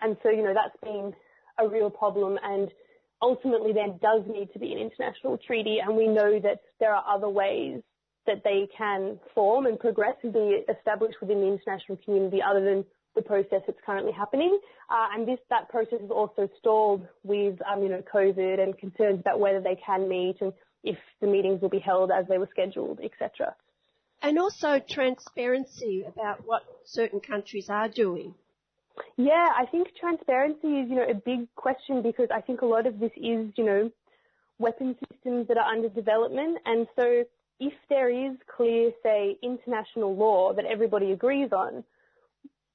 And 0.00 0.16
so, 0.22 0.30
you 0.30 0.42
know, 0.42 0.54
that's 0.54 0.76
been 0.82 1.12
a 1.58 1.68
real 1.68 1.90
problem 1.90 2.38
and 2.42 2.70
ultimately 3.22 3.72
there 3.72 3.88
does 4.00 4.22
need 4.26 4.50
to 4.52 4.58
be 4.58 4.72
an 4.72 4.78
international 4.78 5.38
treaty 5.46 5.78
and 5.84 5.94
we 5.94 6.06
know 6.06 6.40
that 6.40 6.60
there 6.78 6.94
are 6.94 7.04
other 7.06 7.28
ways 7.28 7.82
that 8.26 8.42
they 8.44 8.68
can 8.76 9.18
form 9.34 9.66
and 9.66 9.78
progress 9.78 10.14
and 10.22 10.32
be 10.32 10.62
established 10.68 11.16
within 11.20 11.40
the 11.40 11.46
international 11.46 11.98
community 12.04 12.40
other 12.42 12.64
than 12.64 12.84
the 13.14 13.22
process 13.22 13.60
that's 13.66 13.78
currently 13.84 14.12
happening. 14.12 14.58
Uh, 14.88 15.08
and 15.14 15.26
this, 15.26 15.38
that 15.50 15.68
process 15.68 16.00
is 16.02 16.10
also 16.10 16.48
stalled 16.58 17.06
with, 17.24 17.58
um, 17.70 17.82
you 17.82 17.88
know, 17.88 18.02
COVID 18.12 18.60
and 18.62 18.78
concerns 18.78 19.20
about 19.20 19.40
whether 19.40 19.60
they 19.60 19.76
can 19.84 20.08
meet 20.08 20.36
and 20.40 20.52
if 20.84 20.96
the 21.20 21.26
meetings 21.26 21.60
will 21.60 21.68
be 21.68 21.78
held 21.78 22.10
as 22.10 22.24
they 22.28 22.38
were 22.38 22.48
scheduled, 22.50 23.00
etc. 23.00 23.54
And 24.22 24.38
also 24.38 24.78
transparency 24.88 26.04
about 26.06 26.46
what 26.46 26.62
certain 26.84 27.20
countries 27.20 27.70
are 27.70 27.88
doing. 27.88 28.34
Yeah, 29.16 29.48
I 29.56 29.64
think 29.66 29.88
transparency 29.98 30.68
is, 30.80 30.90
you 30.90 30.96
know, 30.96 31.06
a 31.08 31.14
big 31.14 31.52
question 31.54 32.02
because 32.02 32.28
I 32.34 32.40
think 32.40 32.60
a 32.60 32.66
lot 32.66 32.86
of 32.86 32.98
this 32.98 33.12
is, 33.16 33.50
you 33.56 33.64
know, 33.64 33.90
weapon 34.58 34.94
systems 35.08 35.48
that 35.48 35.56
are 35.56 35.72
under 35.72 35.88
development. 35.88 36.58
And 36.66 36.86
so 36.96 37.24
if 37.58 37.72
there 37.88 38.10
is 38.10 38.36
clear, 38.54 38.90
say, 39.02 39.38
international 39.42 40.14
law 40.14 40.52
that 40.54 40.66
everybody 40.66 41.12
agrees 41.12 41.50
on, 41.52 41.82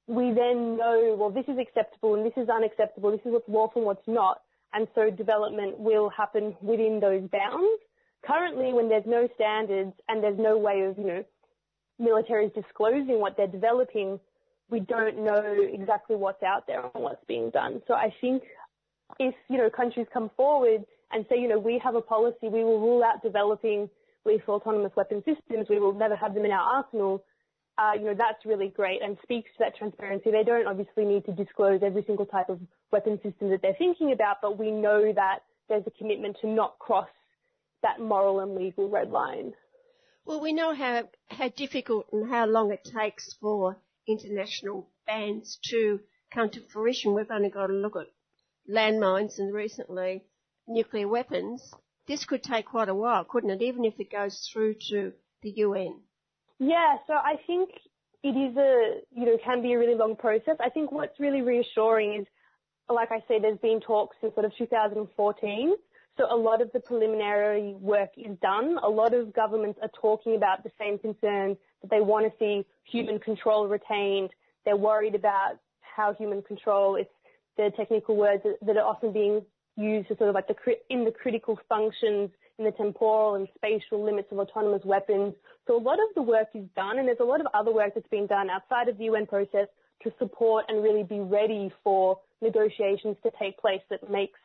we 0.08 0.32
then 0.32 0.76
know, 0.76 1.16
well, 1.18 1.30
this 1.30 1.46
is 1.48 1.58
acceptable 1.58 2.14
and 2.14 2.24
this 2.24 2.36
is 2.36 2.48
unacceptable, 2.48 3.10
this 3.10 3.20
is 3.24 3.32
what's 3.32 3.48
lawful 3.48 3.82
and 3.82 3.86
what's 3.86 4.06
not, 4.06 4.42
and 4.72 4.86
so 4.94 5.10
development 5.10 5.78
will 5.78 6.10
happen 6.10 6.56
within 6.60 7.00
those 7.00 7.22
bounds. 7.30 7.80
Currently, 8.24 8.72
when 8.72 8.88
there's 8.88 9.06
no 9.06 9.28
standards 9.34 9.92
and 10.08 10.22
there's 10.22 10.38
no 10.38 10.58
way 10.58 10.82
of, 10.82 10.98
you 10.98 11.04
know, 11.04 11.24
militaries 12.00 12.54
disclosing 12.54 13.20
what 13.20 13.36
they're 13.36 13.46
developing, 13.46 14.20
we 14.70 14.80
don't 14.80 15.18
know 15.24 15.42
exactly 15.72 16.16
what's 16.16 16.42
out 16.42 16.66
there 16.66 16.82
and 16.82 17.02
what's 17.02 17.24
being 17.26 17.50
done. 17.50 17.82
So 17.86 17.94
I 17.94 18.12
think 18.20 18.42
if, 19.18 19.34
you 19.48 19.58
know, 19.58 19.70
countries 19.70 20.06
come 20.12 20.30
forward 20.36 20.84
and 21.12 21.24
say, 21.28 21.38
you 21.38 21.48
know, 21.48 21.58
we 21.58 21.80
have 21.82 21.94
a 21.94 22.00
policy, 22.00 22.48
we 22.48 22.64
will 22.64 22.80
rule 22.80 23.02
out 23.02 23.22
developing 23.22 23.88
lethal 24.24 24.56
autonomous 24.56 24.92
weapon 24.96 25.22
systems, 25.24 25.68
we 25.70 25.78
will 25.78 25.94
never 25.94 26.16
have 26.16 26.34
them 26.34 26.44
in 26.44 26.50
our 26.50 26.78
arsenal, 26.78 27.22
uh, 27.78 27.92
you 27.94 28.06
know, 28.06 28.14
that's 28.14 28.44
really 28.44 28.68
great 28.68 29.02
and 29.02 29.16
speaks 29.22 29.50
to 29.52 29.58
that 29.60 29.76
transparency. 29.76 30.30
They 30.30 30.42
don't 30.42 30.66
obviously 30.66 31.04
need 31.04 31.24
to 31.26 31.32
disclose 31.32 31.80
every 31.84 32.02
single 32.06 32.26
type 32.26 32.48
of 32.48 32.58
weapon 32.90 33.20
system 33.22 33.50
that 33.50 33.62
they're 33.62 33.76
thinking 33.78 34.12
about, 34.12 34.38
but 34.42 34.58
we 34.58 34.70
know 34.70 35.12
that 35.12 35.40
there's 35.68 35.84
a 35.86 35.90
commitment 35.90 36.36
to 36.40 36.48
not 36.48 36.78
cross 36.78 37.08
that 37.82 38.00
moral 38.00 38.40
and 38.40 38.54
legal 38.54 38.88
red 38.88 39.10
line. 39.10 39.52
Well, 40.26 40.40
we 40.40 40.52
know 40.52 40.74
how, 40.74 41.04
how 41.28 41.50
difficult 41.50 42.06
and 42.12 42.28
how 42.28 42.46
long 42.46 42.72
it 42.72 42.82
takes 42.84 43.32
for 43.40 43.76
international 44.08 44.90
bans 45.06 45.56
to 45.70 46.00
come 46.34 46.50
to 46.50 46.60
fruition. 46.72 47.14
We've 47.14 47.30
only 47.30 47.48
got 47.48 47.68
to 47.68 47.72
look 47.72 47.94
at 47.94 48.08
landmines 48.68 49.38
and 49.38 49.54
recently 49.54 50.24
nuclear 50.66 51.06
weapons. 51.06 51.72
This 52.08 52.24
could 52.24 52.42
take 52.42 52.66
quite 52.66 52.88
a 52.88 52.94
while, 52.94 53.22
couldn't 53.22 53.50
it? 53.50 53.62
Even 53.62 53.84
if 53.84 54.00
it 54.00 54.10
goes 54.10 54.50
through 54.52 54.74
to 54.90 55.12
the 55.42 55.50
UN. 55.50 56.00
Yeah, 56.58 56.96
so 57.06 57.12
I 57.12 57.36
think 57.46 57.70
it 58.24 58.30
is 58.30 58.56
a, 58.56 59.00
you 59.12 59.26
know, 59.26 59.38
can 59.44 59.62
be 59.62 59.74
a 59.74 59.78
really 59.78 59.94
long 59.94 60.16
process. 60.16 60.56
I 60.58 60.70
think 60.70 60.90
what's 60.90 61.20
really 61.20 61.42
reassuring 61.42 62.22
is, 62.22 62.26
like 62.92 63.12
I 63.12 63.22
said, 63.28 63.44
there's 63.44 63.58
been 63.58 63.80
talks 63.80 64.16
since 64.20 64.34
sort 64.34 64.46
of 64.46 64.52
2014. 64.58 65.74
So 66.16 66.26
a 66.30 66.36
lot 66.36 66.62
of 66.62 66.72
the 66.72 66.80
preliminary 66.80 67.74
work 67.74 68.10
is 68.16 68.36
done. 68.40 68.78
A 68.82 68.88
lot 68.88 69.12
of 69.12 69.34
governments 69.34 69.78
are 69.82 69.90
talking 70.00 70.34
about 70.34 70.62
the 70.62 70.70
same 70.78 70.98
concerns 70.98 71.58
that 71.82 71.90
they 71.90 72.00
want 72.00 72.26
to 72.26 72.38
see 72.38 72.66
human 72.84 73.18
control 73.18 73.68
retained. 73.68 74.30
They're 74.64 74.76
worried 74.76 75.14
about 75.14 75.58
how 75.80 76.14
human 76.14 76.42
control, 76.42 76.96
it's 76.96 77.10
the 77.56 77.70
technical 77.76 78.16
words 78.16 78.42
that 78.62 78.76
are 78.76 78.84
often 78.84 79.12
being 79.12 79.42
used 79.76 80.10
as 80.10 80.18
sort 80.18 80.30
of 80.30 80.34
like 80.34 80.48
the, 80.48 80.54
in 80.88 81.04
the 81.04 81.10
critical 81.10 81.58
functions 81.68 82.30
in 82.58 82.64
the 82.64 82.72
temporal 82.72 83.34
and 83.34 83.48
spatial 83.54 84.02
limits 84.02 84.28
of 84.32 84.38
autonomous 84.38 84.82
weapons. 84.84 85.34
So 85.66 85.76
a 85.76 85.82
lot 85.82 85.98
of 85.98 86.14
the 86.14 86.22
work 86.22 86.48
is 86.54 86.64
done 86.74 86.98
and 86.98 87.06
there's 87.06 87.20
a 87.20 87.24
lot 87.24 87.40
of 87.40 87.46
other 87.52 87.72
work 87.72 87.94
that's 87.94 88.08
been 88.08 88.26
done 88.26 88.48
outside 88.48 88.88
of 88.88 88.96
the 88.98 89.04
UN 89.04 89.26
process 89.26 89.68
to 90.02 90.12
support 90.18 90.64
and 90.68 90.82
really 90.82 91.02
be 91.02 91.20
ready 91.20 91.70
for 91.84 92.18
negotiations 92.40 93.16
to 93.22 93.30
take 93.38 93.58
place 93.58 93.80
that 93.90 94.10
makes, 94.10 94.38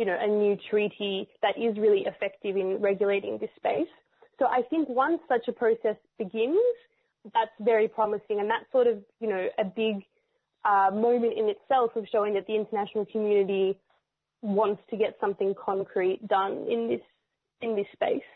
you 0.00 0.06
know, 0.06 0.16
a 0.18 0.26
new 0.26 0.56
treaty 0.70 1.28
that 1.42 1.58
is 1.58 1.76
really 1.76 2.06
effective 2.06 2.56
in 2.56 2.78
regulating 2.80 3.36
this 3.38 3.50
space. 3.54 3.92
So 4.38 4.46
I 4.46 4.62
think 4.70 4.88
once 4.88 5.20
such 5.28 5.46
a 5.46 5.52
process 5.52 5.96
begins, 6.18 6.56
that's 7.34 7.50
very 7.60 7.86
promising, 7.86 8.40
and 8.40 8.48
that's 8.48 8.64
sort 8.72 8.86
of 8.86 8.96
you 9.20 9.28
know 9.28 9.46
a 9.58 9.64
big 9.64 9.96
uh, 10.64 10.90
moment 10.90 11.34
in 11.36 11.50
itself 11.50 11.90
of 11.96 12.06
showing 12.10 12.32
that 12.32 12.46
the 12.46 12.54
international 12.54 13.04
community 13.12 13.76
wants 14.40 14.80
to 14.88 14.96
get 14.96 15.18
something 15.20 15.54
concrete 15.62 16.26
done 16.26 16.64
in 16.70 16.88
this 16.88 17.02
in 17.60 17.76
this 17.76 17.86
space. 17.92 18.30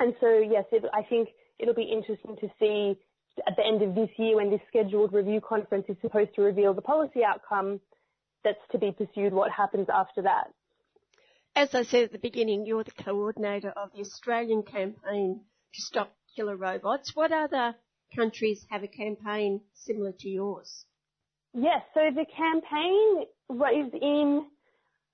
And 0.00 0.14
so 0.22 0.38
yes, 0.38 0.64
it, 0.72 0.84
I 0.94 1.02
think 1.02 1.28
it'll 1.58 1.74
be 1.74 1.82
interesting 1.82 2.34
to 2.40 2.48
see 2.58 2.98
at 3.46 3.56
the 3.56 3.62
end 3.62 3.82
of 3.82 3.94
this 3.94 4.08
year 4.16 4.36
when 4.36 4.48
this 4.50 4.60
scheduled 4.68 5.12
review 5.12 5.42
conference 5.42 5.84
is 5.90 5.96
supposed 6.00 6.34
to 6.36 6.40
reveal 6.40 6.72
the 6.72 6.80
policy 6.80 7.20
outcome 7.22 7.78
that's 8.42 8.56
to 8.72 8.78
be 8.78 8.90
pursued, 8.90 9.34
what 9.34 9.50
happens 9.50 9.88
after 9.92 10.22
that. 10.22 10.48
As 11.56 11.72
I 11.72 11.84
said 11.84 12.04
at 12.04 12.12
the 12.12 12.18
beginning, 12.18 12.66
you're 12.66 12.82
the 12.82 12.90
coordinator 12.90 13.70
of 13.70 13.92
the 13.92 14.00
Australian 14.00 14.64
campaign 14.64 15.40
to 15.74 15.82
stop 15.82 16.12
killer 16.34 16.56
robots. 16.56 17.14
What 17.14 17.30
other 17.30 17.76
countries 18.16 18.66
have 18.70 18.82
a 18.82 18.88
campaign 18.88 19.60
similar 19.72 20.12
to 20.18 20.28
yours? 20.28 20.84
Yes, 21.52 21.82
so 21.94 22.00
the 22.12 22.26
campaign 22.36 23.26
is 23.72 23.92
in, 24.02 24.46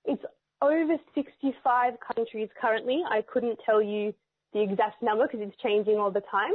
it's 0.06 0.24
over 0.62 0.96
65 1.14 1.94
countries 2.14 2.48
currently. 2.58 3.02
I 3.06 3.20
couldn't 3.20 3.58
tell 3.66 3.82
you 3.82 4.14
the 4.54 4.62
exact 4.62 5.02
number 5.02 5.26
because 5.26 5.46
it's 5.46 5.62
changing 5.62 5.98
all 5.98 6.10
the 6.10 6.22
time. 6.22 6.54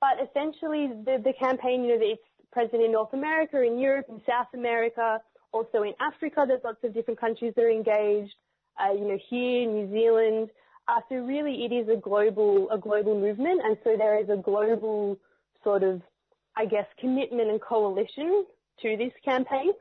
But 0.00 0.22
essentially, 0.22 0.86
the, 1.04 1.20
the 1.24 1.32
campaign, 1.32 1.82
you 1.82 1.98
know, 1.98 2.04
it's 2.04 2.22
present 2.52 2.80
in 2.80 2.92
North 2.92 3.12
America, 3.12 3.60
in 3.60 3.80
Europe, 3.80 4.06
in 4.08 4.22
South 4.24 4.54
America, 4.54 5.20
also 5.50 5.82
in 5.82 5.94
Africa. 6.00 6.44
There's 6.46 6.62
lots 6.62 6.84
of 6.84 6.94
different 6.94 7.18
countries 7.18 7.54
that 7.56 7.64
are 7.64 7.70
engaged. 7.70 8.34
Uh, 8.78 8.92
you 8.92 9.06
know, 9.06 9.18
here, 9.30 9.62
in 9.62 9.74
New 9.74 9.90
Zealand. 9.90 10.50
Uh, 10.88 11.00
so 11.08 11.16
really, 11.16 11.64
it 11.64 11.72
is 11.72 11.88
a 11.88 11.96
global, 11.96 12.68
a 12.70 12.78
global 12.78 13.18
movement, 13.18 13.60
and 13.64 13.76
so 13.82 13.96
there 13.96 14.20
is 14.20 14.28
a 14.28 14.36
global 14.36 15.18
sort 15.64 15.82
of, 15.82 16.02
I 16.56 16.66
guess, 16.66 16.86
commitment 17.00 17.50
and 17.50 17.60
coalition 17.60 18.44
to 18.82 18.96
this 18.96 19.12
campaign, 19.24 19.72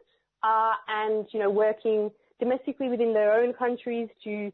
uh, 0.43 0.73
and 0.87 1.27
you 1.31 1.39
know, 1.39 1.49
working 1.49 2.09
domestically 2.39 2.89
within 2.89 3.13
their 3.13 3.33
own 3.33 3.53
countries 3.53 4.09
to 4.23 4.51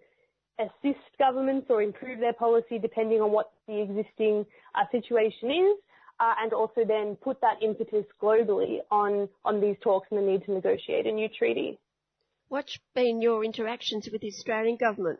assist 0.59 0.99
governments 1.17 1.67
or 1.69 1.81
improve 1.81 2.19
their 2.19 2.33
policy 2.33 2.77
depending 2.77 3.21
on 3.21 3.31
what 3.31 3.51
the 3.67 3.81
existing 3.81 4.45
uh, 4.75 4.83
situation 4.91 5.51
is, 5.51 5.77
uh, 6.19 6.33
and 6.41 6.53
also 6.53 6.83
then 6.85 7.15
put 7.15 7.39
that 7.41 7.61
impetus 7.61 8.05
globally 8.21 8.79
on, 8.91 9.29
on 9.45 9.61
these 9.61 9.75
talks 9.81 10.07
and 10.11 10.19
the 10.19 10.23
need 10.23 10.45
to 10.45 10.51
negotiate 10.51 11.07
a 11.07 11.11
new 11.11 11.29
treaty. 11.29 11.79
What's 12.51 12.77
been 12.93 13.21
your 13.21 13.45
interactions 13.45 14.09
with 14.11 14.19
the 14.19 14.27
Australian 14.27 14.75
government? 14.75 15.19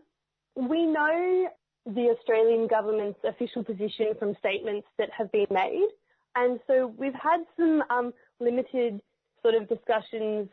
We 0.57 0.85
know 0.85 1.47
the 1.85 2.13
Australian 2.13 2.67
government's 2.67 3.21
official 3.23 3.63
position 3.63 4.07
from 4.19 4.35
statements 4.37 4.85
that 4.97 5.11
have 5.17 5.31
been 5.31 5.47
made, 5.49 5.87
and 6.35 6.59
so 6.67 6.93
we've 6.97 7.13
had 7.13 7.37
some 7.55 7.83
um, 7.89 8.13
limited 8.41 8.99
sort 9.43 9.55
of 9.55 9.69
discussions 9.69 10.49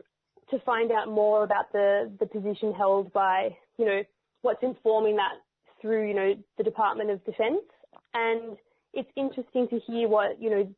to 0.51 0.61
find 0.61 0.93
out 0.93 1.09
more 1.09 1.43
about 1.43 1.73
the, 1.73 2.13
the 2.21 2.27
position 2.27 2.73
held 2.73 3.13
by, 3.13 3.57
you 3.77 3.85
know, 3.85 4.05
what's 4.43 4.63
informing 4.63 5.17
that 5.17 5.35
through, 5.83 6.07
you 6.07 6.15
know, 6.15 6.33
the 6.59 6.63
Department 6.63 7.11
of 7.11 7.25
Defence. 7.25 7.67
And 8.15 8.57
it's 8.95 9.11
interesting 9.17 9.67
to 9.71 9.81
hear 9.81 10.07
what, 10.07 10.41
you 10.41 10.49
know, 10.49 10.75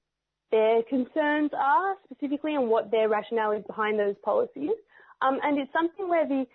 their 0.51 0.83
concerns 0.85 1.51
are 1.53 1.97
specifically 2.11 2.55
and 2.55 2.71
what 2.71 2.91
their 2.91 3.11
rationale 3.11 3.53
is 3.53 3.65
behind 3.67 3.99
those 3.99 4.17
policies. 4.25 4.71
Um, 5.23 5.39
and 5.43 5.59
it's 5.59 5.73
something 5.73 6.09
where 6.09 6.27
the, 6.27 6.47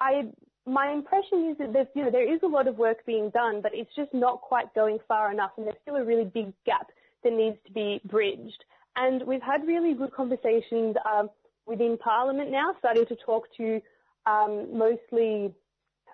I, 0.00 0.22
my 0.66 0.92
impression 0.92 1.50
is 1.50 1.58
that 1.58 1.72
there's, 1.72 1.86
you 1.94 2.04
know, 2.04 2.10
there 2.10 2.32
is 2.32 2.40
a 2.42 2.46
lot 2.46 2.68
of 2.68 2.78
work 2.78 3.04
being 3.06 3.30
done, 3.30 3.60
but 3.62 3.72
it's 3.74 3.90
just 3.96 4.12
not 4.12 4.40
quite 4.40 4.74
going 4.74 4.98
far 5.08 5.32
enough 5.32 5.52
and 5.56 5.66
there's 5.66 5.78
still 5.82 5.96
a 5.96 6.04
really 6.04 6.24
big 6.24 6.52
gap 6.66 6.88
that 7.24 7.32
needs 7.32 7.56
to 7.66 7.72
be 7.72 8.00
bridged. 8.04 8.64
And 8.96 9.22
we've 9.26 9.42
had 9.42 9.66
really 9.66 9.94
good 9.94 10.12
conversations 10.12 10.96
um, 11.10 11.30
within 11.66 11.96
Parliament 11.96 12.50
now, 12.50 12.74
starting 12.78 13.06
to 13.06 13.16
talk 13.16 13.44
to 13.56 13.80
um, 14.26 14.76
mostly 14.76 15.54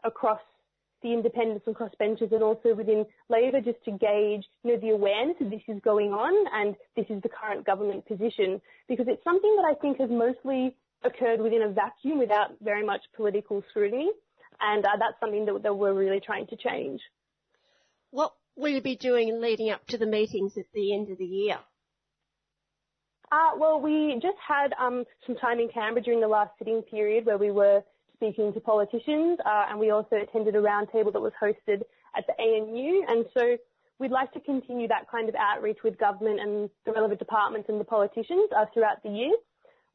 across 0.05 0.41
the 1.03 1.13
independents 1.13 1.65
and 1.67 1.77
crossbenchers 1.77 2.33
and 2.33 2.43
also 2.43 2.75
within 2.75 3.07
Labor 3.29 3.61
just 3.61 3.83
to 3.85 3.93
gauge, 3.93 4.45
you 4.65 4.73
know, 4.73 4.81
the 4.81 4.91
awareness 4.91 5.37
that 5.41 5.51
this 5.51 5.63
is 5.69 5.81
going 5.85 6.13
on 6.13 6.33
and 6.53 6.77
this 6.97 7.07
is 7.09 7.23
the 7.23 7.29
current 7.29 7.65
government 7.65 8.05
position 8.07 8.61
because 8.89 9.07
it's 9.09 9.23
something 9.23 9.55
that 9.57 9.65
I 9.65 9.75
think 9.81 10.01
has 10.01 10.11
mostly 10.11 10.75
occurred 11.05 11.41
within 11.41 11.63
a 11.63 11.69
vacuum 11.69 12.19
without 12.19 12.51
very 12.61 12.85
much 12.85 13.03
political 13.17 13.63
scrutiny 13.71 14.11
and 14.61 14.85
uh, 14.85 14.97
that's 14.99 15.19
something 15.21 15.45
that, 15.47 15.63
that 15.63 15.75
we're 15.75 15.95
really 15.95 16.21
trying 16.21 16.47
to 16.49 16.57
change. 16.57 17.01
What 18.11 18.33
will 18.57 18.71
you 18.71 18.81
be 18.81 18.97
doing 18.97 19.41
leading 19.41 19.71
up 19.71 19.87
to 19.89 19.99
the 19.99 20.07
meetings 20.07 20.57
at 20.57 20.65
the 20.75 20.95
end 20.95 21.11
of 21.11 21.19
the 21.19 21.25
year? 21.25 21.59
Uh, 23.31 23.51
well, 23.59 23.81
we 23.81 24.15
just 24.23 24.39
had 24.47 24.73
um, 24.81 25.05
some 25.27 25.37
time 25.37 25.61
in 25.61 25.69
Canberra 25.69 26.03
during 26.03 26.21
the 26.21 26.29
last 26.29 26.51
sitting 26.59 26.83
period 26.83 27.27
where 27.27 27.37
we 27.37 27.51
were 27.51 27.83
speaking 28.15 28.53
to 28.55 28.61
politicians, 28.61 29.39
uh, 29.45 29.67
and 29.69 29.79
we 29.79 29.91
also 29.91 30.17
attended 30.17 30.57
a 30.57 30.61
roundtable 30.61 31.13
that 31.13 31.21
was 31.21 31.33
hosted 31.41 31.83
at 32.17 32.27
the 32.27 32.35
ANU. 32.41 33.05
And 33.07 33.27
so 33.35 33.57
we'd 33.99 34.11
like 34.11 34.33
to 34.33 34.41
continue 34.41 34.89
that 34.89 35.11
kind 35.11 35.29
of 35.29 35.35
outreach 35.35 35.79
with 35.85 35.99
government 35.99 36.41
and 36.41 36.71
the 36.87 36.93
relevant 36.93 37.19
departments 37.19 37.69
and 37.69 37.79
the 37.79 37.85
politicians 37.85 38.49
uh, 38.57 38.65
throughout 38.73 39.03
the 39.03 39.11
year. 39.11 39.33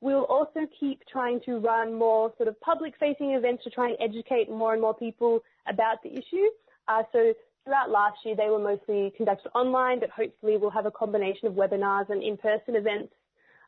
We'll 0.04 0.26
also 0.26 0.68
keep 0.78 1.00
trying 1.10 1.40
to 1.46 1.60
run 1.60 1.94
more 1.94 2.34
sort 2.36 2.50
of 2.50 2.60
public-facing 2.60 3.32
events 3.32 3.64
to 3.64 3.70
try 3.70 3.88
and 3.88 3.98
educate 4.02 4.50
more 4.50 4.74
and 4.74 4.82
more 4.82 4.94
people 4.94 5.42
about 5.66 6.04
the 6.04 6.12
issue. 6.12 6.48
Uh, 6.90 7.04
so 7.14 7.34
throughout 7.64 7.90
last 7.90 8.18
year, 8.26 8.36
they 8.36 8.50
were 8.50 8.60
mostly 8.60 9.14
conducted 9.16 9.50
online, 9.56 10.02
but 10.02 10.10
hopefully 10.10 10.58
we'll 10.58 10.72
have 10.72 10.86
a 10.86 10.92
combination 10.92 11.48
of 11.48 11.54
webinars 11.54 12.10
and 12.10 12.22
in-person 12.22 12.76
events, 12.76 13.14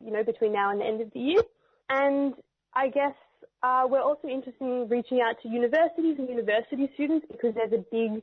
you 0.03 0.11
know, 0.11 0.25
between 0.25 0.51
now 0.51 0.71
and 0.71 0.81
the 0.81 0.85
end 0.85 0.99
of 0.99 1.09
the 1.13 1.21
year. 1.21 1.41
And 1.89 2.33
I 2.73 2.89
guess 2.89 3.15
uh, 3.63 3.87
we're 3.89 4.01
also 4.01 4.27
interested 4.27 4.61
in 4.65 4.89
reaching 4.89 5.21
out 5.21 5.35
to 5.43 5.47
universities 5.47 6.15
and 6.19 6.27
university 6.27 6.91
students 6.95 7.25
because 7.31 7.55
there's 7.55 7.71
a 7.71 7.85
big 7.93 8.21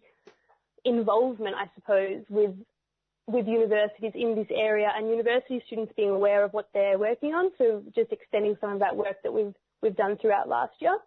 involvement, 0.84 1.56
I 1.56 1.70
suppose, 1.74 2.24
with 2.28 2.54
with 3.26 3.46
universities 3.46 4.12
in 4.14 4.34
this 4.34 4.48
area 4.50 4.88
and 4.96 5.08
university 5.08 5.62
students 5.66 5.92
being 5.96 6.10
aware 6.10 6.44
of 6.44 6.52
what 6.52 6.68
they're 6.74 6.98
working 6.98 7.34
on. 7.34 7.50
So 7.56 7.82
just 7.94 8.12
extending 8.12 8.56
some 8.60 8.72
of 8.72 8.78
that 8.80 8.96
work 8.96 9.22
that 9.22 9.32
we've 9.32 9.54
we've 9.82 9.96
done 9.96 10.16
throughout 10.18 10.48
last 10.48 10.74
year. 10.80 10.98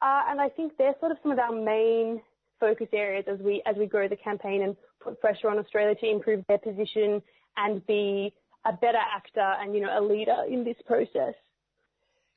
Uh, 0.00 0.22
and 0.28 0.40
I 0.40 0.48
think 0.48 0.76
they're 0.76 0.94
sort 1.00 1.12
of 1.12 1.18
some 1.22 1.32
of 1.32 1.38
our 1.38 1.52
main 1.52 2.20
focus 2.58 2.88
areas 2.92 3.24
as 3.30 3.38
we 3.40 3.62
as 3.66 3.76
we 3.76 3.86
grow 3.86 4.08
the 4.08 4.16
campaign 4.16 4.62
and 4.62 4.76
put 5.00 5.20
pressure 5.20 5.48
on 5.50 5.58
Australia 5.58 5.94
to 5.96 6.10
improve 6.10 6.44
their 6.48 6.58
position 6.58 7.22
and 7.56 7.86
be 7.86 8.32
a 8.64 8.72
better 8.72 8.98
actor 8.98 9.54
and 9.60 9.74
you 9.74 9.80
know 9.80 9.98
a 9.98 10.00
leader 10.00 10.36
in 10.48 10.64
this 10.64 10.76
process. 10.86 11.34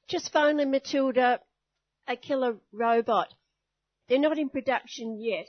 Just 0.07 0.31
finally, 0.31 0.65
Matilda, 0.65 1.39
a 2.07 2.15
killer 2.15 2.57
robot. 2.71 3.33
They're 4.07 4.19
not 4.19 4.37
in 4.37 4.49
production 4.49 5.19
yet. 5.19 5.47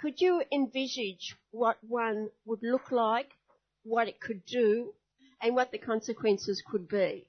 Could 0.00 0.20
you 0.20 0.42
envisage 0.52 1.36
what 1.50 1.78
one 1.86 2.28
would 2.44 2.62
look 2.62 2.90
like, 2.90 3.30
what 3.84 4.08
it 4.08 4.20
could 4.20 4.44
do, 4.44 4.92
and 5.40 5.54
what 5.54 5.70
the 5.72 5.78
consequences 5.78 6.62
could 6.66 6.88
be? 6.88 7.26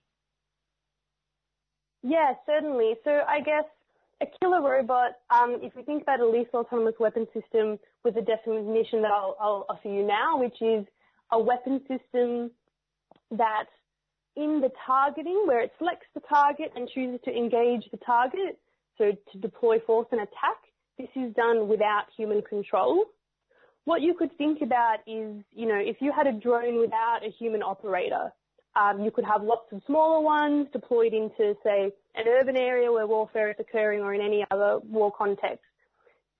Yeah, 2.01 2.33
certainly. 2.45 2.95
So 3.03 3.21
I 3.27 3.41
guess 3.41 3.65
a 4.21 4.25
killer 4.39 4.61
robot, 4.61 5.13
um, 5.29 5.59
if 5.61 5.75
we 5.75 5.83
think 5.83 6.03
about 6.03 6.19
a 6.19 6.27
lethal 6.27 6.61
autonomous 6.61 6.95
weapon 6.99 7.27
system 7.33 7.79
with 8.03 8.15
the 8.15 8.21
definition 8.21 9.01
that 9.01 9.11
I'll, 9.11 9.35
I'll 9.39 9.65
offer 9.69 9.87
you 9.87 10.05
now, 10.05 10.39
which 10.39 10.61
is 10.61 10.85
a 11.31 11.39
weapon 11.39 11.81
system 11.87 12.51
that 13.31 13.65
in 14.35 14.61
the 14.61 14.69
targeting 14.85 15.43
where 15.45 15.61
it 15.61 15.71
selects 15.77 16.07
the 16.13 16.21
target 16.21 16.71
and 16.75 16.87
chooses 16.89 17.19
to 17.25 17.35
engage 17.35 17.89
the 17.91 17.97
target, 18.05 18.59
so 18.97 19.11
to 19.31 19.37
deploy 19.39 19.79
force 19.79 20.07
and 20.11 20.21
attack, 20.21 20.57
this 20.97 21.09
is 21.15 21.33
done 21.33 21.67
without 21.67 22.05
human 22.15 22.41
control. 22.41 23.05
What 23.85 24.01
you 24.01 24.13
could 24.13 24.35
think 24.37 24.61
about 24.61 24.99
is, 25.05 25.43
you 25.53 25.67
know, 25.67 25.77
if 25.77 25.97
you 25.99 26.11
had 26.11 26.27
a 26.27 26.31
drone 26.31 26.79
without 26.79 27.19
a 27.23 27.29
human 27.29 27.61
operator, 27.61 28.31
um, 28.75 29.03
you 29.03 29.11
could 29.11 29.25
have 29.25 29.43
lots 29.43 29.71
of 29.71 29.81
smaller 29.85 30.21
ones 30.21 30.67
deployed 30.73 31.13
into, 31.13 31.55
say, 31.63 31.91
an 32.15 32.27
urban 32.27 32.57
area 32.57 32.91
where 32.91 33.07
warfare 33.07 33.49
is 33.49 33.55
occurring 33.59 34.01
or 34.01 34.13
in 34.13 34.21
any 34.21 34.45
other 34.51 34.79
war 34.83 35.11
context. 35.15 35.63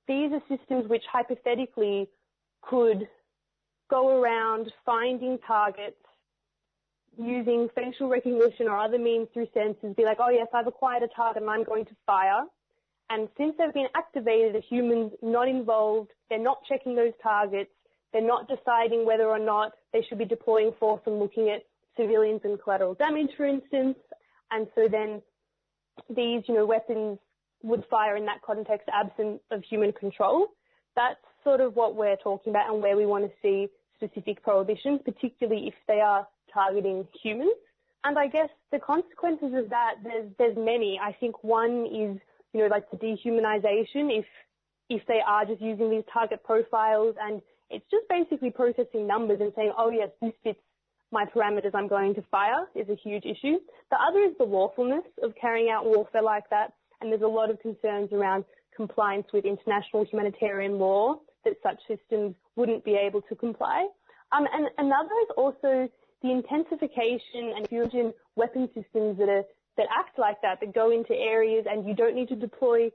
These 0.08 0.32
are 0.34 0.42
systems 0.50 0.88
which 0.88 1.04
hypothetically 1.12 2.10
could 2.62 3.08
go 3.90 4.20
around 4.22 4.72
finding 4.86 5.38
targets 5.46 5.98
using 7.18 7.70
facial 7.76 8.10
recognition 8.10 8.68
or 8.68 8.78
other 8.78 9.00
means 9.00 9.28
through 9.34 9.48
sensors, 9.56 9.96
be 9.96 10.04
like, 10.04 10.18
oh 10.20 10.30
yes, 10.30 10.48
I've 10.54 10.68
acquired 10.68 11.04
a 11.04 11.08
target 11.08 11.42
and 11.44 11.50
I'm 11.50 11.64
going 11.64 11.86
to 11.86 11.96
fire. 12.06 12.44
And 13.10 13.30
since 13.38 13.56
they've 13.58 13.74
been 13.74 13.88
activated, 13.96 14.56
the 14.56 14.62
human's 14.62 15.12
not 15.22 15.48
involved, 15.48 16.12
they're 16.30 16.40
not 16.40 16.60
checking 16.68 16.96
those 16.96 17.14
targets, 17.22 17.72
they're 18.12 18.22
not 18.22 18.48
deciding 18.48 19.06
whether 19.06 19.26
or 19.26 19.40
not 19.40 19.74
they 19.94 20.02
should 20.02 20.18
be 20.18 20.26
deploying 20.26 20.72
force 20.80 21.02
and 21.06 21.20
looking 21.20 21.50
at 21.50 21.64
civilians 21.98 22.42
and 22.44 22.62
collateral 22.62 22.94
damage, 22.96 23.32
for 23.38 23.46
instance. 23.46 23.98
And 24.52 24.68
so 24.76 24.88
then 24.88 25.22
these, 26.10 26.44
you 26.48 26.56
know, 26.56 26.66
weapons 26.66 27.20
would 27.64 27.84
fire 27.90 28.16
in 28.16 28.26
that 28.26 28.42
context 28.42 28.88
absent 28.92 29.42
of 29.52 29.64
human 29.64 29.92
control. 29.92 30.48
That's 30.96 31.20
sort 31.44 31.62
of 31.62 31.76
what 31.76 31.96
we're 31.96 32.16
talking 32.18 32.52
about 32.52 32.74
and 32.74 32.82
where 32.82 32.96
we 32.96 33.06
want 33.06 33.26
to 33.26 33.32
see 33.42 33.70
specific 33.96 34.44
prohibitions, 34.44 35.02
particularly 35.04 35.68
if 35.68 35.74
they 35.88 36.00
are 36.00 36.28
targeting 36.54 37.08
humans. 37.22 37.56
And 38.04 38.20
I 38.20 38.28
guess 38.28 38.50
the 38.72 38.80
consequences 38.80 39.54
of 39.56 39.70
that, 39.70 39.96
there's, 40.04 40.30
there's 40.38 40.56
many. 40.56 41.00
I 41.02 41.12
think 41.12 41.44
one 41.44 41.88
is, 41.88 42.20
you 42.56 42.62
know, 42.62 42.68
like 42.68 42.90
the 42.90 42.98
dehumanization 42.98 44.18
if, 44.18 44.26
if 44.90 45.06
they 45.08 45.20
are 45.28 45.46
just 45.46 45.62
using 45.62 45.90
these 45.90 46.06
target 46.12 46.42
profiles 46.44 47.16
and 47.22 47.42
it's 47.70 47.86
just 47.92 48.08
basically 48.08 48.50
processing 48.50 49.06
numbers 49.06 49.40
and 49.42 49.52
saying, 49.58 49.74
oh 49.78 49.90
yes, 49.90 50.10
this 50.22 50.32
fits 50.42 50.60
my 51.12 51.26
parameters 51.26 51.72
I'm 51.74 51.90
going 51.90 52.16
to 52.16 52.24
fire 52.32 52.68
is 52.74 52.88
a 52.88 52.96
huge 52.96 53.26
issue. 53.26 53.58
The 53.92 53.98
other 53.98 54.20
is 54.20 54.36
the 54.38 54.46
lawfulness 54.46 55.04
of 55.22 55.34
carrying 55.40 55.70
out 55.70 55.86
warfare 55.86 56.24
like 56.24 56.50
that. 56.50 56.74
And 57.02 57.12
there's 57.12 57.22
a 57.22 57.28
lot 57.28 57.50
of 57.50 57.60
concerns 57.62 58.14
around 58.14 58.46
compliance 58.74 59.28
with 59.34 59.44
international 59.44 60.06
humanitarian 60.06 60.80
law 60.80 61.16
that 61.44 61.56
such 61.62 61.80
systems 61.88 62.36
wouldn't 62.56 62.86
be 62.86 62.96
able 62.96 63.22
to 63.24 63.36
comply. 63.36 63.88
Um, 64.32 64.46
and 64.54 64.70
another 64.78 65.16
is 65.24 65.30
also 65.38 65.90
the 66.22 66.32
intensification 66.32 67.54
and 67.56 67.68
fusion 67.68 68.14
weapon 68.38 68.70
systems 68.74 69.18
that 69.18 69.30
are 69.30 69.44
that 69.78 69.88
act 69.98 70.18
like 70.18 70.42
that, 70.42 70.60
that 70.62 70.74
go 70.74 70.92
into 70.92 71.14
areas 71.14 71.66
and 71.70 71.88
you 71.88 71.94
don't 71.94 72.16
need 72.16 72.30
to 72.30 72.36
deploy 72.36 72.90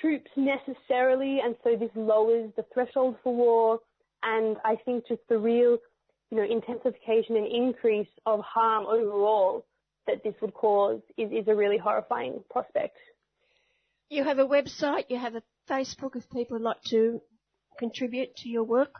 troops 0.00 0.30
necessarily, 0.36 1.40
and 1.44 1.54
so 1.62 1.76
this 1.76 1.90
lowers 1.94 2.50
the 2.56 2.64
threshold 2.72 3.16
for 3.22 3.34
war. 3.34 3.80
And 4.22 4.56
I 4.64 4.76
think 4.84 5.06
just 5.08 5.20
the 5.28 5.38
real, 5.38 5.78
you 6.30 6.36
know, 6.36 6.44
intensification 6.44 7.36
and 7.36 7.46
increase 7.46 8.08
of 8.24 8.40
harm 8.40 8.86
overall 8.86 9.66
that 10.06 10.22
this 10.24 10.34
would 10.40 10.54
cause 10.54 11.00
is, 11.16 11.30
is 11.30 11.48
a 11.48 11.54
really 11.54 11.78
horrifying 11.78 12.42
prospect. 12.50 12.96
You 14.08 14.24
have 14.24 14.38
a 14.38 14.46
website, 14.46 15.04
you 15.08 15.18
have 15.18 15.34
a 15.34 15.42
Facebook 15.70 16.16
if 16.16 16.28
people 16.30 16.56
would 16.56 16.62
like 16.62 16.82
to 16.88 17.20
contribute 17.78 18.36
to 18.36 18.48
your 18.48 18.64
work. 18.64 18.94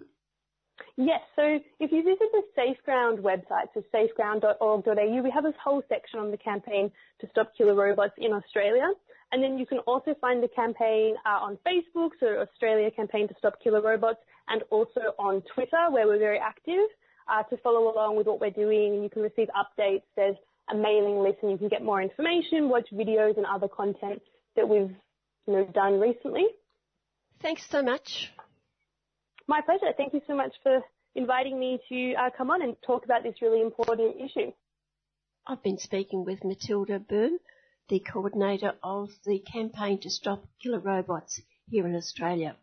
Yes, 0.96 1.20
so 1.36 1.58
if 1.80 1.90
you 1.90 2.02
visit 2.02 2.28
the 2.32 2.42
SafeGround 2.58 3.20
website, 3.20 3.68
so 3.72 3.82
safeground.org.au, 3.94 5.22
we 5.22 5.30
have 5.30 5.44
this 5.44 5.54
whole 5.62 5.82
section 5.88 6.18
on 6.20 6.30
the 6.30 6.36
campaign 6.36 6.90
to 7.20 7.28
stop 7.30 7.52
killer 7.56 7.74
robots 7.74 8.12
in 8.18 8.32
Australia. 8.32 8.88
And 9.32 9.42
then 9.42 9.58
you 9.58 9.64
can 9.64 9.78
also 9.78 10.14
find 10.20 10.42
the 10.42 10.48
campaign 10.48 11.16
uh, 11.24 11.38
on 11.40 11.58
Facebook, 11.66 12.10
so 12.20 12.26
Australia 12.40 12.90
Campaign 12.90 13.28
to 13.28 13.34
Stop 13.38 13.54
Killer 13.64 13.80
Robots, 13.80 14.20
and 14.48 14.62
also 14.68 15.00
on 15.18 15.42
Twitter, 15.54 15.88
where 15.90 16.06
we're 16.06 16.18
very 16.18 16.38
active, 16.38 16.86
uh, 17.28 17.42
to 17.44 17.56
follow 17.58 17.90
along 17.90 18.16
with 18.16 18.26
what 18.26 18.40
we're 18.40 18.50
doing. 18.50 18.94
And 18.94 19.02
you 19.02 19.08
can 19.08 19.22
receive 19.22 19.48
updates. 19.56 20.02
There's 20.16 20.36
a 20.70 20.74
mailing 20.74 21.20
list, 21.20 21.38
and 21.40 21.50
you 21.50 21.56
can 21.56 21.68
get 21.68 21.82
more 21.82 22.02
information, 22.02 22.68
watch 22.68 22.88
videos, 22.92 23.38
and 23.38 23.46
other 23.46 23.68
content 23.68 24.20
that 24.56 24.68
we've 24.68 24.94
you 25.46 25.52
know, 25.52 25.64
done 25.64 25.98
recently. 25.98 26.46
Thanks 27.40 27.66
so 27.70 27.82
much. 27.82 28.30
My 29.48 29.60
pleasure. 29.60 29.92
Thank 29.96 30.14
you 30.14 30.20
so 30.26 30.34
much 30.34 30.52
for 30.62 30.80
inviting 31.14 31.58
me 31.58 31.80
to 31.88 32.14
uh, 32.14 32.30
come 32.36 32.50
on 32.50 32.62
and 32.62 32.76
talk 32.86 33.04
about 33.04 33.22
this 33.22 33.34
really 33.42 33.60
important 33.60 34.16
issue. 34.16 34.52
I've 35.46 35.62
been 35.62 35.78
speaking 35.78 36.24
with 36.24 36.44
Matilda 36.44 36.98
Byrne, 37.00 37.38
the 37.88 38.00
coordinator 38.00 38.74
of 38.82 39.10
the 39.26 39.40
campaign 39.40 40.00
to 40.00 40.10
stop 40.10 40.44
killer 40.62 40.78
robots 40.78 41.40
here 41.68 41.86
in 41.86 41.96
Australia. 41.96 42.56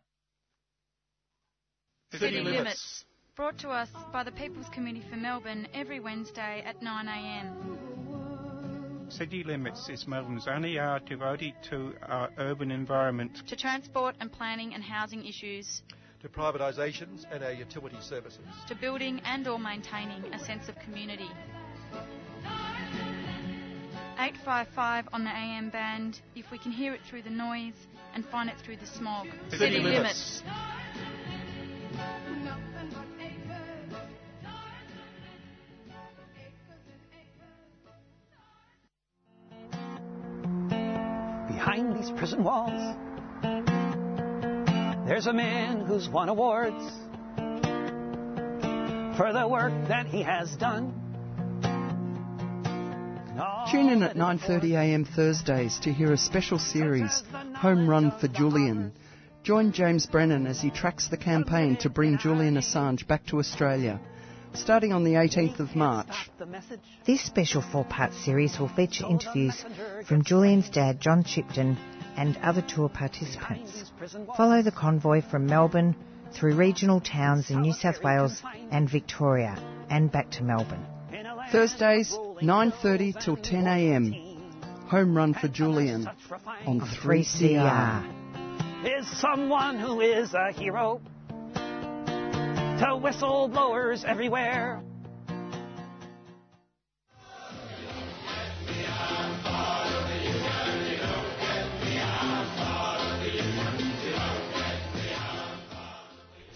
City, 2.12 2.36
City 2.36 2.40
limits. 2.40 3.04
Brought 3.36 3.58
to 3.58 3.68
us 3.68 3.88
by 4.12 4.24
the 4.24 4.32
People's 4.32 4.68
Committee 4.70 5.04
for 5.08 5.16
Melbourne 5.16 5.68
every 5.72 6.00
Wednesday 6.00 6.62
at 6.66 6.80
9am. 6.80 7.80
City 9.10 9.42
Limits 9.42 9.88
is 9.88 10.06
Melbourne's 10.06 10.46
only 10.46 10.78
hour 10.78 11.00
devoted 11.00 11.54
to 11.70 11.94
our 12.02 12.30
urban 12.38 12.70
environment. 12.70 13.42
To 13.48 13.56
transport 13.56 14.14
and 14.20 14.30
planning 14.30 14.74
and 14.74 14.84
housing 14.84 15.26
issues 15.26 15.82
to 16.22 16.28
privatisations 16.28 17.24
and 17.32 17.42
our 17.42 17.52
utility 17.52 17.96
services. 18.00 18.40
To 18.68 18.74
building 18.74 19.20
and 19.24 19.46
or 19.48 19.58
maintaining 19.58 20.32
a 20.34 20.38
sense 20.38 20.68
of 20.68 20.76
community. 20.84 21.28
855 24.18 25.08
on 25.14 25.24
the 25.24 25.30
AM 25.30 25.70
band 25.70 26.20
if 26.34 26.50
we 26.52 26.58
can 26.58 26.72
hear 26.72 26.92
it 26.92 27.00
through 27.08 27.22
the 27.22 27.30
noise 27.30 27.72
and 28.14 28.24
find 28.26 28.50
it 28.50 28.56
through 28.62 28.76
the 28.76 28.86
smog. 28.86 29.26
City, 29.48 29.58
City 29.58 29.78
limits. 29.78 30.42
limits. 30.44 30.70
Behind 41.48 41.96
these 41.96 42.10
prison 42.10 42.44
walls 42.44 42.96
there's 45.10 45.26
a 45.26 45.32
man 45.32 45.80
who's 45.80 46.08
won 46.08 46.28
awards 46.28 46.84
for 49.16 49.32
the 49.32 49.44
work 49.50 49.72
that 49.88 50.06
he 50.06 50.22
has 50.22 50.54
done. 50.54 50.94
Tune 53.72 53.88
in 53.88 54.04
at 54.04 54.14
9.30am 54.14 55.12
Thursdays 55.12 55.80
to 55.80 55.92
hear 55.92 56.12
a 56.12 56.16
special 56.16 56.60
series, 56.60 57.24
Home 57.56 57.90
Run 57.90 58.12
for 58.20 58.28
Julian. 58.28 58.92
Join 59.42 59.72
James 59.72 60.06
Brennan 60.06 60.46
as 60.46 60.60
he 60.60 60.70
tracks 60.70 61.08
the 61.08 61.16
campaign 61.16 61.76
to 61.78 61.90
bring 61.90 62.16
Julian 62.16 62.54
Assange 62.54 63.04
back 63.08 63.26
to 63.26 63.40
Australia. 63.40 64.00
Starting 64.54 64.92
on 64.92 65.02
the 65.02 65.14
18th 65.14 65.58
of 65.58 65.74
March. 65.74 66.30
This 67.04 67.20
special 67.20 67.62
four 67.62 67.84
part 67.84 68.14
series 68.14 68.60
will 68.60 68.68
feature 68.68 69.06
interviews 69.10 69.64
from 70.06 70.22
Julian's 70.22 70.70
dad, 70.70 71.00
John 71.00 71.24
Shipton, 71.24 71.76
and 72.20 72.36
other 72.42 72.60
tour 72.60 72.90
participants. 72.90 73.90
Follow 74.36 74.60
the 74.62 74.70
convoy 74.70 75.22
from 75.22 75.46
Melbourne 75.46 75.96
through 76.34 76.54
regional 76.54 77.00
towns 77.00 77.50
in 77.50 77.62
New 77.62 77.72
South 77.72 78.04
Wales 78.04 78.42
and 78.70 78.88
Victoria 78.90 79.56
and 79.88 80.12
back 80.12 80.30
to 80.32 80.44
Melbourne. 80.44 80.84
Thursdays 81.50 82.12
9:30 82.42 83.24
till 83.24 83.36
10 83.36 83.66
a.m. 83.66 84.14
Home 84.90 85.16
run 85.16 85.32
for 85.32 85.48
Julian 85.48 86.06
on 86.66 86.80
3CR. 86.80 88.04
Is 88.84 89.06
someone 89.18 89.78
who 89.78 90.02
is 90.02 90.34
a 90.34 90.52
hero 90.52 91.00
to 91.54 92.88
whistleblowers 93.04 94.04
everywhere. 94.04 94.82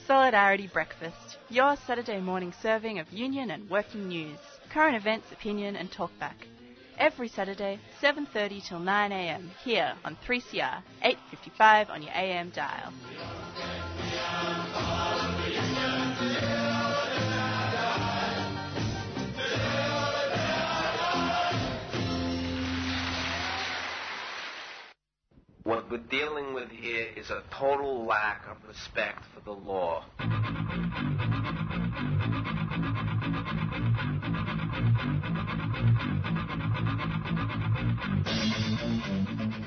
Solidarity 0.06 0.66
Breakfast, 0.66 1.38
your 1.48 1.76
Saturday 1.76 2.20
morning 2.20 2.52
serving 2.60 2.98
of 2.98 3.10
union 3.10 3.50
and 3.50 3.70
working 3.70 4.06
news, 4.06 4.38
current 4.68 4.96
events, 4.96 5.32
opinion 5.32 5.76
and 5.76 5.90
talkback. 5.90 6.34
Every 6.98 7.26
Saturday, 7.26 7.78
7.30 8.02 8.68
till 8.68 8.80
9am, 8.80 9.48
here 9.64 9.94
on 10.04 10.16
3CR, 10.26 10.82
8.55 11.02 11.88
on 11.88 12.02
your 12.02 12.12
AM 12.12 12.50
dial. 12.50 12.92
What 25.64 25.90
we're 25.90 25.96
dealing 25.96 26.52
with 26.52 26.68
here 26.70 27.06
is 27.16 27.30
a 27.30 27.42
total 27.50 28.04
lack 28.04 28.42
of 28.50 28.58
respect 28.68 29.24
for 29.32 29.40
the 29.40 29.52
law. 29.52 30.04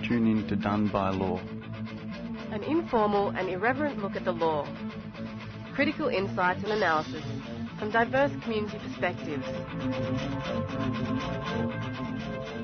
Tune 0.07 0.28
in 0.28 0.48
to 0.49 0.56
Done 0.56 0.88
by 0.90 1.10
Law. 1.10 1.41
An 2.52 2.61
informal 2.61 3.30
and 3.30 3.49
irreverent 3.49 3.98
look 3.98 4.15
at 4.15 4.24
the 4.24 4.34
law. 4.34 4.68
Critical 5.74 6.10
insights 6.10 6.61
and 6.64 6.74
analysis 6.74 7.24
from 7.80 7.91
diverse 7.91 8.32
community 8.44 8.80
perspectives. 8.80 9.45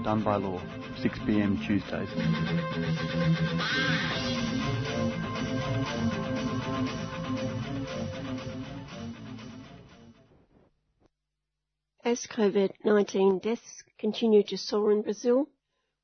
Done 0.03 0.23
by 0.23 0.37
Law. 0.37 0.59
6 1.01 1.19
p.m. 1.25 1.57
Tuesdays. 1.65 2.09
As 12.05 12.27
COVID-19 12.27 13.41
deaths 13.41 13.83
continue 13.97 14.43
to 14.43 14.57
soar 14.57 14.91
in 14.91 15.01
Brazil, 15.01 15.47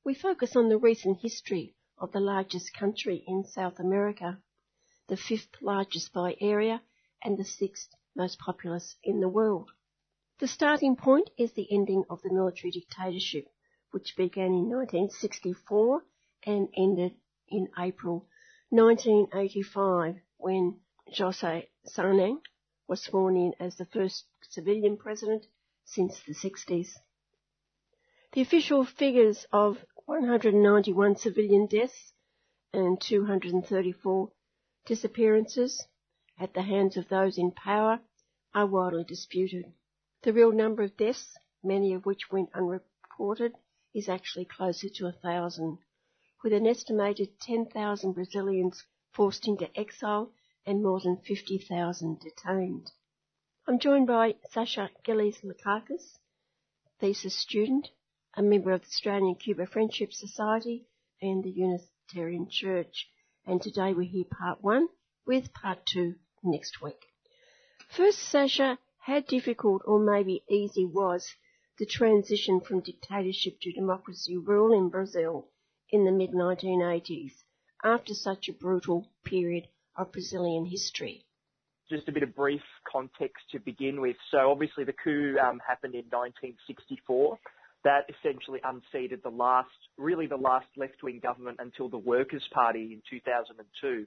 we 0.06 0.14
focus 0.14 0.56
on 0.56 0.69
the 0.69 0.77
recent 0.77 1.19
history 1.19 1.76
of 1.98 2.11
the 2.11 2.19
largest 2.19 2.73
country 2.73 3.23
in 3.27 3.44
South 3.44 3.80
America, 3.80 4.40
the 5.07 5.18
fifth 5.18 5.61
largest 5.61 6.14
by 6.14 6.36
area 6.40 6.81
and 7.23 7.38
the 7.38 7.44
sixth 7.44 7.90
most 8.20 8.38
populous 8.38 8.98
in 9.02 9.22
the 9.22 9.30
world. 9.30 9.72
The 10.40 10.48
starting 10.48 10.98
point 10.98 11.30
is 11.38 11.54
the 11.54 11.72
ending 11.72 12.04
of 12.10 12.22
the 12.22 12.34
military 12.34 12.70
dictatorship 12.70 13.46
which 13.91 14.18
began 14.18 14.48
in 14.48 14.70
1964 14.70 16.04
and 16.46 16.68
ended 16.76 17.16
in 17.48 17.70
April 17.80 18.28
1985 18.72 20.18
when 20.36 20.82
José 21.18 21.68
Sarney 21.88 22.38
was 22.90 23.02
sworn 23.02 23.38
in 23.38 23.54
as 23.58 23.78
the 23.78 23.86
first 23.86 24.26
civilian 24.41 24.98
president 24.98 25.46
since 25.86 26.20
the 26.24 26.34
60s. 26.34 26.90
The 28.34 28.41
official 28.41 28.84
figures 28.84 29.48
of 29.54 29.78
191 30.06 31.16
civilian 31.16 31.68
deaths 31.68 32.14
and 32.74 33.00
234 33.00 34.30
disappearances 34.86 35.88
at 36.38 36.54
the 36.54 36.64
hands 36.64 36.98
of 36.98 37.08
those 37.10 37.38
in 37.38 37.52
power 37.52 38.02
are 38.53 38.65
widely 38.65 39.03
disputed. 39.03 39.71
The 40.23 40.34
real 40.34 40.51
number 40.51 40.84
of 40.84 40.97
deaths, 40.97 41.38
many 41.63 41.93
of 41.93 42.05
which 42.05 42.31
went 42.31 42.49
unreported, 42.53 43.53
is 43.93 44.09
actually 44.09 44.45
closer 44.45 44.89
to 44.89 45.07
a 45.07 45.11
thousand, 45.11 45.77
with 46.43 46.53
an 46.53 46.67
estimated 46.67 47.39
10,000 47.41 48.13
Brazilians 48.13 48.85
forced 49.13 49.47
into 49.47 49.69
exile 49.80 50.31
and 50.65 50.84
more 50.84 50.99
than 50.99 51.17
50,000 51.17 52.19
detained. 52.19 52.91
I'm 53.67 53.80
joined 53.80 54.07
by 54.07 54.35
Sasha 54.51 54.89
Gillies 55.03 55.41
Lakakis, 55.43 56.17
thesis 56.99 57.35
student, 57.35 57.89
a 58.35 58.41
member 58.41 58.71
of 58.71 58.81
the 58.81 58.88
Australian 58.88 59.35
Cuba 59.35 59.65
Friendship 59.67 60.11
Society 60.11 60.88
and 61.21 61.43
the 61.43 61.51
Unitarian 61.51 62.49
Church, 62.49 63.09
and 63.45 63.61
today 63.61 63.93
we 63.93 64.07
hear 64.07 64.26
part 64.26 64.63
one 64.63 64.88
with 65.26 65.53
part 65.53 65.85
two 65.85 66.15
next 66.43 66.81
week. 66.81 67.09
First, 67.90 68.20
Sasha, 68.20 68.78
how 68.99 69.20
difficult 69.22 69.82
or 69.84 69.99
maybe 69.99 70.44
easy 70.48 70.86
was 70.86 71.36
the 71.80 71.88
transition 71.88 72.61
from 72.61 72.82
dictatorship 72.82 73.60
to 73.61 73.72
democracy 73.72 74.38
rule 74.38 74.74
in 74.74 74.90
Brazil 74.90 75.48
in 75.90 76.06
the 76.06 76.11
mid 76.11 76.32
1980s 76.32 77.32
after 77.84 78.14
such 78.14 78.48
a 78.48 78.53
brutal 78.53 79.07
period 79.26 79.68
of 79.98 80.11
Brazilian 80.11 80.66
history? 80.66 81.26
Just 81.90 82.07
a 82.07 82.11
bit 82.11 82.22
of 82.22 82.36
brief 82.36 82.61
context 82.88 83.49
to 83.53 83.60
begin 83.60 83.99
with. 84.02 84.18
So 84.30 84.52
obviously 84.52 84.84
the 84.84 84.94
coup 84.94 85.38
um, 85.40 85.60
happened 85.68 85.95
in 85.95 86.06
1964. 86.11 87.40
That 87.86 88.06
essentially 88.10 88.60
unseated 88.64 89.24
the 89.24 89.32
last, 89.32 89.70
really 89.98 90.28
the 90.28 90.38
last 90.38 90.68
left-wing 90.78 91.22
government 91.24 91.57
until 91.60 91.90
the 91.90 91.98
Workers' 91.98 92.48
Party 92.53 92.94
in 92.94 93.02
2002. 93.10 94.06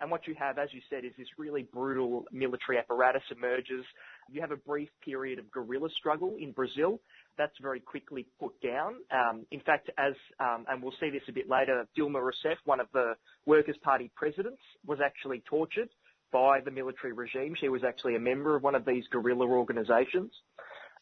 And 0.00 0.10
what 0.10 0.26
you 0.26 0.34
have, 0.38 0.58
as 0.58 0.70
you 0.72 0.80
said, 0.88 1.04
is 1.04 1.12
this 1.18 1.28
really 1.36 1.62
brutal 1.62 2.24
military 2.32 2.78
apparatus 2.78 3.22
emerges. 3.30 3.84
You 4.30 4.40
have 4.40 4.50
a 4.50 4.56
brief 4.56 4.88
period 5.04 5.38
of 5.38 5.50
guerrilla 5.50 5.90
struggle 5.98 6.36
in 6.40 6.52
Brazil. 6.52 7.00
That's 7.36 7.52
very 7.60 7.80
quickly 7.80 8.26
put 8.38 8.58
down. 8.62 8.96
Um, 9.10 9.46
in 9.50 9.60
fact, 9.60 9.90
as 9.98 10.14
um, 10.38 10.64
and 10.68 10.82
we'll 10.82 10.94
see 11.00 11.10
this 11.10 11.22
a 11.28 11.32
bit 11.32 11.50
later, 11.50 11.86
Dilma 11.98 12.20
Rousseff, 12.20 12.56
one 12.64 12.80
of 12.80 12.86
the 12.94 13.14
Workers' 13.44 13.76
Party 13.82 14.10
presidents, 14.16 14.62
was 14.86 14.98
actually 15.04 15.42
tortured 15.46 15.90
by 16.32 16.60
the 16.60 16.70
military 16.70 17.12
regime. 17.12 17.54
She 17.60 17.68
was 17.68 17.84
actually 17.84 18.16
a 18.16 18.20
member 18.20 18.56
of 18.56 18.62
one 18.62 18.74
of 18.74 18.84
these 18.84 19.04
guerrilla 19.10 19.46
organisations. 19.46 20.32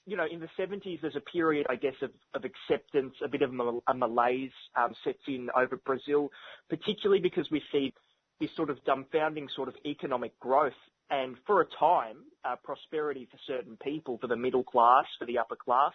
You 0.06 0.16
know, 0.16 0.26
in 0.30 0.40
the 0.40 0.48
70s, 0.58 1.02
there's 1.02 1.16
a 1.16 1.20
period, 1.20 1.66
I 1.68 1.76
guess, 1.76 1.94
of, 2.00 2.10
of 2.32 2.44
acceptance, 2.44 3.14
a 3.22 3.28
bit 3.28 3.42
of 3.42 3.52
a 3.52 3.94
malaise 3.94 4.50
um, 4.74 4.94
sets 5.04 5.18
in 5.28 5.50
over 5.54 5.76
Brazil, 5.76 6.30
particularly 6.70 7.20
because 7.20 7.46
we 7.50 7.62
see 7.70 7.92
this 8.40 8.50
sort 8.56 8.70
of 8.70 8.78
dumbfounding 8.84 9.48
sort 9.54 9.68
of 9.68 9.74
economic 9.84 10.38
growth 10.40 10.72
and 11.10 11.36
for 11.46 11.62
a 11.62 11.66
time, 11.78 12.18
uh, 12.44 12.56
prosperity 12.62 13.26
for 13.30 13.38
certain 13.46 13.78
people, 13.82 14.18
for 14.18 14.26
the 14.26 14.36
middle 14.36 14.62
class, 14.62 15.06
for 15.18 15.24
the 15.24 15.38
upper 15.38 15.56
class, 15.56 15.92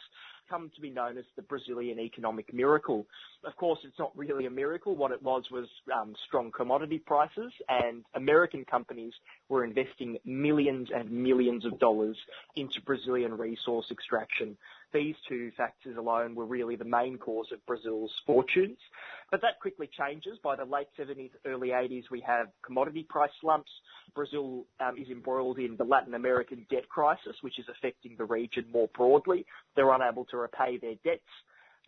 come 0.50 0.72
to 0.76 0.82
be 0.82 0.90
known 0.90 1.18
as 1.18 1.26
the 1.36 1.42
Brazilian 1.44 2.00
economic 2.00 2.54
miracle. 2.54 3.06
Of 3.44 3.56
course, 3.56 3.80
it's 3.84 3.98
not 4.00 4.12
really 4.18 4.46
a 4.46 4.50
miracle. 4.50 4.96
What 4.96 5.12
it 5.12 5.22
was 5.22 5.44
was 5.52 5.68
um, 5.94 6.16
strong 6.28 6.52
commodity 6.52 6.98
prices, 6.98 7.54
and 7.70 8.04
American 8.16 8.66
companies 8.66 9.14
were 9.50 9.64
investing 9.64 10.18
millions 10.26 10.90
and 10.94 11.12
millions 11.12 11.66
of 11.66 11.80
dollars 11.80 12.18
into 12.56 12.82
Brazilian 12.82 13.38
resource 13.38 13.86
extraction. 13.92 14.58
These 14.94 15.16
two 15.28 15.52
factors 15.58 15.98
alone 15.98 16.36
were 16.36 16.46
really 16.46 16.76
the 16.76 16.86
main 16.86 17.18
cause 17.18 17.48
of 17.52 17.66
Brazil's 17.66 18.12
fortunes. 18.26 18.78
But 19.32 19.42
that 19.42 19.60
quickly 19.60 19.90
changes. 19.98 20.38
By 20.44 20.56
the 20.56 20.66
late 20.66 20.88
70s, 21.00 21.32
early 21.46 21.70
80s, 21.70 22.04
we 22.12 22.22
have 22.22 22.48
commodity 22.64 23.08
price 23.10 23.32
slumps. 23.42 23.72
Brazil 24.14 24.66
um, 24.80 24.96
is 24.98 25.10
embroiled 25.10 25.58
in 25.58 25.76
the 25.78 25.84
Latin 25.84 26.14
American 26.14 26.68
debt 26.70 26.88
crisis, 26.90 27.36
which 27.42 27.58
is 27.58 27.66
affecting 27.70 28.16
the 28.18 28.26
region 28.26 28.66
more 28.72 28.90
broadly. 28.96 29.46
They're 29.76 29.94
unable 29.94 30.26
to 30.26 30.38
repay 30.38 30.78
their 30.78 30.96
debts. 31.04 31.22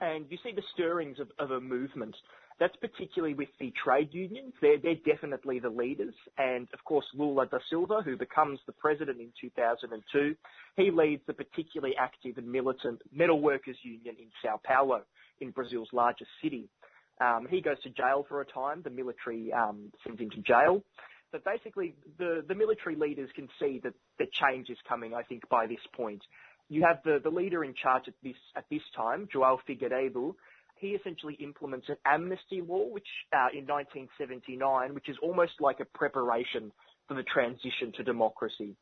And 0.02 0.26
you 0.30 0.38
see 0.44 0.52
the 0.56 0.64
stirrings 0.74 1.20
of, 1.20 1.30
of 1.38 1.52
a 1.52 1.62
movement 1.62 2.16
that's 2.60 2.76
particularly 2.78 3.34
with 3.34 3.50
the 3.60 3.74
trade 3.84 4.10
unions. 4.14 4.54
They're, 4.62 4.78
they're 4.78 4.96
definitely 5.06 5.60
the 5.60 5.70
leaders. 5.70 6.14
And 6.38 6.68
of 6.74 6.84
course, 6.86 7.06
Lula 7.14 7.48
da 7.48 7.58
Silva, 7.70 8.02
who 8.04 8.16
becomes 8.18 8.60
the 8.66 8.72
president 8.72 9.20
in 9.20 9.32
2002, 9.40 10.36
he 10.78 10.92
leads 10.92 11.22
the 11.28 11.34
particularly 11.34 11.96
active 12.00 12.38
and 12.38 12.50
militant 12.50 13.02
metal 13.14 13.42
workers 13.42 13.78
union 13.84 14.16
in 14.18 14.28
Sao 14.42 14.60
Paulo, 14.64 15.02
in 15.42 15.52
Brazil's 15.52 15.90
largest 15.92 16.30
city. 16.42 16.70
Um, 17.20 17.48
he 17.50 17.62
goes 17.62 17.82
to 17.84 17.90
jail 17.90 18.26
for 18.28 18.42
a 18.42 18.46
time. 18.46 18.82
The 18.84 18.90
military 18.90 19.52
um, 19.52 19.92
sends 20.06 20.20
him 20.20 20.30
to 20.32 20.42
jail. 20.42 20.84
But 21.32 21.44
basically, 21.44 21.96
the, 22.18 22.44
the 22.48 22.56
military 22.56 22.96
leaders 22.96 23.30
can 23.36 23.50
see 23.60 23.82
that 23.84 23.94
the 24.20 24.28
change 24.32 24.70
is 24.70 24.78
coming, 24.88 25.14
I 25.14 25.24
think, 25.24 25.48
by 25.50 25.68
this 25.68 25.80
point. 25.94 26.22
You 26.70 26.84
have 26.84 27.00
the, 27.04 27.20
the 27.22 27.30
leader 27.30 27.64
in 27.64 27.74
charge 27.74 28.04
at 28.08 28.14
this, 28.24 28.36
at 28.56 28.66
this 28.72 28.82
time, 28.96 29.28
João 29.34 29.60
Figueiredo, 29.68 30.36
he 30.78 30.90
essentially 30.90 31.36
implements 31.36 31.88
an 31.90 31.98
amnesty 32.06 32.62
law, 32.62 32.88
which 32.88 33.08
uh, 33.34 33.48
in 33.54 33.66
1979, 33.66 34.94
which 34.94 35.10
is 35.10 35.18
almost 35.22 35.54
like 35.60 35.80
a 35.80 35.86
preparation 35.98 36.72
for 37.08 37.14
the 37.14 37.24
transition 37.24 37.92
to 37.96 38.04
democracy. 38.04 38.76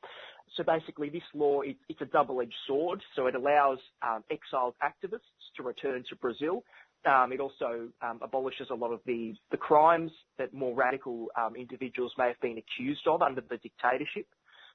So 0.55 0.63
basically, 0.63 1.09
this 1.09 1.23
law 1.33 1.61
it, 1.61 1.77
it's 1.89 2.01
a 2.01 2.05
double-edged 2.05 2.53
sword. 2.67 3.01
So 3.15 3.27
it 3.27 3.35
allows 3.35 3.79
um, 4.01 4.23
exiled 4.31 4.75
activists 4.83 5.19
to 5.57 5.63
return 5.63 6.03
to 6.09 6.15
Brazil. 6.15 6.63
Um, 7.05 7.33
it 7.33 7.39
also 7.39 7.89
um, 8.01 8.19
abolishes 8.21 8.67
a 8.71 8.75
lot 8.75 8.91
of 8.91 9.01
the, 9.05 9.33
the 9.51 9.57
crimes 9.57 10.11
that 10.37 10.53
more 10.53 10.73
radical 10.73 11.27
um, 11.37 11.55
individuals 11.55 12.13
may 12.17 12.27
have 12.27 12.39
been 12.41 12.57
accused 12.57 13.05
of 13.07 13.21
under 13.21 13.41
the 13.41 13.57
dictatorship. 13.57 14.27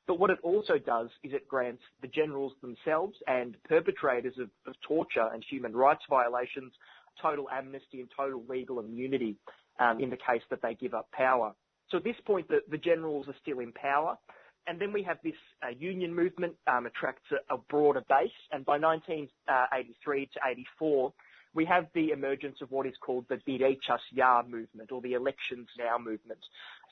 But 0.07 0.19
what 0.19 0.31
it 0.31 0.39
also 0.43 0.79
does 0.79 1.09
is 1.23 1.33
it 1.33 1.47
grants 1.49 1.83
the 2.01 2.09
generals 2.09 2.53
themselves 2.63 3.17
and 3.27 3.57
perpetrators 3.69 4.35
of, 4.39 4.49
of 4.67 4.75
torture 4.87 5.29
and 5.33 5.45
human 5.49 5.77
rights 5.77 6.03
violations 6.09 6.73
total 7.21 7.49
amnesty 7.51 8.01
and 8.01 8.09
total 8.17 8.43
legal 8.49 8.81
immunity 8.81 9.37
um, 9.79 10.01
in 10.01 10.11
the 10.11 10.17
case 10.17 10.43
that 10.51 10.63
they 10.63 10.75
give 10.75 10.95
up 10.95 11.11
power. 11.13 11.55
So 11.91 11.99
at 11.99 12.05
this 12.05 12.17
point, 12.27 12.49
the, 12.49 12.61
the 12.71 12.79
generals 12.79 13.29
are 13.29 13.35
still 13.43 13.61
in 13.61 13.73
power. 13.73 14.17
And 14.67 14.79
then 14.79 14.93
we 14.93 15.03
have 15.05 15.17
this 15.25 15.33
uh, 15.63 15.71
union 15.79 16.15
movement 16.15 16.55
um, 16.67 16.85
attracts 16.85 17.25
a, 17.33 17.55
a, 17.55 17.59
broader 17.71 18.03
base. 18.07 18.31
And 18.53 18.67
by 18.67 18.79
1983 18.79 20.27
to 20.27 20.41
84, 20.47 21.13
we 21.55 21.65
have 21.65 21.87
the 21.95 22.11
emergence 22.11 22.59
of 22.61 22.71
what 22.71 22.87
is 22.87 22.93
called 23.01 23.25
the 23.31 23.39
Diretas 23.49 24.01
Já 24.15 24.47
movement 24.47 24.93
or 24.93 25.01
the 25.01 25.15
Elections 25.15 25.69
Now 25.79 25.97
movement. 25.97 26.41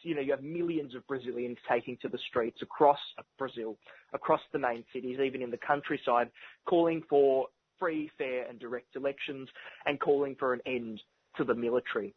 So, 0.03 0.09
you 0.09 0.15
know, 0.15 0.23
you 0.23 0.31
have 0.31 0.43
millions 0.43 0.95
of 0.95 1.07
Brazilians 1.07 1.59
taking 1.71 1.99
to 2.01 2.09
the 2.09 2.19
streets 2.29 2.63
across 2.63 2.99
Brazil, 3.39 3.77
across 4.15 4.41
the 4.53 4.59
main 4.59 4.83
cities, 4.95 5.19
even 5.23 5.43
in 5.43 5.51
the 5.51 5.59
countryside, 5.59 6.31
calling 6.65 7.03
for 7.11 7.49
free, 7.79 8.11
fair 8.19 8.47
and 8.49 8.59
direct 8.59 8.97
elections 8.97 9.49
and 9.87 10.01
calling 10.01 10.35
for 10.37 10.53
an 10.53 10.61
end 10.67 11.03
to 11.37 11.45
the 11.45 11.55
military. 11.55 12.15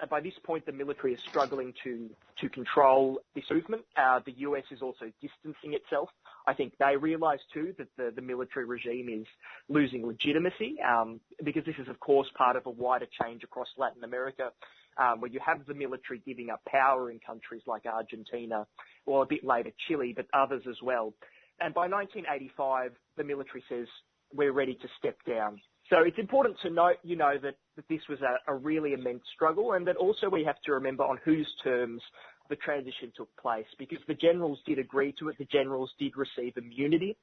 And 0.00 0.10
by 0.10 0.20
this 0.20 0.34
point, 0.42 0.66
the 0.66 0.72
military 0.72 1.14
is 1.14 1.20
struggling 1.28 1.74
to, 1.84 2.10
to 2.40 2.48
control 2.48 3.20
this 3.34 3.44
movement. 3.50 3.84
Uh, 3.96 4.20
the 4.24 4.32
US 4.38 4.64
is 4.70 4.82
also 4.82 5.12
distancing 5.20 5.74
itself. 5.74 6.08
I 6.46 6.54
think 6.54 6.72
they 6.78 6.96
realise 6.96 7.40
too 7.52 7.74
that 7.78 7.88
the, 7.96 8.12
the 8.14 8.22
military 8.22 8.64
regime 8.64 9.08
is 9.08 9.26
losing 9.68 10.04
legitimacy 10.04 10.76
um, 10.80 11.20
because 11.44 11.64
this 11.64 11.76
is, 11.78 11.88
of 11.88 12.00
course, 12.00 12.28
part 12.36 12.56
of 12.56 12.66
a 12.66 12.70
wider 12.70 13.06
change 13.22 13.44
across 13.44 13.68
Latin 13.76 14.02
America 14.02 14.50
um, 14.96 15.20
where 15.20 15.30
you 15.30 15.40
have 15.44 15.64
the 15.66 15.74
military 15.74 16.20
giving 16.24 16.50
up 16.50 16.60
power 16.66 17.10
in 17.10 17.18
countries 17.18 17.62
like 17.66 17.86
Argentina, 17.86 18.66
or 19.06 19.22
a 19.22 19.26
bit 19.26 19.44
later 19.44 19.70
Chile, 19.86 20.12
but 20.14 20.26
others 20.32 20.62
as 20.68 20.76
well. 20.82 21.14
And 21.60 21.72
by 21.72 21.88
1985, 21.88 22.92
the 23.16 23.24
military 23.24 23.62
says 23.68 23.86
we're 24.34 24.52
ready 24.52 24.74
to 24.74 24.88
step 24.98 25.16
down. 25.26 25.60
So 25.90 25.98
it's 26.00 26.18
important 26.18 26.56
to 26.62 26.70
note, 26.70 26.96
you 27.02 27.16
know, 27.16 27.34
that, 27.42 27.56
that 27.76 27.88
this 27.88 28.00
was 28.08 28.18
a, 28.22 28.50
a 28.50 28.54
really 28.54 28.92
immense 28.92 29.22
struggle 29.34 29.72
and 29.72 29.86
that 29.86 29.96
also 29.96 30.28
we 30.30 30.44
have 30.44 30.60
to 30.64 30.72
remember 30.72 31.04
on 31.04 31.18
whose 31.24 31.48
terms 31.62 32.00
the 32.48 32.56
transition 32.56 33.12
took 33.16 33.28
place 33.36 33.66
because 33.78 33.98
the 34.08 34.14
generals 34.14 34.58
did 34.66 34.78
agree 34.78 35.14
to 35.18 35.28
it. 35.28 35.36
The 35.38 35.44
generals 35.46 35.90
did 35.98 36.12
receive 36.16 36.56
immunity. 36.56 37.16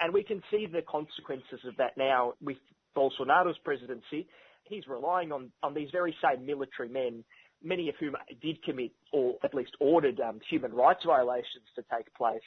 And 0.00 0.12
we 0.12 0.22
can 0.22 0.42
see 0.50 0.66
the 0.66 0.82
consequences 0.82 1.60
of 1.66 1.76
that 1.76 1.96
now 1.96 2.34
with 2.42 2.56
Bolsonaro's 2.96 3.58
presidency. 3.64 4.26
He's 4.64 4.86
relying 4.88 5.32
on, 5.32 5.50
on 5.62 5.74
these 5.74 5.88
very 5.92 6.14
same 6.22 6.44
military 6.46 6.88
men, 6.88 7.24
many 7.62 7.88
of 7.88 7.94
whom 7.98 8.16
did 8.42 8.62
commit 8.62 8.92
or 9.12 9.34
at 9.44 9.54
least 9.54 9.72
ordered 9.80 10.20
um, 10.20 10.40
human 10.48 10.72
rights 10.72 11.04
violations 11.06 11.66
to 11.76 11.84
take 11.94 12.12
place 12.14 12.40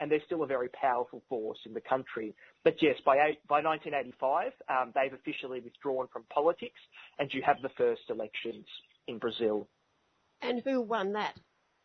and 0.00 0.10
they're 0.10 0.22
still 0.26 0.42
a 0.42 0.46
very 0.46 0.68
powerful 0.68 1.22
force 1.28 1.58
in 1.66 1.74
the 1.74 1.80
country. 1.80 2.34
But 2.64 2.76
yes, 2.80 2.96
by, 3.04 3.16
eight, 3.16 3.38
by 3.48 3.62
1985, 3.62 4.52
um, 4.68 4.92
they've 4.94 5.12
officially 5.12 5.60
withdrawn 5.60 6.08
from 6.12 6.24
politics, 6.32 6.80
and 7.18 7.32
you 7.32 7.42
have 7.42 7.56
the 7.62 7.70
first 7.76 8.02
elections 8.10 8.66
in 9.06 9.18
Brazil. 9.18 9.68
And 10.42 10.62
who 10.64 10.80
won 10.80 11.12
that? 11.14 11.34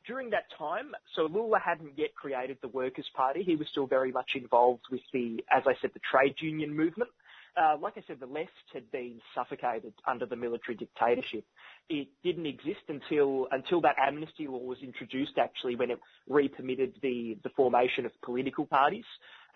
during 0.06 0.30
that 0.32 0.46
time, 0.58 0.92
so 1.16 1.24
Lula 1.24 1.60
hadn't 1.60 1.98
yet 1.98 2.14
created 2.16 2.58
the 2.62 2.68
Workers' 2.68 3.10
Party. 3.16 3.44
He 3.44 3.56
was 3.56 3.68
still 3.72 3.88
very 3.88 4.12
much 4.12 4.32
involved 4.36 4.84
with 4.92 5.02
the, 5.14 5.44
as 5.52 5.64
I 5.66 5.74
said, 5.82 5.92
the 5.94 6.02
trade 6.12 6.36
union 6.40 6.76
movement. 6.76 7.10
Uh, 7.56 7.78
like 7.80 7.94
I 7.98 8.04
said, 8.08 8.20
the 8.20 8.26
left 8.26 8.50
had 8.74 8.90
been 8.92 9.22
suffocated 9.36 9.94
under 10.08 10.26
the 10.26 10.36
military 10.36 10.76
dictatorship. 10.76 11.46
It 11.88 12.08
didn't 12.24 12.48
exist 12.48 12.82
until 12.88 13.48
until 13.52 13.80
that 13.82 13.96
amnesty 14.02 14.48
law 14.48 14.58
was 14.58 14.80
introduced. 14.82 15.38
Actually, 15.38 15.76
when 15.76 15.92
it 15.92 16.00
re-permitted 16.28 16.96
the 17.02 17.38
the 17.44 17.50
formation 17.50 18.06
of 18.06 18.12
political 18.24 18.66
parties, 18.66 19.06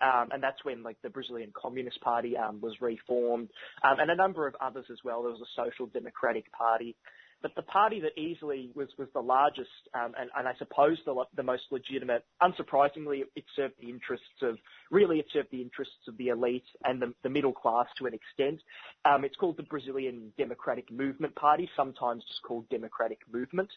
um, 0.00 0.28
and 0.30 0.40
that's 0.40 0.64
when 0.64 0.82
like 0.84 0.96
the 1.02 1.10
Brazilian 1.10 1.52
Communist 1.60 2.00
Party 2.00 2.36
um, 2.36 2.60
was 2.60 2.74
reformed, 2.80 3.48
um, 3.82 3.98
and 3.98 4.10
a 4.10 4.16
number 4.16 4.46
of 4.46 4.54
others 4.60 4.86
as 4.92 4.98
well. 5.04 5.22
There 5.22 5.32
was 5.32 5.40
a 5.40 5.62
Social 5.64 5.86
Democratic 5.86 6.52
Party. 6.52 6.94
But 7.40 7.54
the 7.54 7.62
party 7.62 8.00
that 8.00 8.18
easily 8.20 8.70
was, 8.74 8.88
was 8.98 9.08
the 9.14 9.20
largest 9.20 9.70
um, 9.94 10.12
and, 10.18 10.28
and 10.36 10.48
I 10.48 10.54
suppose 10.58 10.98
the, 11.06 11.24
the 11.36 11.42
most 11.42 11.64
legitimate, 11.70 12.24
unsurprisingly, 12.42 13.22
it 13.36 13.44
served 13.54 13.74
the 13.80 13.88
interests 13.88 14.26
of, 14.42 14.58
really 14.90 15.20
it 15.20 15.26
served 15.32 15.48
the 15.52 15.62
interests 15.62 16.08
of 16.08 16.16
the 16.16 16.28
elite 16.28 16.64
and 16.84 17.00
the, 17.00 17.14
the 17.22 17.28
middle 17.28 17.52
class 17.52 17.86
to 17.98 18.06
an 18.06 18.14
extent. 18.14 18.60
Um, 19.04 19.24
it's 19.24 19.36
called 19.36 19.56
the 19.56 19.62
Brazilian 19.62 20.32
Democratic 20.36 20.90
Movement 20.90 21.34
Party, 21.36 21.70
sometimes 21.76 22.24
just 22.26 22.42
called 22.42 22.68
Democratic 22.70 23.20
Movement. 23.32 23.70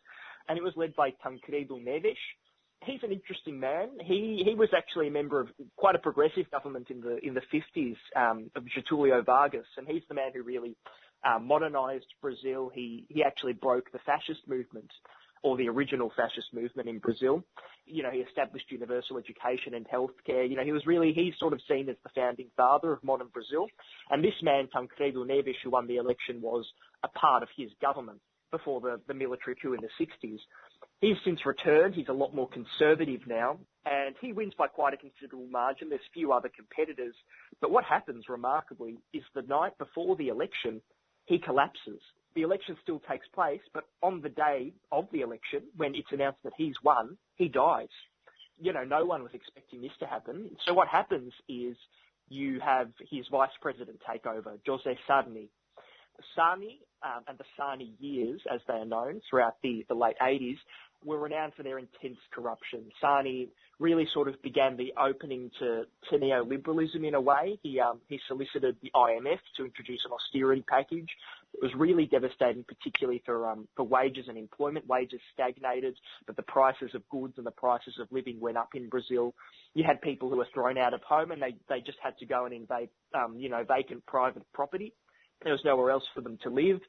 And 0.49 0.57
it 0.57 0.63
was 0.63 0.73
led 0.75 0.95
by 0.95 1.11
Tancredo 1.23 1.77
Neves, 1.77 2.17
he's 2.83 3.03
an 3.03 3.11
interesting 3.11 3.59
man. 3.59 3.89
He 4.03 4.43
he 4.45 4.55
was 4.55 4.69
actually 4.75 5.07
a 5.07 5.11
member 5.11 5.39
of 5.39 5.49
quite 5.75 5.95
a 5.95 5.99
progressive 5.99 6.49
government 6.51 6.89
in 6.89 7.01
the 7.01 7.17
in 7.25 7.33
the 7.33 7.41
50s 7.53 7.95
um, 8.15 8.49
of 8.55 8.63
Getulio 8.65 9.25
Vargas, 9.25 9.67
and 9.77 9.87
he's 9.87 10.03
the 10.07 10.15
man 10.15 10.31
who 10.33 10.43
really 10.43 10.75
uh, 11.23 11.39
modernized 11.39 12.07
Brazil. 12.21 12.71
He 12.73 13.05
he 13.09 13.23
actually 13.23 13.53
broke 13.53 13.91
the 13.91 13.99
fascist 13.99 14.47
movement 14.47 14.91
or 15.43 15.57
the 15.57 15.67
original 15.67 16.11
fascist 16.15 16.53
movement 16.53 16.87
in 16.87 16.99
Brazil. 16.99 17.43
You 17.85 18.03
know, 18.03 18.11
he 18.11 18.19
established 18.19 18.65
universal 18.69 19.17
education 19.17 19.73
and 19.73 19.87
healthcare. 19.87 20.47
You 20.47 20.55
know, 20.55 20.63
he 20.63 20.71
was 20.71 20.85
really, 20.85 21.13
he's 21.13 21.33
sort 21.39 21.53
of 21.53 21.61
seen 21.67 21.89
as 21.89 21.95
the 22.03 22.11
founding 22.15 22.47
father 22.55 22.93
of 22.93 23.03
modern 23.03 23.27
Brazil. 23.33 23.67
And 24.11 24.23
this 24.23 24.35
man, 24.43 24.67
Tancredo 24.71 25.23
Neves, 25.25 25.55
who 25.63 25.71
won 25.71 25.87
the 25.87 25.97
election, 25.97 26.41
was 26.41 26.65
a 27.03 27.07
part 27.07 27.41
of 27.41 27.49
his 27.57 27.69
government 27.81 28.19
before 28.51 28.81
the, 28.81 28.99
the 29.07 29.13
military 29.13 29.55
coup 29.55 29.73
in 29.73 29.81
the 29.81 30.05
60s. 30.05 30.39
He's 30.99 31.17
since 31.25 31.45
returned. 31.45 31.95
He's 31.95 32.09
a 32.09 32.13
lot 32.13 32.35
more 32.35 32.49
conservative 32.49 33.21
now, 33.25 33.57
and 33.85 34.13
he 34.21 34.33
wins 34.33 34.53
by 34.57 34.67
quite 34.67 34.93
a 34.93 34.97
considerable 34.97 35.47
margin. 35.49 35.89
There's 35.89 36.01
few 36.13 36.31
other 36.31 36.51
competitors. 36.55 37.15
But 37.59 37.71
what 37.71 37.85
happens, 37.85 38.25
remarkably, 38.29 38.97
is 39.13 39.23
the 39.33 39.41
night 39.43 39.77
before 39.79 40.15
the 40.15 40.27
election, 40.27 40.81
he 41.25 41.39
collapses. 41.39 42.01
The 42.35 42.43
election 42.43 42.77
still 42.81 43.01
takes 43.09 43.27
place, 43.33 43.61
but 43.73 43.85
on 44.01 44.21
the 44.21 44.29
day 44.29 44.73
of 44.91 45.07
the 45.11 45.21
election, 45.21 45.63
when 45.75 45.95
it's 45.95 46.07
announced 46.11 46.39
that 46.43 46.53
he's 46.57 46.75
won, 46.83 47.17
he 47.35 47.49
dies. 47.49 47.89
You 48.59 48.73
know, 48.73 48.83
no 48.83 49.05
one 49.05 49.23
was 49.23 49.31
expecting 49.33 49.81
this 49.81 49.91
to 49.99 50.05
happen. 50.05 50.51
So 50.65 50.73
what 50.73 50.87
happens 50.87 51.33
is 51.49 51.75
you 52.29 52.59
have 52.61 52.89
his 53.09 53.25
vice 53.29 53.49
president 53.61 53.99
take 54.09 54.25
over, 54.25 54.57
Jose 54.65 54.97
Sarney. 55.09 55.49
Sarney 56.37 56.79
um, 57.03 57.23
and 57.27 57.37
the 57.37 57.43
Sarney 57.59 57.91
years, 57.99 58.41
as 58.53 58.61
they 58.67 58.75
are 58.75 58.85
known, 58.85 59.21
throughout 59.29 59.55
the, 59.63 59.85
the 59.89 59.95
late 59.95 60.15
80s, 60.21 60.57
were 61.03 61.17
renowned 61.17 61.53
for 61.55 61.63
their 61.63 61.79
intense 61.79 62.19
corruption. 62.31 62.85
Sarney 63.03 63.49
really 63.81 64.07
sort 64.13 64.27
of 64.27 64.41
began 64.43 64.77
the 64.77 64.93
opening 65.01 65.49
to, 65.59 65.83
to 66.09 66.17
neoliberalism 66.17 67.05
in 67.05 67.15
a 67.15 67.21
way. 67.21 67.59
He, 67.63 67.79
um, 67.79 67.99
he 68.07 68.19
solicited 68.27 68.77
the 68.81 68.91
IMF 68.95 69.39
to 69.57 69.65
introduce 69.65 70.01
an 70.05 70.11
austerity 70.11 70.63
package. 70.69 71.09
It 71.53 71.61
was 71.61 71.71
really 71.75 72.05
devastating, 72.05 72.63
particularly 72.63 73.21
for, 73.25 73.49
um, 73.49 73.67
for 73.75 73.83
wages 73.83 74.25
and 74.27 74.37
employment. 74.37 74.87
Wages 74.87 75.19
stagnated, 75.33 75.97
but 76.27 76.35
the 76.35 76.43
prices 76.43 76.91
of 76.93 77.07
goods 77.09 77.33
and 77.37 77.45
the 77.45 77.51
prices 77.51 77.95
of 77.99 78.07
living 78.11 78.39
went 78.39 78.57
up 78.57 78.69
in 78.75 78.87
Brazil. 78.87 79.33
You 79.73 79.83
had 79.83 79.99
people 80.01 80.29
who 80.29 80.37
were 80.37 80.47
thrown 80.53 80.77
out 80.77 80.93
of 80.93 81.01
home 81.01 81.31
and 81.31 81.41
they, 81.41 81.55
they 81.67 81.81
just 81.81 81.97
had 82.01 82.17
to 82.19 82.25
go 82.25 82.45
and 82.45 82.53
invade, 82.53 82.89
um, 83.15 83.35
you 83.37 83.49
know, 83.49 83.65
vacant 83.67 84.05
private 84.05 84.43
property. 84.53 84.93
There 85.43 85.53
was 85.53 85.61
nowhere 85.65 85.89
else 85.89 86.03
for 86.13 86.21
them 86.21 86.37
to 86.43 86.49
live. 86.49 86.79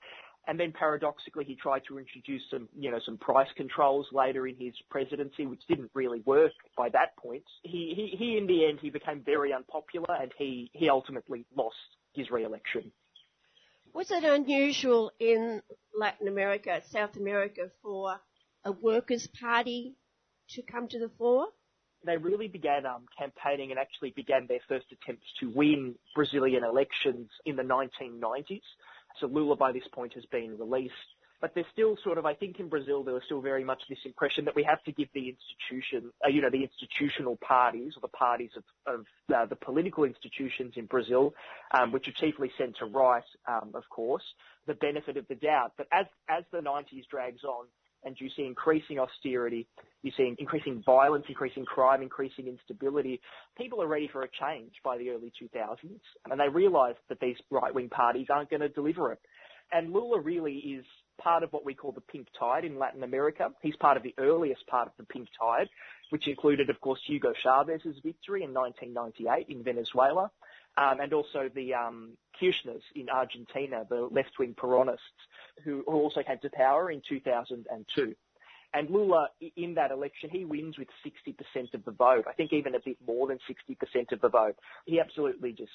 And 0.48 0.59
then 0.59 0.73
paradoxically, 0.73 1.44
he 1.44 1.55
tried 1.55 1.82
to 1.86 1.98
introduce 1.98 2.43
some, 2.51 2.69
you 2.77 2.90
know, 2.90 2.98
some 3.06 3.16
price 3.16 3.48
controls 3.56 4.06
later 4.12 4.48
in 4.48 4.56
his 4.59 4.74
presidency, 4.90 5.47
which 5.47 5.62
didn't 5.69 5.90
really 5.94 6.20
work 6.27 6.52
by 6.77 6.89
that 6.90 7.16
point. 7.16 7.44
He, 7.62 7.93
he, 7.94 8.16
he 8.16 8.36
in 8.36 8.47
the 8.48 8.66
end, 8.66 8.81
he 8.82 8.90
became 8.90 9.23
very 9.24 9.52
unpopular 9.52 10.14
and 10.20 10.32
he, 10.36 10.70
he 10.73 10.89
ultimately 10.89 11.47
lost 11.56 11.77
his 12.14 12.31
re-election. 12.31 12.90
Was 13.94 14.10
it 14.10 14.24
unusual 14.24 15.12
in 15.20 15.62
Latin 15.97 16.27
America, 16.27 16.81
South 16.90 17.16
America, 17.16 17.70
for 17.82 18.19
a 18.64 18.73
workers' 18.73 19.28
party 19.39 19.94
to 20.51 20.62
come 20.62 20.89
to 20.89 20.98
the 20.98 21.10
fore? 21.19 21.47
They 22.05 22.16
really 22.16 22.48
began 22.48 22.85
um, 22.85 23.05
campaigning 23.16 23.70
and 23.70 23.78
actually 23.78 24.10
began 24.16 24.47
their 24.48 24.60
first 24.69 24.86
attempts 24.90 25.27
to 25.40 25.51
win 25.51 25.94
Brazilian 26.14 26.64
elections 26.64 27.28
in 27.44 27.55
the 27.55 27.62
1990s. 27.62 28.62
So 29.20 29.26
Lula 29.26 29.56
by 29.56 29.72
this 29.72 29.86
point 29.93 30.14
has 30.14 30.24
been 30.26 30.59
released. 30.59 30.94
But 31.43 31.56
there's 31.56 31.66
still 31.72 31.97
sort 32.05 32.18
of, 32.18 32.24
I 32.24 32.34
think 32.34 32.60
in 32.60 32.68
Brazil 32.68 33.02
there 33.02 33.14
was 33.14 33.24
still 33.24 33.40
very 33.40 33.64
much 33.64 33.82
this 33.89 33.98
impression 34.05 34.44
that 34.44 34.55
we 34.55 34.62
have 34.62 34.80
to 34.84 34.93
give 34.93 35.09
the 35.12 35.28
institution, 35.28 36.12
uh, 36.24 36.28
you 36.28 36.40
know, 36.40 36.51
the 36.51 36.62
institutional 36.62 37.36
parties 37.36 37.94
or 37.97 38.01
the 38.01 38.16
parties 38.16 38.51
of, 38.56 38.62
of 38.86 39.06
uh, 39.34 39.47
the 39.47 39.56
political 39.56 40.05
institutions 40.05 40.74
in 40.76 40.86
Brazil, 40.86 41.34
um, 41.72 41.90
which 41.90 42.06
are 42.06 42.12
chiefly 42.12 42.52
centre 42.56 42.86
right, 42.86 43.24
um, 43.48 43.72
of 43.74 43.82
course, 43.90 44.22
the 44.68 44.74
benefit 44.74 45.16
of 45.16 45.26
the 45.26 45.34
doubt. 45.34 45.72
But 45.76 45.89
as 45.90 46.06
as 46.28 46.44
the 46.52 46.59
90s 46.59 47.09
drags 47.10 47.43
on, 47.43 47.66
and 48.04 48.16
you 48.18 48.28
see 48.36 48.44
increasing 48.44 48.98
austerity, 48.98 49.66
you 50.02 50.10
see 50.16 50.34
increasing 50.38 50.82
violence, 50.84 51.24
increasing 51.28 51.64
crime, 51.64 52.02
increasing 52.02 52.46
instability. 52.48 53.20
People 53.56 53.80
are 53.82 53.86
ready 53.86 54.08
for 54.12 54.22
a 54.22 54.28
change 54.40 54.72
by 54.84 54.98
the 54.98 55.10
early 55.10 55.32
2000s, 55.40 56.00
and 56.30 56.40
they 56.40 56.48
realise 56.48 56.96
that 57.08 57.20
these 57.20 57.36
right-wing 57.50 57.88
parties 57.88 58.26
aren't 58.30 58.50
going 58.50 58.60
to 58.60 58.68
deliver 58.68 59.12
it. 59.12 59.20
And 59.72 59.92
Lula 59.92 60.20
really 60.20 60.56
is 60.56 60.84
part 61.20 61.42
of 61.42 61.52
what 61.52 61.64
we 61.64 61.74
call 61.74 61.92
the 61.92 62.00
pink 62.00 62.26
tide 62.38 62.64
in 62.64 62.78
Latin 62.78 63.02
America. 63.04 63.50
He's 63.62 63.76
part 63.76 63.96
of 63.96 64.02
the 64.02 64.14
earliest 64.18 64.66
part 64.66 64.88
of 64.88 64.92
the 64.98 65.04
pink 65.04 65.28
tide, 65.38 65.68
which 66.10 66.26
included, 66.26 66.68
of 66.68 66.80
course, 66.80 67.00
Hugo 67.06 67.32
Chavez's 67.42 67.96
victory 68.04 68.42
in 68.42 68.52
1998 68.52 69.46
in 69.48 69.62
Venezuela, 69.62 70.30
um, 70.77 71.01
and 71.01 71.12
also 71.12 71.51
the 71.55 71.74
um, 71.74 72.16
Kirchners 72.40 72.82
in 72.94 73.09
Argentina, 73.09 73.85
the 73.89 74.09
left-wing 74.11 74.55
Peronists, 74.55 74.99
who, 75.65 75.82
also 75.82 76.23
came 76.23 76.39
to 76.43 76.51
power 76.51 76.90
in 76.90 77.03
2002. 77.09 78.15
And 78.74 78.89
Lula, 78.89 79.28
in 79.57 79.74
that 79.74 79.90
election, 79.90 80.31
he 80.31 80.47
wins 80.47 80.78
with 80.78 80.89
60% 81.05 81.74
of 81.74 81.85
the 81.85 81.90
vote. 81.90 82.24
I 82.27 82.32
think 82.32 82.55
even 82.55 82.74
a 82.74 82.81
bit 82.82 82.97
more 83.07 83.27
than 83.27 83.39
60% 83.49 84.12
of 84.12 84.20
the 84.23 84.31
vote. 84.31 84.57
He 84.86 84.99
absolutely 84.99 85.53
just 85.53 85.73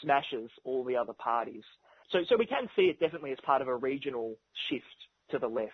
smashes 0.00 0.50
all 0.64 0.82
the 0.82 0.96
other 0.96 1.12
parties. 1.12 1.64
So, 2.10 2.20
so 2.28 2.36
we 2.38 2.46
can 2.46 2.68
see 2.74 2.84
it 2.84 3.00
definitely 3.00 3.32
as 3.32 3.38
part 3.44 3.60
of 3.60 3.68
a 3.68 3.76
regional 3.76 4.36
shift 4.68 4.86
to 5.30 5.38
the 5.38 5.48
left. 5.48 5.72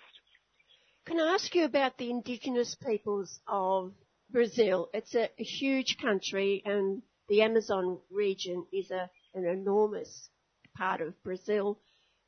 Can 1.07 1.21
I 1.21 1.35
ask 1.35 1.55
you 1.55 1.65
about 1.65 1.97
the 1.97 2.11
indigenous 2.11 2.75
peoples 2.75 3.41
of 3.47 3.93
Brazil? 4.31 4.89
It's 4.93 5.15
a, 5.15 5.31
a 5.39 5.45
huge 5.45 5.97
country 6.03 6.63
and 6.65 7.03
the 7.29 7.43
Amazon 7.43 7.99
region 8.11 8.65
is 8.73 8.91
a, 8.91 9.11
an 9.35 9.45
enormous 9.45 10.31
part 10.77 11.01
of 11.01 11.21
Brazil. 11.23 11.79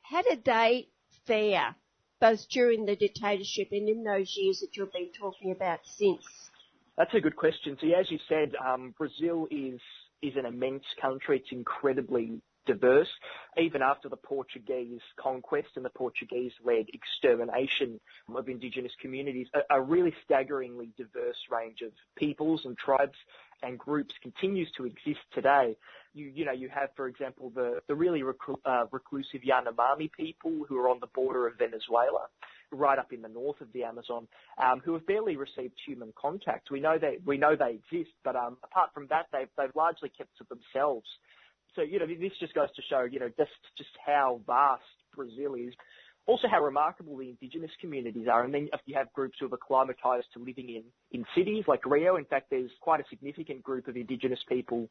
How 0.01 0.21
did 0.21 0.43
they 0.43 0.87
fare 1.25 1.75
both 2.19 2.47
during 2.49 2.85
the 2.85 2.95
dictatorship 2.95 3.69
and 3.71 3.89
in 3.89 4.03
those 4.03 4.35
years 4.37 4.59
that 4.59 4.75
you've 4.75 4.93
been 4.93 5.11
talking 5.17 5.51
about 5.51 5.79
since? 5.83 6.23
That's 6.97 7.13
a 7.13 7.21
good 7.21 7.35
question. 7.35 7.77
So, 7.81 7.87
as 7.87 8.11
you 8.11 8.19
said, 8.29 8.53
um, 8.63 8.93
Brazil 8.97 9.47
is 9.49 9.79
is 10.21 10.33
an 10.35 10.45
immense 10.45 10.83
country. 11.01 11.37
It's 11.39 11.51
incredibly 11.51 12.41
diverse. 12.65 13.09
Even 13.57 13.81
after 13.81 14.09
the 14.09 14.17
Portuguese 14.17 15.01
conquest 15.17 15.69
and 15.75 15.83
the 15.83 15.89
Portuguese-led 15.89 16.85
extermination 16.93 17.99
of 18.33 18.47
indigenous 18.47 18.93
communities, 19.01 19.47
a, 19.53 19.77
a 19.77 19.81
really 19.81 20.13
staggeringly 20.23 20.89
diverse 20.97 21.37
range 21.49 21.81
of 21.81 21.91
peoples 22.15 22.65
and 22.65 22.77
tribes 22.77 23.17
and 23.63 23.77
groups 23.77 24.15
continues 24.21 24.71
to 24.71 24.85
exist 24.85 25.19
today. 25.33 25.75
You, 26.13 26.31
you 26.33 26.45
know, 26.45 26.51
you 26.51 26.69
have, 26.69 26.89
for 26.95 27.07
example, 27.07 27.51
the, 27.53 27.81
the 27.87 27.95
really 27.95 28.21
reclu- 28.21 28.59
uh, 28.65 28.85
reclusive 28.91 29.41
Yanomami 29.41 30.11
people 30.11 30.65
who 30.67 30.77
are 30.77 30.89
on 30.89 30.99
the 30.99 31.07
border 31.07 31.47
of 31.47 31.57
Venezuela, 31.57 32.27
right 32.71 32.97
up 32.97 33.13
in 33.13 33.21
the 33.21 33.29
north 33.29 33.61
of 33.61 33.71
the 33.73 33.83
Amazon, 33.83 34.27
um, 34.57 34.81
who 34.83 34.93
have 34.93 35.05
barely 35.05 35.35
received 35.35 35.75
human 35.85 36.13
contact. 36.19 36.71
We 36.71 36.79
know 36.79 36.97
they, 36.97 37.17
we 37.25 37.37
know 37.37 37.55
they 37.55 37.79
exist, 37.81 38.15
but 38.23 38.35
um, 38.35 38.57
apart 38.63 38.91
from 38.93 39.07
that, 39.07 39.27
they've, 39.31 39.49
they've 39.57 39.75
largely 39.75 40.09
kept 40.09 40.37
to 40.37 40.45
themselves. 40.49 41.07
So, 41.75 41.81
you 41.81 41.99
know, 41.99 42.07
this 42.07 42.33
just 42.39 42.53
goes 42.53 42.69
to 42.75 42.81
show, 42.89 43.01
you 43.03 43.19
know, 43.19 43.29
just, 43.37 43.51
just 43.77 43.91
how 44.05 44.41
vast 44.45 44.83
Brazil 45.15 45.55
is. 45.55 45.73
Also 46.27 46.47
how 46.47 46.63
remarkable 46.63 47.17
the 47.17 47.29
indigenous 47.29 47.71
communities 47.81 48.27
are. 48.31 48.43
And 48.43 48.53
then 48.53 48.69
if 48.71 48.81
you 48.85 48.93
have 48.95 49.11
groups 49.11 49.37
who 49.39 49.45
have 49.47 49.53
acclimatized 49.53 50.27
to 50.33 50.39
living 50.39 50.69
in, 50.69 50.83
in 51.11 51.25
cities 51.35 51.63
like 51.67 51.83
Rio. 51.83 52.15
In 52.15 52.25
fact, 52.25 52.51
there's 52.51 52.69
quite 52.79 52.99
a 52.99 53.03
significant 53.09 53.63
group 53.63 53.87
of 53.87 53.97
indigenous 53.97 54.39
people. 54.47 54.87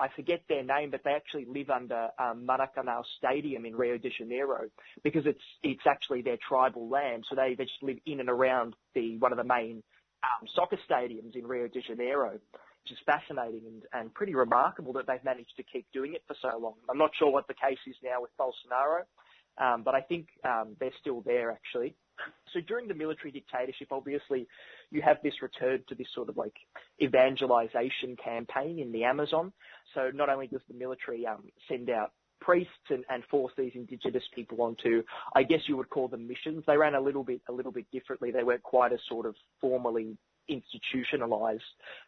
I 0.00 0.08
forget 0.08 0.42
their 0.48 0.64
name, 0.64 0.90
but 0.90 1.02
they 1.04 1.12
actually 1.12 1.44
live 1.44 1.70
under 1.70 2.08
um, 2.18 2.48
Maracanã 2.48 3.04
Stadium 3.16 3.64
in 3.64 3.76
Rio 3.76 3.96
de 3.96 4.10
Janeiro 4.10 4.68
because 5.04 5.24
it's, 5.24 5.44
it's 5.62 5.86
actually 5.86 6.22
their 6.22 6.38
tribal 6.48 6.88
land. 6.88 7.26
So 7.30 7.36
they, 7.36 7.54
they 7.54 7.64
just 7.64 7.82
live 7.82 7.98
in 8.04 8.18
and 8.18 8.28
around 8.28 8.74
the, 8.94 9.18
one 9.18 9.32
of 9.32 9.38
the 9.38 9.44
main 9.44 9.84
um, 10.24 10.48
soccer 10.54 10.78
stadiums 10.88 11.36
in 11.36 11.46
Rio 11.46 11.68
de 11.68 11.80
Janeiro, 11.80 12.38
which 12.82 12.92
is 12.92 12.98
fascinating 13.06 13.62
and, 13.66 13.82
and 13.92 14.14
pretty 14.14 14.34
remarkable 14.34 14.92
that 14.94 15.06
they've 15.06 15.24
managed 15.24 15.56
to 15.56 15.62
keep 15.62 15.86
doing 15.92 16.14
it 16.14 16.22
for 16.26 16.36
so 16.42 16.58
long. 16.58 16.74
I'm 16.90 16.98
not 16.98 17.10
sure 17.18 17.30
what 17.30 17.46
the 17.46 17.54
case 17.54 17.78
is 17.86 17.96
now 18.02 18.20
with 18.20 18.30
Bolsonaro, 18.38 19.02
um, 19.58 19.82
but 19.82 19.94
I 19.94 20.00
think 20.00 20.28
um, 20.44 20.76
they're 20.80 20.90
still 21.00 21.20
there 21.20 21.50
actually. 21.50 21.94
So 22.52 22.60
during 22.60 22.88
the 22.88 22.94
military 22.94 23.32
dictatorship, 23.32 23.88
obviously, 23.90 24.46
you 24.90 25.00
have 25.02 25.18
this 25.22 25.42
return 25.42 25.82
to 25.88 25.94
this 25.94 26.06
sort 26.14 26.28
of 26.28 26.36
like 26.36 26.54
evangelization 27.02 28.16
campaign 28.22 28.78
in 28.78 28.92
the 28.92 29.04
Amazon. 29.04 29.52
So 29.94 30.10
not 30.12 30.28
only 30.28 30.46
does 30.46 30.60
the 30.68 30.74
military 30.74 31.26
um, 31.26 31.44
send 31.68 31.88
out 31.90 32.12
priests 32.40 32.90
and, 32.90 33.04
and 33.08 33.24
force 33.30 33.52
these 33.56 33.72
indigenous 33.74 34.24
people 34.34 34.60
onto, 34.60 35.02
I 35.34 35.42
guess 35.44 35.60
you 35.66 35.76
would 35.76 35.90
call 35.90 36.08
them 36.08 36.28
missions. 36.28 36.64
They 36.66 36.76
ran 36.76 36.94
a 36.94 37.00
little 37.00 37.24
bit, 37.24 37.40
a 37.48 37.52
little 37.52 37.72
bit 37.72 37.86
differently. 37.92 38.30
They 38.30 38.42
weren't 38.42 38.62
quite 38.62 38.92
as 38.92 39.00
sort 39.08 39.26
of 39.26 39.34
formally 39.60 40.16
institutionalized. 40.48 41.62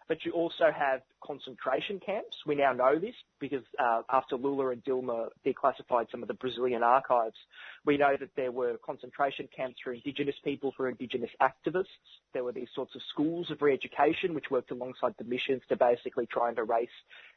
But 0.08 0.24
you 0.24 0.32
also 0.32 0.70
have 0.70 1.00
concentration 1.22 2.00
camps. 2.04 2.36
We 2.46 2.54
now 2.54 2.72
know 2.72 2.98
this 2.98 3.14
because 3.40 3.64
uh, 3.78 4.02
after 4.10 4.36
Lula 4.36 4.70
and 4.70 4.84
Dilma 4.84 5.28
declassified 5.46 6.10
some 6.10 6.22
of 6.22 6.28
the 6.28 6.34
Brazilian 6.34 6.82
archives, 6.82 7.36
we 7.84 7.96
know 7.96 8.16
that 8.18 8.30
there 8.36 8.52
were 8.52 8.76
concentration 8.84 9.48
camps 9.54 9.80
for 9.82 9.92
indigenous 9.92 10.36
people, 10.44 10.72
for 10.76 10.88
indigenous 10.88 11.30
activists. 11.40 11.86
There 12.32 12.44
were 12.44 12.52
these 12.52 12.68
sorts 12.74 12.94
of 12.94 13.02
schools 13.08 13.50
of 13.50 13.62
re-education 13.62 14.34
which 14.34 14.50
worked 14.50 14.70
alongside 14.70 15.14
the 15.18 15.24
missions 15.24 15.62
to 15.68 15.76
basically 15.76 16.26
try 16.26 16.48
and 16.50 16.58
erase 16.58 16.88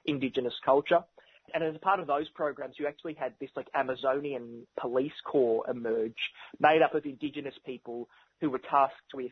indigenous 0.05 0.55
culture. 0.63 1.03
And 1.53 1.63
as 1.63 1.75
a 1.75 1.79
part 1.79 1.99
of 1.99 2.07
those 2.07 2.27
programs, 2.29 2.75
you 2.77 2.87
actually 2.87 3.13
had 3.13 3.33
this 3.39 3.49
like 3.55 3.69
Amazonian 3.73 4.67
police 4.79 5.13
corps 5.23 5.63
emerge, 5.69 6.31
made 6.59 6.81
up 6.81 6.93
of 6.93 7.05
indigenous 7.05 7.55
people 7.65 8.09
who 8.41 8.49
were 8.49 8.59
tasked 8.59 9.13
with 9.13 9.31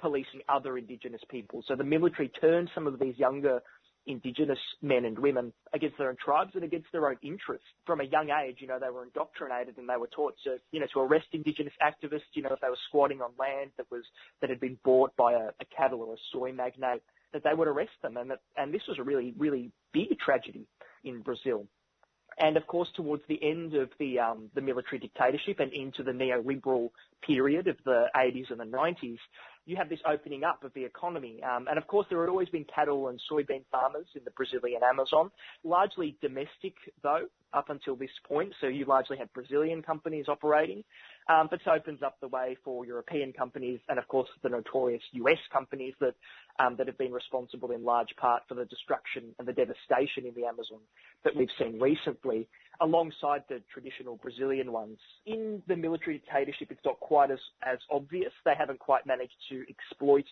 policing 0.00 0.40
other 0.48 0.78
indigenous 0.78 1.20
people. 1.30 1.62
So 1.66 1.76
the 1.76 1.84
military 1.84 2.28
turned 2.28 2.70
some 2.74 2.86
of 2.86 2.98
these 2.98 3.18
younger 3.18 3.60
indigenous 4.06 4.58
men 4.80 5.04
and 5.04 5.18
women 5.18 5.52
against 5.72 5.96
their 5.98 6.08
own 6.08 6.16
tribes 6.22 6.50
and 6.54 6.64
against 6.64 6.88
their 6.92 7.08
own 7.08 7.16
interests. 7.22 7.66
From 7.86 8.00
a 8.00 8.04
young 8.04 8.30
age, 8.30 8.56
you 8.58 8.66
know, 8.66 8.78
they 8.78 8.90
were 8.90 9.04
indoctrinated 9.04 9.78
and 9.78 9.88
they 9.88 9.96
were 9.96 10.08
taught 10.08 10.34
to, 10.44 10.56
you 10.72 10.80
know, 10.80 10.86
to 10.92 11.00
arrest 11.00 11.26
indigenous 11.32 11.72
activists, 11.82 12.32
you 12.34 12.42
know, 12.42 12.50
if 12.52 12.60
they 12.60 12.68
were 12.68 12.78
squatting 12.88 13.20
on 13.20 13.30
land 13.38 13.70
that 13.76 13.86
was, 13.90 14.02
that 14.40 14.50
had 14.50 14.60
been 14.60 14.78
bought 14.84 15.14
by 15.16 15.34
a, 15.34 15.48
a 15.60 15.64
cattle 15.76 16.02
or 16.02 16.14
a 16.14 16.18
soy 16.32 16.52
magnate, 16.52 17.02
that 17.32 17.44
they 17.44 17.54
would 17.54 17.68
arrest 17.68 17.92
them. 18.02 18.16
And 18.16 18.30
that, 18.30 18.40
and 18.56 18.74
this 18.74 18.82
was 18.88 18.98
a 18.98 19.02
really, 19.02 19.34
really 19.38 19.70
big 19.92 20.18
tragedy 20.18 20.66
in 21.04 21.22
Brazil. 21.22 21.66
And 22.38 22.56
of 22.56 22.66
course, 22.66 22.88
towards 22.96 23.22
the 23.28 23.38
end 23.42 23.74
of 23.74 23.90
the 23.98 24.18
um, 24.18 24.48
the 24.54 24.62
military 24.62 24.98
dictatorship 24.98 25.60
and 25.60 25.70
into 25.72 26.02
the 26.02 26.12
neoliberal 26.12 26.88
period 27.26 27.68
of 27.68 27.76
the 27.84 28.06
80s 28.16 28.50
and 28.50 28.58
the 28.58 28.64
90s, 28.64 29.18
you 29.66 29.76
have 29.76 29.88
this 29.88 30.00
opening 30.10 30.44
up 30.44 30.64
of 30.64 30.72
the 30.74 30.84
economy. 30.84 31.40
Um, 31.42 31.68
and 31.68 31.78
of 31.78 31.86
course, 31.86 32.06
there 32.10 32.20
had 32.20 32.28
always 32.28 32.48
been 32.48 32.64
cattle 32.74 33.08
and 33.08 33.20
soybean 33.30 33.62
farmers 33.70 34.06
in 34.14 34.22
the 34.24 34.30
Brazilian 34.32 34.82
Amazon, 34.82 35.30
largely 35.64 36.16
domestic 36.20 36.74
though, 37.02 37.26
up 37.52 37.70
until 37.70 37.96
this 37.96 38.10
point. 38.26 38.52
So 38.60 38.66
you 38.66 38.84
largely 38.86 39.16
had 39.16 39.32
Brazilian 39.32 39.82
companies 39.82 40.26
operating, 40.28 40.82
this 41.50 41.60
opens 41.66 42.02
up 42.02 42.16
the 42.20 42.28
way 42.28 42.56
for 42.64 42.84
European 42.84 43.32
companies 43.32 43.80
and 43.88 43.98
of 43.98 44.06
course 44.08 44.28
the 44.42 44.48
notorious 44.48 45.02
US 45.12 45.38
companies 45.52 45.94
that 46.00 46.14
um, 46.58 46.76
that 46.76 46.86
have 46.86 46.98
been 46.98 47.12
responsible 47.12 47.70
in 47.70 47.84
large 47.84 48.14
part 48.16 48.42
for 48.48 48.54
the 48.54 48.64
destruction 48.66 49.34
and 49.38 49.48
the 49.48 49.52
devastation 49.52 50.26
in 50.26 50.34
the 50.34 50.46
Amazon 50.46 50.80
that 51.24 51.34
we've 51.36 51.48
seen 51.58 51.80
recently, 51.80 52.48
alongside 52.80 53.44
the 53.48 53.62
traditional 53.72 54.16
Brazilian 54.16 54.72
ones. 54.72 54.98
In 55.26 55.62
the 55.68 55.76
military 55.76 56.18
dictatorship, 56.18 56.68
it's 56.70 56.84
not 56.84 56.98
quite 57.00 57.30
as, 57.30 57.38
as 57.62 57.78
obvious. 57.90 58.32
They 58.44 58.54
haven't 58.58 58.80
quite 58.80 59.06
managed 59.06 59.34
to 59.50 59.64
exploit 59.68 60.24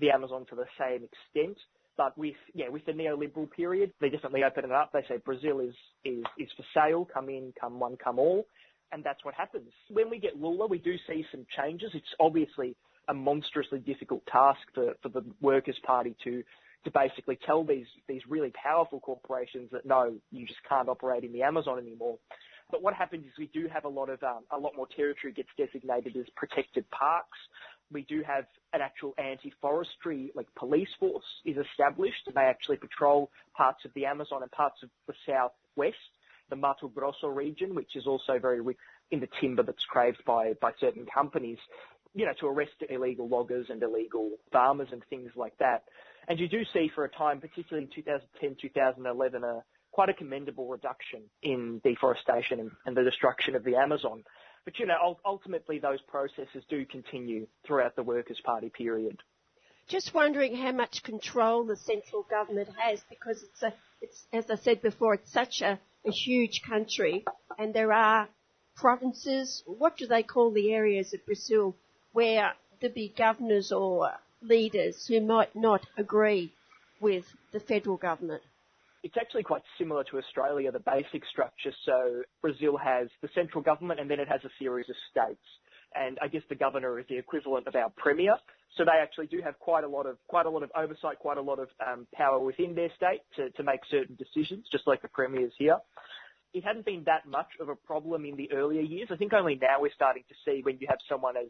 the 0.00 0.10
Amazon 0.10 0.46
to 0.50 0.56
the 0.56 0.66
same 0.78 1.02
extent. 1.04 1.58
But 1.96 2.16
with 2.18 2.34
yeah, 2.54 2.68
with 2.68 2.84
the 2.84 2.92
neoliberal 2.92 3.50
period, 3.50 3.90
they 4.00 4.10
definitely 4.10 4.44
open 4.44 4.66
it 4.66 4.70
up. 4.70 4.90
They 4.92 5.02
say 5.08 5.16
Brazil 5.24 5.60
is 5.60 5.74
is 6.04 6.22
is 6.38 6.48
for 6.54 6.64
sale. 6.74 7.08
Come 7.12 7.30
in, 7.30 7.54
come 7.58 7.80
one, 7.80 7.96
come 7.96 8.18
all, 8.18 8.46
and 8.92 9.02
that's 9.04 9.24
what 9.24 9.34
happens. 9.34 9.70
When 9.90 10.10
we 10.10 10.18
get 10.18 10.40
Lula, 10.40 10.66
we 10.66 10.78
do 10.78 10.96
see 11.06 11.24
some 11.30 11.46
changes. 11.56 11.90
It's 11.94 12.14
obviously 12.20 12.76
a 13.08 13.14
monstrously 13.14 13.78
difficult 13.78 14.24
task 14.26 14.60
for, 14.74 14.94
for 15.02 15.08
the 15.08 15.24
Workers' 15.40 15.78
Party 15.84 16.16
to 16.24 16.42
to 16.84 16.90
basically 16.92 17.36
tell 17.44 17.64
these 17.64 17.86
these 18.08 18.22
really 18.28 18.52
powerful 18.62 19.00
corporations 19.00 19.68
that 19.72 19.84
no, 19.84 20.14
you 20.30 20.46
just 20.46 20.60
can't 20.68 20.88
operate 20.88 21.24
in 21.24 21.32
the 21.32 21.42
Amazon 21.42 21.78
anymore. 21.78 22.18
But 22.70 22.82
what 22.82 22.94
happens 22.94 23.24
is 23.26 23.32
we 23.38 23.50
do 23.52 23.68
have 23.72 23.84
a 23.84 23.88
lot 23.88 24.08
of 24.08 24.22
um, 24.22 24.44
a 24.50 24.58
lot 24.58 24.72
more 24.76 24.86
territory 24.94 25.32
gets 25.32 25.48
designated 25.56 26.16
as 26.16 26.26
protected 26.36 26.88
parks. 26.90 27.38
We 27.92 28.02
do 28.02 28.22
have 28.26 28.46
an 28.72 28.80
actual 28.80 29.14
anti-forestry 29.18 30.32
like 30.34 30.48
police 30.56 30.88
force 30.98 31.24
is 31.44 31.56
established. 31.56 32.28
They 32.34 32.40
actually 32.40 32.78
patrol 32.78 33.30
parts 33.56 33.84
of 33.84 33.92
the 33.94 34.06
Amazon 34.06 34.42
and 34.42 34.50
parts 34.50 34.82
of 34.82 34.90
the 35.06 35.14
southwest, 35.24 35.96
the 36.50 36.56
Mato 36.56 36.88
Grosso 36.88 37.28
region, 37.28 37.74
which 37.74 37.96
is 37.96 38.06
also 38.06 38.38
very 38.38 38.60
rich 38.60 38.76
in 39.10 39.20
the 39.20 39.28
timber 39.40 39.62
that's 39.62 39.84
craved 39.88 40.22
by 40.26 40.54
by 40.60 40.72
certain 40.80 41.06
companies. 41.12 41.58
You 42.14 42.24
know, 42.24 42.32
to 42.40 42.46
arrest 42.46 42.72
illegal 42.88 43.28
loggers 43.28 43.66
and 43.68 43.82
illegal 43.82 44.30
farmers 44.50 44.88
and 44.90 45.02
things 45.10 45.30
like 45.36 45.56
that. 45.58 45.84
And 46.28 46.40
you 46.40 46.48
do 46.48 46.62
see 46.72 46.90
for 46.94 47.04
a 47.04 47.10
time, 47.10 47.40
particularly 47.40 47.84
in 47.84 47.94
2010, 47.94 48.56
2011, 48.60 49.44
a 49.44 49.62
quite 49.92 50.08
a 50.10 50.14
commendable 50.14 50.68
reduction 50.68 51.22
in 51.42 51.80
deforestation 51.82 52.60
and, 52.60 52.70
and 52.84 52.96
the 52.96 53.02
destruction 53.02 53.54
of 53.54 53.64
the 53.64 53.76
Amazon. 53.76 54.22
But 54.66 54.78
you 54.78 54.86
know, 54.86 55.16
ultimately 55.24 55.78
those 55.78 56.00
processes 56.02 56.64
do 56.68 56.84
continue 56.84 57.46
throughout 57.66 57.96
the 57.96 58.02
Workers' 58.02 58.40
Party 58.44 58.68
period. 58.68 59.16
Just 59.88 60.12
wondering 60.12 60.56
how 60.56 60.72
much 60.72 61.04
control 61.04 61.64
the 61.64 61.76
central 61.76 62.24
government 62.28 62.68
has 62.76 63.00
because 63.08 63.42
it's 63.42 63.62
a, 63.62 63.72
it's, 64.02 64.26
as 64.32 64.50
I 64.50 64.56
said 64.56 64.82
before, 64.82 65.14
it's 65.14 65.32
such 65.32 65.62
a, 65.62 65.78
a 66.06 66.10
huge 66.10 66.62
country 66.62 67.24
and 67.58 67.74
there 67.74 67.92
are 67.92 68.28
provinces, 68.76 69.62
what 69.66 69.96
do 69.96 70.06
they 70.06 70.22
call 70.22 70.52
the 70.52 70.72
areas 70.72 71.12
of 71.14 71.24
Brazil 71.26 71.74
where 72.12 72.52
the 72.80 72.88
be 72.88 73.12
governors 73.16 73.72
or 73.72 74.10
leaders 74.42 75.06
who 75.06 75.20
might 75.20 75.54
not 75.56 75.86
agree 75.96 76.52
with 77.00 77.24
the 77.52 77.60
federal 77.60 77.96
government? 77.96 78.42
It's 79.02 79.16
actually 79.16 79.44
quite 79.44 79.62
similar 79.78 80.04
to 80.04 80.18
Australia, 80.18 80.72
the 80.72 80.80
basic 80.80 81.24
structure. 81.30 81.72
So 81.84 82.22
Brazil 82.42 82.76
has 82.76 83.08
the 83.22 83.28
central 83.34 83.62
government 83.62 84.00
and 84.00 84.10
then 84.10 84.20
it 84.20 84.28
has 84.28 84.40
a 84.44 84.50
series 84.58 84.88
of 84.88 84.96
states. 85.10 85.46
And 85.94 86.18
I 86.20 86.28
guess 86.28 86.42
the 86.48 86.54
governor 86.54 86.98
is 86.98 87.06
the 87.08 87.16
equivalent 87.16 87.66
of 87.66 87.74
our 87.74 87.90
premier. 87.96 88.34
So 88.76 88.84
they 88.84 89.00
actually 89.00 89.28
do 89.28 89.40
have 89.42 89.58
quite 89.58 89.84
a 89.84 89.88
lot 89.88 90.06
of 90.06 90.18
quite 90.28 90.46
a 90.46 90.50
lot 90.50 90.62
of 90.62 90.70
oversight, 90.76 91.18
quite 91.18 91.38
a 91.38 91.42
lot 91.42 91.58
of 91.58 91.68
um, 91.86 92.06
power 92.14 92.38
within 92.38 92.74
their 92.74 92.90
state 92.96 93.22
to, 93.36 93.50
to 93.50 93.62
make 93.62 93.80
certain 93.90 94.16
decisions, 94.16 94.66
just 94.70 94.86
like 94.86 95.00
the 95.00 95.08
premiers 95.08 95.52
here 95.56 95.78
it 96.54 96.64
hadn't 96.64 96.86
been 96.86 97.02
that 97.06 97.26
much 97.26 97.48
of 97.60 97.68
a 97.68 97.74
problem 97.74 98.24
in 98.24 98.36
the 98.36 98.50
earlier 98.52 98.80
years. 98.80 99.08
I 99.10 99.16
think 99.16 99.32
only 99.32 99.58
now 99.60 99.80
we're 99.80 99.90
starting 99.94 100.24
to 100.28 100.34
see 100.44 100.62
when 100.62 100.78
you 100.80 100.86
have 100.88 100.98
someone 101.08 101.36
as 101.36 101.48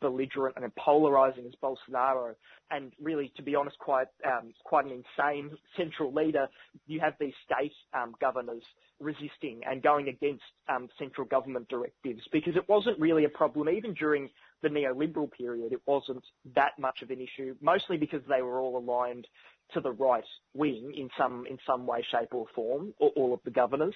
belligerent 0.00 0.56
and 0.56 0.74
polarizing 0.76 1.46
as 1.46 1.54
Bolsonaro, 1.62 2.34
and 2.70 2.92
really, 3.00 3.32
to 3.36 3.42
be 3.42 3.54
honest, 3.54 3.78
quite 3.78 4.08
um, 4.26 4.52
quite 4.64 4.86
an 4.86 5.02
insane 5.18 5.50
central 5.76 6.12
leader. 6.12 6.48
You 6.86 7.00
have 7.00 7.14
these 7.20 7.34
state 7.44 7.72
um, 7.94 8.14
governors 8.20 8.62
resisting 9.00 9.60
and 9.68 9.82
going 9.82 10.08
against 10.08 10.42
um, 10.68 10.88
central 10.98 11.26
government 11.26 11.68
directives 11.68 12.22
because 12.32 12.56
it 12.56 12.68
wasn't 12.68 12.98
really 12.98 13.24
a 13.24 13.28
problem 13.28 13.68
even 13.68 13.94
during 13.94 14.30
the 14.62 14.68
neoliberal 14.68 15.30
period. 15.30 15.72
It 15.72 15.80
wasn't 15.86 16.24
that 16.54 16.78
much 16.78 17.02
of 17.02 17.10
an 17.10 17.20
issue, 17.20 17.54
mostly 17.60 17.96
because 17.96 18.22
they 18.28 18.42
were 18.42 18.60
all 18.60 18.78
aligned 18.78 19.26
to 19.74 19.80
the 19.80 19.90
right 19.90 20.24
wing 20.54 20.92
in 20.96 21.08
some 21.18 21.44
in 21.48 21.58
some 21.66 21.86
way, 21.86 22.04
shape 22.10 22.32
or 22.32 22.46
form, 22.54 22.94
or 22.98 23.10
all 23.16 23.34
of 23.34 23.40
the 23.44 23.50
governors. 23.50 23.94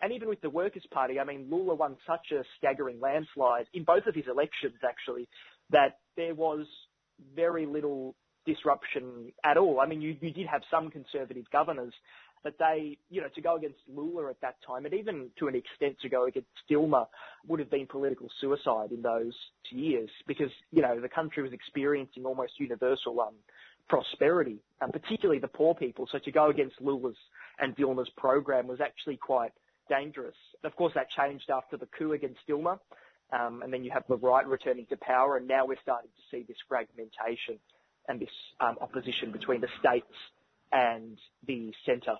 And 0.00 0.12
even 0.12 0.28
with 0.28 0.40
the 0.40 0.50
Workers' 0.50 0.86
Party, 0.90 1.20
I 1.20 1.24
mean, 1.24 1.48
Lula 1.50 1.74
won 1.74 1.96
such 2.06 2.32
a 2.32 2.42
staggering 2.58 3.00
landslide 3.00 3.66
in 3.72 3.84
both 3.84 4.06
of 4.06 4.14
his 4.14 4.24
elections, 4.28 4.80
actually, 4.86 5.28
that 5.70 5.98
there 6.16 6.34
was 6.34 6.66
very 7.34 7.66
little 7.66 8.14
disruption 8.46 9.32
at 9.44 9.56
all. 9.56 9.80
I 9.80 9.86
mean, 9.86 10.00
you, 10.00 10.16
you 10.20 10.32
did 10.32 10.46
have 10.48 10.62
some 10.70 10.90
conservative 10.90 11.44
governors, 11.52 11.94
but 12.42 12.54
they, 12.58 12.98
you 13.10 13.20
know, 13.20 13.28
to 13.34 13.40
go 13.40 13.56
against 13.56 13.78
Lula 13.88 14.30
at 14.30 14.40
that 14.40 14.56
time, 14.66 14.84
and 14.84 14.94
even 14.94 15.30
to 15.38 15.48
an 15.48 15.54
extent 15.54 15.96
to 16.02 16.08
go 16.08 16.26
against 16.26 16.48
Dilma, 16.70 17.06
would 17.46 17.60
have 17.60 17.70
been 17.70 17.86
political 17.86 18.28
suicide 18.40 18.92
in 18.92 19.02
those 19.02 19.34
years 19.70 20.10
because, 20.26 20.50
you 20.72 20.82
know, 20.82 21.00
the 21.00 21.08
country 21.08 21.42
was 21.42 21.52
experiencing 21.52 22.24
almost 22.24 22.52
universal 22.58 23.20
um, 23.20 23.34
prosperity, 23.88 24.58
and 24.80 24.92
particularly 24.92 25.40
the 25.40 25.48
poor 25.48 25.74
people. 25.74 26.08
So 26.10 26.18
to 26.18 26.30
go 26.30 26.50
against 26.50 26.80
Lula's 26.80 27.16
and 27.58 27.76
Dilma's 27.76 28.10
program 28.16 28.66
was 28.66 28.80
actually 28.80 29.16
quite 29.16 29.52
dangerous. 29.88 30.36
Of 30.64 30.74
course, 30.76 30.94
that 30.94 31.10
changed 31.10 31.50
after 31.50 31.76
the 31.76 31.86
coup 31.86 32.12
against 32.12 32.40
Dilma, 32.48 32.78
um, 33.32 33.62
and 33.62 33.72
then 33.72 33.84
you 33.84 33.90
have 33.90 34.04
the 34.08 34.16
right 34.16 34.46
returning 34.46 34.86
to 34.86 34.96
power, 34.96 35.36
and 35.36 35.46
now 35.46 35.66
we're 35.66 35.80
starting 35.82 36.10
to 36.10 36.36
see 36.36 36.44
this 36.46 36.56
fragmentation 36.68 37.58
and 38.08 38.20
this 38.20 38.30
um, 38.60 38.76
opposition 38.80 39.30
between 39.30 39.60
the 39.60 39.68
states 39.78 40.06
and 40.72 41.18
the 41.46 41.72
centre. 41.86 42.16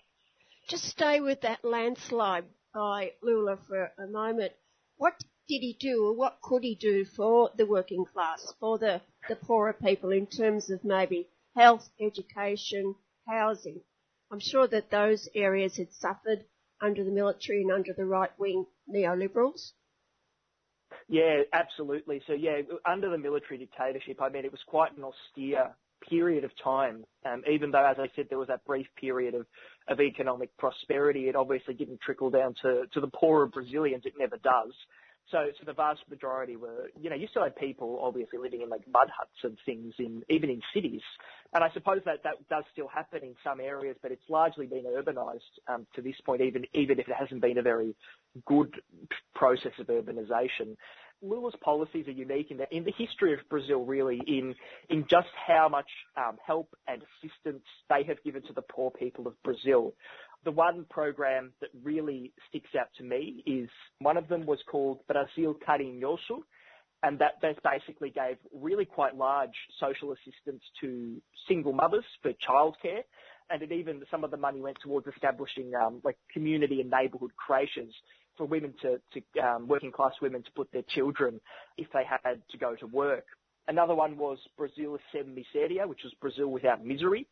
Just 0.68 0.84
stay 0.84 1.20
with 1.20 1.40
that 1.42 1.64
landslide 1.64 2.44
by 2.74 3.12
Lula 3.22 3.58
for 3.68 3.92
a 3.98 4.06
moment. 4.06 4.52
What 4.96 5.14
did 5.48 5.60
he 5.60 5.76
do 5.78 6.06
or 6.06 6.14
what 6.14 6.40
could 6.40 6.62
he 6.62 6.74
do 6.74 7.04
for 7.04 7.50
the 7.56 7.66
working 7.66 8.04
class, 8.04 8.54
for 8.60 8.78
the, 8.78 9.00
the 9.28 9.36
poorer 9.36 9.72
people 9.72 10.10
in 10.10 10.26
terms 10.26 10.70
of 10.70 10.84
maybe 10.84 11.28
health, 11.56 11.88
education, 12.00 12.94
housing? 13.28 13.80
I'm 14.30 14.40
sure 14.40 14.66
that 14.68 14.90
those 14.90 15.28
areas 15.34 15.76
had 15.76 15.92
suffered 15.92 16.44
under 16.80 17.04
the 17.04 17.10
military 17.10 17.62
and 17.62 17.72
under 17.72 17.92
the 17.92 18.06
right 18.06 18.30
wing 18.38 18.66
neoliberals. 18.88 19.72
Yeah, 21.08 21.42
absolutely. 21.52 22.22
So 22.26 22.32
yeah, 22.32 22.62
under 22.86 23.10
the 23.10 23.18
military 23.18 23.58
dictatorship, 23.58 24.22
I 24.22 24.28
mean, 24.28 24.44
it 24.44 24.52
was 24.52 24.62
quite 24.66 24.96
an 24.96 25.04
austere 25.04 25.74
period 26.08 26.44
of 26.44 26.50
time. 26.62 27.04
Um, 27.24 27.42
even 27.50 27.70
though, 27.70 27.84
as 27.84 27.96
I 27.98 28.08
said, 28.14 28.26
there 28.28 28.38
was 28.38 28.48
that 28.48 28.64
brief 28.64 28.86
period 29.00 29.34
of, 29.34 29.46
of 29.88 30.00
economic 30.00 30.56
prosperity, 30.58 31.28
it 31.28 31.36
obviously 31.36 31.74
didn't 31.74 32.00
trickle 32.00 32.30
down 32.30 32.54
to, 32.62 32.84
to 32.92 33.00
the 33.00 33.08
poorer 33.08 33.46
Brazilians. 33.46 34.04
It 34.04 34.14
never 34.18 34.36
does. 34.38 34.72
So, 35.30 35.46
so 35.58 35.64
the 35.64 35.72
vast 35.72 36.00
majority 36.10 36.56
were, 36.56 36.90
you 37.00 37.08
know, 37.08 37.16
you 37.16 37.28
still 37.28 37.44
had 37.44 37.56
people 37.56 38.00
obviously 38.02 38.38
living 38.38 38.62
in 38.62 38.68
like 38.68 38.82
mud 38.92 39.08
huts 39.16 39.38
and 39.44 39.56
things 39.64 39.94
in, 39.98 40.22
even 40.28 40.50
in 40.50 40.60
cities. 40.74 41.00
And 41.54 41.62
I 41.62 41.70
suppose 41.72 42.00
that 42.04 42.22
that 42.24 42.34
does 42.50 42.64
still 42.72 42.88
happen 42.88 43.20
in 43.22 43.34
some 43.44 43.60
areas, 43.60 43.96
but 44.02 44.10
it's 44.10 44.28
largely 44.28 44.66
been 44.66 44.84
urbanised 44.84 45.38
um, 45.68 45.86
to 45.94 46.02
this 46.02 46.16
point, 46.26 46.42
even, 46.42 46.64
even 46.74 46.98
if 46.98 47.08
it 47.08 47.14
hasn't 47.18 47.40
been 47.40 47.58
a 47.58 47.62
very 47.62 47.94
good 48.46 48.74
process 49.34 49.72
of 49.78 49.86
urbanisation. 49.86 50.76
Lula's 51.22 51.54
policies 51.60 52.08
are 52.08 52.12
unique 52.12 52.50
in, 52.50 52.56
the, 52.56 52.76
in 52.76 52.84
the 52.84 52.92
history 52.96 53.32
of 53.32 53.40
Brazil, 53.48 53.84
really, 53.84 54.20
in 54.26 54.54
in 54.88 55.06
just 55.08 55.28
how 55.46 55.68
much 55.68 55.88
um, 56.16 56.36
help 56.44 56.74
and 56.88 57.02
assistance 57.02 57.64
they 57.88 58.02
have 58.04 58.22
given 58.24 58.42
to 58.42 58.52
the 58.52 58.62
poor 58.62 58.90
people 58.90 59.26
of 59.26 59.40
Brazil. 59.42 59.94
The 60.44 60.50
one 60.50 60.84
program 60.90 61.52
that 61.60 61.70
really 61.84 62.32
sticks 62.48 62.70
out 62.78 62.88
to 62.98 63.04
me 63.04 63.42
is 63.46 63.68
one 64.00 64.16
of 64.16 64.28
them 64.28 64.44
was 64.44 64.58
called 64.68 65.06
Brasil 65.06 65.54
Carinhoso, 65.54 66.42
and 67.04 67.18
that, 67.20 67.40
basically 67.62 68.10
gave 68.10 68.36
really 68.52 68.84
quite 68.84 69.16
large 69.16 69.54
social 69.78 70.12
assistance 70.12 70.62
to 70.80 71.20
single 71.48 71.72
mothers 71.72 72.04
for 72.22 72.32
childcare, 72.32 73.02
and 73.50 73.62
it 73.62 73.70
even 73.70 74.02
some 74.10 74.24
of 74.24 74.30
the 74.30 74.36
money 74.36 74.60
went 74.60 74.78
towards 74.82 75.06
establishing 75.06 75.72
um, 75.74 76.00
like 76.02 76.16
community 76.32 76.80
and 76.80 76.90
neighbourhood 76.90 77.32
creches 77.36 77.94
for 78.36 78.46
women 78.46 78.74
to, 78.82 79.00
to 79.12 79.40
um, 79.40 79.68
working 79.68 79.92
class 79.92 80.12
women 80.20 80.42
to 80.42 80.50
put 80.52 80.70
their 80.72 80.82
children 80.88 81.40
if 81.76 81.86
they 81.92 82.04
had 82.04 82.40
to 82.50 82.58
go 82.58 82.74
to 82.76 82.86
work. 82.86 83.24
Another 83.68 83.94
one 83.94 84.16
was 84.16 84.38
Brazil 84.56 84.98
sem 85.12 85.36
miséria, 85.36 85.86
which 85.86 86.00
was 86.02 86.12
Brazil 86.20 86.48
without 86.48 86.84
misery. 86.84 87.26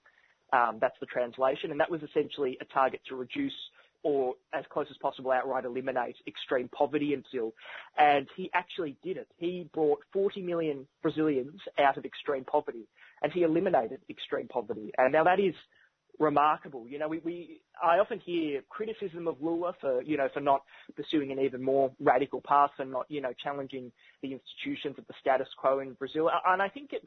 Um, 0.52 0.78
that's 0.81 0.98
the 1.01 1.06
translation, 1.06 1.70
and 1.70 1.81
that 1.81 1.90
was 1.90 2.02
essentially 2.02 2.59
a 2.60 2.64
target 2.66 3.01
to 3.09 3.16
reduce 3.16 3.55
or 4.02 4.35
as 4.52 4.64
close 4.70 4.86
as 4.90 4.97
possible 4.97 5.31
outright 5.31 5.64
eliminate 5.64 6.16
extreme 6.27 6.68
poverty 6.68 7.12
in 7.12 7.20
Brazil. 7.20 7.52
And 7.98 8.27
he 8.36 8.51
actually 8.55 8.97
did 9.02 9.16
it. 9.16 9.28
He 9.36 9.68
brought 9.74 10.01
40 10.12 10.43
million 10.43 10.86
Brazilians 11.02 11.60
out 11.78 11.98
of 11.98 12.05
extreme 12.05 12.44
poverty 12.44 12.89
and 13.22 13.32
he 13.32 13.43
eliminated 13.43 14.01
extreme 14.09 14.48
poverty. 14.48 14.90
And 14.97 15.12
now 15.12 15.24
that 15.24 15.39
is 15.39 15.55
remarkable. 16.20 16.86
You 16.86 16.98
know, 16.98 17.09
we, 17.09 17.18
we, 17.24 17.60
I 17.82 17.98
often 17.98 18.20
hear 18.20 18.62
criticism 18.68 19.26
of 19.26 19.36
Lula 19.40 19.74
for, 19.80 20.02
you 20.02 20.16
know, 20.16 20.28
for 20.32 20.40
not 20.40 20.62
pursuing 20.94 21.32
an 21.32 21.40
even 21.40 21.62
more 21.62 21.90
radical 21.98 22.42
path 22.47 22.70
and 22.78 22.92
not, 22.92 23.06
you 23.09 23.20
know, 23.20 23.32
challenging 23.42 23.90
the 24.22 24.32
institutions 24.32 24.97
of 24.98 25.06
the 25.06 25.14
status 25.20 25.48
quo 25.59 25.80
in 25.80 25.94
Brazil. 25.94 26.30
And 26.47 26.62
I 26.62 26.68
think 26.68 26.90
it's, 26.92 27.06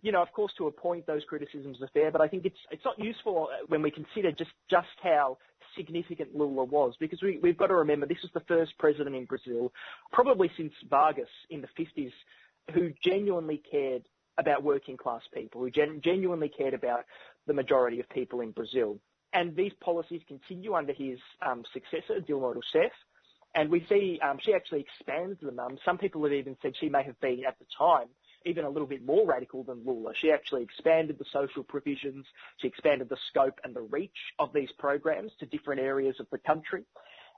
you 0.00 0.12
know, 0.12 0.22
of 0.22 0.32
course, 0.32 0.52
to 0.58 0.68
a 0.68 0.70
point, 0.70 1.06
those 1.06 1.22
criticisms 1.28 1.78
are 1.82 1.90
fair, 1.92 2.10
but 2.10 2.20
I 2.20 2.28
think 2.28 2.44
it's 2.44 2.58
it's 2.70 2.84
not 2.84 2.98
useful 2.98 3.48
when 3.68 3.82
we 3.82 3.90
consider 3.90 4.32
just 4.32 4.50
just 4.70 4.88
how 5.02 5.38
significant 5.76 6.34
Lula 6.34 6.64
was, 6.64 6.94
because 6.98 7.22
we, 7.22 7.38
we've 7.42 7.56
got 7.56 7.68
to 7.68 7.76
remember 7.76 8.06
this 8.06 8.22
was 8.22 8.30
the 8.34 8.40
first 8.48 8.72
president 8.78 9.14
in 9.14 9.24
Brazil, 9.26 9.72
probably 10.12 10.50
since 10.56 10.72
Vargas 10.90 11.28
in 11.50 11.62
the 11.62 11.68
50s, 11.78 12.12
who 12.74 12.90
genuinely 13.02 13.62
cared 13.70 14.02
about 14.38 14.62
working 14.62 14.96
class 14.96 15.22
people, 15.34 15.60
who 15.60 15.70
gen- 15.70 16.00
genuinely 16.02 16.48
cared 16.48 16.74
about 16.74 17.04
the 17.46 17.54
majority 17.54 18.00
of 18.00 18.08
people 18.10 18.40
in 18.40 18.50
Brazil. 18.50 18.98
And 19.32 19.56
these 19.56 19.72
policies 19.80 20.20
continue 20.28 20.74
under 20.74 20.92
his 20.92 21.18
um, 21.44 21.62
successor, 21.72 22.20
Dilma 22.20 22.54
Rousseff. 22.54 22.90
And 23.54 23.70
we 23.70 23.84
see 23.88 24.18
um, 24.22 24.38
she 24.42 24.54
actually 24.54 24.80
expands 24.80 25.40
them. 25.40 25.58
Um, 25.58 25.78
some 25.84 25.98
people 25.98 26.22
have 26.24 26.32
even 26.32 26.56
said 26.62 26.72
she 26.80 26.88
may 26.88 27.02
have 27.02 27.18
been, 27.20 27.44
at 27.46 27.58
the 27.58 27.66
time, 27.78 28.08
even 28.46 28.64
a 28.64 28.68
little 28.68 28.88
bit 28.88 29.04
more 29.04 29.26
radical 29.26 29.62
than 29.62 29.84
Lula. 29.84 30.12
She 30.20 30.30
actually 30.30 30.62
expanded 30.62 31.18
the 31.18 31.24
social 31.32 31.62
provisions, 31.62 32.26
she 32.58 32.68
expanded 32.68 33.08
the 33.08 33.16
scope 33.30 33.58
and 33.64 33.74
the 33.74 33.82
reach 33.82 34.10
of 34.38 34.52
these 34.52 34.70
programs 34.78 35.32
to 35.40 35.46
different 35.46 35.80
areas 35.80 36.16
of 36.18 36.26
the 36.32 36.38
country. 36.38 36.84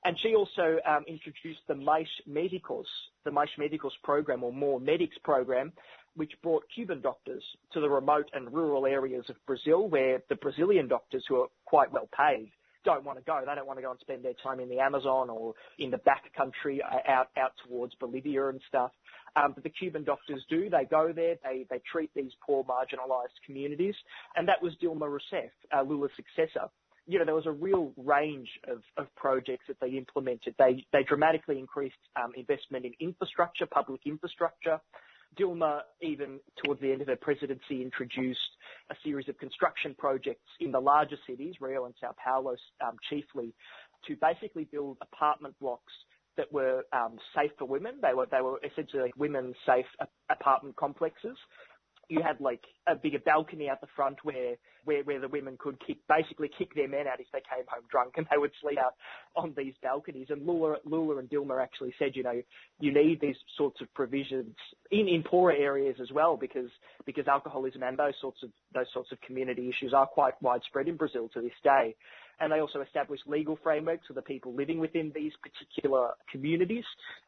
And 0.05 0.19
she 0.21 0.35
also 0.35 0.79
um, 0.87 1.05
introduced 1.09 1.61
the 1.67 1.75
Mais 1.75 2.07
Médicos, 2.29 2.85
the 3.25 3.31
Mais 3.31 3.49
Médicos 3.59 3.93
program 4.03 4.45
or 4.45 4.53
More 4.53 4.79
Medics 4.79 5.17
program, 5.25 5.73
which 6.17 6.33
brought 6.43 6.65
Cuban 6.75 7.01
doctors 7.01 7.43
to 7.73 7.81
the 7.81 7.89
remote 7.89 8.31
and 8.33 8.53
rural 8.53 8.87
areas 8.87 9.25
of 9.29 9.37
Brazil 9.47 9.89
where 9.89 10.23
the 10.29 10.37
Brazilian 10.37 10.89
doctors 10.89 11.25
who 11.29 11.41
are 11.43 11.49
quite 11.65 11.93
well 11.93 12.09
paid 12.17 12.51
don't 12.85 13.05
want 13.05 13.19
to 13.19 13.25
go. 13.25 13.41
They 13.45 13.55
don't 13.55 13.67
want 13.67 13.79
to 13.79 13.83
go 13.83 13.91
and 13.91 14.01
spend 14.01 14.25
their 14.25 14.35
time 14.43 14.61
in 14.61 14.69
the 14.69 14.79
Amazon 14.79 15.31
or 15.31 15.55
in 15.79 15.91
the 15.91 15.99
back 15.99 16.23
country 16.37 16.83
uh, 16.83 17.11
out, 17.11 17.29
out 17.37 17.53
towards 17.67 17.95
Bolivia 17.97 18.49
and 18.49 18.61
stuff. 18.69 18.93
Um, 19.37 19.53
but 19.55 19.65
the 19.65 19.71
Cuban 19.71 20.05
doctors 20.05 20.45
do. 20.49 20.71
They 20.71 20.85
go 20.89 21.13
there. 21.15 21.37
They, 21.43 21.67
they 21.69 21.81
treat 21.91 22.11
these 22.15 22.31
poor 22.47 22.63
marginalised 22.65 23.35
communities. 23.45 23.95
And 24.37 24.47
that 24.49 24.63
was 24.63 24.75
Dilma 24.83 25.09
Rousseff, 25.09 25.51
uh, 25.77 25.83
Lula's 25.83 26.13
successor. 26.15 26.69
You 27.07 27.19
know, 27.19 27.25
there 27.25 27.35
was 27.35 27.47
a 27.47 27.53
real 27.53 27.93
range 27.97 28.49
of, 28.69 28.83
of 28.97 29.15
projects 29.17 29.65
that 29.69 29.77
they 29.81 29.89
implemented. 29.89 30.55
They, 30.59 30.87
they 30.93 31.03
dramatically 31.03 31.59
increased 31.59 31.97
um, 32.23 32.33
investment 32.37 32.87
in 32.87 32.93
infrastructure, 33.01 33.67
public 33.67 34.03
infrastructure. 34.07 34.81
Dilma, 35.39 35.81
even 36.03 36.41
towards 36.63 36.81
the 36.81 36.93
end 36.93 37.03
of 37.03 37.09
her 37.09 37.17
presidency, 37.17 37.83
introduced 37.83 38.39
a 38.91 38.95
series 39.05 39.29
of 39.29 39.39
construction 39.39 39.95
projects 39.99 40.49
in 40.61 40.73
the 40.73 40.81
larger 40.81 41.17
cities, 41.29 41.55
Rio 41.61 41.85
and 41.87 41.95
Sao 42.01 42.15
Paulo 42.23 42.57
um, 42.85 42.97
chiefly, 43.09 43.55
to 44.07 44.17
basically 44.21 44.65
build 44.65 44.99
apartment 45.01 45.55
blocks 45.61 45.93
that 46.37 46.53
were 46.53 46.85
um, 46.93 47.17
safe 47.35 47.51
for 47.59 47.67
women. 47.67 47.95
They 48.03 48.15
were 48.15 48.27
they 48.31 48.41
were 48.41 48.61
essentially 48.65 49.03
like 49.03 49.17
women 49.17 49.55
safe 49.67 49.87
apartment 50.31 50.77
complexes. 50.77 51.37
You 52.09 52.23
had 52.23 52.41
like 52.41 52.63
a 52.87 52.95
bigger 52.95 53.19
balcony 53.19 53.69
out 53.69 53.81
the 53.81 53.87
front 53.95 54.19
where 54.23 54.57
where 54.85 55.03
where 55.05 55.21
the 55.21 55.29
women 55.29 55.57
could 55.59 55.79
kick 55.87 55.99
basically 56.09 56.51
kick 56.57 56.75
their 56.75 56.89
men 56.89 57.07
out 57.07 57.21
if 57.21 57.27
they 57.33 57.41
came 57.41 57.65
home 57.69 57.85
drunk, 57.91 58.15
and 58.17 58.27
they 58.31 58.39
would 58.39 58.53
sleep 58.61 58.79
out 58.79 58.95
on 59.37 59.55
these 59.57 59.75
balconies. 59.83 60.29
And 60.31 60.47
Lula 60.47 60.77
Lula 60.85 61.19
and 61.19 61.29
Dilma 61.29 61.63
actually 61.63 61.95
said, 61.99 62.13
you 62.15 62.23
know, 62.23 62.41
you 62.81 62.93
need 62.93 63.21
these 63.21 63.37
sorts 63.57 63.81
of 63.81 63.93
provisions 63.95 64.55
in 64.91 65.09
in 65.09 65.23
poorer 65.23 65.53
areas 65.53 65.97
as 66.01 66.11
well 66.13 66.37
because 66.37 66.71
because 67.07 67.27
alcoholism 67.27 67.83
and 67.83 67.99
those 67.99 68.15
sorts 68.21 68.43
of 68.43 68.51
those 68.75 68.87
sorts 68.93 69.13
of 69.13 69.21
community 69.21 69.69
issues 69.69 69.93
are 69.95 70.07
quite 70.07 70.35
widespread 70.43 70.89
in 70.89 70.97
Brazil 70.97 71.29
to 71.35 71.41
this 71.41 71.53
day 71.63 71.95
and 72.41 72.53
they 72.53 72.61
also 72.61 72.81
established 72.81 73.25
legal 73.27 73.59
frameworks 73.63 74.07
for 74.07 74.13
the 74.13 74.23
people 74.23 74.55
living 74.55 74.79
within 74.79 75.13
these 75.15 75.33
particular 75.43 76.11
communities 76.31 76.85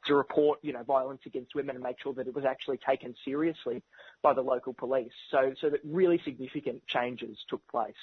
to 0.06 0.14
report, 0.14 0.58
you 0.62 0.72
know, 0.72 0.82
violence 0.82 1.20
against 1.26 1.54
women 1.54 1.76
and 1.76 1.84
make 1.84 1.96
sure 2.02 2.14
that 2.14 2.26
it 2.26 2.34
was 2.34 2.44
actually 2.44 2.78
taken 2.78 3.14
seriously 3.24 3.82
by 4.22 4.32
the 4.32 4.40
local 4.40 4.74
police. 4.74 5.12
So, 5.30 5.54
so 5.60 5.70
that 5.70 5.80
really 5.84 6.20
significant 6.24 6.86
changes 6.86 7.38
took 7.48 7.66
place. 7.68 7.94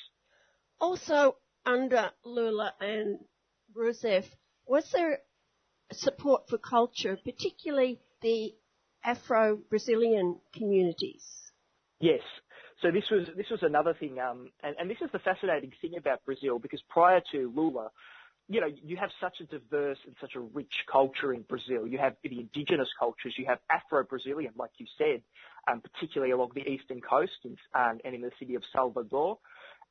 Also, 0.80 1.38
under 1.66 2.12
Lula 2.26 2.74
and 2.80 3.20
Rousseff, 3.76 4.26
was 4.66 4.90
there 4.92 5.20
support 5.92 6.50
for 6.50 6.58
culture, 6.58 7.18
particularly 7.24 8.00
the 8.22 8.54
Afro-Brazilian 9.04 10.40
communities? 10.54 11.24
Yes, 12.00 12.22
so 12.84 12.92
this 12.92 13.10
was 13.10 13.28
this 13.36 13.50
was 13.50 13.64
another 13.64 13.94
thing, 13.94 14.20
um, 14.20 14.50
and, 14.62 14.76
and 14.80 14.90
this 14.90 14.98
is 15.02 15.10
the 15.12 15.20
fascinating 15.20 15.72
thing 15.82 15.96
about 15.98 16.24
Brazil 16.26 16.60
because 16.60 16.82
prior 16.90 17.22
to 17.32 17.52
Lula, 17.56 17.90
you 18.50 18.60
know, 18.62 18.68
you 18.84 18.98
have 18.98 19.10
such 19.22 19.40
a 19.40 19.46
diverse 19.46 19.98
and 20.06 20.16
such 20.20 20.36
a 20.36 20.40
rich 20.40 20.84
culture 20.92 21.34
in 21.34 21.44
Brazil. 21.44 21.88
You 21.88 21.98
have 21.98 22.16
the 22.22 22.40
indigenous 22.40 22.90
cultures, 23.00 23.34
you 23.38 23.46
have 23.46 23.60
Afro-Brazilian, 23.70 24.54
like 24.58 24.72
you 24.78 24.86
said, 24.98 25.22
um, 25.72 25.82
particularly 25.82 26.34
along 26.34 26.52
the 26.54 26.68
eastern 26.70 27.00
coast 27.00 27.32
and, 27.46 27.58
um, 27.74 28.00
and 28.04 28.14
in 28.14 28.22
the 28.22 28.32
city 28.38 28.56
of 28.56 28.64
Salvador. 28.74 29.40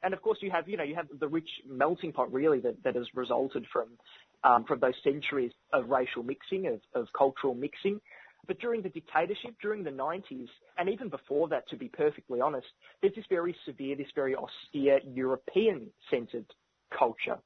And 0.02 0.12
of 0.12 0.20
course, 0.20 0.39
you 0.43 0.51
have, 0.51 0.69
you 0.69 0.77
know, 0.77 0.85
you 0.85 0.97
have 0.97 1.06
the 1.19 1.28
rich 1.28 1.48
melting 1.66 2.12
pot 2.12 2.32
really 2.32 2.60
that, 2.60 2.82
that 2.85 2.94
has 2.94 3.06
resulted 3.14 3.66
from 3.73 3.89
um, 4.44 4.64
from 4.64 4.81
those 4.81 4.94
centuries 5.05 5.52
of 5.73 5.89
racial 5.89 6.24
mixing, 6.24 6.66
of, 6.66 6.81
of 6.94 7.06
cultural 7.16 7.55
mixing. 7.55 8.01
But 8.47 8.59
during 8.59 8.82
the 8.82 8.89
dictatorship, 8.89 9.55
during 9.60 9.85
the 9.85 9.90
90s, 9.90 10.48
and 10.77 10.89
even 10.89 11.09
before 11.09 11.48
that, 11.48 11.69
to 11.69 11.77
be 11.77 11.89
perfectly 11.89 12.40
honest, 12.40 12.66
there's 13.01 13.14
this 13.14 13.24
very 13.28 13.55
severe, 13.64 13.94
this 13.97 14.09
very 14.14 14.35
austere 14.35 15.01
European-centered 15.05 16.47
culture. 16.97 17.39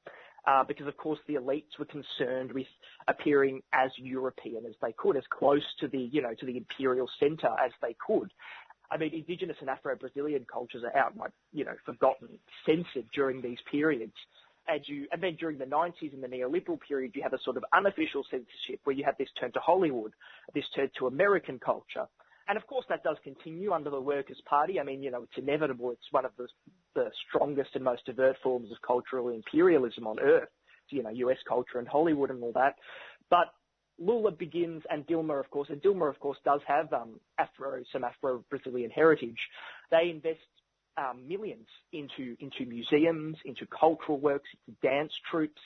Uh, 0.47 0.63
because 0.63 0.87
of 0.87 0.95
course 0.95 1.19
the 1.27 1.33
elites 1.33 1.77
were 1.77 1.85
concerned 1.85 2.53
with 2.53 2.67
appearing 3.09 3.61
as 3.73 3.91
European 3.97 4.65
as 4.65 4.75
they 4.81 4.93
could, 4.93 5.17
as 5.17 5.23
close 5.29 5.61
to 5.77 5.89
the, 5.89 5.99
you 5.99 6.21
know, 6.21 6.33
to 6.39 6.45
the 6.45 6.55
imperial 6.55 7.09
centre 7.19 7.53
as 7.63 7.71
they 7.81 7.93
could. 8.05 8.31
I 8.89 8.95
mean, 8.95 9.13
indigenous 9.13 9.57
and 9.59 9.69
Afro-Brazilian 9.69 10.45
cultures 10.51 10.83
are 10.85 10.97
outright, 10.97 11.31
you 11.51 11.65
know, 11.65 11.75
forgotten, 11.85 12.29
censored 12.65 13.05
during 13.13 13.41
these 13.41 13.57
periods. 13.69 14.13
And 14.67 15.21
then 15.21 15.35
during 15.39 15.57
the 15.57 15.65
90s 15.65 16.13
in 16.13 16.21
the 16.21 16.27
neoliberal 16.27 16.79
period, 16.79 17.11
you 17.15 17.23
have 17.23 17.33
a 17.33 17.39
sort 17.43 17.57
of 17.57 17.63
unofficial 17.73 18.23
censorship 18.29 18.81
where 18.83 18.95
you 18.95 19.03
have 19.05 19.17
this 19.17 19.29
turn 19.39 19.51
to 19.53 19.59
Hollywood, 19.59 20.13
this 20.53 20.65
turn 20.75 20.89
to 20.99 21.07
American 21.07 21.59
culture. 21.59 22.05
And 22.47 22.57
of 22.57 22.65
course 22.67 22.85
that 22.89 23.03
does 23.03 23.17
continue 23.23 23.71
under 23.73 23.89
the 23.89 23.99
Workers' 23.99 24.41
Party. 24.47 24.79
I 24.79 24.83
mean, 24.83 25.03
you 25.03 25.11
know, 25.11 25.23
it's 25.23 25.37
inevitable. 25.37 25.91
It's 25.91 26.11
one 26.11 26.25
of 26.25 26.31
the, 26.37 26.47
the 26.95 27.09
strongest 27.27 27.71
and 27.75 27.83
most 27.83 28.03
overt 28.09 28.37
forms 28.41 28.71
of 28.71 28.77
cultural 28.85 29.29
imperialism 29.29 30.07
on 30.07 30.19
earth. 30.19 30.49
You 30.89 31.03
know, 31.03 31.09
US 31.09 31.37
culture 31.47 31.79
and 31.79 31.87
Hollywood 31.87 32.29
and 32.29 32.41
all 32.41 32.53
that. 32.53 32.75
But 33.29 33.53
Lula 33.99 34.31
begins, 34.31 34.83
and 34.89 35.05
Dilma, 35.07 35.39
of 35.39 35.49
course, 35.49 35.69
and 35.69 35.81
Dilma, 35.81 36.09
of 36.09 36.19
course, 36.19 36.37
does 36.45 36.61
have 36.67 36.93
um, 36.93 37.19
Afro, 37.39 37.81
some 37.91 38.03
Afro-Brazilian 38.03 38.91
heritage. 38.91 39.39
They 39.91 40.09
invest 40.11 40.39
um, 40.97 41.27
millions 41.27 41.67
into 41.93 42.35
into 42.39 42.65
museums, 42.65 43.37
into 43.45 43.65
cultural 43.67 44.19
works, 44.19 44.49
into 44.67 44.79
dance 44.81 45.13
troupes. 45.29 45.61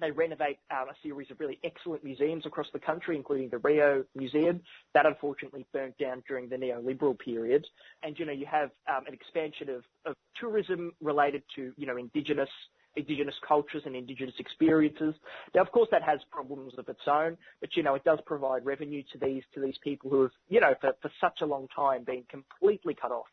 They 0.00 0.10
renovate 0.10 0.58
um, 0.70 0.88
a 0.88 0.94
series 1.02 1.30
of 1.30 1.38
really 1.40 1.58
excellent 1.62 2.02
museums 2.02 2.46
across 2.46 2.68
the 2.72 2.78
country, 2.78 3.16
including 3.16 3.50
the 3.50 3.58
Rio 3.58 4.04
Museum. 4.14 4.62
That 4.94 5.04
unfortunately 5.04 5.66
burnt 5.72 5.98
down 5.98 6.22
during 6.26 6.48
the 6.48 6.56
neoliberal 6.56 7.18
period. 7.18 7.66
And 8.02 8.18
you 8.18 8.24
know, 8.24 8.32
you 8.32 8.46
have 8.46 8.70
um, 8.88 9.06
an 9.06 9.12
expansion 9.12 9.68
of, 9.68 9.84
of 10.06 10.16
tourism 10.38 10.92
related 11.02 11.42
to 11.56 11.72
you 11.76 11.86
know 11.86 11.96
indigenous 11.96 12.48
indigenous 12.96 13.34
cultures 13.46 13.82
and 13.86 13.94
indigenous 13.94 14.34
experiences. 14.38 15.14
Now, 15.54 15.60
of 15.60 15.70
course, 15.70 15.88
that 15.92 16.02
has 16.02 16.20
problems 16.30 16.72
of 16.76 16.88
its 16.88 17.06
own, 17.06 17.36
but 17.60 17.76
you 17.76 17.82
know, 17.82 17.94
it 17.94 18.04
does 18.04 18.18
provide 18.26 18.64
revenue 18.64 19.02
to 19.12 19.18
these 19.18 19.42
to 19.54 19.60
these 19.60 19.76
people 19.82 20.10
who 20.10 20.22
have, 20.22 20.32
you 20.48 20.60
know, 20.60 20.74
for, 20.80 20.92
for 21.00 21.10
such 21.20 21.40
a 21.42 21.46
long 21.46 21.68
time 21.74 22.04
been 22.04 22.24
completely 22.28 22.94
cut 22.94 23.12
off 23.12 23.26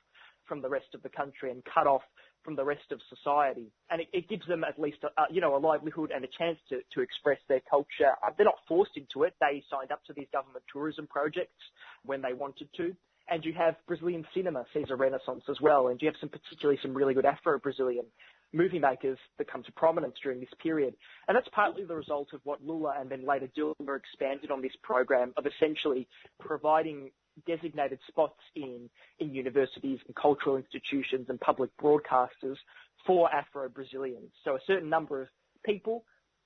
from 0.47 0.61
the 0.61 0.69
rest 0.69 0.87
of 0.93 1.03
the 1.03 1.09
country 1.09 1.51
and 1.51 1.63
cut 1.65 1.87
off 1.87 2.03
from 2.43 2.55
the 2.55 2.63
rest 2.63 2.91
of 2.91 2.99
society. 3.09 3.71
And 3.89 4.01
it, 4.01 4.07
it 4.13 4.29
gives 4.29 4.47
them 4.47 4.63
at 4.63 4.79
least, 4.79 4.99
a, 5.03 5.33
you 5.33 5.41
know, 5.41 5.55
a 5.55 5.59
livelihood 5.59 6.11
and 6.15 6.23
a 6.23 6.29
chance 6.37 6.57
to, 6.69 6.79
to 6.93 7.01
express 7.01 7.39
their 7.49 7.61
culture. 7.69 8.13
Uh, 8.25 8.31
they're 8.37 8.45
not 8.45 8.59
forced 8.67 8.95
into 8.95 9.23
it. 9.23 9.33
They 9.41 9.63
signed 9.69 9.91
up 9.91 10.03
to 10.05 10.13
these 10.13 10.27
government 10.31 10.63
tourism 10.71 11.07
projects 11.07 11.61
when 12.05 12.21
they 12.21 12.33
wanted 12.33 12.69
to. 12.77 12.95
And 13.29 13.43
you 13.43 13.51
have 13.53 13.75
Brazilian 13.87 14.25
cinema 14.33 14.65
sees 14.73 14.85
a 14.89 14.95
renaissance 14.95 15.43
as 15.49 15.59
well. 15.59 15.89
And 15.89 16.01
you 16.01 16.07
have 16.07 16.15
some 16.21 16.29
particularly 16.29 16.79
some 16.81 16.93
really 16.93 17.13
good 17.13 17.25
Afro-Brazilian 17.25 18.05
movie 18.53 18.79
makers 18.79 19.17
that 19.37 19.51
come 19.51 19.63
to 19.63 19.71
prominence 19.73 20.15
during 20.23 20.39
this 20.39 20.49
period. 20.63 20.95
And 21.27 21.35
that's 21.35 21.49
partly 21.53 21.83
the 21.83 21.95
result 21.95 22.29
of 22.33 22.39
what 22.45 22.63
Lula 22.63 22.95
and 22.97 23.09
then 23.09 23.27
later 23.27 23.49
Dilma 23.57 23.97
expanded 23.97 24.51
on 24.51 24.61
this 24.61 24.71
program 24.83 25.33
of 25.35 25.45
essentially 25.45 26.07
providing 26.39 27.11
designated 27.45 27.99
spots 28.07 28.39
in, 28.55 28.89
in 29.19 29.33
universities 29.33 29.99
and 30.07 30.15
cultural 30.15 30.57
institutions 30.57 31.27
and 31.29 31.39
public 31.39 31.69
broadcasters 31.81 32.57
for 33.05 33.33
Afro-Brazilians. 33.33 34.31
So 34.43 34.55
a 34.55 34.59
certain 34.65 34.89
number 34.89 35.21
of 35.21 35.27
people 35.65 36.03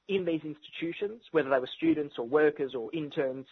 in 0.08 0.26
these 0.26 0.42
institutions, 0.44 1.22
whether 1.32 1.50
they 1.50 1.60
were 1.60 1.70
students 1.78 2.16
or 2.18 2.28
workers 2.28 2.76
or 2.76 2.90
interns, 2.94 3.46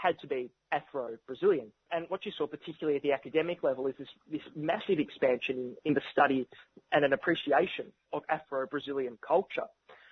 had 0.00 0.18
to 0.20 0.26
be 0.26 0.50
Afro-Brazilian. 0.72 1.72
And 1.90 2.06
what 2.08 2.26
you 2.26 2.32
saw 2.36 2.46
particularly 2.46 2.96
at 2.96 3.02
the 3.02 3.12
academic 3.12 3.62
level 3.62 3.86
is 3.86 3.94
this, 3.98 4.08
this 4.30 4.42
massive 4.54 4.98
expansion 4.98 5.56
in, 5.56 5.76
in 5.84 5.94
the 5.94 6.02
study 6.12 6.46
and 6.92 7.04
an 7.04 7.12
appreciation 7.12 7.86
of 8.12 8.22
Afro-Brazilian 8.28 9.18
culture. 9.26 9.66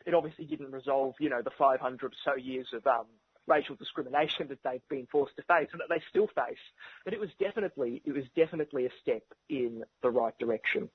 It 0.07 0.15
obviously 0.15 0.47
didn't 0.47 0.73
resolve, 0.73 1.15
you 1.21 1.31
know, 1.31 1.43
the 1.43 1.51
500 1.57 2.05
or 2.05 2.11
so 2.25 2.37
years 2.37 2.69
of 2.73 2.87
um, 2.87 3.07
racial 3.47 3.77
discrimination 3.77 4.49
that 4.49 4.63
they've 4.65 4.89
been 4.89 5.07
forced 5.11 5.37
to 5.37 5.43
face 5.43 5.69
and 5.73 5.81
that 5.81 5.89
they 5.89 6.03
still 6.09 6.29
face. 6.29 6.59
But 7.05 7.15
it 7.15 7.21
was 7.21 7.31
definitely, 7.39 8.03
it 8.05 8.13
was 8.13 8.25
definitely 8.37 8.87
a 8.87 8.91
step 9.03 9.23
in 9.49 9.85
the 10.03 10.11
right 10.11 10.37
direction. 10.39 10.89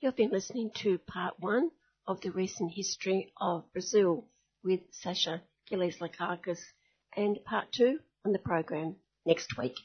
You've 0.00 0.16
been 0.16 0.30
listening 0.30 0.70
to 0.76 0.98
part 0.98 1.34
one 1.38 1.70
of 2.06 2.20
the 2.20 2.30
recent 2.30 2.72
history 2.72 3.32
of 3.40 3.64
Brazil 3.72 4.26
with 4.62 4.80
Sasha 4.90 5.42
Gilles 5.68 5.98
Lakakis 5.98 6.60
and 7.16 7.42
part 7.44 7.72
two 7.72 7.98
on 8.24 8.32
the 8.32 8.38
program 8.38 8.96
next 9.24 9.56
week. 9.56 9.76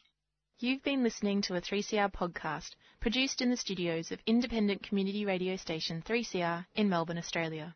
You've 0.60 0.84
been 0.84 1.04
listening 1.04 1.42
to 1.44 1.56
a 1.56 1.62
3CR 1.62 2.12
podcast 2.12 2.72
produced 3.00 3.42
in 3.42 3.50
the 3.50 3.56
studios 3.56 4.12
of 4.12 4.20
independent 4.28 4.84
community 4.84 5.26
radio 5.26 5.56
station 5.56 6.04
3CR 6.06 6.66
in 6.76 6.90
Melbourne, 6.90 7.18
Australia. 7.18 7.76